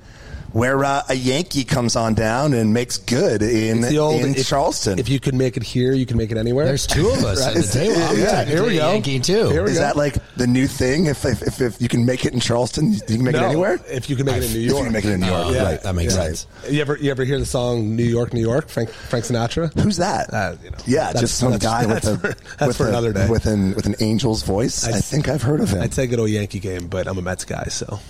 where 0.57 0.83
uh, 0.85 1.03
a 1.11 1.15
Yankee 1.15 1.65
comes 1.65 1.97
on 1.97 2.15
down 2.15 2.55
and 2.55 2.73
makes 2.73 2.97
good 2.97 3.43
in, 3.43 3.83
the 3.83 3.99
old- 3.99 4.23
in 4.23 4.35
if- 4.35 4.47
Charleston. 4.49 4.99
If 4.99 5.09
you 5.09 5.21
can 5.21 5.37
make 5.37 5.57
it 5.59 5.63
here, 5.63 5.93
you 5.93 6.07
can 6.07 6.17
make 6.17 6.31
it 6.31 6.39
anywhere. 6.39 6.65
There's 6.65 6.87
two 6.87 7.09
of 7.09 7.23
us 7.25 7.47
at 7.47 7.55
the 7.55 7.61
Right. 7.61 7.71
table. 7.71 8.03
I'm 8.03 8.19
Yeah, 8.19 8.45
here 8.45 8.63
we 8.63 8.77
go. 8.77 8.91
Yankee 8.93 9.21
too. 9.21 9.51
Here 9.51 9.63
we 9.65 9.71
is 9.73 9.77
go. 9.77 9.83
that 9.83 9.97
like 9.97 10.17
the 10.37 10.47
new 10.47 10.67
thing? 10.67 11.07
If, 11.07 11.25
if, 11.27 11.43
if, 11.43 11.61
if 11.61 11.83
you 11.83 11.89
can 11.89 12.07
make 12.07 12.25
it 12.25 12.33
in 12.33 12.41
Charleston, 12.41 12.93
you 12.93 13.01
can 13.01 13.23
make 13.25 13.35
it 13.35 13.43
anywhere? 13.43 13.79
If 13.89 14.09
you 14.09 14.17
can 14.17 14.25
make 14.27 14.37
it 14.37 14.45
in 14.45 14.53
New 14.55 14.61
If 14.61 14.67
York. 14.67 14.79
you 14.79 14.85
can 14.85 14.93
make 14.95 15.05
it 15.05 15.11
in 15.13 15.21
New 15.21 15.27
York, 15.27 15.47
Oh, 15.49 15.65
right. 15.65 15.83
that 15.83 15.95
makes 15.95 16.17
right. 16.17 16.35
sense. 16.37 16.47
You 16.71 16.81
ever 16.81 16.97
you 16.97 17.11
ever 17.11 17.25
hear 17.25 17.39
the 17.39 17.45
song 17.47 17.95
New 17.95 18.05
York, 18.05 18.33
New 18.33 18.41
York, 18.41 18.69
Frank 18.69 18.89
Frank 18.89 19.27
Sinatra? 19.27 19.79
Who's 19.79 19.99
that? 19.99 20.33
Uh, 20.33 20.57
you 20.65 20.71
know, 20.71 20.79
yeah, 20.87 21.13
just 21.13 21.37
some 21.39 21.53
that's- 21.53 21.85
guy 21.85 21.87
with 21.95 22.07
a 22.07 22.17
for- 22.19 22.35
that's 22.57 22.67
with 22.69 22.77
for 22.79 22.87
a- 22.87 22.89
another 22.89 23.13
day. 23.13 23.29
with 23.29 23.45
an 23.47 23.75
with 23.75 23.85
an 23.87 23.95
angel's 24.01 24.43
voice. 24.43 24.87
i 24.87 24.93
think 25.01 25.29
I've 25.29 25.43
heard 25.43 25.61
of 25.61 25.69
him. 25.71 25.83
I'd 25.83 25.93
say 25.93 26.07
go 26.07 26.17
to 26.17 26.25
a 26.25 26.29
Yankee 26.29 26.61
game, 26.61 26.87
but 26.89 27.07
I'm 27.07 27.19
a 27.19 27.23
Mets 27.23 27.45
guy, 27.45 27.65
so 27.69 28.01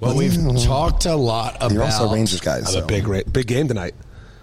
Well, 0.00 0.16
we've 0.16 0.34
talked 0.64 1.06
a 1.06 1.16
lot 1.16 1.56
about. 1.56 1.72
You're 1.72 1.82
also 1.84 2.12
Rangers 2.12 2.40
guys. 2.40 2.72
So. 2.72 2.82
a 2.82 2.86
big 2.86 3.08
ra- 3.08 3.20
big 3.30 3.46
game 3.46 3.66
tonight. 3.68 3.94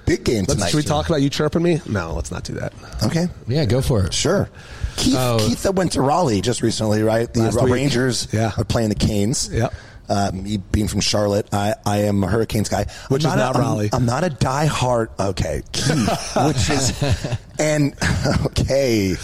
big 0.05 0.23
game 0.23 0.39
Let's, 0.47 0.53
tonight. 0.55 0.69
should 0.69 0.77
we 0.77 0.83
talk 0.83 1.07
about 1.07 1.21
you 1.21 1.29
chirping 1.29 1.61
me? 1.63 1.81
No, 1.87 2.13
let's 2.13 2.31
not 2.31 2.43
do 2.43 2.53
that. 2.53 2.73
Okay, 3.03 3.27
Yeah, 3.47 3.65
go 3.65 3.81
for 3.81 4.05
it. 4.05 4.13
sure. 4.13 4.49
Keith, 4.95 5.15
Oh. 5.17 5.37
Keith 5.39 5.63
that 5.63 5.75
went 5.75 5.93
to 5.93 6.01
Raleigh 6.01 6.41
just 6.41 6.61
recently, 6.61 7.01
right? 7.03 7.31
The 7.33 7.41
Last 7.43 7.61
week. 7.63 7.73
Rangers 7.73 8.27
Yeah. 8.31 8.51
are 8.57 8.63
playing 8.63 8.89
the 8.89 8.95
Canes. 8.95 9.49
Yep. 9.51 9.73
Uh, 10.09 10.31
me 10.33 10.57
being 10.57 10.87
from 10.89 10.99
Charlotte, 10.99 11.47
I, 11.53 11.75
I 11.85 11.99
am 11.99 12.23
a 12.23 12.27
Hurricanes 12.27 12.67
guy. 12.67 12.85
Which 13.07 13.21
is 13.23 13.25
not 13.27 13.39
a, 13.39 13.43
I'm- 13.43 13.61
Raleigh. 13.61 13.89
I'm, 13.93 14.05
not 14.05 14.23
a 14.25 14.29
diehard. 14.29 15.07
Okay, 15.19 15.61
Keith, 15.71 16.35
which 16.45 16.69
is 16.69 17.37
and 17.57 17.95
okay. 18.47 19.15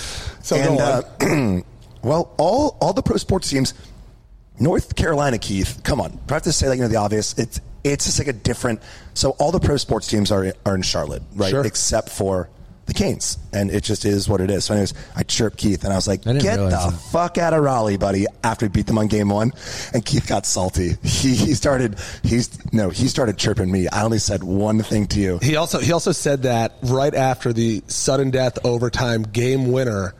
So 0.42 0.56
and, 0.56 0.78
go 0.78 0.84
uh, 0.84 1.62
well, 2.02 2.34
all 2.38 2.78
all 2.80 2.94
the 2.94 3.02
pro 3.04 3.18
sports 3.18 3.50
teams 3.50 3.74
North 4.60 4.96
Carolina, 4.96 5.38
Keith. 5.38 5.82
Come 5.84 6.02
on, 6.02 6.20
I 6.30 6.34
have 6.34 6.44
to 6.44 6.54
say 6.54 6.68
like 6.70 6.78
you 6.78 6.84
know 6.84 6.90
the 6.90 6.98
obvious. 6.98 7.38
It's 7.38 7.62
it's 7.84 8.06
just 8.06 8.20
like 8.20 8.28
a 8.28 8.34
different. 8.34 8.82
So 9.14 9.32
all 9.32 9.52
the 9.52 9.60
pro 9.60 9.78
sports 9.78 10.08
teams 10.08 10.32
are 10.32 10.54
are 10.66 10.76
in 10.76 10.82
Charlotte, 10.82 11.24
right? 11.36 11.50
Sure. 11.50 11.66
Except 11.66 12.10
for 12.10 12.50
the 12.90 12.94
Canes, 12.96 13.38
and 13.54 13.70
it 13.72 13.84
just 13.84 14.04
is 14.04 14.28
what 14.28 14.42
it 14.42 14.50
is. 14.50 14.66
So, 14.66 14.74
anyways, 14.74 14.96
I 15.16 15.22
chirped 15.24 15.58
Keith, 15.58 15.84
and 15.84 15.94
I 15.94 15.96
was 15.96 16.08
like, 16.08 16.26
I 16.28 16.34
"Get 16.34 16.58
the 16.58 16.70
that. 16.70 16.94
fuck 17.12 17.38
out 17.38 17.54
of 17.54 17.64
Raleigh, 17.64 17.98
buddy!" 17.98 18.26
After 18.44 18.66
we 18.66 18.70
beat 18.70 18.88
them 18.88 18.98
on 18.98 19.08
game 19.08 19.30
one, 19.30 19.54
and 19.94 20.04
Keith 20.04 20.28
got 20.28 20.46
salty. 20.46 20.96
He 21.04 21.36
he 21.36 21.54
started 21.54 22.00
he's 22.24 22.50
no 22.74 22.90
he 22.90 23.08
started 23.08 23.38
chirping 23.38 23.72
me. 23.72 23.88
I 23.88 24.04
only 24.04 24.18
said 24.20 24.44
one 24.44 24.82
thing 24.82 25.06
to 25.08 25.20
you. 25.20 25.38
He 25.42 25.56
also 25.56 25.80
he 25.80 25.94
also 25.94 26.12
said 26.12 26.44
that 26.44 26.74
right 26.82 27.14
after 27.14 27.54
the 27.54 27.84
sudden 27.88 28.32
death 28.32 28.58
overtime 28.66 29.24
game 29.24 29.72
winner, 29.72 30.16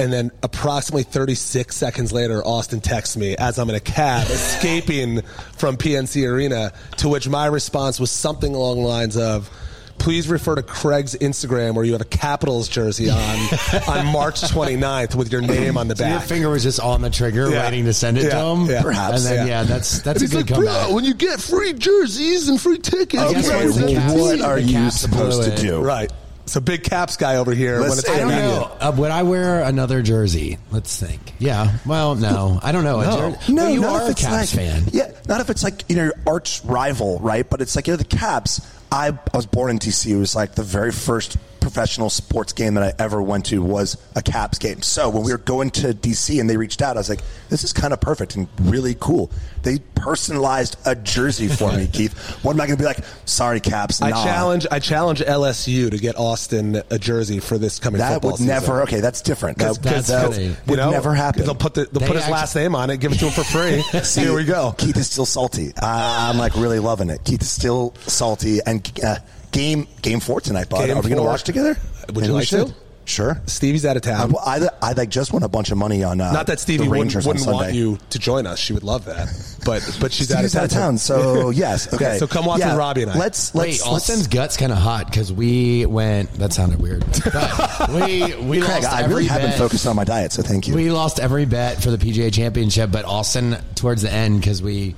and 0.00 0.12
then 0.12 0.30
approximately 0.42 1.02
36 1.04 1.76
seconds 1.76 2.12
later, 2.12 2.42
Austen 2.44 2.80
texts 2.80 3.16
me 3.16 3.36
as 3.36 3.58
I'm 3.58 3.68
in 3.68 3.76
a 3.76 3.80
cab 3.80 4.26
escaping 4.30 5.22
from 5.58 5.76
PNC 5.76 6.28
Arena. 6.28 6.72
To 6.98 7.08
which 7.08 7.28
my 7.28 7.46
response 7.46 8.00
was 8.00 8.10
something 8.10 8.54
along 8.54 8.82
the 8.82 8.88
lines 8.88 9.16
of. 9.16 9.50
Please 9.98 10.28
refer 10.28 10.54
to 10.54 10.62
Craig's 10.62 11.14
Instagram 11.14 11.74
where 11.74 11.84
you 11.84 11.92
have 11.92 12.00
a 12.00 12.06
Capitals 12.06 12.68
jersey 12.70 13.10
on 13.10 13.18
on 13.86 14.06
March 14.06 14.40
29th 14.40 15.14
with 15.14 15.30
your 15.30 15.42
name 15.42 15.76
on 15.76 15.88
the 15.88 15.96
So 15.96 16.06
your 16.08 16.20
finger 16.20 16.48
was 16.48 16.62
just 16.62 16.80
on 16.80 17.02
the 17.02 17.10
trigger, 17.10 17.50
Yeah. 17.50 17.64
waiting 17.66 17.84
to 17.84 17.92
send 17.92 18.16
it 18.16 18.30
to 18.30 18.34
him. 18.34 18.64
yeah. 18.64 18.80
Perhaps, 18.80 19.26
And 19.26 19.36
then, 19.38 19.46
yeah. 19.46 19.60
yeah, 19.60 19.62
that's 19.64 20.00
that's 20.00 20.06
And 20.06 20.16
a 20.16 20.20
he's 20.20 20.30
good 20.30 20.36
like, 20.50 20.54
comeback. 20.70 20.86
bro, 20.86 20.94
when 20.94 21.04
you 21.04 21.12
get 21.12 21.38
free 21.38 21.74
jerseys 21.74 22.48
and 22.48 22.58
free 22.58 22.78
tickets, 22.78 23.22
I 23.22 23.30
guess 23.34 23.46
what 23.48 23.52
guys 23.60 23.76
the 23.76 23.86
get 23.88 23.96
Caps- 23.98 24.12
free- 24.14 24.20
what 24.22 24.40
are 24.40 24.58
you 24.58 24.90
supposed 24.90 25.42
to 25.42 25.54
do? 25.56 25.82
Right. 25.82 26.10
So 26.50 26.60
big 26.60 26.82
caps 26.82 27.16
guy 27.16 27.36
over 27.36 27.54
here. 27.54 27.78
when 27.78 27.90
Listen, 27.90 27.98
it's 28.00 28.08
I 28.08 28.18
don't 28.18 28.28
know. 28.30 28.76
Uh, 28.80 28.92
would 28.96 29.12
I 29.12 29.22
wear 29.22 29.62
another 29.62 30.02
jersey? 30.02 30.58
Let's 30.72 30.98
think. 30.98 31.32
Yeah. 31.38 31.78
Well, 31.86 32.16
no. 32.16 32.58
I 32.60 32.72
don't 32.72 32.82
know. 32.82 32.98
A 33.00 33.04
jer- 33.04 33.52
No, 33.52 33.62
well, 33.62 33.70
you 33.72 33.80
not 33.80 33.94
are 33.94 34.02
if 34.02 34.08
a 34.08 34.10
it's 34.10 34.20
Caps 34.22 34.32
like, 34.56 34.66
fan. 34.66 34.82
Yeah, 34.90 35.12
not 35.28 35.40
if 35.40 35.48
it's 35.48 35.62
like 35.62 35.84
you 35.88 35.94
know 35.94 36.04
your 36.06 36.14
arch 36.26 36.60
rival, 36.64 37.20
right? 37.20 37.48
But 37.48 37.60
it's 37.60 37.76
like 37.76 37.86
you 37.86 37.92
know 37.92 37.98
the 37.98 38.04
Caps. 38.04 38.60
I, 38.90 39.10
I 39.32 39.36
was 39.36 39.46
born 39.46 39.70
in 39.70 39.78
DC. 39.78 40.10
It 40.10 40.16
was 40.16 40.34
like 40.34 40.56
the 40.56 40.64
very 40.64 40.90
first 40.90 41.36
professional 41.60 42.10
sports 42.10 42.52
game 42.52 42.74
that 42.74 42.82
I 42.82 43.02
ever 43.02 43.20
went 43.22 43.46
to 43.46 43.62
was 43.62 43.96
a 44.16 44.22
Caps 44.22 44.58
game. 44.58 44.82
So 44.82 45.08
when 45.10 45.22
we 45.24 45.32
were 45.32 45.38
going 45.38 45.70
to 45.72 45.88
DC 45.94 46.40
and 46.40 46.48
they 46.48 46.56
reached 46.56 46.82
out, 46.82 46.96
I 46.96 47.00
was 47.00 47.08
like, 47.08 47.20
this 47.48 47.64
is 47.64 47.72
kind 47.72 47.92
of 47.92 48.00
perfect 48.00 48.36
and 48.36 48.48
really 48.60 48.96
cool. 48.98 49.30
They 49.62 49.78
personalized 49.94 50.76
a 50.86 50.94
jersey 50.96 51.48
for 51.48 51.70
me, 51.72 51.86
Keith. 51.92 52.16
What 52.42 52.52
am 52.54 52.60
I 52.60 52.66
going 52.66 52.76
to 52.78 52.82
be 52.82 52.86
like? 52.86 53.00
Sorry, 53.26 53.60
Caps. 53.60 54.00
I 54.00 54.10
challenge 54.10 54.66
I 54.70 54.78
challenge 54.78 55.20
LSU 55.20 55.90
to 55.90 55.98
get 55.98 56.16
Austen 56.18 56.82
a 56.90 56.98
jersey 56.98 57.38
for 57.40 57.58
this 57.58 57.78
coming 57.78 57.98
That 57.98 58.14
football 58.14 58.30
would 58.32 58.38
season. 58.38 58.54
never. 58.54 58.82
Okay, 58.82 59.00
that's 59.00 59.20
different. 59.20 59.58
That, 59.58 59.80
That's 59.82 60.08
that 60.08 60.32
funny. 60.32 60.48
would 60.48 60.56
You 60.70 60.76
know, 60.76 60.90
never 60.90 61.14
happen. 61.14 61.44
They'll 61.44 61.54
put 61.54 61.74
the, 61.74 61.82
they'll 61.84 62.00
They 62.00 62.06
put 62.06 62.16
his 62.16 62.24
actually- 62.24 62.32
last 62.32 62.54
name 62.56 62.74
on 62.74 62.88
it, 62.90 62.98
give 63.00 63.12
it 63.12 63.18
to 63.18 63.26
him 63.26 63.32
for 63.32 63.44
free. 63.44 63.82
See, 64.02 64.22
Here 64.22 64.34
we 64.34 64.44
go. 64.44 64.74
Keith 64.78 64.96
is 64.96 65.10
still 65.10 65.26
salty. 65.26 65.72
I, 65.80 66.30
I'm 66.30 66.38
like 66.38 66.54
really 66.56 66.78
loving 66.78 67.10
it. 67.10 67.22
Keith 67.24 67.42
is 67.42 67.50
still 67.50 67.94
salty. 68.06 68.60
And 68.64 68.90
uh, 69.04 69.16
game 69.52 69.86
game 70.02 70.20
four 70.20 70.40
tonight, 70.40 70.68
bud. 70.68 70.86
Game 70.86 70.96
Are 70.96 71.00
we 71.00 71.08
going 71.08 71.22
to 71.22 71.22
watch 71.22 71.44
together? 71.44 71.76
Would 72.08 72.16
Maybe 72.16 72.26
you 72.26 72.32
like 72.32 72.46
should. 72.46 72.68
to? 72.68 72.74
Sure. 73.10 73.40
Stevie's 73.46 73.84
out 73.84 73.96
of 73.96 74.06
I, 74.06 74.10
town. 74.10 74.34
I, 74.44 74.68
I 74.80 74.92
like 74.92 75.08
just 75.08 75.32
won 75.32 75.42
a 75.42 75.48
bunch 75.48 75.72
of 75.72 75.78
money 75.78 76.04
on 76.04 76.20
uh, 76.20 76.32
Not 76.32 76.46
that 76.46 76.60
Stevie 76.60 76.84
the 76.84 76.90
wouldn't, 76.90 77.26
wouldn't 77.26 77.46
want 77.46 77.74
you 77.74 77.98
to 78.10 78.18
join 78.20 78.46
us. 78.46 78.58
She 78.60 78.72
would 78.72 78.84
love 78.84 79.06
that. 79.06 79.28
But 79.64 79.98
but 80.00 80.12
she's 80.12 80.28
Stevie's 80.28 80.54
out 80.54 80.64
of 80.64 80.70
town. 80.70 80.96
So 80.96 81.50
yes, 81.50 81.92
okay. 81.94 82.18
so 82.18 82.26
come 82.26 82.46
watch 82.46 82.60
yeah, 82.60 82.68
with 82.68 82.78
Robbie 82.78 83.02
and 83.02 83.10
I. 83.10 83.18
Let's 83.18 83.52
Wait, 83.52 83.68
let's 83.70 83.82
Austen's 83.86 84.18
let's, 84.20 84.28
gut's 84.28 84.56
kind 84.56 84.70
of 84.70 84.78
hot 84.78 85.06
because 85.06 85.32
we 85.32 85.86
went. 85.86 86.32
That 86.34 86.52
sounded 86.52 86.80
weird. 86.80 87.04
But 87.30 87.90
we 87.90 88.34
we 88.36 88.60
Craig, 88.60 88.82
lost 88.82 88.92
I 88.92 89.02
every 89.02 89.14
really 89.16 89.28
have 89.28 89.42
been 89.42 89.58
focused 89.58 89.86
on 89.86 89.96
my 89.96 90.04
diet, 90.04 90.32
so 90.32 90.42
thank 90.42 90.68
you. 90.68 90.74
We 90.74 90.90
lost 90.90 91.20
every 91.20 91.44
bet 91.44 91.82
for 91.82 91.90
the 91.90 91.96
PGA 91.96 92.32
Championship, 92.32 92.90
but 92.90 93.04
Austen 93.04 93.56
towards 93.74 94.02
the 94.02 94.12
end 94.12 94.40
because 94.40 94.62
we 94.62 94.94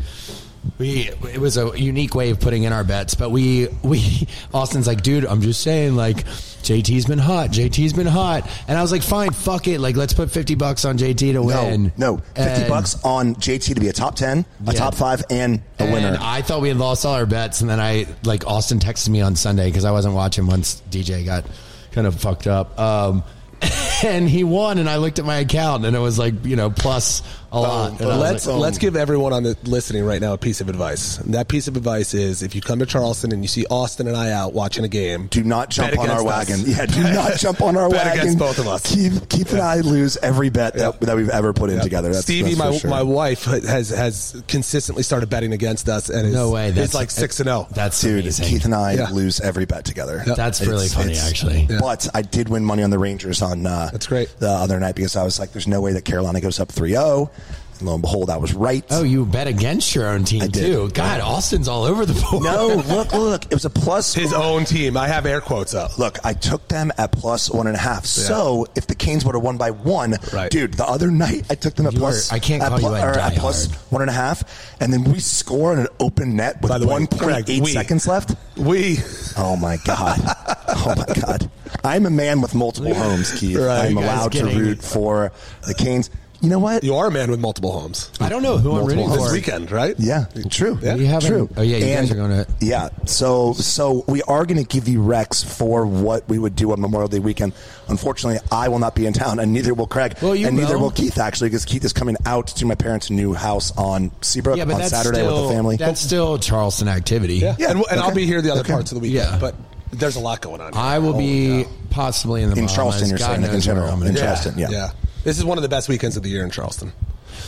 we 0.78 1.08
it 1.08 1.38
was 1.38 1.56
a 1.56 1.72
unique 1.78 2.14
way 2.14 2.30
of 2.30 2.40
putting 2.40 2.62
in 2.64 2.72
our 2.72 2.84
bets. 2.84 3.14
But 3.14 3.30
we 3.30 3.68
we 3.82 4.26
Austen's 4.54 4.86
like, 4.86 5.02
dude, 5.02 5.24
I'm 5.26 5.40
just 5.42 5.60
saying, 5.62 5.96
like 5.96 6.24
JT's 6.24 7.06
been 7.06 7.18
hot, 7.18 7.50
JT's 7.50 7.92
been 7.92 8.06
hot, 8.06 8.48
and 8.68 8.78
I 8.78 8.82
was 8.82 8.92
like, 8.92 9.02
fine, 9.02 9.30
fuck 9.32 9.66
it, 9.66 9.80
like 9.80 9.96
let's 9.96 10.14
put 10.14 10.30
fifty 10.30 10.54
bucks 10.54 10.84
on 10.84 10.96
JT 10.98 11.18
to 11.18 11.32
no, 11.34 11.42
win. 11.42 11.92
no, 11.96 12.18
fifty 12.18 12.40
And- 12.62 12.68
bucks 12.68 12.96
on 13.04 13.34
JT 13.36 13.74
to 13.74 13.80
be 13.80 13.88
a 13.88 13.92
top 13.92 14.14
ten, 14.14 14.44
a 14.66 14.72
Yeah. 14.72 14.78
top 14.78 14.94
five, 14.94 15.24
and 15.30 15.60
a 15.78 15.82
and 15.84 15.92
winner. 15.92 16.16
I 16.20 16.42
thought 16.42 16.60
we 16.60 16.68
had 16.68 16.78
lost 16.78 17.04
all 17.04 17.14
our 17.14 17.26
bets, 17.26 17.60
and 17.60 17.68
then 17.68 17.80
I 17.80 18.06
like 18.24 18.46
Austen 18.46 18.78
texted 18.78 19.08
me 19.08 19.20
on 19.20 19.34
Sunday 19.36 19.66
because 19.68 19.84
I 19.84 19.90
wasn't 19.90 20.14
watching 20.14 20.46
once 20.46 20.80
DJ 20.90 21.24
got 21.24 21.44
kind 21.90 22.06
of 22.06 22.14
fucked 22.20 22.46
up. 22.46 22.78
Um, 22.78 23.24
and 24.04 24.28
he 24.28 24.42
won, 24.44 24.78
and 24.78 24.88
I 24.88 24.96
looked 24.96 25.18
at 25.18 25.24
my 25.24 25.36
account, 25.38 25.84
and 25.84 25.94
it 25.94 26.00
was 26.00 26.18
like 26.18 26.44
you 26.44 26.56
know 26.56 26.70
plus 26.70 27.22
a 27.52 27.60
lot. 27.60 28.00
And 28.00 28.10
I 28.10 28.16
Let's 28.16 28.46
like, 28.46 28.56
oh. 28.56 28.58
let's 28.58 28.78
give 28.78 28.96
everyone 28.96 29.32
on 29.32 29.42
the 29.42 29.56
listening 29.64 30.04
right 30.04 30.20
now 30.20 30.32
a 30.32 30.38
piece 30.38 30.60
of 30.60 30.68
advice. 30.68 31.18
And 31.18 31.34
that 31.34 31.48
piece 31.48 31.68
of 31.68 31.76
advice 31.76 32.14
is 32.14 32.42
if 32.42 32.54
you 32.54 32.60
come 32.62 32.78
to 32.78 32.86
Charleston 32.86 33.30
and 33.32 33.42
you 33.42 33.48
see 33.48 33.66
Austen 33.70 34.08
and 34.08 34.16
I 34.16 34.30
out 34.32 34.54
watching 34.54 34.84
a 34.84 34.88
game, 34.88 35.26
Do 35.28 35.44
not 35.44 35.68
jump 35.70 35.98
on 35.98 36.08
our 36.10 36.20
against 36.22 36.26
us. 36.26 36.48
wagon. 36.48 36.64
Yeah, 36.66 36.86
do 37.08 37.14
not 37.14 37.36
jump 37.38 37.60
on 37.60 37.76
our 37.76 37.88
Bet 37.90 38.06
wagon. 38.06 38.20
against 38.22 38.38
both 38.38 38.58
of 38.58 38.66
us. 38.66 38.82
Keith, 38.94 39.26
Keith 39.28 39.52
and 39.52 39.60
I 39.60 39.80
lose 39.80 40.16
every 40.18 40.48
bet 40.50 40.74
that, 40.74 41.00
that 41.02 41.14
we've 41.16 41.28
ever 41.28 41.52
put 41.52 41.68
in 41.70 41.80
together. 41.80 42.08
That's, 42.08 42.22
Stevie, 42.24 42.54
that's 42.54 42.58
my 42.58 42.76
sure. 42.78 42.90
my 42.90 43.02
wife 43.02 43.44
has 43.44 43.90
has 43.90 44.42
consistently 44.48 45.02
started 45.02 45.28
betting 45.28 45.52
against 45.52 45.88
us, 45.88 46.08
and 46.08 46.26
is, 46.28 46.34
no 46.34 46.50
way. 46.50 46.68
is 46.68 46.74
That's 46.74 46.94
like 46.94 47.10
six 47.10 47.38
and 47.40 47.48
zero. 47.48 47.66
That's 47.72 48.00
Dude, 48.00 48.20
amazing. 48.20 48.46
Keith 48.46 48.64
and 48.64 48.74
I 48.74 48.94
Yeah. 48.94 49.10
lose 49.10 49.40
every 49.40 49.66
bet 49.66 49.84
together. 49.84 50.22
That's 50.26 50.60
really 50.62 50.88
funny, 50.88 51.16
actually. 51.18 51.66
Yeah. 51.68 51.78
But 51.80 52.08
I 52.14 52.22
did 52.22 52.48
win 52.48 52.64
money 52.64 52.82
on 52.82 52.90
the 52.90 52.98
Rangers 52.98 53.42
on 53.42 53.66
uh, 53.66 53.90
That's 53.92 54.06
great. 54.06 54.34
the 54.38 54.48
other 54.48 54.80
night 54.80 54.94
because 54.94 55.16
I 55.16 55.22
was 55.24 55.38
like, 55.38 55.52
there's 55.52 55.66
no 55.68 55.80
way 55.82 55.92
that 55.92 56.04
Carolina 56.06 56.40
goes 56.40 56.58
up 56.58 56.70
3 56.72 56.90
0. 56.92 57.30
And 57.32 57.41
lo 57.86 57.94
and 57.94 58.02
behold, 58.02 58.30
I 58.30 58.36
was 58.36 58.54
right. 58.54 58.84
Oh, 58.90 59.02
you 59.02 59.24
bet 59.26 59.46
against 59.46 59.94
your 59.94 60.08
own 60.08 60.24
team 60.24 60.42
I 60.42 60.46
did. 60.46 60.64
too. 60.66 60.90
God, 60.90 61.20
Austen's 61.20 61.68
all 61.68 61.84
over 61.84 62.04
the 62.06 62.14
board. 62.30 62.44
No, 62.44 62.82
look, 62.94 63.12
look. 63.12 63.44
It 63.46 63.54
was 63.54 63.64
a 63.64 63.70
plus. 63.70 64.14
His 64.14 64.32
own 64.32 64.64
team. 64.64 64.96
I 64.96 65.08
have 65.08 65.26
air 65.26 65.40
quotes 65.40 65.74
up. 65.74 65.98
Look, 65.98 66.18
I 66.24 66.32
took 66.34 66.68
them 66.68 66.92
at 66.98 67.12
plus 67.12 67.50
one 67.50 67.66
and 67.66 67.76
a 67.76 67.80
half. 67.80 68.06
So 68.06 68.66
if 68.74 68.86
the 68.86 68.94
Canes 68.94 69.24
would 69.24 69.34
have 69.34 69.44
won 69.44 69.56
by 69.56 69.70
one, 69.70 70.16
Right. 70.32 70.50
dude, 70.50 70.74
the 70.74 70.86
other 70.86 71.10
night 71.10 71.44
I 71.50 71.54
took 71.54 71.74
them 71.74 71.86
at 71.86 71.92
You 71.92 71.98
plus. 72.00 72.30
are- 72.30 72.34
I 72.34 72.38
can't 72.38 72.62
at 72.62 72.70
call 72.70 72.80
you 72.80 72.86
a 72.88 73.00
or 73.06 73.18
at 73.18 73.34
plus 73.36 73.66
one 73.90 74.02
and 74.02 74.10
a 74.10 74.14
half, 74.14 74.44
and 74.80 74.92
then 74.92 75.04
we 75.04 75.18
score 75.20 75.72
on 75.72 75.78
an 75.78 75.88
open 76.00 76.36
net 76.36 76.60
with 76.62 76.70
By 76.70 76.78
the 76.78 76.86
way, 76.86 76.92
one 76.92 77.06
point 77.06 77.22
Craig, 77.22 77.44
eight 77.50 77.62
we- 77.62 77.72
seconds 77.72 78.06
left. 78.06 78.34
We 78.56 78.98
Oh 79.36 79.56
my 79.56 79.78
god! 79.84 80.20
Oh 80.68 80.94
my 80.96 81.14
god! 81.20 81.50
I'm 81.84 82.06
a 82.06 82.10
man 82.10 82.40
with 82.40 82.54
multiple 82.54 82.94
homes, 82.94 83.32
Keith. 83.32 83.56
Right. 83.58 83.86
I'm 83.86 83.96
allowed 83.96 84.32
to 84.32 84.42
getting- 84.42 84.58
root 84.58 84.82
for 84.82 85.32
the 85.66 85.74
Canes. 85.74 86.10
You 86.42 86.48
know 86.48 86.58
what? 86.58 86.82
you 86.82 86.96
are 86.96 87.06
a 87.06 87.10
man 87.10 87.30
with 87.30 87.38
multiple 87.38 87.70
homes. 87.70 88.10
I 88.20 88.28
don't 88.28 88.42
know 88.42 88.58
who 88.58 88.72
I'm 88.72 88.78
Multiple 88.78 88.88
rooting 88.88 89.08
homes. 89.08 89.16
for. 89.20 89.24
This 89.26 89.32
weekend, 89.32 89.70
right? 89.70 89.94
Yeah, 89.96 90.24
true. 90.50 90.76
Yeah. 90.82 90.96
We 90.96 91.06
haven't- 91.06 91.28
True. 91.30 91.48
oh, 91.56 91.62
yeah, 91.62 91.76
you 91.76 91.94
guys 91.94 92.10
are 92.10 92.16
gonna- 92.16 92.46
Yeah. 92.60 92.88
So 93.06 93.52
so 93.52 94.04
we 94.08 94.22
are 94.22 94.44
going 94.44 94.58
to 94.58 94.64
give 94.68 94.88
you 94.88 95.02
Rex 95.02 95.42
for 95.44 95.86
what 95.86 96.28
we 96.28 96.40
would 96.40 96.56
do 96.56 96.72
on 96.72 96.80
Memorial 96.80 97.06
Day 97.08 97.20
weekend. 97.20 97.52
Unfortunately, 97.88 98.40
I 98.50 98.68
will 98.68 98.80
not 98.80 98.96
be 98.96 99.06
in 99.06 99.12
town, 99.12 99.38
and 99.38 99.52
neither 99.52 99.72
will 99.72 99.86
Craig, 99.86 100.16
Well, 100.20 100.34
you 100.34 100.48
and 100.48 100.56
neither 100.56 100.74
will. 100.74 100.84
will 100.84 100.90
Keith 100.90 101.18
actually, 101.18 101.50
because 101.50 101.64
Keith 101.64 101.84
is 101.84 101.92
coming 101.92 102.16
out 102.26 102.48
to 102.48 102.66
my 102.66 102.74
parents' 102.74 103.08
new 103.08 103.34
house 103.34 103.72
on 103.76 104.10
Seabrook 104.20 104.56
Yeah, 104.56 104.64
on 104.64 104.82
Saturday 104.82 105.18
still, 105.20 105.42
with 105.42 105.48
the 105.50 105.54
family. 105.54 105.76
That's 105.76 106.00
still 106.00 106.38
Charleston 106.38 106.88
activity. 106.88 107.36
Yeah, 107.36 107.54
Yeah, 107.58 107.70
and, 107.70 107.84
and 107.90 108.00
I'll 108.00 108.12
be 108.14 108.26
here 108.26 108.42
the 108.42 108.50
other 108.50 108.60
Okay. 108.62 108.72
parts 108.72 108.90
of 108.90 108.96
the 108.96 109.02
weekend. 109.02 109.30
Yeah. 109.30 109.38
but 109.38 109.54
there's 109.92 110.16
a 110.16 110.20
lot 110.20 110.40
going 110.40 110.60
on. 110.60 110.72
I 110.74 110.98
will 110.98 111.16
be 111.16 111.64
possibly 111.90 112.42
in 112.42 112.48
the 112.50 112.56
In 112.56 112.64
Bahamas. 112.66 112.74
Charleston, 112.74 113.08
you're 113.10 113.18
God 113.18 113.40
saying, 113.40 113.54
in 113.54 113.60
general. 113.60 113.88
I'm 113.90 114.02
In 114.02 114.14
be. 114.14 114.20
Charleston. 114.20 114.58
yeah. 114.58 114.68
yeah. 114.70 114.90
This 115.24 115.38
is 115.38 115.44
one 115.44 115.56
of 115.58 115.62
the 115.62 115.68
best 115.68 115.88
weekends 115.88 116.16
of 116.16 116.22
the 116.24 116.28
year 116.30 116.42
in 116.44 116.50
Charleston. 116.50 116.92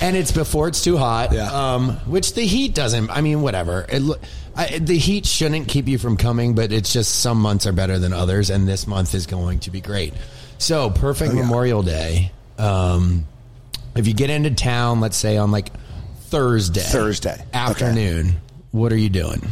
and 0.00 0.16
it's 0.16 0.30
before 0.30 0.68
it's 0.68 0.82
too 0.84 0.96
hot. 0.96 1.32
Yeah. 1.32 1.50
Um, 1.74 1.96
which 2.06 2.34
the 2.34 2.42
heat 2.42 2.74
doesn't. 2.74 3.10
I 3.10 3.20
mean, 3.20 3.42
whatever. 3.42 3.84
It, 3.88 4.02
I, 4.54 4.78
the 4.78 4.96
heat 4.96 5.26
shouldn't 5.26 5.66
keep 5.66 5.88
you 5.88 5.98
from 5.98 6.16
coming, 6.16 6.54
but 6.54 6.70
it's 6.72 6.92
just 6.92 7.20
some 7.20 7.40
months 7.40 7.66
are 7.66 7.72
better 7.72 7.98
than 7.98 8.12
others, 8.12 8.50
and 8.50 8.68
this 8.68 8.86
month 8.86 9.14
is 9.14 9.26
going 9.26 9.58
to 9.60 9.70
be 9.72 9.80
great. 9.80 10.14
So 10.58 10.90
perfect 10.90 11.32
Oh, 11.32 11.36
yeah. 11.36 11.42
Memorial 11.42 11.82
Day. 11.82 12.30
Um, 12.58 13.26
if 13.96 14.06
you 14.06 14.14
get 14.14 14.30
into 14.30 14.52
town, 14.52 15.00
let's 15.00 15.16
say 15.16 15.36
on 15.36 15.50
like 15.50 15.70
Thursday, 16.26 16.80
Thursday. 16.80 17.32
Okay. 17.34 17.44
afternoon, 17.52 18.36
what 18.70 18.92
are 18.92 18.96
you 18.96 19.08
doing? 19.08 19.42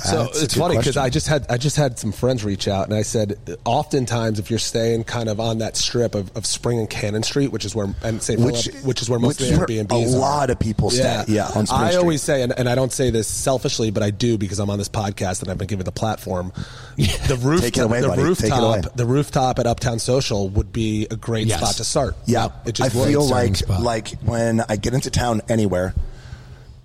So 0.00 0.24
That's 0.24 0.40
a 0.40 0.44
it's 0.44 0.54
good 0.54 0.60
funny 0.60 0.76
because. 0.78 0.96
I 0.96 1.10
just 1.10 1.26
had 1.26 1.46
I 1.50 1.56
just 1.58 1.76
had 1.76 1.98
some 1.98 2.12
friends 2.12 2.44
reach 2.44 2.68
out 2.68 2.86
and 2.86 2.94
I 2.94 3.02
said, 3.02 3.38
oftentimes 3.64 4.38
if 4.38 4.50
you're 4.50 4.58
staying 4.58 5.04
kind 5.04 5.28
of 5.28 5.40
on 5.40 5.58
that 5.58 5.76
strip 5.76 6.14
of, 6.14 6.34
of 6.36 6.46
Spring 6.46 6.78
and 6.78 6.88
Cannon 6.88 7.22
Street, 7.22 7.52
which 7.52 7.64
is 7.64 7.74
where 7.74 7.94
and 8.02 8.22
St. 8.22 8.40
Which, 8.40 8.68
Philip, 8.68 8.84
which 8.84 9.02
is 9.02 9.10
where 9.10 9.18
most 9.18 9.40
which 9.40 9.48
of 9.50 9.52
is 9.52 9.68
the 9.68 9.74
where 9.76 9.84
Airbnbs 9.86 10.12
a 10.12 10.16
are. 10.16 10.18
lot 10.18 10.50
of 10.50 10.58
people 10.58 10.90
stay. 10.90 11.24
Yeah, 11.28 11.46
on 11.54 11.66
Spring 11.66 11.80
I 11.82 11.90
Street. 11.90 12.00
always 12.00 12.22
say, 12.22 12.42
and, 12.42 12.52
and 12.58 12.68
I 12.68 12.74
don't 12.74 12.92
say 12.92 13.10
this 13.10 13.28
selfishly, 13.28 13.90
but 13.90 14.02
I 14.02 14.10
do 14.10 14.38
because 14.38 14.58
I'm 14.58 14.70
on 14.70 14.78
this 14.78 14.88
podcast 14.88 15.42
and 15.42 15.50
I've 15.50 15.58
been 15.58 15.66
given 15.68 15.84
the 15.84 15.92
platform. 15.92 16.52
The 16.96 17.36
rooftop, 17.42 17.64
Take 17.64 17.76
it 17.78 17.80
away, 17.84 18.00
the 18.00 18.08
buddy. 18.08 18.22
Take 18.34 18.44
it 18.52 18.58
away. 18.58 18.76
rooftop, 18.76 18.96
the 18.96 19.04
rooftop 19.06 19.58
at 19.58 19.66
Uptown 19.66 19.98
Social 19.98 20.48
would 20.50 20.72
be 20.72 21.06
a 21.10 21.16
great 21.16 21.46
Yes. 21.46 21.58
spot 21.60 21.74
to 21.76 21.84
start. 21.84 22.16
Yeah, 22.24 22.48
it 22.64 22.72
just 22.72 22.94
I 22.94 22.98
would. 22.98 23.08
feel 23.08 23.28
like 23.28 23.56
spot. 23.56 23.82
like 23.82 24.08
when 24.22 24.62
I 24.68 24.76
get 24.76 24.94
into 24.94 25.10
town 25.10 25.42
anywhere, 25.48 25.92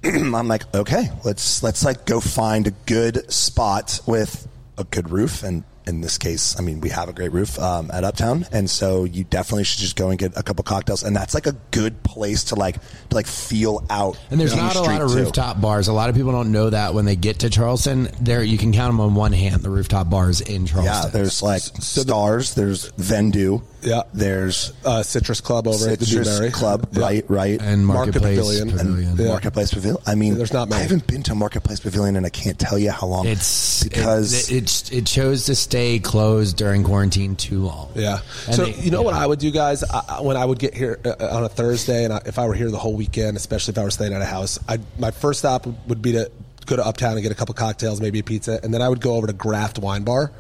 I'm 0.03 0.47
like, 0.47 0.73
okay, 0.73 1.09
let's 1.23 1.63
let's 1.63 1.85
like 1.85 2.05
go 2.05 2.19
find 2.19 2.67
a 2.67 2.71
good 2.71 3.31
spot 3.31 3.99
with 4.05 4.47
a 4.77 4.83
good 4.83 5.09
roof 5.09 5.43
and 5.43 5.63
in 5.87 6.01
this 6.01 6.17
case, 6.17 6.57
I 6.59 6.61
mean, 6.63 6.79
we 6.79 6.89
have 6.89 7.09
a 7.09 7.13
great 7.13 7.31
roof 7.31 7.57
um, 7.59 7.89
at 7.91 8.03
Uptown, 8.03 8.45
and 8.51 8.69
so 8.69 9.03
you 9.03 9.23
definitely 9.23 9.63
should 9.63 9.79
just 9.79 9.95
go 9.95 10.09
and 10.09 10.19
get 10.19 10.37
a 10.37 10.43
couple 10.43 10.63
cocktails, 10.63 11.03
and 11.03 11.15
that's 11.15 11.33
like 11.33 11.47
a 11.47 11.55
good 11.71 12.03
place 12.03 12.45
to 12.45 12.55
like 12.55 12.75
to 12.75 13.15
like 13.15 13.27
feel 13.27 13.83
out. 13.89 14.17
And 14.29 14.39
there's 14.39 14.53
King 14.53 14.63
not 14.63 14.75
a 14.75 14.81
lot 14.81 15.01
of 15.01 15.11
too. 15.11 15.17
rooftop 15.17 15.59
bars. 15.59 15.87
A 15.87 15.93
lot 15.93 16.09
of 16.09 16.15
people 16.15 16.31
don't 16.31 16.51
know 16.51 16.69
that 16.69 16.93
when 16.93 17.05
they 17.05 17.15
get 17.15 17.39
to 17.39 17.49
Charleston. 17.49 18.09
There, 18.21 18.43
you 18.43 18.57
can 18.57 18.71
count 18.71 18.91
them 18.91 19.01
on 19.01 19.15
one 19.15 19.33
hand. 19.33 19.61
The 19.61 19.69
rooftop 19.69 20.09
bars 20.09 20.41
in 20.41 20.65
Charleston. 20.65 21.03
Yeah, 21.03 21.09
there's 21.09 21.41
like 21.41 21.61
stars. 21.61 22.53
There's 22.53 22.85
Vendue. 22.97 23.61
Yeah. 23.83 24.03
There's 24.13 24.73
Uh, 24.85 25.03
Citrus 25.03 25.41
Club 25.41 25.67
over 25.67 25.89
at 25.89 25.99
the 25.99 26.05
Citrus 26.05 26.27
Dewberry. 26.29 26.51
Club. 26.51 26.87
Yeah. 26.91 27.01
Right, 27.01 27.25
right. 27.29 27.59
and 27.61 27.85
Market 27.85 28.21
Marketplace 28.21 28.37
Pavilion. 28.37 28.69
Pavilion. 28.77 29.09
and 29.09 29.19
Yeah. 29.19 29.27
Marketplace 29.27 29.73
Pavilion. 29.73 30.01
I 30.05 30.15
mean, 30.15 30.35
There's 30.35 30.53
not 30.53 30.69
many. 30.69 30.79
I 30.79 30.83
haven't 30.83 31.07
been 31.07 31.23
to 31.23 31.35
Marketplace 31.35 31.79
Pavilion, 31.79 32.15
and 32.15 32.25
I 32.25 32.29
can't 32.29 32.59
tell 32.59 32.77
you 32.77 32.91
how 32.91 33.07
long. 33.07 33.27
It's 33.27 33.83
because 33.83 34.49
it, 34.51 34.89
it, 34.91 34.93
it 34.93 35.05
chose 35.05 35.45
to 35.45 35.55
stay 35.55 35.99
closed 35.99 36.57
during 36.57 36.83
quarantine 36.83 37.35
too 37.35 37.63
long. 37.65 37.89
Yeah. 37.95 38.19
And 38.47 38.55
so 38.55 38.65
they- 38.65 38.75
you 38.75 38.91
know 38.91 39.01
what. 39.01 39.13
I 39.15 39.25
would 39.25 39.39
do, 39.39 39.51
guys? 39.51 39.83
I, 39.83 40.01
I- 40.07 40.21
when 40.21 40.37
I 40.37 40.45
would 40.45 40.59
get 40.59 40.73
here 40.73 40.99
uh, 41.03 41.27
on 41.35 41.43
a 41.43 41.49
Thursday, 41.49 42.03
and 42.05 42.13
I, 42.13 42.21
if 42.25 42.37
I 42.39 42.45
were 42.47 42.53
here 42.53 42.69
the 42.71 42.77
whole 42.79 42.95
weekend, 42.95 43.35
especially 43.37 43.73
if 43.73 43.77
I 43.77 43.83
were 43.83 43.91
staying 43.91 44.13
at 44.13 44.21
a 44.21 44.25
house, 44.25 44.59
I 44.67 44.79
my 44.99 45.11
first 45.11 45.39
stop 45.39 45.65
would 45.87 46.01
be 46.01 46.11
to 46.13 46.29
go 46.67 46.75
to 46.75 46.85
Uptown 46.85 47.13
and 47.13 47.23
get 47.23 47.31
a 47.31 47.35
couple 47.35 47.53
cocktails, 47.55 47.99
maybe 47.99 48.19
a 48.19 48.23
pizza, 48.23 48.59
and 48.63 48.71
then 48.73 48.81
I 48.81 48.87
would 48.89 49.01
go 49.01 49.15
over 49.15 49.25
to 49.27 49.33
Graft 49.33 49.79
Wine 49.79 50.03
Bar. 50.03 50.31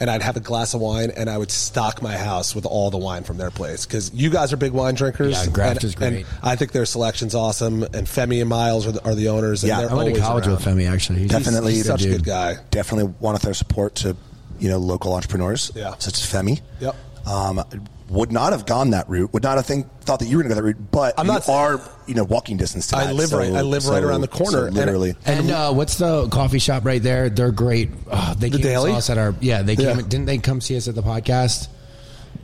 And 0.00 0.08
I'd 0.08 0.22
have 0.22 0.36
a 0.36 0.40
glass 0.40 0.74
of 0.74 0.80
wine, 0.80 1.10
and 1.16 1.28
I 1.28 1.36
would 1.36 1.50
stock 1.50 2.00
my 2.02 2.16
house 2.16 2.54
with 2.54 2.64
all 2.66 2.88
the 2.90 2.98
wine 2.98 3.24
from 3.24 3.36
their 3.36 3.50
place 3.50 3.84
because 3.84 4.14
you 4.14 4.30
guys 4.30 4.52
are 4.52 4.56
big 4.56 4.70
wine 4.72 4.94
drinkers. 4.94 5.32
Yeah, 5.32 5.50
Graft 5.52 5.76
and, 5.76 5.84
is 5.84 5.94
great. 5.96 6.12
And 6.18 6.26
I 6.40 6.54
think 6.54 6.70
their 6.70 6.84
selection's 6.86 7.34
awesome. 7.34 7.82
And 7.82 8.06
Femi 8.06 8.40
and 8.40 8.48
Miles 8.48 8.86
are 8.86 8.92
the, 8.92 9.04
are 9.04 9.16
the 9.16 9.28
owners. 9.28 9.64
And 9.64 9.68
Yeah, 9.70 9.80
they're 9.80 9.90
I 9.90 9.94
went 9.94 10.14
to 10.14 10.20
college 10.20 10.46
around. 10.46 10.56
with 10.56 10.64
Femi 10.64 10.88
actually. 10.88 11.18
He's- 11.18 11.30
Definitely 11.32 11.72
he's 11.74 11.86
such 11.86 12.04
a 12.04 12.08
good 12.08 12.24
guy. 12.24 12.56
definitely 12.70 13.12
want 13.18 13.42
their 13.42 13.54
support 13.54 13.96
to 13.96 14.16
you 14.60 14.68
know 14.68 14.78
local 14.78 15.14
entrepreneurs 15.14 15.72
Yeah. 15.74 15.94
such 15.98 16.14
as 16.14 16.24
Femi. 16.24 16.60
Yep. 16.78 16.94
Um, 17.26 17.64
would 18.10 18.32
not 18.32 18.52
have 18.52 18.66
gone 18.66 18.90
that 18.90 19.08
route. 19.08 19.32
Would 19.32 19.42
not 19.42 19.56
have 19.56 19.66
think 19.66 19.86
thought 20.00 20.18
that 20.20 20.26
you 20.26 20.36
were 20.36 20.42
going 20.42 20.54
to 20.54 20.60
go 20.60 20.66
that 20.66 20.74
route. 20.78 20.90
But 20.90 21.14
I'm 21.18 21.26
you 21.26 21.38
are 21.48 21.80
you 22.06 22.14
know 22.14 22.24
walking 22.24 22.56
distance 22.56 22.86
to 22.88 22.96
I 22.96 23.06
that. 23.06 23.14
live 23.14 23.28
So- 23.30 23.38
right- 23.38 23.52
I 23.52 23.62
live 23.62 23.86
right 23.86 24.02
around 24.02 24.20
the 24.22 24.28
corner, 24.28 24.50
so 24.50 24.64
and- 24.66 24.76
literally. 24.76 25.14
And 25.26 25.50
uh, 25.50 25.72
what's 25.72 25.96
the 25.96 26.28
coffee 26.28 26.58
shop 26.58 26.84
right 26.84 27.02
there? 27.02 27.28
They're 27.30 27.52
great. 27.52 27.90
Oh, 28.10 28.34
they 28.38 28.48
The 28.48 28.58
came 28.58 28.66
and 28.66 28.74
Daily? 28.74 28.92
us 28.92 29.10
at 29.10 29.18
our 29.18 29.34
yeah. 29.40 29.62
They 29.62 29.76
came. 29.76 29.86
Yeah. 29.98 30.02
Didn't 30.06 30.26
they 30.26 30.38
come 30.38 30.60
see 30.60 30.76
us 30.76 30.88
at 30.88 30.94
the 30.94 31.02
podcast 31.02 31.68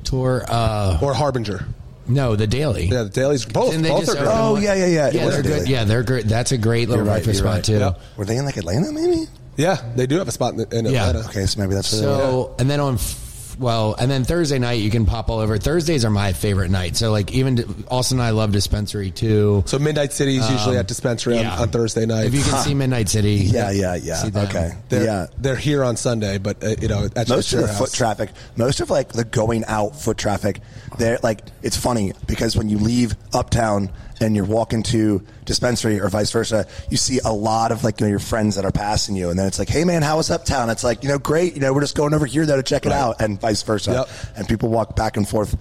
tour? 0.05 0.45
Uh, 0.49 0.99
Or 1.03 1.15
Harbinger. 1.15 1.67
no, 2.07 2.37
the 2.37 2.47
Daily. 2.47 2.87
Yeah, 2.87 3.05
the 3.05 3.09
Dailies. 3.11 3.45
Both. 3.47 3.71
Didn't 3.73 3.87
both 3.89 4.09
are 4.09 4.13
great. 4.13 4.27
open 4.27 4.33
Oh, 4.39 4.53
one? 4.53 4.63
yeah, 4.63 4.75
yeah, 4.75 4.87
yeah. 4.87 5.11
Yeah, 5.11 5.29
they're 5.31 5.43
good. 5.43 5.49
Daily. 5.61 5.71
Yeah, 5.71 5.85
they're 5.85 6.03
great. 6.03 6.27
That's 6.27 6.53
a 6.53 6.59
great 6.59 6.89
little 6.89 7.05
You're 7.05 7.15
right, 7.15 7.23
breakfast 7.25 7.41
you're 7.43 7.47
spot 7.49 7.55
right. 7.57 7.65
too. 7.65 7.79
Yeah. 7.79 7.95
were 8.17 8.25
they 8.27 8.37
in 8.37 8.45
like 8.45 8.57
Atlanta? 8.57 8.93
Maybe. 8.93 9.25
Yeah, 9.57 9.81
they 9.95 10.07
do 10.07 10.19
have 10.19 10.29
a 10.29 10.33
spot 10.33 10.55
in, 10.55 10.61
in 10.73 10.85
Yeah. 10.93 11.09
Atlanta. 11.09 11.29
Okay, 11.29 11.47
so 11.47 11.61
maybe 11.61 11.75
that's 11.75 11.93
where 11.93 12.01
they 12.03 12.07
were. 12.09 12.13
So 12.19 12.55
and 12.59 12.69
then 12.69 12.81
on 12.81 12.95
f- 12.95 13.24
well, 13.59 13.95
and 13.99 14.11
then 14.11 14.25
Thursday 14.25 14.59
night 14.59 14.81
you 14.81 14.91
can 14.91 15.07
pop 15.07 15.31
all 15.31 15.39
over. 15.39 15.59
Thursdays 15.59 16.05
are 16.05 16.11
my 16.11 16.33
favorite 16.33 16.71
night. 16.71 16.97
So 16.97 17.11
like 17.13 17.33
even 17.33 17.85
Austen 17.91 18.19
and 18.19 18.27
I 18.27 18.31
love 18.31 18.53
Dispensary 18.53 19.11
too. 19.11 19.63
So 19.67 19.79
Midnight 19.79 20.13
City 20.13 20.37
is 20.37 20.51
usually 20.51 20.77
at 20.77 20.89
Dispensary 20.89 21.35
on, 21.39 21.47
Um, 21.47 21.53
Yeah. 21.53 21.61
on 21.63 21.69
Thursday 21.71 22.07
night. 22.07 22.27
If 22.27 22.35
you 22.35 22.43
can 22.43 22.63
see 22.63 22.75
Midnight 22.75 23.09
City, 23.09 23.35
Yeah, 23.37 23.71
yeah, 23.71 23.95
yeah. 23.95 24.23
Okay. 24.35 24.73
they're, 24.89 25.05
yeah. 25.05 25.27
they're 25.39 25.57
here 25.57 25.85
on 25.85 25.97
Sunday, 25.97 26.39
but 26.39 26.63
uh, 26.65 26.75
you 26.81 26.89
know, 26.89 27.09
at 27.17 27.29
most 27.29 27.53
your 27.53 27.63
of 27.63 27.67
the 27.69 27.73
house. 27.75 27.79
foot 27.91 27.93
traffic, 27.97 28.31
most 28.57 28.81
of 28.81 28.91
like 28.91 29.13
the 29.13 29.25
going 29.25 29.65
out 29.67 30.01
foot 30.01 30.17
traffic, 30.19 30.61
they're 30.99 31.19
like 31.23 31.41
it's 31.63 31.77
funny 31.77 32.13
because 32.27 32.57
when 32.57 32.69
you 32.69 32.79
leave 32.79 33.15
uptown 33.33 33.91
and 34.21 34.37
you're 34.37 34.45
walking 34.45 34.83
to 34.85 35.23
dispensary 35.45 36.01
or 36.01 36.09
vice 36.09 36.31
versa, 36.31 36.67
you 36.91 36.97
see 36.97 37.19
a 37.25 37.33
lot 37.33 37.73
of 37.73 37.85
like 37.85 38.01
you 38.01 38.07
know, 38.07 38.11
your 38.11 38.19
friends 38.19 38.57
that 38.57 38.65
are 38.65 38.71
passing 38.73 39.17
you, 39.17 39.31
and 39.31 39.39
then 39.39 39.47
it's 39.47 39.59
like, 39.59 39.69
hey 39.69 39.85
man, 39.85 40.03
how 40.03 40.17
was 40.17 40.31
uptown? 40.31 40.71
It's 40.71 40.85
like 40.85 41.03
you 41.03 41.09
know, 41.09 41.19
great, 41.19 41.55
you 41.55 41.61
know, 41.61 41.73
we're 41.73 41.81
just 41.81 41.97
going 41.97 42.15
over 42.15 42.27
here 42.27 42.47
though 42.47 42.57
to 42.57 42.63
check 42.63 42.87
it 42.87 42.91
Right. 42.91 42.99
out, 42.99 43.21
and 43.21 43.41
vice 43.41 43.63
versa, 43.63 43.91
Yep. 43.93 44.09
and 44.37 44.49
people 44.49 44.69
walk 44.69 44.97
back 44.97 45.17
and 45.17 45.29
forth 45.29 45.53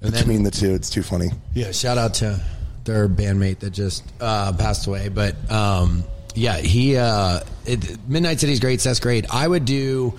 And 0.00 0.12
then- 0.12 0.20
between 0.22 0.42
the 0.42 0.50
two. 0.50 0.74
It's 0.74 0.90
too 0.90 1.02
funny. 1.02 1.30
Yeah, 1.54 1.70
shout 1.72 1.96
out 1.98 2.14
to 2.14 2.40
their 2.84 3.08
bandmate 3.08 3.60
that 3.60 3.70
just 3.70 4.02
uh, 4.20 4.52
passed 4.52 4.86
away. 4.86 5.08
But 5.08 5.36
um, 5.50 6.04
yeah, 6.34 6.56
he 6.56 6.96
uh, 6.96 7.40
it, 7.64 8.08
Midnight 8.08 8.40
City's 8.40 8.58
great. 8.60 8.80
That's 8.80 8.98
great. 9.00 9.26
I 9.32 9.46
would 9.46 9.64
do 9.64 10.14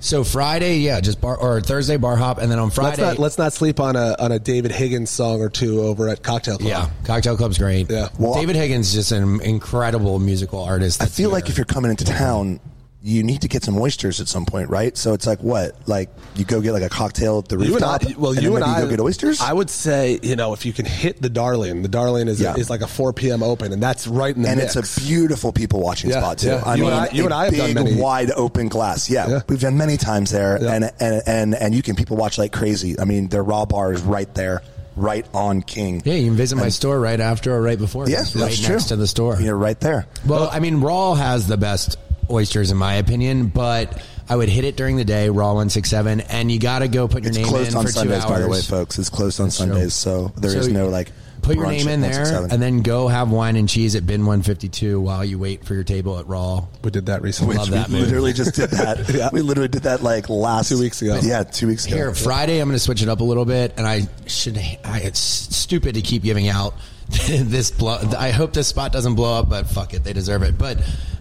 so 0.00 0.24
Friday. 0.24 0.78
Yeah, 0.78 1.00
just 1.00 1.20
bar 1.20 1.36
or 1.36 1.60
Thursday 1.60 1.96
bar 1.96 2.16
hop, 2.16 2.38
and 2.38 2.50
then 2.50 2.58
on 2.58 2.64
Let's 2.66 2.74
Friday. 2.76 3.02
not 3.02 3.18
let's 3.18 3.38
not 3.38 3.52
sleep 3.52 3.78
on 3.80 3.96
a 3.96 4.16
on 4.18 4.32
a 4.32 4.38
David 4.38 4.72
Higgins 4.72 5.10
song 5.10 5.40
or 5.40 5.48
two 5.48 5.80
over 5.82 6.08
at 6.08 6.22
Cocktail 6.22 6.58
Club. 6.58 6.68
yeah, 6.68 6.90
Cocktail 7.04 7.36
Club's 7.36 7.58
great. 7.58 7.88
Yeah. 7.90 8.08
Well- 8.18 8.34
David 8.34 8.56
Higgins 8.56 8.88
is 8.88 8.94
just 8.94 9.12
an 9.12 9.40
incredible 9.42 10.18
musical 10.18 10.62
artist. 10.62 11.02
I 11.02 11.06
feel 11.06 11.28
here. 11.30 11.34
like 11.34 11.48
if 11.48 11.56
you're 11.56 11.64
coming 11.66 11.90
into 11.90 12.04
town. 12.04 12.60
You 13.02 13.22
need 13.22 13.40
to 13.40 13.48
get 13.48 13.64
some 13.64 13.78
oysters 13.78 14.20
at 14.20 14.28
some 14.28 14.44
point, 14.44 14.68
right? 14.68 14.94
So 14.94 15.14
it's 15.14 15.26
like 15.26 15.42
what? 15.42 15.74
Like 15.88 16.10
you 16.36 16.44
go 16.44 16.60
get 16.60 16.72
like 16.72 16.82
a 16.82 16.90
cocktail 16.90 17.38
at 17.38 17.48
the 17.48 17.56
You 17.56 17.76
and 17.76 17.82
I, 17.84 17.92
rooftop. 17.94 18.16
well, 18.18 18.32
and 18.32 18.42
you 18.42 18.50
then 18.52 18.62
and 18.62 18.70
maybe 18.72 18.76
I 18.78 18.80
go 18.82 18.90
get 18.90 19.00
oysters. 19.00 19.40
I 19.40 19.54
would 19.54 19.70
say, 19.70 20.18
you 20.22 20.36
know, 20.36 20.52
if 20.52 20.66
you 20.66 20.74
can 20.74 20.84
hit 20.84 21.22
the 21.22 21.30
Darling, 21.30 21.80
the 21.80 21.88
Darling 21.88 22.28
is 22.28 22.38
Yeah. 22.42 22.56
is 22.56 22.68
like 22.68 22.82
a 22.82 22.86
4 22.86 23.14
p.m. 23.14 23.42
open, 23.42 23.72
and 23.72 23.82
that's 23.82 24.06
right 24.06 24.36
in 24.36 24.42
the 24.42 24.50
and 24.50 24.58
mix. 24.58 24.76
it's 24.76 24.98
a 24.98 25.00
beautiful 25.00 25.50
people 25.50 25.80
watching 25.80 26.10
Yeah, 26.10 26.20
spot 26.20 26.38
too. 26.38 26.48
yeah. 26.48 26.62
I 26.66 26.74
You 26.74 26.82
mean, 26.84 26.92
and 26.92 27.00
I- 27.00 27.08
you 27.10 27.22
a 27.22 27.24
and 27.24 27.34
I 27.34 27.44
have 27.44 27.52
big, 27.54 27.74
done 27.74 27.84
many- 27.86 27.96
wide 28.00 28.32
open 28.32 28.68
glass. 28.68 29.08
Yeah, 29.08 29.28
Yeah. 29.28 29.40
we've 29.48 29.60
done 29.62 29.78
many 29.78 29.96
times 29.96 30.30
there, 30.30 30.58
Yeah. 30.60 30.72
and, 30.74 30.90
and 31.00 31.22
and 31.26 31.54
and 31.54 31.74
you 31.74 31.82
can 31.82 31.96
people 31.96 32.18
watch 32.18 32.36
like 32.36 32.52
crazy. 32.52 33.00
I 33.00 33.06
mean, 33.06 33.28
their 33.28 33.42
raw 33.42 33.64
bar 33.64 33.94
is 33.94 34.02
right 34.02 34.32
there, 34.34 34.60
right 34.96 35.24
on 35.32 35.62
King. 35.62 36.02
yeah, 36.04 36.12
you 36.14 36.26
can 36.26 36.36
visit 36.36 36.56
my 36.56 36.68
store 36.68 37.00
right 37.00 37.18
after 37.18 37.54
or 37.54 37.62
right 37.62 37.78
before. 37.78 38.10
Yeah, 38.10 38.20
It's 38.20 38.34
that's 38.34 38.60
right 38.60 38.66
true. 38.78 38.78
to 38.88 38.96
the 38.96 39.06
store. 39.06 39.40
You're 39.40 39.56
right 39.56 39.80
there. 39.80 40.04
Well, 40.26 40.50
I 40.52 40.60
mean, 40.60 40.82
Raw 40.82 41.14
has 41.14 41.46
the 41.46 41.56
best 41.56 41.96
oysters 42.30 42.70
in 42.70 42.76
my 42.76 42.94
opinion, 42.94 43.48
but 43.48 44.02
I 44.28 44.36
would 44.36 44.48
hit 44.48 44.64
it 44.64 44.76
during 44.76 44.96
the 44.96 45.04
day, 45.04 45.28
Raw 45.28 45.54
one 45.54 45.70
six 45.70 45.90
seven, 45.90 46.20
and 46.22 46.50
you 46.50 46.58
got 46.60 46.80
to 46.80 46.88
go 46.88 47.08
put 47.08 47.22
your 47.22 47.30
It's 47.30 47.38
name 47.38 47.46
closed 47.46 47.72
in 47.72 47.76
on 47.76 47.86
for 47.86 47.92
Sundays, 47.92 48.24
two 48.24 48.30
by 48.30 48.40
the 48.40 48.48
way, 48.48 48.60
folks. 48.60 48.98
It's 48.98 49.10
closed 49.10 49.40
on 49.40 49.50
Sundays, 49.50 49.94
so 49.94 50.28
there 50.36 50.56
is 50.56 50.66
So 50.66 50.72
no 50.72 50.88
like. 50.88 51.10
Put 51.42 51.56
your 51.56 51.68
name 51.68 51.88
in 51.88 52.02
there, 52.02 52.46
and 52.50 52.60
then 52.60 52.82
go 52.82 53.08
have 53.08 53.30
wine 53.30 53.56
and 53.56 53.66
cheese 53.66 53.96
at 53.96 54.06
Bin 54.06 54.26
One 54.26 54.42
Fifty 54.42 54.68
Two 54.68 55.00
while 55.00 55.24
you 55.24 55.38
wait 55.38 55.64
for 55.64 55.72
your 55.72 55.84
table 55.84 56.18
at 56.18 56.26
Raw. 56.26 56.66
we 56.84 56.90
did 56.90 57.06
that 57.06 57.22
recently. 57.22 57.56
Love 57.56 57.70
we 57.70 57.76
move. 57.76 57.90
literally 57.92 58.34
just 58.34 58.54
did 58.54 58.68
that. 58.72 59.08
Yeah. 59.14 59.30
We 59.32 59.40
literally 59.40 59.68
did 59.68 59.84
that 59.84 60.02
like 60.02 60.28
last 60.28 60.68
Two 60.68 60.78
weeks 60.78 61.00
ago. 61.00 61.18
Yeah, 61.22 61.42
two 61.42 61.66
weeks 61.66 61.86
ago. 61.86 61.96
Here, 61.96 62.14
Friday, 62.14 62.60
I'm 62.60 62.68
going 62.68 62.76
to 62.76 62.78
switch 62.78 63.00
it 63.02 63.08
up 63.08 63.20
a 63.20 63.24
little 63.24 63.46
bit, 63.46 63.72
and 63.78 63.86
I 63.86 64.02
should. 64.26 64.58
I, 64.58 65.00
it's 65.00 65.18
stupid 65.18 65.94
to 65.94 66.02
keep 66.02 66.22
giving 66.22 66.46
out 66.48 66.74
this. 67.08 67.70
Blow, 67.70 67.98
I 68.18 68.32
hope 68.32 68.52
this 68.52 68.68
spot 68.68 68.92
doesn't 68.92 69.14
blow 69.14 69.38
up, 69.38 69.48
but 69.48 69.66
fuck 69.66 69.94
it, 69.94 70.04
they 70.04 70.12
deserve 70.12 70.42
it. 70.42 70.58
But 70.58 70.78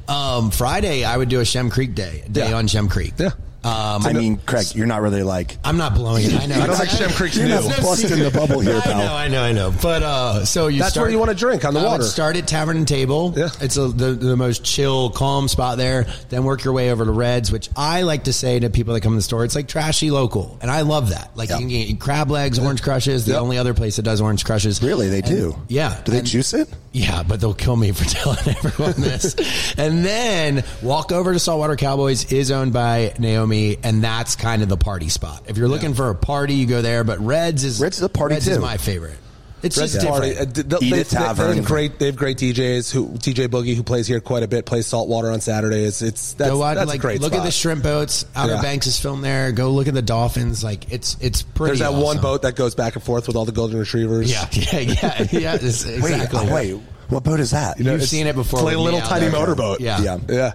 um, 0.10 0.52
Friday, 0.52 1.04
I 1.06 1.16
would 1.16 1.30
do 1.30 1.40
a 1.40 1.46
Shem 1.46 1.70
Creek 1.70 1.96
day, 1.96 2.24
day 2.32 2.50
Yeah. 2.50 2.58
on 2.58 2.68
Shem 2.68 2.90
Creek. 2.90 3.14
Yeah. 3.18 3.30
Um, 3.62 4.06
I 4.06 4.14
mean, 4.14 4.38
Craig, 4.46 4.68
you're 4.74 4.88
not 4.88 5.02
really 5.02 5.22
like. 5.22 5.58
I'm 5.66 5.76
not 5.78 5.94
blowing 5.94 6.24
it. 6.26 6.34
I 6.34 6.46
know. 6.46 6.62
I 6.62 6.68
don't 6.68 6.78
think 6.78 6.90
Shem 6.92 7.10
Creek's 7.12 7.36
You're 7.36 7.48
new. 7.48 7.56
not 7.56 7.82
busting 7.82 8.18
the 8.20 8.32
bubble 8.32 8.62
here, 8.62 8.78
I 8.78 8.80
pal. 8.82 8.98
know, 9.00 9.14
I 9.14 9.28
know, 9.28 9.44
I 9.44 9.52
know. 9.52 9.74
But 9.82 10.02
uh, 10.02 10.46
so 10.46 10.68
you 10.68 10.80
That's 10.80 10.92
start, 10.92 11.06
where 11.06 11.12
you 11.12 11.20
wanna 11.20 11.34
drink, 11.36 11.66
on 11.66 11.74
the 11.74 11.82
I 11.82 11.84
would 11.84 11.90
water. 11.92 12.04
start 12.04 12.38
at 12.38 12.48
Tavern 12.48 12.78
and 12.78 12.88
Table. 12.88 13.34
Yeah. 13.36 13.50
it's 13.60 13.76
a, 13.76 13.90
the 13.90 14.12
the 14.14 14.38
most 14.38 14.64
chill, 14.64 15.10
calm 15.10 15.48
spot 15.50 15.78
there. 15.78 16.08
Then 16.30 16.46
work 16.46 16.64
your 16.64 16.74
way 16.74 16.90
over 16.92 17.04
to 17.04 17.12
Reds, 17.12 17.52
which 17.52 17.70
I 17.76 18.04
like 18.04 18.24
to 18.26 18.34
say 18.34 18.60
to 18.60 18.70
people 18.70 18.94
that 18.94 19.02
come 19.02 19.12
in 19.12 19.18
the 19.18 19.22
store, 19.24 19.44
it's 19.44 19.56
like 19.56 19.68
trashy 19.68 20.10
local, 20.10 20.58
and 20.62 20.72
I 20.72 20.82
love 20.82 21.10
that. 21.10 21.32
Like 21.36 21.50
Yeah. 21.50 21.56
you 21.60 21.68
can 21.68 21.88
get 21.88 22.00
crab 22.00 22.32
legs, 22.32 22.60
orange 22.60 22.82
crushes. 22.82 23.26
The 23.26 23.34
Yep. 23.34 23.42
only 23.42 23.58
other 23.58 23.74
place 23.74 23.98
that 23.98 24.04
does 24.04 24.22
orange 24.22 24.46
crushes. 24.46 24.82
Really, 24.82 25.10
they 25.10 25.18
And- 25.20 25.28
do. 25.28 25.56
Yeah. 25.68 25.98
Do 26.06 26.14
they 26.14 26.20
And- 26.20 26.28
juice 26.28 26.54
it? 26.54 26.70
yeah, 26.94 27.24
but 27.24 27.42
they'll 27.42 27.54
kill 27.54 27.76
me 27.76 27.92
for 27.92 28.06
telling 28.10 28.40
everyone 28.48 28.94
this. 28.98 29.36
and 29.78 30.06
then 30.06 30.64
walk 30.82 31.12
over 31.12 31.34
to 31.34 31.40
Saltwater 31.40 31.76
Cowboys 31.76 32.32
is 32.32 32.52
owned 32.52 32.72
by 32.74 33.14
Naomi, 33.20 33.49
and 33.54 34.04
that's 34.04 34.36
kind 34.36 34.62
of 34.62 34.70
the 34.70 34.78
party 34.78 35.10
spot. 35.10 35.44
If 35.48 35.58
you're 35.58 35.68
looking 35.68 35.94
for 35.94 36.10
a 36.10 36.16
party, 36.16 36.54
you 36.56 36.66
go 36.66 36.82
there. 36.82 37.04
But 37.04 37.20
Reds 37.20 37.64
is 37.64 37.80
Reds 37.82 37.98
is 37.98 38.04
a 38.04 38.10
party 38.10 38.36
Reds 38.36 38.48
is 38.48 38.58
too. 38.58 38.62
my 38.62 38.78
favorite. 38.78 39.18
It's 39.62 39.78
Red's 39.78 39.92
just 39.92 40.08
Party. 40.08 40.30
different. 40.30 40.58
Uh, 40.58 40.62
d- 40.62 40.64
d- 40.64 40.86
Eat 40.86 40.90
they, 40.92 41.00
at 41.02 41.08
they- 41.08 41.18
they 41.18 41.24
Tavern. 41.26 41.56
have 41.58 41.66
great. 41.66 42.00
They 42.00 42.06
have 42.06 42.16
great 42.16 42.38
DJs. 42.38 42.92
Who 42.94 43.10
DJ 43.10 43.50
Boogie, 43.50 43.76
who 43.76 43.84
plays 43.84 44.08
here 44.08 44.22
quite 44.22 44.42
a 44.44 44.48
bit, 44.48 44.66
plays 44.66 44.88
Saltwater 44.88 45.30
on 45.32 45.42
Saturdays. 45.42 46.02
It's 46.02 46.32
that's, 46.32 46.50
go 46.50 46.64
out, 46.64 46.76
that's 46.76 46.88
like 46.88 47.00
a 47.00 47.02
great. 47.02 47.20
look 47.20 47.34
spot. 47.34 47.42
at 47.42 47.46
the 47.46 47.52
shrimp 47.52 47.84
boats. 47.84 48.26
Outer 48.38 48.54
Yeah. 48.54 48.62
Banks 48.62 48.88
is 48.88 48.98
filmed 48.98 49.22
there. 49.22 49.52
Go 49.52 49.72
look 49.72 49.90
at 49.90 49.94
the 49.94 50.02
dolphins. 50.02 50.64
Like 50.64 50.90
it's 50.94 51.18
it's 51.20 51.42
pretty. 51.42 51.78
There's 51.78 51.80
that 51.92 51.94
one 52.02 52.20
boat 52.22 52.44
that 52.44 52.56
goes 52.56 52.74
back 52.74 52.96
and 52.96 53.04
forth 53.04 53.28
with 53.28 53.36
all 53.36 53.44
the 53.44 53.52
golden 53.52 53.78
retrievers. 53.78 54.32
Yeah, 54.32 54.48
yeah, 54.54 54.80
yeah, 54.80 55.28
yeah. 55.32 55.56
it's- 55.56 55.86
Wait, 55.86 55.98
exactly. 55.98 56.40
oh, 56.50 56.54
wait. 56.56 56.80
What 57.10 57.26
boat 57.26 57.42
is 57.42 57.52
that? 57.52 57.80
You've 57.80 57.88
it's- 57.88 58.08
seen 58.10 58.28
it 58.28 58.36
before. 58.36 58.60
It's 58.60 58.66
like 58.66 58.76
a 58.78 58.80
little 58.80 59.02
tiny 59.02 59.26
there. 59.28 59.32
motorboat. 59.32 59.82
Yeah. 59.82 60.00
Yeah. 60.00 60.18
yeah. 60.30 60.54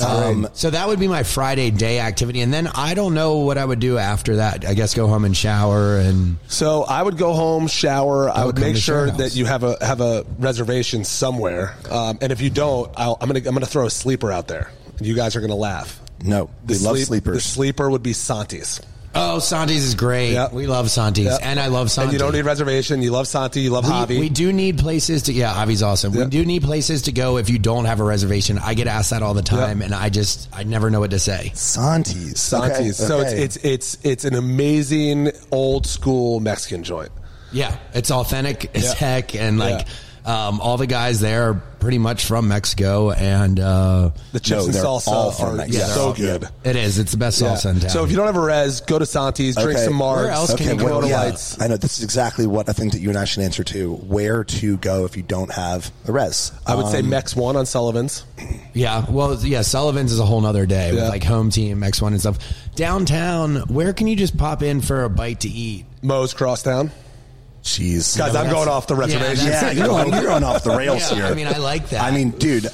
Um, 0.00 0.48
So 0.52 0.70
that 0.70 0.88
would 0.88 0.98
be 0.98 1.08
my 1.08 1.22
Friday 1.22 1.70
day 1.70 2.00
activity, 2.00 2.40
and 2.40 2.52
then 2.52 2.66
I 2.66 2.94
don't 2.94 3.14
know 3.14 3.38
what 3.38 3.58
I 3.58 3.64
would 3.64 3.78
do 3.80 3.98
after 3.98 4.36
that. 4.36 4.64
I 4.66 4.74
guess 4.74 4.94
go 4.94 5.06
home 5.06 5.24
and 5.24 5.36
shower 5.36 5.98
and 5.98 6.38
So 6.48 6.82
I 6.84 7.02
would 7.02 7.18
go 7.18 7.34
home, 7.34 7.66
shower. 7.68 8.28
I 8.28 8.44
would 8.44 8.56
come 8.56 8.64
make 8.64 8.76
sure 8.76 9.10
that 9.10 9.36
you 9.36 9.44
have 9.46 9.62
a 9.64 9.76
have 9.84 10.00
a 10.00 10.24
reservation 10.38 11.04
somewhere. 11.04 11.74
Um, 11.90 12.18
and 12.20 12.32
if 12.32 12.40
you 12.40 12.50
don't, 12.50 12.90
I'll, 12.96 13.16
I'm 13.20 13.28
gonna 13.28 13.40
I'm 13.40 13.54
gonna 13.54 13.66
throw 13.66 13.86
a 13.86 13.90
sleeper 13.90 14.32
out 14.32 14.48
there. 14.48 14.70
You 15.00 15.14
guys 15.14 15.36
are 15.36 15.40
gonna 15.40 15.54
laugh. 15.54 16.00
no, 16.22 16.50
The 16.64 16.74
we 16.74 16.78
love 16.80 16.98
sleepers. 16.98 17.34
The 17.36 17.40
sleeper 17.40 17.90
would 17.90 18.02
be 18.02 18.12
Santi's. 18.12 18.80
Oh, 19.14 19.38
Santi's 19.40 19.84
is 19.84 19.94
great. 19.94 20.32
Yep. 20.32 20.52
We 20.52 20.66
love 20.66 20.90
Santi's, 20.90 21.26
Yep. 21.26 21.40
and 21.42 21.60
I 21.60 21.66
love 21.66 21.90
Santi. 21.90 22.06
And 22.06 22.12
you 22.14 22.18
don't 22.18 22.32
need 22.32 22.46
reservation. 22.46 23.02
You 23.02 23.10
love 23.10 23.28
Santi. 23.28 23.60
You 23.60 23.70
love 23.70 23.84
Javi. 23.84 24.08
We, 24.08 24.20
we 24.20 24.28
do 24.30 24.52
need 24.52 24.78
places 24.78 25.22
to. 25.24 25.32
Yeah, 25.32 25.52
Javi's 25.52 25.82
awesome. 25.82 26.12
We 26.14 26.24
do 26.26 26.44
need 26.46 26.62
places 26.62 27.02
to 27.02 27.12
go 27.12 27.36
if 27.36 27.50
you 27.50 27.58
don't 27.58 27.84
have 27.84 28.00
a 28.00 28.04
reservation. 28.04 28.58
I 28.58 28.72
get 28.74 28.86
asked 28.86 29.10
that 29.10 29.22
all 29.22 29.34
the 29.34 29.42
time, 29.42 29.80
Yep. 29.80 29.86
and 29.86 29.94
I 29.94 30.08
just 30.08 30.48
I 30.52 30.62
never 30.64 30.88
know 30.90 31.00
what 31.00 31.10
to 31.10 31.18
say. 31.18 31.50
Santis. 31.54 32.38
Santi's. 32.38 32.78
Okay, 32.80 32.92
So 32.92 33.20
okay. 33.20 33.42
it's, 33.42 33.56
it's 33.56 33.96
it's 33.96 33.98
it's 34.04 34.24
an 34.24 34.34
amazing 34.34 35.30
old 35.50 35.86
school 35.86 36.40
Mexican 36.40 36.82
joint. 36.82 37.10
Yeah, 37.52 37.76
it's 37.92 38.10
authentic 38.10 38.74
as 38.74 38.84
Yeah. 38.84 38.94
heck, 38.94 39.34
and 39.34 39.58
like 39.58 39.86
um, 40.24 40.60
all 40.60 40.76
the 40.76 40.86
guys 40.86 41.20
there 41.20 41.50
are 41.50 41.54
pretty 41.80 41.98
much 41.98 42.26
from 42.26 42.46
Mexico, 42.46 43.10
and 43.10 43.58
uh, 43.58 44.10
The 44.32 44.38
chips 44.38 44.60
No, 44.60 44.64
and 44.66 44.74
salsa 44.74 45.08
all 45.08 45.32
from 45.32 45.48
are 45.48 45.54
Mexico. 45.56 45.78
yeah, 45.84 45.92
so 45.92 46.00
all 46.06 46.12
good. 46.14 46.48
it 46.62 46.76
is. 46.76 46.98
It's 47.00 47.10
the 47.10 47.18
best 47.18 47.40
Yeah. 47.40 47.54
salsa 47.54 47.70
in 47.72 47.80
town. 47.80 47.90
So 47.90 48.04
if 48.04 48.10
you 48.12 48.16
don't 48.16 48.26
have 48.26 48.36
a 48.36 48.40
res, 48.40 48.80
go 48.82 49.00
to 49.00 49.04
Santi's, 49.04 49.56
drink 49.56 49.70
Okay. 49.70 49.84
some 49.84 49.94
Margs. 49.94 50.16
Where 50.22 50.30
else 50.30 50.54
can 50.54 50.78
you 50.78 50.84
well, 50.84 50.94
go 50.94 51.00
to 51.02 51.08
yeah, 51.08 51.22
lights? 51.22 51.60
I 51.60 51.66
know 51.66 51.76
this 51.76 51.98
is 51.98 52.04
exactly 52.04 52.46
what 52.46 52.68
I 52.68 52.72
think 52.72 52.92
that 52.92 53.00
you 53.00 53.08
and 53.08 53.18
I 53.18 53.24
should 53.24 53.42
answer 53.42 53.64
to. 53.64 53.94
Where 53.94 54.44
to 54.44 54.76
go 54.76 55.04
if 55.06 55.16
you 55.16 55.24
don't 55.24 55.50
have 55.50 55.90
a 56.06 56.12
res? 56.12 56.52
I 56.66 56.76
would 56.76 56.86
say 56.86 57.00
Um, 57.00 57.08
Mex 57.10 57.34
One 57.34 57.56
on 57.56 57.66
Sullivan's. 57.66 58.22
Yeah, 58.74 59.04
well, 59.10 59.34
yeah, 59.44 59.62
Sullivan's 59.62 60.12
is 60.12 60.20
a 60.20 60.24
whole 60.24 60.40
nother 60.40 60.66
day 60.66 60.92
with 60.92 61.02
like 61.08 61.24
home 61.24 61.50
team, 61.50 61.80
Mex 61.80 62.00
one 62.00 62.12
and 62.12 62.20
stuff. 62.20 62.38
Downtown, 62.76 63.56
where 63.68 63.92
can 63.92 64.06
you 64.06 64.14
just 64.16 64.36
pop 64.36 64.62
in 64.62 64.80
for 64.80 65.02
a 65.04 65.10
bite 65.10 65.40
to 65.40 65.48
eat? 65.48 65.84
Moe's 66.02 66.32
Crosstown. 66.34 66.90
Jeez, 67.62 68.18
Guys, 68.18 68.34
I'm 68.34 68.50
going 68.50 68.68
off 68.68 68.86
the 68.88 68.94
reservation. 68.96 69.46
that's- 69.46 69.62
yeah, 69.62 69.70
you're 69.70 69.86
going, 70.10 70.12
you're 70.22 70.32
on 70.32 70.42
off 70.44 70.64
the 70.64 70.76
rails 70.76 71.10
Yeah, 71.10 71.16
here. 71.16 71.26
I 71.26 71.34
mean, 71.34 71.46
I 71.46 71.58
like 71.58 71.88
that. 71.90 72.02
I 72.02 72.10
mean, 72.10 72.30
dude, 72.30 72.68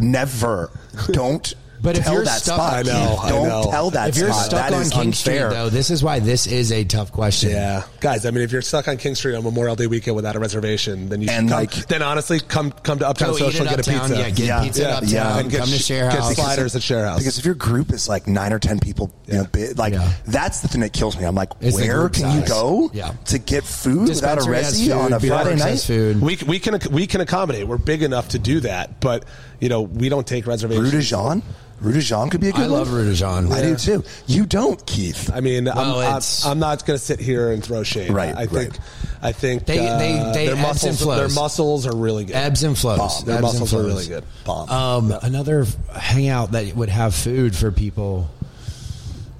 never. 0.00 0.70
Don't. 1.12 1.54
But 1.82 1.98
if 1.98 2.06
you're 2.08 2.24
that 2.24 2.42
stuck- 2.42 2.56
spot. 2.56 2.74
I 2.74 2.82
know, 2.82 3.18
Don't 3.28 3.48
know. 3.48 3.68
tell 3.70 3.90
that 3.90 3.98
spot. 4.04 4.08
if 4.10 4.16
you're 4.18 4.32
spot. 4.32 4.44
stuck 4.46 4.70
That 4.70 4.72
on 4.74 4.84
King 4.90 5.00
unfair. 5.08 5.50
Street, 5.50 5.58
though, 5.58 5.68
this 5.68 5.90
is 5.90 6.02
why 6.02 6.20
this 6.20 6.46
is 6.46 6.70
a 6.70 6.84
tough 6.84 7.10
question. 7.10 7.50
Yeah, 7.50 7.82
guys. 8.00 8.24
I 8.24 8.30
mean, 8.30 8.42
if 8.44 8.52
you're 8.52 8.62
stuck 8.62 8.86
on 8.88 8.96
King 8.98 9.14
Street 9.16 9.34
on 9.34 9.42
Memorial 9.42 9.74
Day 9.74 9.86
weekend 9.88 10.14
without 10.14 10.36
a 10.36 10.38
reservation, 10.38 11.08
then 11.08 11.20
you 11.22 11.28
should 11.28 11.36
And, 11.36 11.48
come. 11.48 11.58
like- 11.58 11.88
then 11.88 12.02
honestly, 12.02 12.38
come 12.40 12.70
come 12.70 13.00
to 13.00 13.08
Uptown 13.08 13.34
Social, 13.34 13.66
it 13.66 13.70
get 13.70 13.86
a 13.86 13.90
pizza. 13.90 14.16
yeah, 14.16 14.30
get 14.30 14.38
Yeah. 14.46 14.62
pizza 14.62 14.82
Yeah, 14.82 14.88
uptown, 14.94 15.08
yeah. 15.10 15.38
And 15.38 15.50
get 15.50 15.60
come 15.60 15.68
to 15.70 15.78
sh- 15.78 15.84
Share 15.84 16.10
get 16.10 16.22
sliders 16.34 16.76
at 16.76 16.82
Share 16.82 17.04
House. 17.04 17.18
Because 17.18 17.38
if 17.38 17.44
your 17.44 17.54
group 17.54 17.92
is 17.92 18.08
like 18.08 18.28
nine 18.28 18.52
or 18.52 18.58
ten 18.60 18.78
people, 18.78 19.10
you 19.26 19.34
know, 19.38 19.46
big, 19.50 19.76
like 19.76 19.94
Yeah. 19.94 20.08
that's 20.26 20.60
the 20.60 20.68
thing 20.68 20.82
that 20.82 20.92
kills 20.92 21.18
me. 21.18 21.24
I'm 21.24 21.34
like, 21.34 21.50
It's 21.60 21.76
where 21.76 21.98
group 21.98 22.12
can 22.14 22.30
you 22.40 22.46
go 22.46 22.90
Yeah. 22.94 23.10
to 23.26 23.38
get 23.38 23.64
food 23.64 24.08
without 24.08 24.38
a 24.38 24.42
resi 24.42 24.96
on 24.96 25.12
a 25.12 25.18
Friday 25.20 25.56
night? 25.56 25.80
food. 25.80 26.20
we 26.20 26.38
we 26.46 26.58
can 26.60 26.78
we 26.92 27.06
can 27.08 27.20
accommodate. 27.20 27.66
We're 27.66 27.76
big 27.78 28.02
enough 28.04 28.28
to 28.30 28.38
do 28.38 28.60
that, 28.60 29.00
but 29.00 29.24
you 29.58 29.68
know 29.68 29.82
we 29.82 30.08
don't 30.08 30.26
take 30.26 30.46
reservations. 30.46 30.92
Rue 30.92 31.00
de 31.00 31.04
Jean, 31.04 31.42
Rue 31.82 31.92
de 32.00 32.28
could 32.30 32.40
be 32.40 32.48
a 32.48 32.52
good 32.52 32.60
I 32.60 32.68
one. 32.68 32.70
love 32.70 32.92
Rue 32.92 33.04
de 33.04 33.14
Jean. 33.14 33.50
I 33.52 33.62
do 33.62 33.76
too. 33.76 34.04
You 34.26 34.46
don't, 34.46 34.84
Keith. 34.86 35.30
I 35.34 35.40
mean, 35.40 35.64
Well, 35.64 35.78
I'm, 35.78 35.94
I'm, 35.96 36.06
it's- 36.16 36.44
I'm 36.46 36.58
not 36.58 36.86
going 36.86 36.98
to 36.98 37.04
sit 37.04 37.18
here 37.20 37.50
and 37.50 37.62
throw 37.62 37.82
shade. 37.82 38.10
Right, 38.12 38.34
I 38.36 38.46
think 38.46 38.70
right. 38.72 38.80
I 39.24 39.32
think 39.32 39.66
They- 39.66 39.86
uh, 39.86 39.98
they- 39.98 40.32
they 40.32 40.46
their 40.46 40.54
ebbs 40.56 40.84
and 40.84 40.92
mussels 40.92 41.02
flows. 41.02 41.16
their 41.18 41.28
mussels 41.42 41.86
are 41.86 41.94
really 41.96 42.24
good. 42.24 42.36
Ebbs 42.36 42.62
and 42.62 42.76
flows. 42.78 42.98
Bomb. 42.98 43.24
Their 43.24 43.38
Ebbs 43.38 43.50
and 43.50 43.60
mussels 43.60 43.74
are 43.74 43.76
flows. 43.76 43.86
really 43.86 44.06
good. 44.08 44.24
Bomb. 44.44 44.68
Um, 44.70 45.18
another 45.22 45.66
hangout 45.94 46.52
that 46.52 46.74
would 46.76 46.88
have 46.88 47.14
food 47.14 47.54
for 47.56 47.70
people. 47.70 48.28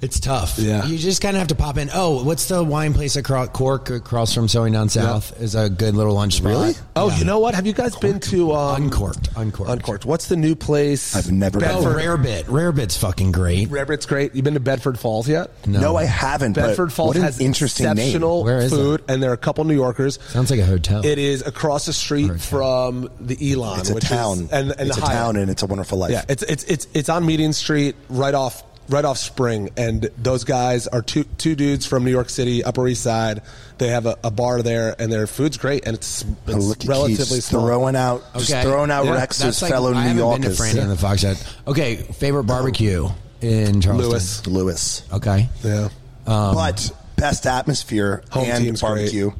It's 0.03 0.19
tough. 0.19 0.59
Yeah. 0.59 0.85
you 0.85 0.97
just 0.97 1.21
kind 1.21 1.35
of 1.37 1.39
have 1.39 1.47
to 1.47 1.55
pop 1.55 1.77
in. 1.77 1.89
Oh, 1.93 2.23
what's 2.25 2.47
the 2.47 2.61
wine 2.61 2.93
place 2.93 3.15
across 3.15 3.47
Cork 3.49 3.89
across 3.89 4.33
from 4.33 4.47
Sewing 4.49 4.73
Down 4.73 4.89
South? 4.89 5.39
Is 5.41 5.55
a 5.55 5.69
good 5.69 5.95
little 5.95 6.13
lunch 6.13 6.33
spot. 6.35 6.49
Really? 6.51 6.73
Oh, 6.95 7.07
Yeah. 7.09 7.17
you 7.19 7.25
know 7.25 7.39
what? 7.39 7.55
Have 7.55 7.65
you 7.65 7.71
guys 7.71 7.95
been 7.95 8.19
to 8.19 8.51
um, 8.51 8.83
Uncorked, 8.83 9.29
uncorked. 9.37 9.71
Uncorked. 9.71 10.05
What's 10.05 10.27
the 10.27 10.35
new 10.35 10.55
place? 10.55 11.15
I've 11.15 11.31
never 11.31 11.59
been 11.59 11.69
Oh, 11.71 11.81
there. 11.81 12.17
Rarebit. 12.17 12.45
Rare 12.49 12.73
Bit's 12.73 12.97
fucking 12.97 13.31
great. 13.31 13.69
Rarebit's 13.69 14.05
great. 14.05 14.35
You 14.35 14.41
been 14.43 14.55
to 14.55 14.59
Bedford 14.59 14.99
Falls 14.99 15.29
yet? 15.29 15.51
no. 15.65 15.95
I 15.95 16.03
haven't. 16.03 16.53
Bedford 16.53 16.87
but 16.87 16.93
Falls 16.93 17.07
what 17.11 17.17
an 17.17 17.23
has 17.23 17.39
interesting 17.39 17.85
name. 17.85 17.97
exceptional 17.99 18.43
Where 18.43 18.59
is 18.59 18.71
food, 18.71 19.03
and 19.07 19.23
there 19.23 19.29
are 19.29 19.35
a 19.35 19.37
couple 19.37 19.63
New 19.63 19.73
Yorkers. 19.73 20.19
Sounds 20.29 20.51
like 20.51 20.59
a 20.59 20.65
hotel. 20.65 21.05
It 21.05 21.17
is 21.17 21.41
across 21.47 21.85
the 21.85 21.93
street 21.93 22.29
Or 22.29 22.33
a 22.33 22.37
town. 22.39 22.39
from 22.39 23.09
the 23.21 23.53
Elon. 23.53 23.79
It's 23.79 23.89
a 23.89 23.93
which 23.93 24.03
town, 24.03 24.39
is, 24.39 24.51
and, 24.51 24.71
and 24.71 24.89
it's 24.89 24.97
the 24.97 25.03
a 25.03 25.05
Hyatt. 25.05 25.17
town, 25.17 25.35
and 25.37 25.49
it's 25.49 25.63
a 25.63 25.65
wonderful 25.65 25.97
life. 25.97 26.11
Yeah, 26.11 26.25
it's 26.27 26.43
it's 26.43 26.63
it's 26.65 26.87
it's 26.93 27.07
on 27.09 27.25
Meeting 27.25 27.53
Street, 27.53 27.95
right 28.09 28.33
off 28.33 28.63
right 28.89 29.05
off 29.05 29.17
Spring, 29.17 29.69
and 29.77 30.09
those 30.17 30.43
guys 30.43 30.87
are 30.87 31.01
two 31.01 31.23
two 31.37 31.55
dudes 31.55 31.85
from 31.85 32.03
New 32.05 32.11
York 32.11 32.29
City, 32.29 32.63
Upper 32.63 32.87
East 32.87 33.03
Side. 33.03 33.41
They 33.77 33.87
have 33.89 34.05
a, 34.05 34.17
a 34.23 34.31
bar 34.31 34.61
there, 34.61 34.95
and 34.99 35.11
their 35.11 35.25
food's 35.27 35.57
great, 35.57 35.85
and 35.85 35.95
it's, 35.95 36.23
it's 36.47 36.85
relatively 36.85 37.37
Keith 37.37 37.43
small. 37.45 37.65
throwing 37.65 37.95
out, 37.95 38.23
just 38.35 38.51
Okay. 38.51 38.63
throwing 38.63 38.91
out 38.91 39.05
Yeah, 39.05 39.13
Rex 39.13 39.39
That's 39.39 39.55
his 39.57 39.61
like, 39.63 39.71
fellow 39.71 39.89
I 39.91 39.93
New 39.93 39.99
haven't 39.99 40.17
Yorkers. 40.17 40.43
been 40.43 40.51
to 40.55 40.61
Frannie 40.77 40.81
and 40.83 40.91
the 40.91 40.97
Fox 40.97 41.23
yet. 41.23 41.55
Okay, 41.67 41.95
favorite 41.95 42.43
barbecue 42.45 43.09
in 43.41 43.81
Charleston. 43.81 43.97
Lewis. 44.09 44.47
Lewis. 44.47 45.03
Okay. 45.11 45.49
Yeah, 45.63 45.89
but 46.25 46.91
best 47.17 47.45
atmosphere 47.47 48.23
Home 48.31 48.45
and 48.47 48.63
team's 48.63 48.81
barbecue. 48.81 49.31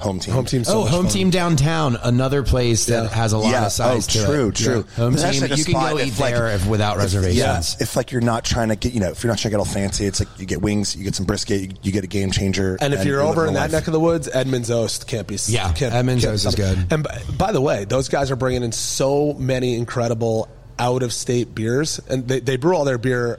Home 0.00 0.18
team. 0.18 0.34
home 0.34 0.44
team. 0.46 0.64
So 0.64 0.80
oh, 0.80 0.84
home 0.84 1.04
fun. 1.04 1.12
team 1.12 1.30
downtown, 1.30 1.96
another 2.02 2.42
place 2.42 2.86
that 2.86 3.04
Yeah. 3.04 3.08
has 3.10 3.32
a 3.32 3.38
lot 3.38 3.50
Yeah. 3.52 3.66
of 3.66 3.72
size 3.72 4.08
Oh, 4.08 4.20
to 4.20 4.24
true, 4.26 4.48
it. 4.48 4.54
true. 4.54 4.84
Home 4.96 5.14
team, 5.14 5.40
like 5.42 5.56
you 5.56 5.64
can 5.64 5.74
go 5.74 5.98
if, 5.98 6.06
eat 6.06 6.18
like- 6.20 6.34
there 6.34 6.48
if, 6.48 6.66
without 6.66 6.96
reservations. 6.96 7.36
Yeah, 7.38 7.62
if 7.82 7.96
like 7.96 8.10
you're 8.12 8.20
not 8.20 8.44
trying 8.44 8.68
to 8.70 8.76
get, 8.76 8.92
you 8.92 9.00
know, 9.00 9.10
if 9.10 9.22
you're 9.22 9.30
not 9.30 9.38
trying 9.38 9.50
to 9.50 9.56
get 9.56 9.58
all 9.58 9.64
fancy, 9.64 10.06
it's 10.06 10.20
like 10.20 10.28
you 10.38 10.46
get 10.46 10.62
wings, 10.62 10.96
you 10.96 11.04
get 11.04 11.14
some 11.14 11.26
brisket, 11.26 11.60
you, 11.60 11.68
you 11.82 11.92
get 11.92 12.04
a 12.04 12.06
game 12.08 12.30
changer. 12.30 12.76
And 12.80 12.94
if 12.94 13.04
you're 13.04 13.20
you're 13.20 13.22
over 13.26 13.46
in 13.46 13.54
that 13.54 13.60
life. 13.62 13.72
neck 13.72 13.86
of 13.88 13.92
the 13.92 14.00
woods, 14.00 14.28
Edmund's 14.32 14.70
Oast 14.70 15.06
can't 15.06 15.26
be. 15.26 15.36
Yeah, 15.46 15.72
can't, 15.72 15.94
Edmund's 15.94 16.24
can't 16.24 16.34
Oast 16.34 16.46
is 16.46 16.54
good. 16.54 16.86
And 16.90 17.02
by, 17.02 17.20
by 17.36 17.52
the 17.52 17.60
way, 17.60 17.84
those 17.84 18.08
guys 18.08 18.30
are 18.30 18.36
bringing 18.36 18.62
in 18.62 18.72
so 18.72 19.34
many 19.34 19.76
incredible 19.76 20.48
out 20.78 21.02
of 21.02 21.12
state 21.12 21.54
beers, 21.54 22.00
and 22.08 22.26
they, 22.26 22.40
they 22.40 22.56
brew 22.56 22.74
all 22.74 22.84
their 22.84 22.98
beer 22.98 23.38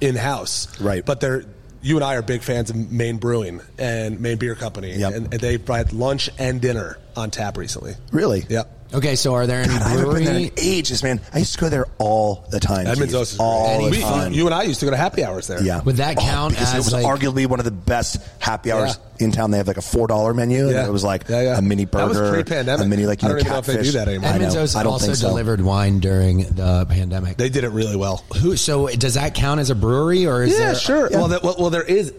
in 0.00 0.14
house. 0.14 0.68
Right. 0.80 1.04
but 1.04 1.20
they're. 1.20 1.44
You 1.82 1.96
and 1.96 2.04
I 2.04 2.16
are 2.16 2.22
big 2.22 2.42
fans 2.42 2.70
of 2.70 2.90
Maine 2.90 3.18
Brewing 3.18 3.60
and 3.78 4.20
Maine 4.20 4.38
Beer 4.38 4.54
Company, 4.54 4.94
Yep. 4.96 5.14
and, 5.14 5.32
and 5.34 5.40
they 5.40 5.56
brought 5.56 5.92
lunch 5.92 6.28
and 6.38 6.60
dinner 6.60 6.98
on 7.16 7.30
tap 7.30 7.56
recently. 7.56 7.94
really, 8.12 8.44
Yep. 8.48 8.77
Okay, 8.94 9.16
so 9.16 9.34
are 9.34 9.46
there 9.46 9.60
any 9.60 9.68
God, 9.68 9.82
I 9.82 9.88
haven't 9.90 10.04
been 10.14 10.24
there 10.24 10.32
brewery? 10.32 10.44
in 10.46 10.52
ages, 10.56 11.02
man. 11.02 11.20
I 11.34 11.38
used 11.40 11.52
to 11.54 11.60
go 11.60 11.68
there 11.68 11.86
all 11.98 12.46
the 12.50 12.58
time. 12.58 12.86
Edmund's 12.86 13.12
Keith. 13.12 13.20
Oast 13.20 13.32
is 13.34 13.38
all 13.38 13.66
Any 13.68 13.84
the 13.84 13.90
we, 13.90 14.00
time. 14.00 14.32
you 14.32 14.46
and 14.46 14.54
I 14.54 14.62
used 14.62 14.80
to 14.80 14.86
go 14.86 14.90
to 14.90 14.96
happy 14.96 15.22
hours 15.24 15.46
there. 15.46 15.62
yeah, 15.62 15.82
Would 15.82 15.96
that 15.96 16.16
Oh, 16.16 16.20
count 16.22 16.54
because 16.54 16.72
it 16.72 16.78
was 16.78 16.92
like- 16.92 17.04
arguably 17.04 17.46
one 17.46 17.58
of 17.60 17.66
the 17.66 17.70
best 17.70 18.16
happy 18.38 18.72
hours 18.72 18.98
in 19.18 19.30
town. 19.32 19.50
They 19.50 19.58
have 19.58 19.66
like 19.68 19.76
a 19.76 19.82
four 19.82 20.06
dollar 20.06 20.32
menu, 20.32 20.70
Yeah. 20.70 20.78
and 20.78 20.88
it 20.88 20.90
was 20.90 21.04
like 21.04 21.28
Yeah, 21.28 21.42
yeah. 21.42 21.58
a 21.58 21.62
mini 21.62 21.84
That 21.84 22.08
was 22.08 22.16
burger, 22.16 22.32
pre-pandemic. 22.32 22.86
a 22.86 22.88
mini 22.88 23.04
like 23.04 23.20
you 23.22 23.28
I 23.28 23.32
know, 23.32 23.34
don't 23.38 23.40
even 23.46 23.52
know 23.52 23.58
if 23.58 23.66
they 23.66 23.72
do 23.74 23.78
catfish. 23.78 23.92
that 23.94 24.08
anymore. 24.08 24.30
I 24.30 24.34
Edmund's 24.34 24.54
know. 24.54 24.60
Oast 24.62 24.76
I 24.76 24.82
don't 24.84 24.92
also 24.92 25.06
think 25.06 25.16
so. 25.18 25.28
delivered 25.28 25.60
wine 25.60 26.00
during 26.00 26.38
the 26.54 26.86
pandemic. 26.88 27.36
they 27.36 27.50
did 27.50 27.64
it 27.64 27.70
really 27.70 27.96
well. 27.96 28.24
Who? 28.40 28.56
So 28.56 28.86
does 28.88 29.14
that 29.14 29.34
count 29.34 29.60
as 29.60 29.68
a 29.70 29.74
brewery 29.74 30.26
or 30.26 30.44
is 30.44 30.52
Yeah, 30.52 30.58
there? 30.66 30.74
sure. 30.76 31.08
Yeah. 31.10 31.18
Well, 31.18 31.28
that, 31.28 31.42
well, 31.42 31.56
well, 31.58 31.70
there 31.70 31.82
is 31.82 32.12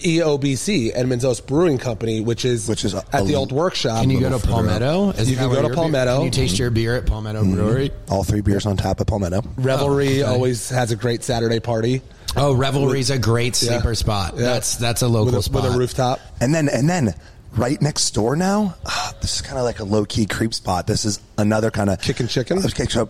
EOBC, 0.00 0.92
Edmund's 0.94 1.24
Oast 1.24 1.46
Brewing 1.46 1.78
Company, 1.78 2.20
which 2.20 2.44
is 2.44 2.68
Which 2.68 2.84
is 2.84 2.94
a- 2.94 3.04
at 3.12 3.26
the 3.26 3.34
old 3.36 3.52
workshop. 3.52 4.00
Can 4.00 4.10
you 4.10 4.20
go 4.20 4.30
to 4.36 4.46
Palmetto? 4.46 5.10
Is 5.10 5.30
You 5.30 5.36
can 5.36 5.48
go 5.48 5.54
to 5.56 5.60
your 5.60 5.68
beer- 5.70 5.74
Palmetto. 5.76 6.16
Can 6.16 6.24
you 6.24 6.30
taste 6.30 6.58
your 6.58 6.70
beer 6.70 6.96
at 6.96 7.06
Palmetto 7.06 7.44
Brewery? 7.44 7.90
All 8.08 8.24
three 8.24 8.40
beers 8.40 8.66
on 8.66 8.76
tap 8.76 9.00
at 9.00 9.06
Palmetto. 9.06 9.42
Revelry 9.56 10.22
Oh, 10.22 10.26
okay. 10.26 10.34
always 10.34 10.68
has 10.70 10.90
a 10.90 10.96
great 10.96 11.22
Saturday 11.24 11.60
party 11.60 12.02
Oh, 12.36 12.52
Revelry's 12.52 13.10
a 13.10 13.18
great 13.18 13.60
Yeah. 13.60 13.70
sleeper 13.70 13.94
spot. 13.96 14.34
Yeah. 14.36 14.42
That's 14.44 14.76
that's 14.76 15.02
a 15.02 15.08
local 15.08 15.26
with 15.26 15.34
a, 15.34 15.42
spot 15.42 15.64
with 15.64 15.74
a 15.74 15.78
rooftop. 15.78 16.20
And 16.40 16.54
then 16.54 16.68
and 16.68 16.88
then 16.88 17.12
right 17.56 17.82
next 17.82 18.12
door 18.14 18.36
now, 18.36 18.76
ah, 18.86 19.12
this 19.20 19.34
is 19.34 19.40
kind 19.42 19.58
of 19.58 19.64
like 19.64 19.80
a 19.80 19.84
low 19.84 20.04
key 20.04 20.26
creep 20.26 20.54
spot. 20.54 20.86
This 20.86 21.04
is 21.04 21.18
another 21.38 21.72
kind 21.72 21.90
of 21.90 22.00
Kickin' 22.00 22.28
chicken? 22.28 22.58
Okay, 22.64 22.86
so 22.86 23.08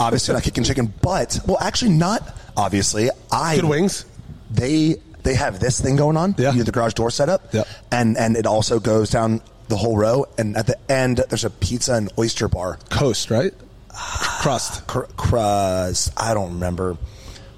obviously 0.00 0.34
not 0.34 0.42
kicking 0.42 0.64
chicken, 0.64 0.92
but 1.00 1.38
well, 1.46 1.58
actually 1.60 1.92
not. 1.92 2.36
Obviously, 2.56 3.08
I 3.30 3.54
Good 3.54 3.66
wings. 3.66 4.04
They 4.50 4.96
they 5.22 5.34
have 5.34 5.60
this 5.60 5.80
thing 5.80 5.96
going 5.96 6.16
on. 6.16 6.34
Yeah. 6.38 6.50
you 6.52 6.58
have 6.58 6.66
the 6.66 6.72
garage 6.72 6.94
door 6.94 7.10
set 7.10 7.28
up. 7.28 7.52
Yep. 7.52 7.66
and 7.92 8.16
and 8.16 8.36
it 8.36 8.46
also 8.46 8.80
goes 8.80 9.10
down 9.10 9.40
the 9.68 9.76
whole 9.76 9.96
row. 9.96 10.26
And 10.38 10.56
at 10.56 10.66
the 10.66 10.78
end, 10.90 11.18
there's 11.28 11.44
a 11.44 11.50
pizza 11.50 11.94
and 11.94 12.10
oyster 12.18 12.48
bar. 12.48 12.78
Coast, 12.90 13.30
right? 13.30 13.52
Crust. 13.88 14.86
Cr- 14.88 15.00
crust. 15.16 16.12
I 16.16 16.34
don't 16.34 16.54
remember. 16.54 16.96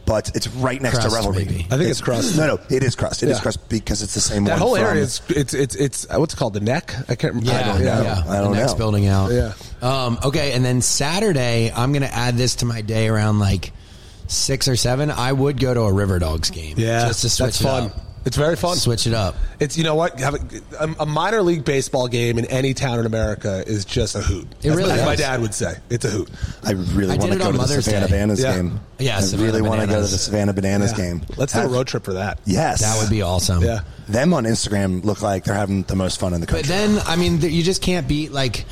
But 0.05 0.33
it's 0.35 0.49
right 0.49 0.83
next 0.83 0.99
Crust, 0.99 1.11
to 1.11 1.15
Revelry. 1.15 1.45
maybe. 1.45 1.67
I 1.71 1.77
think 1.79 1.89
it's 1.89 2.01
crust. 2.01 2.37
No, 2.37 2.47
no, 2.49 2.59
it 2.69 2.83
is 2.83 2.97
crust. 2.97 3.23
It 3.23 3.29
is 3.29 3.37
Yeah. 3.39 3.43
crust 3.43 3.69
because 3.69 4.03
it's 4.03 4.15
the 4.15 4.21
same 4.21 4.45
That 4.45 4.55
one. 4.55 4.59
whole 4.61 4.75
from- 4.77 4.85
area 4.85 5.03
is 5.03 5.21
it's 5.29 5.55
it's 5.55 5.77
it's 5.77 6.07
uh, 6.11 6.17
what's 6.19 6.35
it 6.35 6.37
called 6.39 6.55
the 6.55 6.61
neck. 6.61 6.93
I 7.09 7.15
can't 7.15 7.35
remember. 7.35 7.53
Yeah, 7.53 7.61
I 7.61 7.73
don't 7.73 7.85
know. 7.85 8.03
yeah. 8.03 8.23
I 8.29 8.37
don't 8.41 8.51
the 8.53 8.59
next 8.59 8.73
know. 8.73 8.79
building 8.79 9.07
out. 9.07 9.31
Yeah. 9.31 9.53
Um, 9.81 10.19
okay, 10.25 10.53
and 10.53 10.65
then 10.65 10.83
Saturday, 10.83 11.71
I'm 11.75 11.93
going 11.93 12.03
to 12.03 12.13
add 12.13 12.37
this 12.37 12.57
to 12.57 12.67
my 12.67 12.81
day 12.81 13.07
around 13.09 13.39
like 13.39 13.73
six 14.33 14.69
or 14.69 14.77
seven. 14.77 15.11
I 15.11 15.33
would 15.33 15.61
go 15.61 15.73
to 15.75 15.81
a 15.83 15.93
River 15.93 16.19
Dogs 16.19 16.51
game. 16.51 16.75
Yeah, 16.79 17.07
just 17.09 17.23
to 17.23 17.29
switch 17.29 17.47
that's 17.59 17.61
it 17.61 17.65
fun. 17.65 17.83
up. 17.91 18.01
It's 18.25 18.37
very 18.37 18.55
fun. 18.55 18.77
Switch 18.77 19.09
it 19.09 19.15
up. 19.15 19.35
It's 19.59 19.77
you 19.77 19.83
know 19.83 19.97
what 19.97 20.21
Have 20.21 20.35
a, 20.79 20.95
a 21.01 21.07
minor 21.07 21.43
league 21.43 21.65
baseball 21.65 22.07
game 22.07 22.39
in 22.39 22.45
any 22.47 22.73
town 22.73 23.01
in 23.01 23.07
America 23.07 23.65
is 23.67 23.85
just 23.85 24.15
a 24.15 24.21
hoot. 24.21 24.47
It 24.63 24.71
As- 24.71 24.77
really 24.77 24.93
as 24.93 25.05
my 25.05 25.15
is. 25.15 25.19
dad 25.19 25.41
would 25.41 25.53
say. 25.53 25.75
It's 25.91 26.05
a 26.05 26.09
hoot. 26.11 26.31
I 26.63 26.71
really 26.71 27.15
I 27.15 27.17
want 27.17 27.33
to 27.33 27.39
go 27.39 27.47
on 27.47 27.53
to 27.55 27.59
the 27.59 27.67
Savannah 27.83 28.07
Day. 28.07 28.13
Bananas 28.13 28.41
Yeah. 28.41 28.55
game. 28.55 28.81
Yeah, 29.01 29.19
I 29.19 29.23
Savannah 29.23 29.47
really 29.49 29.63
want 29.63 29.81
to 29.81 29.87
go 29.89 29.95
to 29.97 30.01
the 30.03 30.07
Savannah 30.19 30.53
Bananas 30.53 30.93
Yeah. 30.93 31.05
game. 31.05 31.23
Let's 31.37 31.53
do 31.53 31.63
a 31.63 31.67
road 31.67 31.89
trip 31.89 32.05
for 32.05 32.13
that. 32.13 32.39
Yes, 32.45 32.83
That 32.83 33.01
would 33.01 33.11
be 33.11 33.23
awesome. 33.23 33.61
Yeah. 33.65 33.81
Them 34.09 34.33
on 34.35 34.45
Instagram 34.45 35.05
look 35.05 35.21
like 35.21 35.43
they're 35.43 35.57
having 35.57 35.83
the 35.83 35.97
most 35.97 36.21
fun 36.21 36.33
in 36.33 36.41
the 36.41 36.47
country. 36.47 36.63
But 36.63 36.69
then, 36.69 37.03
I 37.07 37.17
mean, 37.17 37.41
you 37.41 37.65
just 37.65 37.83
can't 37.83 38.07
beat 38.07 38.31
like 38.33 38.67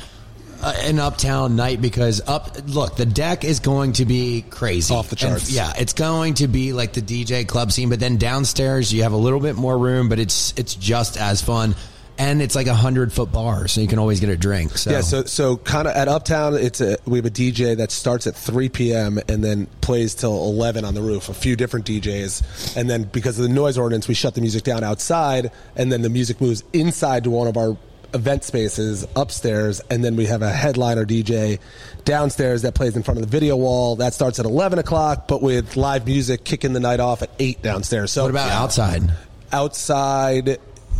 uh, 0.61 0.73
an 0.83 0.99
uptown 0.99 1.55
night 1.55 1.81
because 1.81 2.21
up 2.27 2.55
look 2.67 2.95
the 2.95 3.05
deck 3.05 3.43
is 3.43 3.59
going 3.59 3.93
to 3.93 4.05
be 4.05 4.43
crazy 4.49 4.93
Off 4.93 5.09
the 5.09 5.13
And, 5.25 5.33
charts. 5.37 5.51
yeah, 5.51 5.73
it's 5.77 5.93
going 5.93 6.35
to 6.35 6.47
be 6.47 6.73
like 6.73 6.93
the 6.93 7.01
DJ 7.01 7.47
club 7.47 7.71
scene, 7.71 7.89
but 7.89 7.99
then 7.99 8.17
downstairs 8.17 8.93
you 8.93 9.03
have 9.03 9.13
a 9.13 9.17
little 9.17 9.39
bit 9.39 9.55
more 9.55 9.77
room, 9.77 10.09
but 10.09 10.19
it's 10.19 10.53
it's 10.57 10.75
just 10.75 11.17
as 11.17 11.41
fun. 11.41 11.75
And 12.17 12.39
it's 12.39 12.53
like 12.53 12.67
a 12.67 12.75
hundred 12.75 13.11
foot 13.11 13.31
bar, 13.31 13.67
so 13.67 13.81
you 13.81 13.87
can 13.87 13.97
always 13.97 14.19
get 14.19 14.29
a 14.29 14.37
drink. 14.37 14.77
So. 14.77 14.91
Yeah, 14.91 15.01
so 15.01 15.23
so 15.23 15.57
kind 15.57 15.87
of 15.87 15.95
at 15.95 16.07
Uptown, 16.07 16.53
it's 16.53 16.79
a 16.79 16.97
we 17.05 17.17
have 17.17 17.25
a 17.25 17.31
DJ 17.31 17.75
that 17.77 17.89
starts 17.89 18.27
at 18.27 18.35
3 18.35 18.69
p.m. 18.69 19.17
and 19.27 19.43
then 19.43 19.65
plays 19.79 20.13
till 20.13 20.33
11 20.35 20.85
on 20.85 20.93
the 20.93 21.01
roof. 21.01 21.29
A 21.29 21.33
few 21.33 21.55
different 21.55 21.87
DJs, 21.87 22.77
and 22.77 22.87
then 22.87 23.03
because 23.03 23.39
of 23.39 23.43
the 23.43 23.49
noise 23.49 23.75
ordinance, 23.75 24.07
we 24.07 24.13
shut 24.13 24.35
the 24.35 24.41
music 24.41 24.61
down 24.63 24.83
outside, 24.83 25.51
and 25.75 25.91
then 25.91 26.03
the 26.03 26.09
music 26.09 26.39
moves 26.41 26.63
inside 26.73 27.23
to 27.23 27.31
one 27.31 27.47
of 27.47 27.57
our 27.57 27.75
event 28.13 28.43
spaces 28.43 29.05
upstairs, 29.15 29.81
and 29.89 30.03
then 30.03 30.15
we 30.15 30.25
have 30.25 30.41
a 30.41 30.51
headliner 30.51 31.05
DJ 31.05 31.59
downstairs 32.05 32.63
that 32.63 32.73
plays 32.75 32.95
in 32.95 33.03
front 33.03 33.19
of 33.19 33.25
the 33.25 33.31
video 33.31 33.55
wall. 33.55 33.95
That 33.97 34.13
starts 34.13 34.39
at 34.39 34.45
11 34.45 34.79
o'clock, 34.79 35.27
but 35.27 35.41
with 35.41 35.75
live 35.77 36.05
music 36.05 36.43
kicking 36.43 36.73
the 36.73 36.79
night 36.79 36.99
off 36.99 37.21
at 37.21 37.29
8 37.39 37.61
downstairs. 37.61 38.11
So 38.11 38.23
what 38.23 38.31
about 38.31 38.49
outside 38.51 39.03
outside 39.51 40.57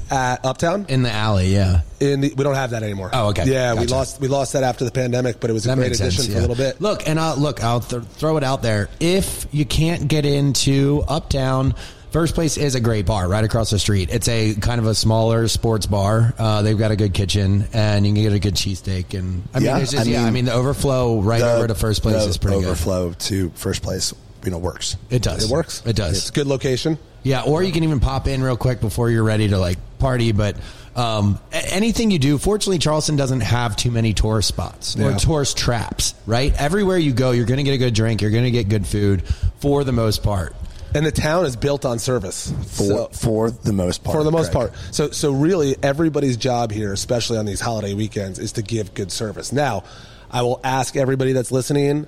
at 0.09 0.45
Uptown? 0.45 0.85
in 0.89 1.03
the 1.03 1.11
alley? 1.11 1.53
Yeah, 1.53 1.81
In 1.99 2.21
the, 2.21 2.33
we 2.35 2.43
don't 2.43 2.55
have 2.55 2.71
that 2.71 2.83
anymore. 2.83 3.09
Oh, 3.13 3.29
okay. 3.29 3.45
Yeah, 3.45 3.73
we 3.79 3.87
lost 3.87 4.19
we 4.19 4.27
lost 4.27 4.53
that 4.53 4.63
after 4.63 4.85
the 4.85 4.91
pandemic, 4.91 5.39
but 5.39 5.49
it 5.49 5.53
was 5.53 5.65
a 5.65 5.69
that 5.69 5.75
great 5.77 5.87
addition 5.93 6.23
sense. 6.23 6.27
for 6.33 6.37
a 6.37 6.41
little 6.41 6.55
bit. 6.55 6.81
Look, 6.81 7.07
and 7.07 7.19
I'll 7.19 7.37
look. 7.37 7.63
I'll 7.63 7.79
th- 7.79 8.03
throw 8.03 8.37
it 8.37 8.43
out 8.43 8.61
there. 8.61 8.89
If 8.99 9.47
you 9.51 9.65
can't 9.65 10.07
get 10.07 10.25
into 10.25 11.03
Uptown. 11.07 11.75
First 12.11 12.35
Place 12.35 12.57
is 12.57 12.75
a 12.75 12.81
great 12.81 13.05
bar 13.05 13.29
right 13.29 13.43
across 13.43 13.69
the 13.69 13.79
street. 13.79 14.09
It's 14.11 14.27
a 14.27 14.53
kind 14.55 14.79
of 14.81 14.87
a 14.87 14.93
smaller 14.93 15.47
sports 15.47 15.85
bar. 15.85 16.33
Uh, 16.37 16.61
they've 16.61 16.77
got 16.77 16.91
a 16.91 16.97
good 16.97 17.13
kitchen, 17.13 17.65
and 17.71 18.05
you 18.05 18.13
can 18.13 18.21
get 18.21 18.33
a 18.33 18.39
good 18.39 18.55
cheesesteak. 18.55 19.17
And 19.17 19.43
I 19.53 19.59
mean, 19.59 19.65
Yeah, 19.67 19.77
it's 19.79 19.91
just, 19.91 20.07
I 20.07 20.11
yeah, 20.11 20.21
I 20.21 20.25
mean, 20.25 20.33
mean, 20.33 20.45
the 20.45 20.53
overflow 20.53 21.21
right 21.21 21.39
The- 21.39 21.53
over 21.53 21.67
to 21.67 21.75
First 21.75 22.01
Place 22.01 22.25
is 22.25 22.37
pretty 22.37 22.57
good. 22.59 22.65
overflow 22.65 23.13
to 23.13 23.49
first 23.55 23.81
place, 23.81 24.13
you 24.43 24.51
know, 24.51 24.57
works. 24.57 24.97
It 25.09 25.21
does. 25.21 25.45
It 25.45 25.49
works. 25.49 25.81
It 25.85 25.95
does. 25.95 26.17
It's 26.17 26.29
a 26.29 26.33
good 26.33 26.47
location. 26.47 26.97
Yeah, 27.23 27.43
or 27.43 27.63
you 27.63 27.71
can 27.71 27.83
even 27.85 28.01
pop 28.01 28.27
in 28.27 28.43
real 28.43 28.57
quick 28.57 28.81
before 28.81 29.09
you're 29.09 29.23
ready 29.23 29.47
to 29.47 29.57
like 29.57 29.77
party. 29.99 30.33
But 30.33 30.57
um, 30.97 31.39
anything 31.53 32.11
you 32.11 32.19
do, 32.19 32.37
fortunately, 32.39 32.79
Charleston 32.79 33.15
doesn't 33.15 33.41
have 33.41 33.77
too 33.77 33.91
many 33.91 34.13
tourist 34.13 34.49
spots 34.49 34.97
or 34.97 35.11
Yeah. 35.11 35.17
tourist 35.17 35.55
traps. 35.55 36.13
Right, 36.25 36.53
everywhere 36.59 36.97
you 36.97 37.13
go, 37.13 37.31
you're 37.31 37.45
going 37.45 37.59
to 37.59 37.63
get 37.63 37.73
a 37.73 37.77
good 37.77 37.93
drink. 37.93 38.21
You're 38.21 38.31
going 38.31 38.43
to 38.43 38.51
get 38.51 38.67
good 38.67 38.85
food 38.85 39.23
for 39.61 39.85
the 39.85 39.93
most 39.93 40.23
part. 40.23 40.55
And 40.93 41.05
the 41.05 41.11
town 41.11 41.45
is 41.45 41.55
built 41.55 41.85
on 41.85 41.99
service. 41.99 42.53
For 42.67 42.83
So- 42.83 43.09
for 43.13 43.51
the 43.51 43.71
most 43.73 44.03
part. 44.03 44.17
for 44.17 44.23
the 44.23 44.31
most 44.31 44.51
Greg. 44.51 44.69
part. 44.71 44.73
So, 44.91 45.09
so 45.11 45.31
really, 45.31 45.75
everybody's 45.81 46.35
job 46.37 46.71
here, 46.71 46.91
especially 46.91 47.37
on 47.37 47.45
these 47.45 47.61
holiday 47.61 47.93
weekends, 47.93 48.39
is 48.39 48.51
to 48.53 48.61
give 48.61 48.93
good 48.93 49.11
service. 49.11 49.51
Now, 49.51 49.83
I 50.29 50.41
will 50.41 50.59
ask 50.63 50.95
everybody 50.97 51.33
that's 51.33 51.51
listening 51.51 52.07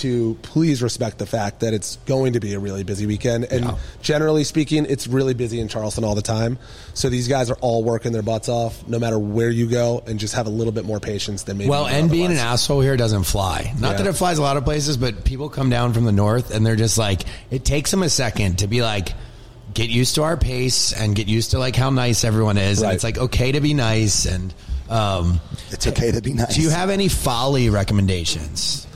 to 0.00 0.34
please 0.42 0.82
respect 0.82 1.18
the 1.18 1.26
fact 1.26 1.60
that 1.60 1.74
it's 1.74 1.96
going 2.06 2.32
to 2.34 2.40
be 2.40 2.54
a 2.54 2.58
really 2.58 2.84
busy 2.84 3.06
weekend. 3.06 3.44
And 3.44 3.74
generally 4.02 4.44
speaking, 4.44 4.86
it's 4.88 5.06
really 5.06 5.34
busy 5.34 5.60
in 5.60 5.68
Charleston 5.68 6.04
all 6.04 6.14
the 6.14 6.22
time. 6.22 6.58
So 6.94 7.08
these 7.08 7.28
guys 7.28 7.50
are 7.50 7.56
all 7.60 7.82
working 7.84 8.12
their 8.12 8.22
butts 8.22 8.48
off, 8.48 8.86
no 8.88 8.98
matter 8.98 9.18
where 9.18 9.50
you 9.50 9.68
go, 9.68 10.02
and 10.06 10.18
just 10.18 10.34
have 10.34 10.46
a 10.46 10.50
little 10.50 10.72
bit 10.72 10.84
more 10.84 11.00
patience 11.00 11.44
than 11.44 11.58
maybe. 11.58 11.70
Well, 11.70 11.86
you 11.88 11.92
would 11.94 12.00
and 12.02 12.10
being 12.10 12.30
an 12.30 12.38
asshole 12.38 12.80
here 12.80 12.96
doesn't 12.96 13.24
fly. 13.24 13.72
Not 13.78 13.92
Yeah. 13.92 13.96
that 13.98 14.06
it 14.08 14.12
flies 14.14 14.38
a 14.38 14.42
lot 14.42 14.56
of 14.56 14.64
places, 14.64 14.96
but 14.96 15.24
people 15.24 15.48
come 15.48 15.70
down 15.70 15.92
from 15.92 16.04
the 16.04 16.12
north 16.12 16.54
and 16.54 16.64
they're 16.66 16.76
just 16.76 16.98
like, 16.98 17.22
it 17.50 17.64
takes 17.64 17.90
them 17.90 18.02
a 18.02 18.08
second 18.10 18.58
to 18.60 18.66
be 18.66 18.82
like, 18.82 19.14
get 19.74 19.90
used 19.90 20.14
to 20.14 20.22
our 20.22 20.36
pace 20.36 20.92
and 20.92 21.14
get 21.14 21.28
used 21.28 21.50
to 21.52 21.58
like 21.58 21.76
how 21.76 21.90
nice 21.90 22.24
everyone 22.24 22.56
is. 22.58 22.82
And 22.82 22.92
it's 22.92 23.04
like 23.04 23.18
okay 23.18 23.52
to 23.52 23.60
be 23.60 23.74
nice. 23.74 24.24
And 24.26 24.52
um, 24.88 25.40
It's 25.70 25.86
okay 25.86 26.10
to 26.10 26.22
be 26.22 26.32
nice. 26.32 26.54
do 26.56 26.62
you 26.62 26.70
have 26.70 26.88
any 26.90 27.08
folly 27.08 27.68
recommendations? 27.68 28.86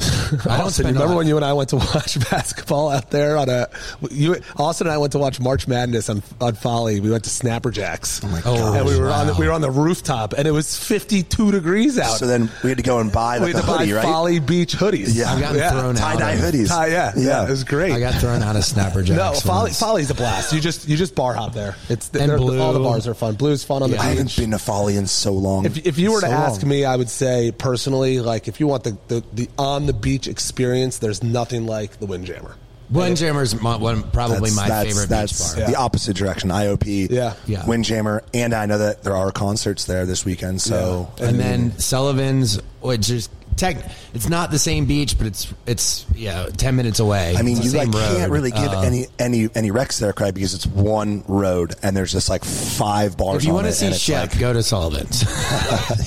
I 0.00 0.60
Austen, 0.60 0.84
spend 0.84 0.96
a 0.96 1.00
remember 1.00 1.16
when 1.16 1.26
you 1.26 1.36
and 1.36 1.44
I 1.44 1.52
went 1.54 1.70
to 1.70 1.76
watch 1.94 2.18
basketball 2.30 2.90
out 2.90 3.10
there 3.10 3.36
on 3.36 3.48
a 3.48 3.68
you 4.10 4.36
Austen 4.56 4.86
and 4.86 4.94
I 4.94 4.98
went 4.98 5.12
to 5.12 5.18
watch 5.18 5.40
March 5.40 5.66
Madness 5.66 6.08
on 6.08 6.22
on 6.40 6.54
Folly. 6.54 7.00
We 7.00 7.10
went 7.10 7.24
to 7.24 7.30
Snapper 7.30 7.70
Jacks. 7.70 8.20
Oh 8.22 8.28
my 8.28 8.40
God. 8.40 8.76
And 8.76 8.86
we 8.86 8.98
were 8.98 9.10
on 9.10 9.26
the, 9.28 9.34
we 9.34 9.46
were 9.46 9.52
on 9.52 9.60
the 9.60 9.70
rooftop 9.70 10.34
and 10.34 10.46
it 10.46 10.50
was 10.52 10.76
52 10.78 11.50
degrees 11.50 11.98
out. 11.98 12.18
So 12.18 12.26
then 12.26 12.50
we 12.62 12.68
had 12.70 12.78
to 12.78 12.84
go 12.84 12.98
and 13.00 13.10
buy 13.10 13.38
we 13.38 13.46
like 13.46 13.54
had 13.54 13.64
a 13.64 13.66
to 13.66 13.72
buy 13.72 13.92
right? 13.92 14.02
Folly 14.04 14.38
Beach 14.38 14.74
hoodies. 14.76 15.14
Yeah. 15.16 15.32
I've 15.32 15.40
gotten 15.40 15.60
thrown 15.80 15.96
out. 15.96 16.00
Tie 16.00 16.16
dye 16.16 16.36
hoodies. 16.36 16.68
Tie, 16.68 16.86
yeah, 16.88 17.12
yeah, 17.16 17.44
it 17.46 17.50
was 17.50 17.64
great. 17.64 17.92
I 17.92 17.98
got 18.00 18.14
thrown 18.20 18.42
out 18.42 18.54
of 18.56 18.64
Snapper 18.64 19.02
Jacks. 19.02 19.16
no, 19.18 19.32
Folly, 19.40 19.62
once. 19.70 19.80
Folly's 19.80 20.10
a 20.10 20.14
blast. 20.14 20.52
You 20.52 20.60
just 20.60 20.88
you 20.88 20.96
just 20.96 21.14
bar 21.14 21.34
hop 21.34 21.54
there. 21.54 21.74
It's 21.88 22.10
And 22.10 22.36
Blue. 22.36 22.60
all 22.60 22.72
the 22.72 22.78
bars 22.80 23.06
are 23.08 23.14
fun. 23.14 23.34
Blue's 23.34 23.64
fun 23.64 23.82
on 23.82 23.90
Yeah. 23.90 23.96
the 23.96 24.02
I 24.02 24.08
beach. 24.10 24.18
haven't 24.18 24.36
been 24.36 24.50
to 24.52 24.58
Folly 24.58 24.96
in 24.96 25.06
so 25.06 25.32
long. 25.32 25.64
If, 25.64 25.86
if 25.86 25.98
you 25.98 26.12
were 26.12 26.20
to 26.20 26.28
ask 26.28 26.62
long. 26.62 26.68
me, 26.70 26.84
I 26.84 26.94
would 26.96 27.10
say 27.10 27.50
personally, 27.50 28.20
like 28.20 28.46
if 28.48 28.60
you 28.60 28.66
want 28.66 28.84
the, 28.84 28.96
the, 29.08 29.24
the 29.32 29.48
on 29.58 29.86
the 29.88 29.92
beach 29.94 30.28
experience, 30.28 30.98
there's 30.98 31.22
nothing 31.22 31.66
like 31.66 31.98
the 31.98 32.04
Windjammer. 32.04 32.54
Windjammer's 32.90 33.58
my, 33.60 33.76
one, 33.76 34.02
probably 34.02 34.50
That's- 34.50 34.54
my 34.56 34.68
that's- 34.68 34.86
favorite 34.94 35.08
that's 35.08 35.54
beach 35.54 35.58
bar. 35.64 35.70
The 35.70 35.76
opposite 35.78 36.14
direction, 36.16 36.50
IOP, 36.50 37.08
Yeah. 37.10 37.34
Yeah. 37.46 37.64
Windjammer, 37.66 38.22
and 38.34 38.54
I 38.54 38.66
know 38.66 38.76
that 38.78 39.02
there 39.02 39.16
are 39.16 39.32
concerts 39.32 39.84
there 39.86 40.04
this 40.04 40.24
weekend. 40.26 40.60
So 40.60 41.08
and 41.18 41.40
then 41.40 41.78
Sullivan's, 41.78 42.60
which 42.82 43.08
is 43.10 43.30
tech. 43.58 43.76
It's 44.14 44.28
not 44.28 44.50
the 44.50 44.58
same 44.58 44.86
beach, 44.86 45.18
but 45.18 45.26
it's 45.26 45.52
it's 45.66 46.06
yeah, 46.14 46.46
ten 46.56 46.76
minutes 46.76 47.00
away. 47.00 47.34
I 47.36 47.42
mean, 47.42 47.60
you 47.60 47.70
like 47.72 47.92
can't 47.92 48.30
really 48.32 48.50
give 48.50 48.72
Uh, 48.72 48.80
any 48.80 49.06
any 49.18 49.48
any 49.54 49.70
recs 49.70 49.98
there, 49.98 50.12
Craig, 50.12 50.34
because 50.34 50.54
it's 50.54 50.66
one 50.66 51.24
road 51.28 51.74
and 51.82 51.96
there's 51.96 52.12
just 52.12 52.28
like 52.30 52.44
five 52.44 53.16
bars. 53.16 53.42
If 53.42 53.44
you 53.48 53.52
want 53.54 53.66
to 53.66 53.72
see 53.72 53.92
Shep, 53.92 54.30
like- 54.30 54.38
go 54.40 54.52
to 54.52 54.62
Sullivan's. 54.62 55.22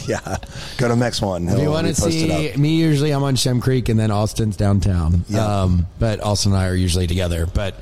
yeah, 0.09 0.37
go 0.77 0.87
to 0.87 0.95
Mex 0.95 1.21
One. 1.21 1.47
if 1.47 1.59
you 1.59 1.69
want 1.69 1.87
to 1.87 1.95
see 1.95 2.53
me, 2.57 2.75
usually 2.77 3.11
I'm 3.11 3.23
on 3.23 3.35
Shem 3.35 3.61
Creek, 3.61 3.89
and 3.89 3.99
then 3.99 4.11
Austen's 4.11 4.57
downtown. 4.57 5.23
Yeah. 5.29 5.61
Um, 5.63 5.87
but 5.99 6.23
Austen 6.23 6.53
and 6.53 6.61
I 6.61 6.67
are 6.67 6.75
usually 6.75 7.07
together. 7.07 7.45
But 7.45 7.75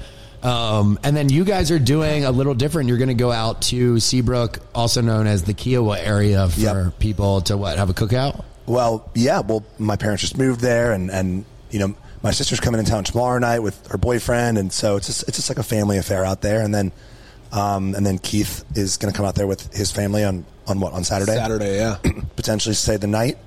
um, 0.44 0.98
and 1.04 1.16
then 1.18 1.28
you 1.30 1.44
guys 1.44 1.70
are 1.70 1.80
doing 1.80 2.24
a 2.26 2.32
little 2.32 2.54
different. 2.54 2.88
You're 2.88 2.98
going 2.98 3.10
to 3.10 3.14
go 3.14 3.32
out 3.32 3.62
to 3.64 4.00
Seabrook, 4.00 4.60
also 4.74 5.02
known 5.02 5.28
as 5.28 5.44
the 5.44 5.54
Kiawah 5.54 5.98
area, 6.02 6.48
for 6.50 6.60
Yep. 6.62 7.00
people 7.00 7.42
to 7.42 7.58
what 7.58 7.78
have 7.78 7.90
a 7.90 7.94
cookout. 7.94 8.44
Well, 8.70 9.10
yeah. 9.16 9.40
Well, 9.42 9.66
my 9.80 9.96
parents 9.96 10.22
just 10.22 10.38
moved 10.38 10.62
there, 10.62 10.92
and 10.94 11.10
and 11.10 11.44
you 11.72 11.80
know 11.80 11.96
my 12.22 12.32
sister's 12.32 12.60
coming 12.60 12.80
in 12.80 12.86
town 12.86 13.04
tomorrow 13.04 13.40
night 13.40 13.60
with 13.60 13.88
her 13.88 13.98
boyfriend, 13.98 14.58
and 14.58 14.72
so 14.72 14.96
it's 14.98 15.08
just 15.08 15.28
it's 15.28 15.38
just 15.38 15.50
like 15.50 15.58
a 15.58 15.64
family 15.64 15.98
affair 15.98 16.24
out 16.24 16.42
there. 16.42 16.62
And 16.62 16.74
then 16.74 16.92
um, 17.52 17.96
and 17.96 18.06
then 18.06 18.20
Keith 18.20 18.64
is 18.78 18.98
going 18.98 19.12
to 19.12 19.18
come 19.18 19.26
out 19.26 19.36
there 19.36 19.48
with 19.48 19.74
his 19.76 19.92
family 19.92 20.24
on 20.24 20.46
on 20.68 20.80
what 20.80 20.94
on 20.94 21.04
Saturday, 21.04 21.34
Saturday, 21.34 21.78
yeah. 21.78 21.98
potentially 22.36 22.76
stay 22.76 22.96
the 22.98 23.08
night, 23.08 23.40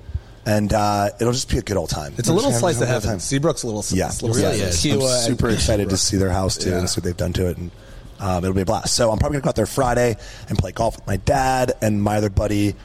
and 0.45 0.73
uh, 0.73 1.09
it'll 1.21 1.31
just 1.31 1.49
be 1.49 1.57
a 1.57 1.61
good 1.61 1.77
old 1.77 1.89
time. 1.89 2.13
It's 2.17 2.27
a 2.27 2.31
We're 2.33 2.37
little 2.37 2.51
slice 2.51 2.81
of 2.81 2.87
having 2.89 2.97
a 2.97 2.99
good 2.99 3.05
heaven. 3.07 3.19
Seabrook's 3.21 3.63
a 3.63 3.67
little, 3.67 3.83
Yeah, 3.97 4.07
little 4.07 4.31
It 4.35 4.41
really 4.43 4.57
slice. 4.57 4.85
is. 4.85 4.93
I'm 5.01 5.31
super 5.31 5.47
and 5.47 5.55
excited 5.55 5.89
to 5.89 5.97
see 5.97 6.17
their 6.17 6.31
house 6.31 6.57
too 6.57 6.71
Yeah. 6.71 6.79
and 6.79 6.89
see 6.89 6.97
what 6.99 7.05
they've 7.05 7.15
done 7.15 7.31
to 7.33 7.47
it, 7.47 7.57
and 7.57 7.71
um, 8.19 8.43
it'll 8.43 8.53
be 8.53 8.61
a 8.61 8.65
blast. 8.65 8.93
So 8.93 9.09
I'm 9.09 9.19
probably 9.19 9.35
gonna 9.37 9.43
go 9.45 9.49
out 9.49 9.55
there 9.55 9.65
Friday 9.65 10.17
and 10.49 10.57
play 10.57 10.73
golf 10.73 10.97
with 10.97 11.07
my 11.07 11.15
dad 11.15 11.71
and 11.81 12.03
my 12.03 12.17
other 12.17 12.29
buddy 12.29 12.75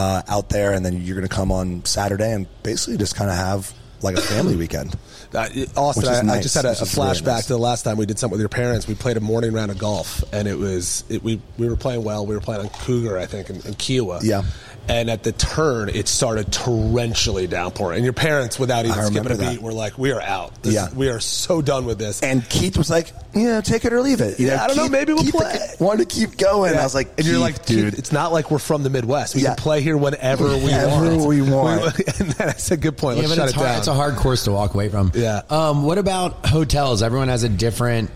uh, 0.00 0.22
out 0.28 0.48
there, 0.48 0.72
and 0.72 0.84
then 0.84 1.02
you're 1.02 1.14
gonna 1.14 1.28
come 1.28 1.52
on 1.52 1.84
Saturday 1.84 2.32
and 2.32 2.46
basically 2.62 2.96
just 2.96 3.14
kind 3.14 3.30
of 3.30 3.36
have 3.36 3.72
like 4.00 4.16
a 4.16 4.20
family 4.22 4.56
weekend. 4.64 4.96
Uh, 5.34 5.46
Austen, 5.76 6.02
Which 6.02 6.10
is 6.10 6.28
I, 6.28 6.36
I 6.36 6.40
just 6.40 6.54
had 6.54 6.64
a, 6.64 6.70
a 6.70 6.74
flashback 6.74 7.26
nice. 7.26 7.46
to 7.46 7.52
the 7.52 7.58
last 7.58 7.82
time 7.82 7.98
we 7.98 8.06
did 8.06 8.18
something 8.18 8.32
with 8.32 8.40
your 8.40 8.48
parents. 8.48 8.88
We 8.88 8.94
played 8.94 9.18
a 9.18 9.20
morning 9.20 9.52
round 9.52 9.70
of 9.70 9.78
golf, 9.78 10.24
and 10.32 10.48
it 10.48 10.56
was 10.56 11.04
it, 11.10 11.22
we 11.22 11.40
we 11.58 11.68
were 11.68 11.76
playing 11.76 12.02
well. 12.02 12.24
We 12.26 12.34
were 12.34 12.40
playing 12.40 12.62
on 12.62 12.70
Cougar, 12.70 13.18
I 13.18 13.26
think, 13.26 13.50
in, 13.50 13.56
in 13.56 13.74
Kiawah. 13.74 14.20
Yeah. 14.22 14.42
And 14.88 15.08
at 15.08 15.22
the 15.22 15.30
turn, 15.30 15.88
it 15.88 16.08
started 16.08 16.48
torrentially 16.48 17.48
downpouring. 17.48 17.98
And 17.98 18.04
your 18.04 18.12
parents, 18.12 18.58
without 18.58 18.86
even 18.86 18.98
I 18.98 19.04
skipping 19.04 19.22
remember 19.22 19.44
a 19.44 19.46
beat, 19.50 19.56
that. 19.56 19.62
were 19.62 19.72
like, 19.72 19.96
"We 19.98 20.10
are 20.10 20.20
out. 20.20 20.62
This, 20.62 20.74
Yeah. 20.74 20.88
we 20.94 21.08
are 21.08 21.20
so 21.20 21.62
done 21.62 21.84
with 21.86 21.98
this." 21.98 22.20
And 22.22 22.48
Keith 22.48 22.76
was 22.76 22.90
like, 22.90 23.12
"Yeah, 23.32 23.60
take 23.60 23.84
it 23.84 23.92
or 23.92 24.00
leave 24.00 24.20
it." 24.20 24.40
You 24.40 24.48
Yeah, 24.48 24.64
I 24.64 24.66
don't 24.66 24.76
know, 24.76 24.88
maybe 24.88 25.12
we'll 25.12 25.22
Keith 25.22 25.34
play. 25.34 25.58
Wanted 25.78 26.08
to 26.08 26.14
keep 26.16 26.36
going. 26.36 26.74
I 26.76 26.82
was 26.82 26.94
like, 26.94 27.12
and 27.18 27.26
you're 27.26 27.38
like, 27.38 27.64
dude, 27.66 27.94
it's 27.94 28.10
not 28.10 28.32
like 28.32 28.50
we're 28.50 28.58
from 28.58 28.82
the 28.82 28.90
Midwest. 28.90 29.36
We 29.36 29.42
Yeah. 29.42 29.50
can 29.54 29.56
play 29.62 29.80
here 29.80 29.96
whenever 29.96 30.48
we 30.48 30.64
Whenever 30.64 31.16
want. 31.16 31.26
we 31.28 31.42
want. 31.42 31.98
and 32.20 32.30
that's 32.32 32.70
a 32.72 32.76
good 32.76 32.96
point. 32.96 33.18
Let's 33.18 33.28
but 33.30 33.36
shut 33.36 33.44
it's 33.48 33.52
it 33.54 33.56
hard. 33.58 33.68
down. 33.68 33.78
It's 33.78 33.88
a 33.88 33.94
hard 33.94 34.16
course 34.16 34.44
to 34.44 34.52
walk 34.52 34.74
away 34.74 34.88
from. 34.88 35.12
Yeah. 35.14 35.42
Um, 35.50 35.84
what 35.84 35.98
about 35.98 36.46
hotels? 36.46 37.02
Everyone 37.02 37.28
has 37.28 37.44
a 37.44 37.48
different 37.48 38.10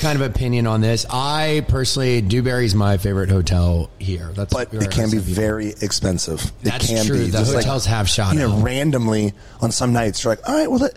kind 0.00 0.20
of 0.20 0.28
opinion 0.28 0.66
on 0.66 0.80
this. 0.80 1.04
I 1.10 1.64
personally, 1.68 2.20
Dewberry's 2.20 2.74
my 2.74 2.96
favorite 2.96 3.28
hotel 3.30 3.90
here. 3.98 4.30
That's 4.34 4.52
but 4.52 4.72
it 4.74 4.90
can 4.90 5.10
be 5.10 5.18
people. 5.18 5.34
very 5.34 5.68
expensive. 5.80 6.52
That's 6.62 6.90
it 6.90 6.94
can 6.94 7.06
true. 7.06 7.18
be. 7.18 7.24
The 7.30 7.38
Just 7.38 7.54
hotels 7.54 7.86
have 7.86 8.08
shot 8.08 8.34
You 8.34 8.40
know, 8.40 8.56
up. 8.58 8.64
randomly 8.64 9.32
on 9.60 9.72
some 9.72 9.92
nights, 9.92 10.22
you're 10.24 10.32
like, 10.32 10.48
"All 10.48 10.54
right, 10.54 10.70
well, 10.70 10.80
let, 10.80 10.96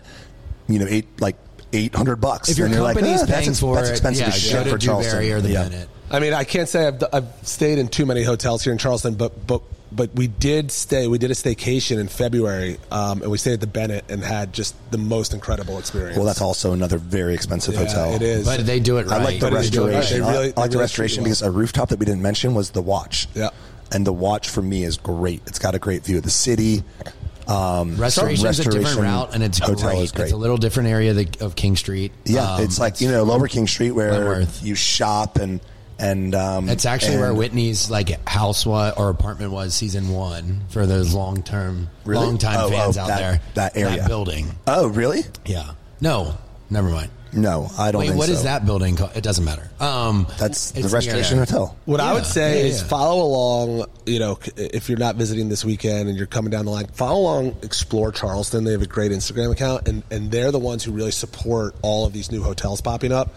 you 0.68 0.78
know, 0.78 0.86
eight 0.88 1.06
like 1.20 1.36
eight 1.72 1.94
hundred 1.94 2.16
bucks." 2.16 2.48
If 2.48 2.58
your 2.58 2.66
And 2.66 2.74
you're 2.74 2.84
like, 2.84 2.96
company's 2.96 3.22
"Ah, 3.22 3.26
that's 3.26 3.38
paying 3.38 3.50
ex- 3.50 3.60
for 3.60 3.74
that's 3.76 3.88
it, 3.88 3.92
expensive 3.92 4.26
yeah, 4.28 4.34
as 4.34 4.40
shit 4.40 4.52
go 4.52 4.64
to 4.64 4.70
for 4.70 4.78
Charleston. 4.78 5.32
Or 5.32 5.40
the 5.40 5.48
yeah. 5.50 5.62
Bennett. 5.68 5.88
I 6.10 6.18
mean, 6.18 6.32
I 6.32 6.44
can't 6.44 6.68
say 6.68 6.86
I've, 6.88 7.02
I've 7.12 7.28
stayed 7.42 7.78
in 7.78 7.88
too 7.88 8.04
many 8.06 8.24
hotels 8.24 8.64
here 8.64 8.72
in 8.72 8.78
Charleston, 8.78 9.14
but 9.14 9.46
but 9.46 9.62
but 9.92 10.14
we 10.14 10.26
did 10.28 10.70
stay. 10.70 11.06
We 11.08 11.18
did 11.18 11.30
a 11.30 11.34
staycation 11.34 11.98
in 11.98 12.08
February, 12.08 12.78
um, 12.90 13.22
and 13.22 13.30
we 13.30 13.38
stayed 13.38 13.54
at 13.54 13.60
the 13.60 13.66
Bennett 13.66 14.04
and 14.08 14.22
had 14.22 14.52
just 14.52 14.74
the 14.90 14.98
most 14.98 15.34
incredible 15.34 15.78
experience. 15.78 16.16
Well, 16.16 16.26
that's 16.26 16.40
also 16.40 16.72
another 16.72 16.98
very 16.98 17.34
expensive 17.34 17.74
Yeah, 17.74 17.80
hotel. 17.86 18.14
It 18.14 18.22
is, 18.22 18.44
But 18.46 18.66
they 18.66 18.80
do 18.80 18.98
it 18.98 19.06
right. 19.06 19.20
I 19.20 19.24
like 19.24 19.40
the 19.40 19.50
But 19.50 19.62
they 19.62 19.68
do 19.70 19.82
it 19.82 19.86
right. 19.86 19.94
restoration. 19.96 20.24
They 20.26 20.32
really- 20.32 20.52
I 20.56 20.60
like 20.60 20.70
they 20.70 20.76
the 20.76 20.80
restoration 20.80 21.16
treat 21.24 21.30
you 21.30 21.34
because 21.34 21.42
a 21.42 21.50
rooftop 21.50 21.88
that 21.90 21.98
we 21.98 22.06
didn't 22.06 22.22
mention 22.22 22.54
was 22.54 22.70
the 22.70 22.82
Watch. 22.82 23.26
Yeah. 23.34 23.50
and 23.92 24.06
the 24.06 24.12
watch 24.12 24.48
for 24.48 24.62
me 24.62 24.84
is 24.84 24.96
great. 24.96 25.42
It's 25.48 25.58
got 25.58 25.74
a 25.74 25.78
great 25.80 26.04
view 26.04 26.18
of 26.18 26.22
the 26.22 26.30
city. 26.30 26.84
Um, 27.48 27.96
Restoration's 27.96 28.60
a 28.60 28.62
different 28.62 28.84
Restoration 28.84 29.02
route, 29.02 29.34
and 29.34 29.42
it's 29.42 29.58
hotel 29.58 29.90
great. 29.90 29.98
is 30.02 30.12
great. 30.12 30.24
It's 30.26 30.32
a 30.32 30.36
little 30.36 30.56
different 30.56 30.88
area 30.90 31.10
of, 31.10 31.42
of 31.42 31.56
King 31.56 31.74
Street. 31.74 32.12
yeah, 32.24 32.54
Um, 32.54 32.62
it's 32.62 32.78
like 32.78 33.00
you 33.00 33.10
know 33.10 33.24
Lower 33.24 33.48
King 33.48 33.66
Street 33.66 33.90
where 33.90 34.12
Wentworth. 34.12 34.62
you 34.62 34.76
shop 34.76 35.36
and 35.38 35.60
and 36.00 36.34
um, 36.34 36.68
It's 36.68 36.86
actually 36.86 37.12
and- 37.14 37.20
where 37.22 37.34
Whitney's 37.34 37.90
like 37.90 38.26
house 38.28 38.64
was 38.66 38.94
or 38.96 39.10
apartment 39.10 39.52
was 39.52 39.74
season 39.74 40.08
one 40.10 40.62
for 40.70 40.86
those 40.86 41.14
long 41.14 41.42
term, 41.42 41.88
Really? 42.04 42.24
long 42.24 42.38
time 42.38 42.58
Oh, 42.60 42.70
fans 42.70 42.96
oh, 42.96 43.02
out 43.02 43.08
that- 43.08 43.18
there. 43.18 43.40
that 43.54 43.76
area. 43.76 44.06
building. 44.08 44.46
Oh, 44.66 44.88
really? 44.88 45.22
Yeah. 45.46 45.72
No, 46.00 46.36
never 46.70 46.88
mind. 46.88 47.10
No, 47.32 47.70
I 47.78 47.92
don't. 47.92 48.00
Wait, 48.00 48.08
think 48.08 48.18
what 48.18 48.26
so. 48.26 48.32
is 48.32 48.42
that 48.42 48.66
building 48.66 48.96
called? 48.96 49.12
It 49.14 49.22
doesn't 49.22 49.44
matter. 49.44 49.70
Um, 49.78 50.26
That's 50.40 50.72
the 50.72 50.80
it's 50.80 50.92
Restoration 50.92 51.36
near- 51.36 51.44
Hotel. 51.46 51.76
What 51.84 52.00
I 52.00 52.12
would 52.12 52.26
say 52.26 52.62
yeah, 52.62 52.66
is 52.70 52.80
yeah. 52.82 52.88
follow 52.88 53.22
along. 53.24 53.86
You 54.04 54.18
know, 54.18 54.38
if 54.56 54.88
you're 54.88 54.98
not 54.98 55.14
visiting 55.14 55.48
this 55.48 55.64
weekend 55.64 56.08
and 56.08 56.18
you're 56.18 56.26
coming 56.26 56.50
down 56.50 56.64
the 56.64 56.72
line, 56.72 56.86
follow 56.88 57.20
along. 57.20 57.56
Explore 57.62 58.10
Charleston. 58.10 58.64
They 58.64 58.72
have 58.72 58.82
a 58.82 58.86
great 58.86 59.12
Instagram 59.12 59.52
account, 59.52 59.86
and 59.86 60.02
and 60.10 60.32
they're 60.32 60.50
the 60.50 60.58
ones 60.58 60.82
who 60.82 60.90
really 60.90 61.12
support 61.12 61.76
all 61.82 62.04
of 62.04 62.12
these 62.12 62.32
new 62.32 62.42
hotels 62.42 62.80
popping 62.80 63.12
up. 63.12 63.32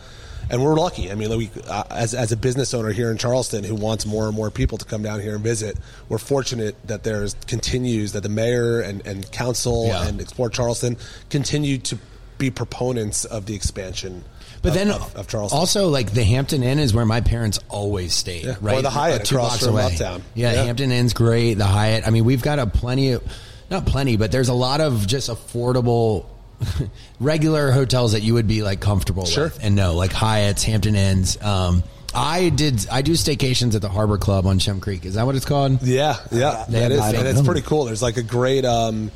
And 0.54 0.64
we're 0.64 0.76
lucky. 0.76 1.12
I 1.12 1.16
mean, 1.16 1.36
we, 1.36 1.50
uh, 1.68 1.84
as 1.90 2.14
as 2.14 2.32
a 2.32 2.38
business 2.38 2.76
owner 2.76 2.92
here 2.92 3.10
in 3.10 3.18
Charleston 3.18 3.64
who 3.64 3.74
wants 3.74 4.06
more 4.06 4.28
and 4.28 4.36
more 4.36 4.52
people 4.52 4.78
to 4.78 4.86
come 4.86 5.02
down 5.02 5.20
here 5.20 5.34
and 5.34 5.44
visit, 5.44 5.78
we're 6.10 6.20
fortunate 6.20 6.76
that 6.88 7.04
there's 7.04 7.34
continues 7.48 8.12
that 8.12 8.22
the 8.22 8.30
mayor 8.30 8.80
and 8.80 9.06
and 9.08 9.30
council 9.32 9.88
Yeah. 9.88 10.06
and 10.08 10.22
Explore 10.22 10.52
Charleston 10.52 10.98
continue 11.32 11.80
to 11.80 11.98
be 12.38 12.52
proponents 12.52 13.26
of 13.26 13.48
the 13.48 13.56
expansion. 13.56 14.24
But 14.62 14.70
of- 14.70 14.76
then 14.76 14.92
of, 14.92 15.16
of 15.16 15.28
Charleston. 15.28 15.58
also 15.60 15.88
like 15.90 16.12
the 16.14 16.24
Hampton 16.24 16.62
Inn 16.62 16.78
is 16.78 16.94
where 16.94 17.06
my 17.06 17.22
parents 17.22 17.60
always 17.68 18.14
stayed. 18.14 18.46
Yeah. 18.46 18.56
Right, 18.62 18.78
Or 18.78 18.82
the 18.84 18.92
Hyatt 18.92 19.26
two 19.26 19.36
across 19.36 19.54
blocks 19.54 19.66
from 19.66 19.74
away. 19.74 19.86
Uptown. 19.88 20.22
Yeah, 20.36 20.54
Yeah. 20.54 20.64
Hampton 20.66 20.92
Inn's 20.92 21.14
great. 21.14 21.56
The 21.56 21.66
Hyatt. 21.66 22.08
I 22.08 22.12
mean, 22.12 22.26
we've 22.26 22.44
got 22.44 22.60
a 22.60 22.68
plenty 22.68 23.14
of, 23.14 23.24
not 23.72 23.86
plenty, 23.88 24.18
but 24.18 24.32
there's 24.32 24.50
a 24.50 24.54
lot 24.54 24.82
of 24.82 25.08
just 25.08 25.30
affordable. 25.32 26.26
regular 27.20 27.72
hotels 27.72 28.14
that 28.14 28.22
you 28.24 28.34
would 28.36 28.48
be 28.48 28.64
like 28.64 28.80
comfortable 28.80 29.26
Sure. 29.26 29.46
with 29.46 29.64
and 29.64 29.76
no 29.76 29.94
like 29.96 30.12
Hyatt's 30.12 30.64
Hampton 30.64 30.96
Inns 30.96 31.42
um 31.42 31.84
I 32.16 32.50
did 32.50 32.88
I 32.92 33.02
do 33.02 33.14
staycations 33.14 33.74
at 33.76 33.82
the 33.82 33.90
Harbor 33.90 34.18
Club 34.18 34.46
on 34.46 34.60
Shem 34.60 34.80
Creek 34.80 35.06
is 35.06 35.16
that 35.16 35.26
what 35.26 35.36
it's 35.36 35.46
called 35.46 35.82
Yeah, 35.82 36.18
yeah, 36.32 36.66
They 36.70 36.80
that 36.80 36.82
have 36.82 36.92
is, 36.92 36.98
the 37.00 37.04
and 37.06 37.18
fake- 37.18 37.26
it's 37.38 37.42
pretty 37.42 37.62
cool. 37.62 37.86
There's 37.86 38.04
like 38.04 38.18
a 38.18 38.24
great, 38.24 38.66
um, 38.66 39.12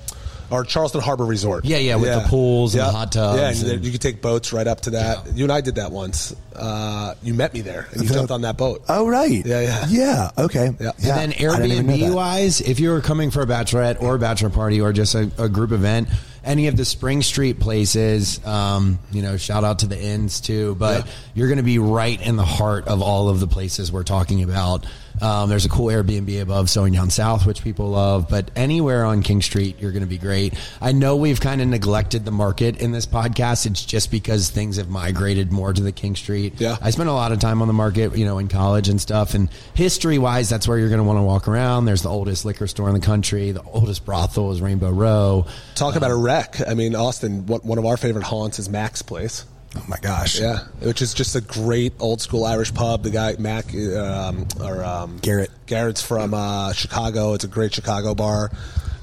or 0.49 0.63
Charleston 0.63 1.01
Harbor 1.01 1.25
Resort. 1.25 1.65
Yeah, 1.65 1.77
yeah, 1.77 1.97
with 1.97 2.11
the 2.11 2.27
pools 2.29 2.73
and 2.73 2.81
the 2.81 2.89
hot 2.91 3.11
tubs 3.11 3.37
Yeah, 3.37 3.49
and 3.49 3.75
and- 3.75 3.85
you 3.85 3.91
could 3.91 4.01
take 4.01 4.21
boats 4.21 4.51
right 4.53 4.65
up 4.65 4.79
to 4.81 4.91
that. 4.91 5.25
Yeah. 5.27 5.31
You 5.35 5.43
and 5.43 5.51
I 5.51 5.59
did 5.61 5.75
that 5.75 5.91
once. 5.91 6.33
Uh, 6.55 7.13
you 7.21 7.33
met 7.35 7.53
me 7.53 7.59
there, 7.61 7.87
and 7.91 8.01
you 8.01 8.09
jumped 8.09 8.31
on 8.31 8.41
that 8.43 8.57
boat. 8.57 8.81
Oh, 8.89 9.07
right. 9.07 9.45
Yeah, 9.45 9.59
yeah. 9.61 9.85
yeah. 9.89 10.31
Okay. 10.37 10.71
Yeah. 10.79 10.91
Yeah. 10.97 11.19
And 11.19 11.33
then 11.33 11.51
I 11.51 11.57
didn't 11.59 11.71
even 11.71 11.85
know 11.87 11.93
Airbnb 11.93 11.99
that. 12.07 12.13
wise, 12.15 12.61
if 12.61 12.79
you 12.79 12.89
were 12.89 13.01
coming 13.01 13.29
for 13.29 13.41
a 13.41 13.45
bachelorette 13.45 14.01
or 14.01 14.15
a 14.15 14.19
bachelor 14.19 14.49
party 14.49 14.79
or 14.81 14.91
just 14.93 15.13
a, 15.13 15.29
a 15.37 15.49
group 15.49 15.71
event, 15.73 16.07
any 16.47 16.67
of 16.67 16.77
the 16.77 16.85
Spring 16.85 17.21
Street 17.21 17.59
places, 17.59 18.43
um, 18.45 18.97
you 19.11 19.21
know, 19.21 19.37
shout 19.37 19.63
out 19.63 19.79
to 19.79 19.87
the 19.87 20.01
inns 20.01 20.39
too. 20.41 20.75
But 20.75 21.05
Yeah. 21.05 21.11
you're 21.35 21.47
going 21.47 21.57
to 21.57 21.63
be 21.63 21.77
right 21.77 22.19
in 22.21 22.37
the 22.37 22.45
heart 22.45 22.87
of 22.87 23.01
all 23.01 23.29
of 23.29 23.39
the 23.39 23.47
places 23.47 23.91
we're 23.91 24.03
talking 24.03 24.41
about. 24.43 24.85
Um, 25.21 25.49
there's 25.49 25.65
a 25.65 25.69
cool 25.69 25.87
Airbnb 25.87 26.41
above 26.41 26.69
Sewing 26.69 26.93
Down 26.93 27.09
South, 27.09 27.45
which 27.45 27.63
people 27.63 27.89
love. 27.89 28.29
But 28.29 28.51
anywhere 28.55 29.05
on 29.05 29.23
King 29.23 29.41
Street, 29.41 29.77
you're 29.79 29.91
going 29.91 30.03
to 30.03 30.09
be 30.09 30.17
great. 30.17 30.53
I 30.81 30.91
know 30.91 31.15
we've 31.15 31.39
kind 31.39 31.61
of 31.61 31.67
neglected 31.67 32.25
the 32.25 32.31
market 32.31 32.81
in 32.81 32.91
this 32.91 33.05
podcast. 33.05 33.65
It's 33.65 33.83
just 33.83 34.11
because 34.11 34.49
things 34.49 34.77
have 34.77 34.89
migrated 34.89 35.51
more 35.51 35.73
to 35.73 35.81
the 35.81 35.91
King 35.91 36.15
Street. 36.15 36.59
Yeah. 36.59 36.77
I 36.81 36.91
spent 36.91 37.09
a 37.09 37.13
lot 37.13 37.31
of 37.31 37.39
time 37.39 37.61
on 37.61 37.67
the 37.67 37.73
market, 37.73 38.15
you 38.17 38.25
know, 38.25 38.37
in 38.37 38.47
college 38.47 38.89
and 38.89 38.99
stuff. 39.01 39.33
And 39.33 39.49
history 39.73 40.17
wise, 40.17 40.49
that's 40.49 40.67
where 40.67 40.77
you're 40.77 40.89
going 40.89 40.99
to 40.99 41.03
want 41.03 41.17
to 41.17 41.23
walk 41.23 41.47
around. 41.47 41.85
There's 41.85 42.03
the 42.03 42.09
oldest 42.09 42.45
liquor 42.45 42.67
store 42.67 42.87
in 42.87 42.93
the 42.93 43.05
country. 43.05 43.51
The 43.51 43.63
oldest 43.63 44.05
brothel 44.05 44.51
is 44.51 44.61
Rainbow 44.61 44.91
Row. 44.91 45.45
Talk 45.75 45.95
about 45.95 46.11
a 46.11 46.15
wreck. 46.15 46.57
I 46.67 46.73
mean, 46.73 46.95
Austen. 46.95 47.45
What, 47.45 47.65
one 47.65 47.77
of 47.77 47.85
our 47.85 47.97
favorite 47.97 48.23
haunts 48.23 48.59
is 48.59 48.69
Mac's 48.69 49.01
Place. 49.01 49.45
Oh 49.75 49.85
my 49.87 49.97
gosh. 50.01 50.39
Yeah, 50.39 50.59
which 50.79 51.01
is 51.01 51.13
just 51.13 51.35
a 51.35 51.41
great 51.41 51.93
old 51.99 52.21
school 52.21 52.45
Irish 52.45 52.73
pub. 52.73 53.03
The 53.03 53.09
guy 53.09 53.35
Mac 53.37 53.73
um, 53.75 54.47
or 54.61 54.83
um, 54.83 55.17
Garrett. 55.21 55.51
Garrett's 55.65 56.01
from 56.01 56.33
uh, 56.33 56.73
Chicago. 56.73 57.33
It's 57.33 57.43
a 57.43 57.47
great 57.47 57.73
Chicago 57.73 58.15
bar. 58.15 58.49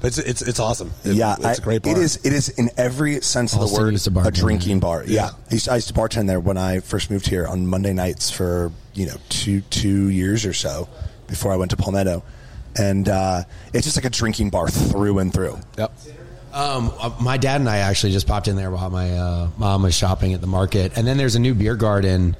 It's 0.03 0.17
it's 0.17 0.41
it's 0.41 0.59
awesome. 0.59 0.91
It- 1.03 1.15
Yeah, 1.15 1.35
it's 1.35 1.45
I- 1.45 1.53
a 1.53 1.59
great 1.61 1.83
bar. 1.83 1.93
It 1.93 1.99
is. 1.99 2.17
It 2.25 2.33
is 2.33 2.49
in 2.49 2.69
every 2.77 3.21
sense 3.21 3.53
of 3.53 3.61
Austen 3.61 3.75
the 3.77 3.83
word 3.83 3.91
used 3.93 4.05
to 4.13 4.19
a 4.19 4.31
drinking 4.31 4.79
bar. 4.79 5.03
Yeah, 5.05 5.13
Yeah. 5.13 5.29
I 5.49 5.53
used, 5.53 5.65
to, 5.65 5.71
I 5.71 5.75
used 5.75 5.87
to 5.89 5.93
bartend 5.93 6.27
there 6.27 6.39
when 6.39 6.57
I 6.57 6.79
first 6.79 7.09
moved 7.09 7.27
here 7.27 7.47
on 7.47 7.67
Monday 7.67 7.93
nights 7.93 8.29
for 8.31 8.71
you 8.93 9.05
know 9.05 9.15
two 9.29 9.61
two 9.61 10.09
years 10.09 10.45
or 10.45 10.53
so 10.53 10.89
before 11.27 11.53
I 11.53 11.55
went 11.55 11.71
to 11.71 11.77
Palmetto, 11.77 12.23
and 12.77 13.07
uh, 13.07 13.43
it's 13.73 13.85
just 13.85 13.95
like 13.97 14.05
a 14.05 14.09
drinking 14.09 14.49
bar 14.49 14.67
through 14.67 15.19
and 15.19 15.31
through. 15.33 15.57
Yep. 15.77 15.93
Um, 16.55 16.91
uh, 16.99 17.11
my 17.21 17.35
dad 17.37 17.59
and 17.59 17.69
I 17.69 17.79
actually 17.79 18.13
just 18.13 18.27
popped 18.27 18.47
in 18.47 18.55
there 18.55 18.71
while 18.71 18.89
my 18.89 19.11
uh, 19.17 19.49
mom 19.57 19.83
was 19.83 19.93
shopping 19.95 20.33
at 20.33 20.41
the 20.41 20.47
market. 20.47 20.97
And 20.97 21.05
then 21.05 21.17
there's 21.17 21.35
a 21.35 21.39
new 21.39 21.53
beer 21.53 21.75
garden 21.75 22.35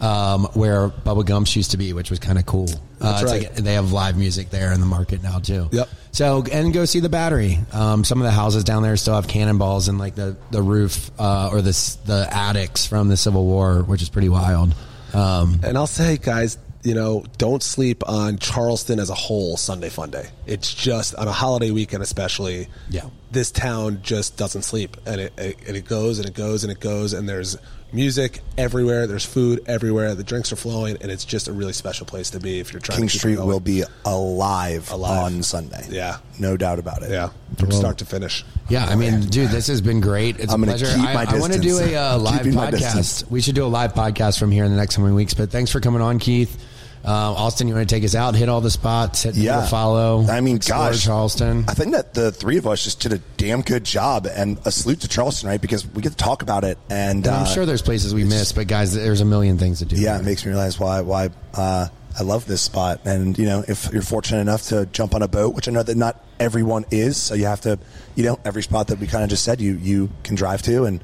um, 0.00 0.44
where 0.54 0.88
Bubba 0.88 1.24
Gumps 1.24 1.54
used 1.54 1.70
to 1.70 1.76
be, 1.76 1.92
which 1.92 2.10
was 2.10 2.18
kind 2.18 2.38
of 2.38 2.46
cool. 2.46 2.68
Uh, 3.00 3.12
That's 3.12 3.22
right. 3.24 3.42
like 3.44 3.54
they 3.54 3.74
have 3.74 3.92
live 3.92 4.18
music 4.18 4.50
there 4.50 4.72
in 4.72 4.80
the 4.80 4.86
market 4.86 5.22
now 5.22 5.38
too. 5.38 5.68
Yep. 5.70 5.88
So 6.12 6.44
and 6.50 6.72
go 6.72 6.84
see 6.84 7.00
the 7.00 7.08
battery. 7.08 7.58
Um, 7.72 8.02
some 8.02 8.18
of 8.18 8.24
the 8.24 8.30
houses 8.32 8.64
down 8.64 8.82
there 8.82 8.96
still 8.96 9.14
have 9.14 9.28
cannonballs 9.28 9.88
in 9.88 9.98
like 9.98 10.16
the 10.16 10.36
the 10.50 10.60
roof 10.62 11.10
uh, 11.18 11.50
or 11.52 11.62
the 11.62 11.98
the 12.06 12.28
attics 12.30 12.86
from 12.86 13.08
the 13.08 13.16
Civil 13.16 13.44
War, 13.44 13.82
which 13.82 14.02
is 14.02 14.08
pretty 14.08 14.28
wild. 14.28 14.74
Um, 15.14 15.60
And 15.62 15.76
I'll 15.78 15.86
say, 15.86 16.16
guys, 16.18 16.58
you 16.82 16.94
know, 16.94 17.24
don't 17.38 17.62
sleep 17.62 18.02
on 18.08 18.38
Charleston 18.38 18.98
as 18.98 19.10
a 19.10 19.14
whole 19.14 19.56
Sunday 19.56 19.88
Fun 19.90 20.10
Day. 20.10 20.28
It's 20.46 20.72
just 20.72 21.14
on 21.14 21.28
a 21.28 21.32
holiday 21.32 21.70
weekend, 21.70 22.02
especially. 22.02 22.68
Yeah. 22.88 23.06
This 23.30 23.50
town 23.50 24.00
just 24.02 24.36
doesn't 24.36 24.62
sleep, 24.62 24.96
and 25.06 25.20
it, 25.20 25.32
it 25.38 25.56
and 25.68 25.76
it 25.76 25.84
goes 25.84 26.18
and 26.18 26.26
it 26.28 26.34
goes 26.34 26.64
and 26.64 26.72
it 26.72 26.80
goes, 26.80 27.12
and 27.12 27.28
there's 27.28 27.56
music 27.92 28.40
everywhere. 28.58 29.06
There's 29.06 29.24
food 29.24 29.62
everywhere. 29.66 30.14
The 30.16 30.24
drinks 30.24 30.52
are 30.52 30.56
flowing, 30.56 30.96
and 31.00 31.12
it's 31.12 31.24
just 31.24 31.46
a 31.46 31.52
really 31.52 31.72
special 31.72 32.06
place 32.06 32.30
to 32.30 32.40
be 32.40 32.58
if 32.58 32.72
you're 32.72 32.80
trying. 32.80 32.98
King 32.98 33.08
to 33.08 33.12
keep 33.12 33.20
Street 33.20 33.36
going. 33.36 33.46
will 33.46 33.60
be 33.60 33.84
alive, 34.04 34.90
Alive. 34.90 35.22
on 35.34 35.42
Sunday. 35.44 35.86
Yeah. 35.90 36.18
no 36.40 36.56
doubt 36.56 36.78
about 36.80 37.02
it. 37.02 37.10
yeah 37.10 37.30
from 37.58 37.70
start 37.70 37.98
to 37.98 38.04
finish. 38.04 38.44
Yeah, 38.68 38.86
I 38.86 38.94
mean, 38.96 39.20
dude, 39.22 39.50
this 39.50 39.66
has 39.66 39.80
been 39.80 40.00
great. 40.00 40.38
It's 40.40 40.52
I'm 40.52 40.62
a 40.62 40.66
gonna 40.66 40.78
pleasure. 40.78 40.96
keep 40.96 41.06
I, 41.06 41.14
my 41.14 41.26
I 41.28 41.38
want 41.38 41.52
to 41.52 41.58
do 41.60 41.78
a 41.78 41.94
uh, 41.96 42.18
live 42.18 42.38
keeping 42.38 42.54
my 42.54 42.70
distance. 42.70 43.22
podcast. 43.22 43.30
We 43.30 43.40
should 43.40 43.54
do 43.54 43.64
a 43.64 43.68
live 43.68 43.92
podcast 43.92 44.38
from 44.38 44.50
here 44.50 44.64
in 44.64 44.70
the 44.70 44.76
next 44.76 44.96
coming 44.96 45.14
weeks. 45.14 45.34
But 45.34 45.50
thanks 45.50 45.70
for 45.70 45.80
coming 45.80 46.00
on, 46.00 46.18
Keith. 46.18 46.56
Uh, 47.04 47.32
Austen, 47.32 47.66
you 47.66 47.74
want 47.74 47.88
to 47.88 47.94
take 47.94 48.04
us 48.04 48.14
out? 48.14 48.34
Hit 48.34 48.48
all 48.48 48.60
the 48.60 48.70
spots. 48.70 49.22
Hit 49.22 49.34
Yeah. 49.34 49.60
the 49.62 49.66
follow. 49.68 50.26
I 50.28 50.40
mean, 50.40 50.58
gosh, 50.58 51.04
Charleston. 51.04 51.64
I 51.66 51.72
think 51.74 51.92
that 51.92 52.12
the 52.14 52.30
three 52.30 52.58
of 52.58 52.66
us 52.66 52.84
just 52.84 53.00
did 53.00 53.12
a 53.14 53.18
damn 53.38 53.62
good 53.62 53.84
job, 53.84 54.26
and 54.30 54.58
a 54.66 54.70
salute 54.70 55.00
to 55.00 55.08
Charleston, 55.08 55.48
right? 55.48 55.60
Because 55.60 55.86
we 55.86 56.02
get 56.02 56.10
to 56.12 56.18
talk 56.18 56.42
about 56.42 56.62
it, 56.64 56.76
and, 56.90 57.26
And 57.26 57.34
I'm 57.34 57.42
uh, 57.44 57.46
sure 57.46 57.64
there's 57.64 57.80
places 57.82 58.12
we 58.14 58.24
missed, 58.24 58.54
but 58.54 58.66
guys, 58.66 58.92
there's 58.94 59.22
a 59.22 59.24
million 59.24 59.56
things 59.56 59.78
to 59.78 59.86
do. 59.86 59.96
yeah, 59.96 60.18
it 60.18 60.24
makes 60.24 60.44
me 60.44 60.50
realize 60.52 60.78
why 60.78 61.00
why 61.00 61.30
uh, 61.54 61.88
I 62.18 62.22
love 62.22 62.44
this 62.46 62.60
spot. 62.60 63.00
And 63.06 63.38
you 63.38 63.46
know, 63.46 63.64
if 63.66 63.90
you're 63.92 64.02
fortunate 64.02 64.40
enough 64.40 64.64
to 64.68 64.84
jump 64.86 65.14
on 65.14 65.22
a 65.22 65.28
boat, 65.28 65.54
which 65.54 65.68
I 65.68 65.70
know 65.72 65.82
that 65.82 65.96
not 65.96 66.22
everyone 66.38 66.84
is, 66.90 67.16
so 67.16 67.34
you 67.34 67.46
have 67.46 67.62
to, 67.62 67.78
you 68.14 68.24
know, 68.24 68.38
every 68.44 68.62
spot 68.62 68.88
that 68.88 68.98
we 68.98 69.06
kind 69.06 69.24
of 69.24 69.30
just 69.30 69.42
said 69.44 69.60
you 69.60 69.74
you 69.74 70.10
can 70.22 70.34
drive 70.34 70.60
to 70.62 70.84
and 70.84 71.02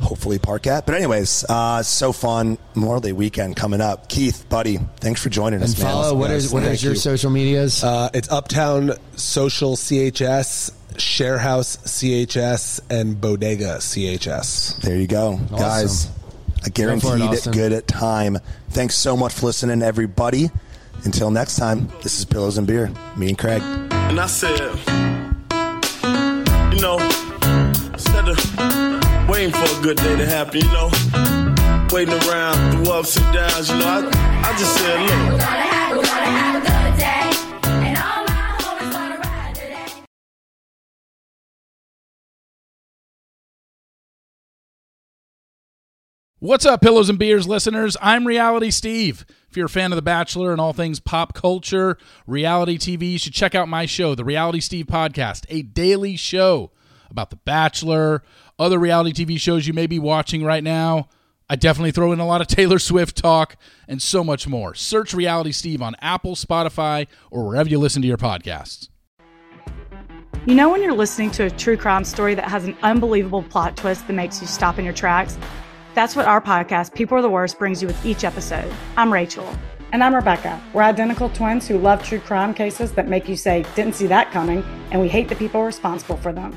hopefully 0.00 0.38
park 0.38 0.66
at. 0.66 0.86
But 0.86 0.94
anyways, 0.96 1.44
uh, 1.48 1.82
so 1.82 2.12
fun 2.12 2.58
Memorial 2.74 3.00
Day 3.00 3.12
weekend 3.12 3.56
coming 3.56 3.80
up. 3.80 4.08
Keith, 4.08 4.46
buddy, 4.48 4.78
thanks 5.00 5.22
for 5.22 5.28
joining 5.28 5.62
us. 5.62 5.74
And 5.74 5.82
man. 5.82 5.92
follow. 5.92 6.14
What 6.14 6.30
Yes, 6.30 6.44
is 6.44 6.52
what 6.52 6.82
your 6.82 6.92
you. 6.92 6.98
social 6.98 7.30
medias? 7.30 7.84
Uh, 7.84 8.10
it's 8.14 8.30
Uptown 8.30 8.92
Social 9.16 9.76
CHS, 9.76 10.72
Sharehouse 10.96 11.76
CHS, 11.84 12.80
and 12.90 13.20
Bodega 13.20 13.76
CHS. 13.78 14.80
There 14.82 14.96
you 14.96 15.06
go, 15.06 15.36
guys. 15.50 16.08
A 16.64 16.70
guaranteed 16.70 17.32
it. 17.32 17.48
good 17.52 17.72
at 17.72 17.86
time. 17.86 18.38
Thanks 18.70 18.94
so 18.94 19.16
much 19.16 19.32
for 19.32 19.46
listening, 19.46 19.82
everybody. 19.82 20.50
Until 21.04 21.30
next 21.30 21.56
time, 21.56 21.88
this 22.02 22.18
is 22.18 22.26
Pillows 22.26 22.58
and 22.58 22.66
Beer. 22.66 22.90
Me 23.16 23.28
and 23.30 23.38
Craig. 23.38 23.62
And 23.62 24.20
I 24.20 24.26
said, 24.26 24.58
you 26.74 26.80
know, 26.82 26.98
instead 26.98 27.00
of 27.00 27.09
waiting 29.40 29.54
for 29.54 29.78
a 29.78 29.82
good 29.82 29.96
day 29.96 30.16
to 30.16 30.26
happen, 30.26 30.60
you 30.60 30.68
know, 30.68 30.90
waiting 31.94 32.12
around 32.28 32.84
through 32.84 32.92
ups 32.92 33.16
and 33.16 33.32
downs, 33.32 33.70
you 33.70 33.78
know, 33.78 34.10
I, 34.12 34.44
I 34.44 34.58
just 34.58 34.76
said, 34.76 35.00
look. 35.00 35.10
We're 35.10 35.38
gonna 35.38 35.40
have, 35.40 35.96
we're 35.96 36.02
gonna 36.02 36.26
have 36.26 36.56
a 36.56 36.66
good 36.66 36.98
day. 36.98 37.30
And 37.88 37.96
all 37.96 38.24
my 38.26 38.58
homies 38.58 38.92
wanna 38.92 39.16
ride 39.16 39.54
today. 39.54 40.04
What's 46.40 46.66
up, 46.66 46.82
Pillows 46.82 47.08
and 47.08 47.18
Beers 47.18 47.48
listeners? 47.48 47.96
I'm 48.02 48.26
Reality 48.26 48.70
Steve. 48.70 49.24
If 49.48 49.56
you're 49.56 49.66
a 49.66 49.70
fan 49.70 49.90
of 49.90 49.96
The 49.96 50.02
Bachelor 50.02 50.52
and 50.52 50.60
all 50.60 50.74
things 50.74 51.00
pop 51.00 51.32
culture, 51.32 51.96
reality 52.26 52.76
TV, 52.76 53.12
you 53.12 53.18
should 53.18 53.32
check 53.32 53.54
out 53.54 53.68
my 53.68 53.86
show, 53.86 54.14
The 54.14 54.24
Reality 54.24 54.60
Steve 54.60 54.84
Podcast, 54.84 55.46
a 55.48 55.62
daily 55.62 56.16
show 56.16 56.72
about 57.10 57.30
The 57.30 57.36
Bachelor, 57.36 58.22
other 58.58 58.78
reality 58.78 59.12
TV 59.24 59.38
shows 59.38 59.66
you 59.66 59.72
may 59.72 59.86
be 59.86 59.98
watching 59.98 60.44
right 60.44 60.62
now. 60.62 61.08
I 61.48 61.56
definitely 61.56 61.90
throw 61.90 62.12
in 62.12 62.20
a 62.20 62.26
lot 62.26 62.40
of 62.40 62.46
Taylor 62.48 62.78
Swift 62.78 63.16
talk 63.16 63.56
and 63.88 64.00
so 64.00 64.22
much 64.22 64.46
more. 64.46 64.74
Search 64.74 65.12
Reality 65.12 65.52
Steve 65.52 65.82
on 65.82 65.96
Apple, 66.00 66.36
Spotify, 66.36 67.08
or 67.30 67.46
wherever 67.46 67.68
you 67.68 67.78
listen 67.78 68.02
to 68.02 68.08
your 68.08 68.18
podcasts. 68.18 68.88
You 70.46 70.54
know, 70.54 70.70
when 70.70 70.82
you're 70.82 70.94
listening 70.94 71.30
to 71.32 71.44
a 71.44 71.50
true 71.50 71.76
crime 71.76 72.04
story 72.04 72.34
that 72.34 72.48
has 72.48 72.64
an 72.64 72.76
unbelievable 72.82 73.42
plot 73.42 73.76
twist 73.76 74.06
that 74.06 74.14
makes 74.14 74.40
you 74.40 74.46
stop 74.46 74.78
in 74.78 74.84
your 74.84 74.94
tracks? 74.94 75.36
That's 75.94 76.14
what 76.14 76.26
our 76.26 76.40
podcast, 76.40 76.94
People 76.94 77.18
Are 77.18 77.22
the 77.22 77.28
Worst, 77.28 77.58
brings 77.58 77.82
you 77.82 77.88
with 77.88 78.06
each 78.06 78.24
episode. 78.24 78.72
I'm 78.96 79.12
Rachel. 79.12 79.46
And 79.92 80.04
I'm 80.04 80.14
Rebecca. 80.14 80.62
We're 80.72 80.82
identical 80.82 81.28
twins 81.30 81.66
who 81.66 81.76
love 81.76 82.02
true 82.04 82.20
crime 82.20 82.54
cases 82.54 82.92
that 82.92 83.08
make 83.08 83.28
you 83.28 83.36
say, 83.36 83.66
didn't 83.74 83.96
see 83.96 84.06
that 84.06 84.30
coming, 84.30 84.64
and 84.92 85.00
we 85.00 85.08
hate 85.08 85.28
the 85.28 85.34
people 85.34 85.64
responsible 85.64 86.16
for 86.16 86.32
them. 86.32 86.56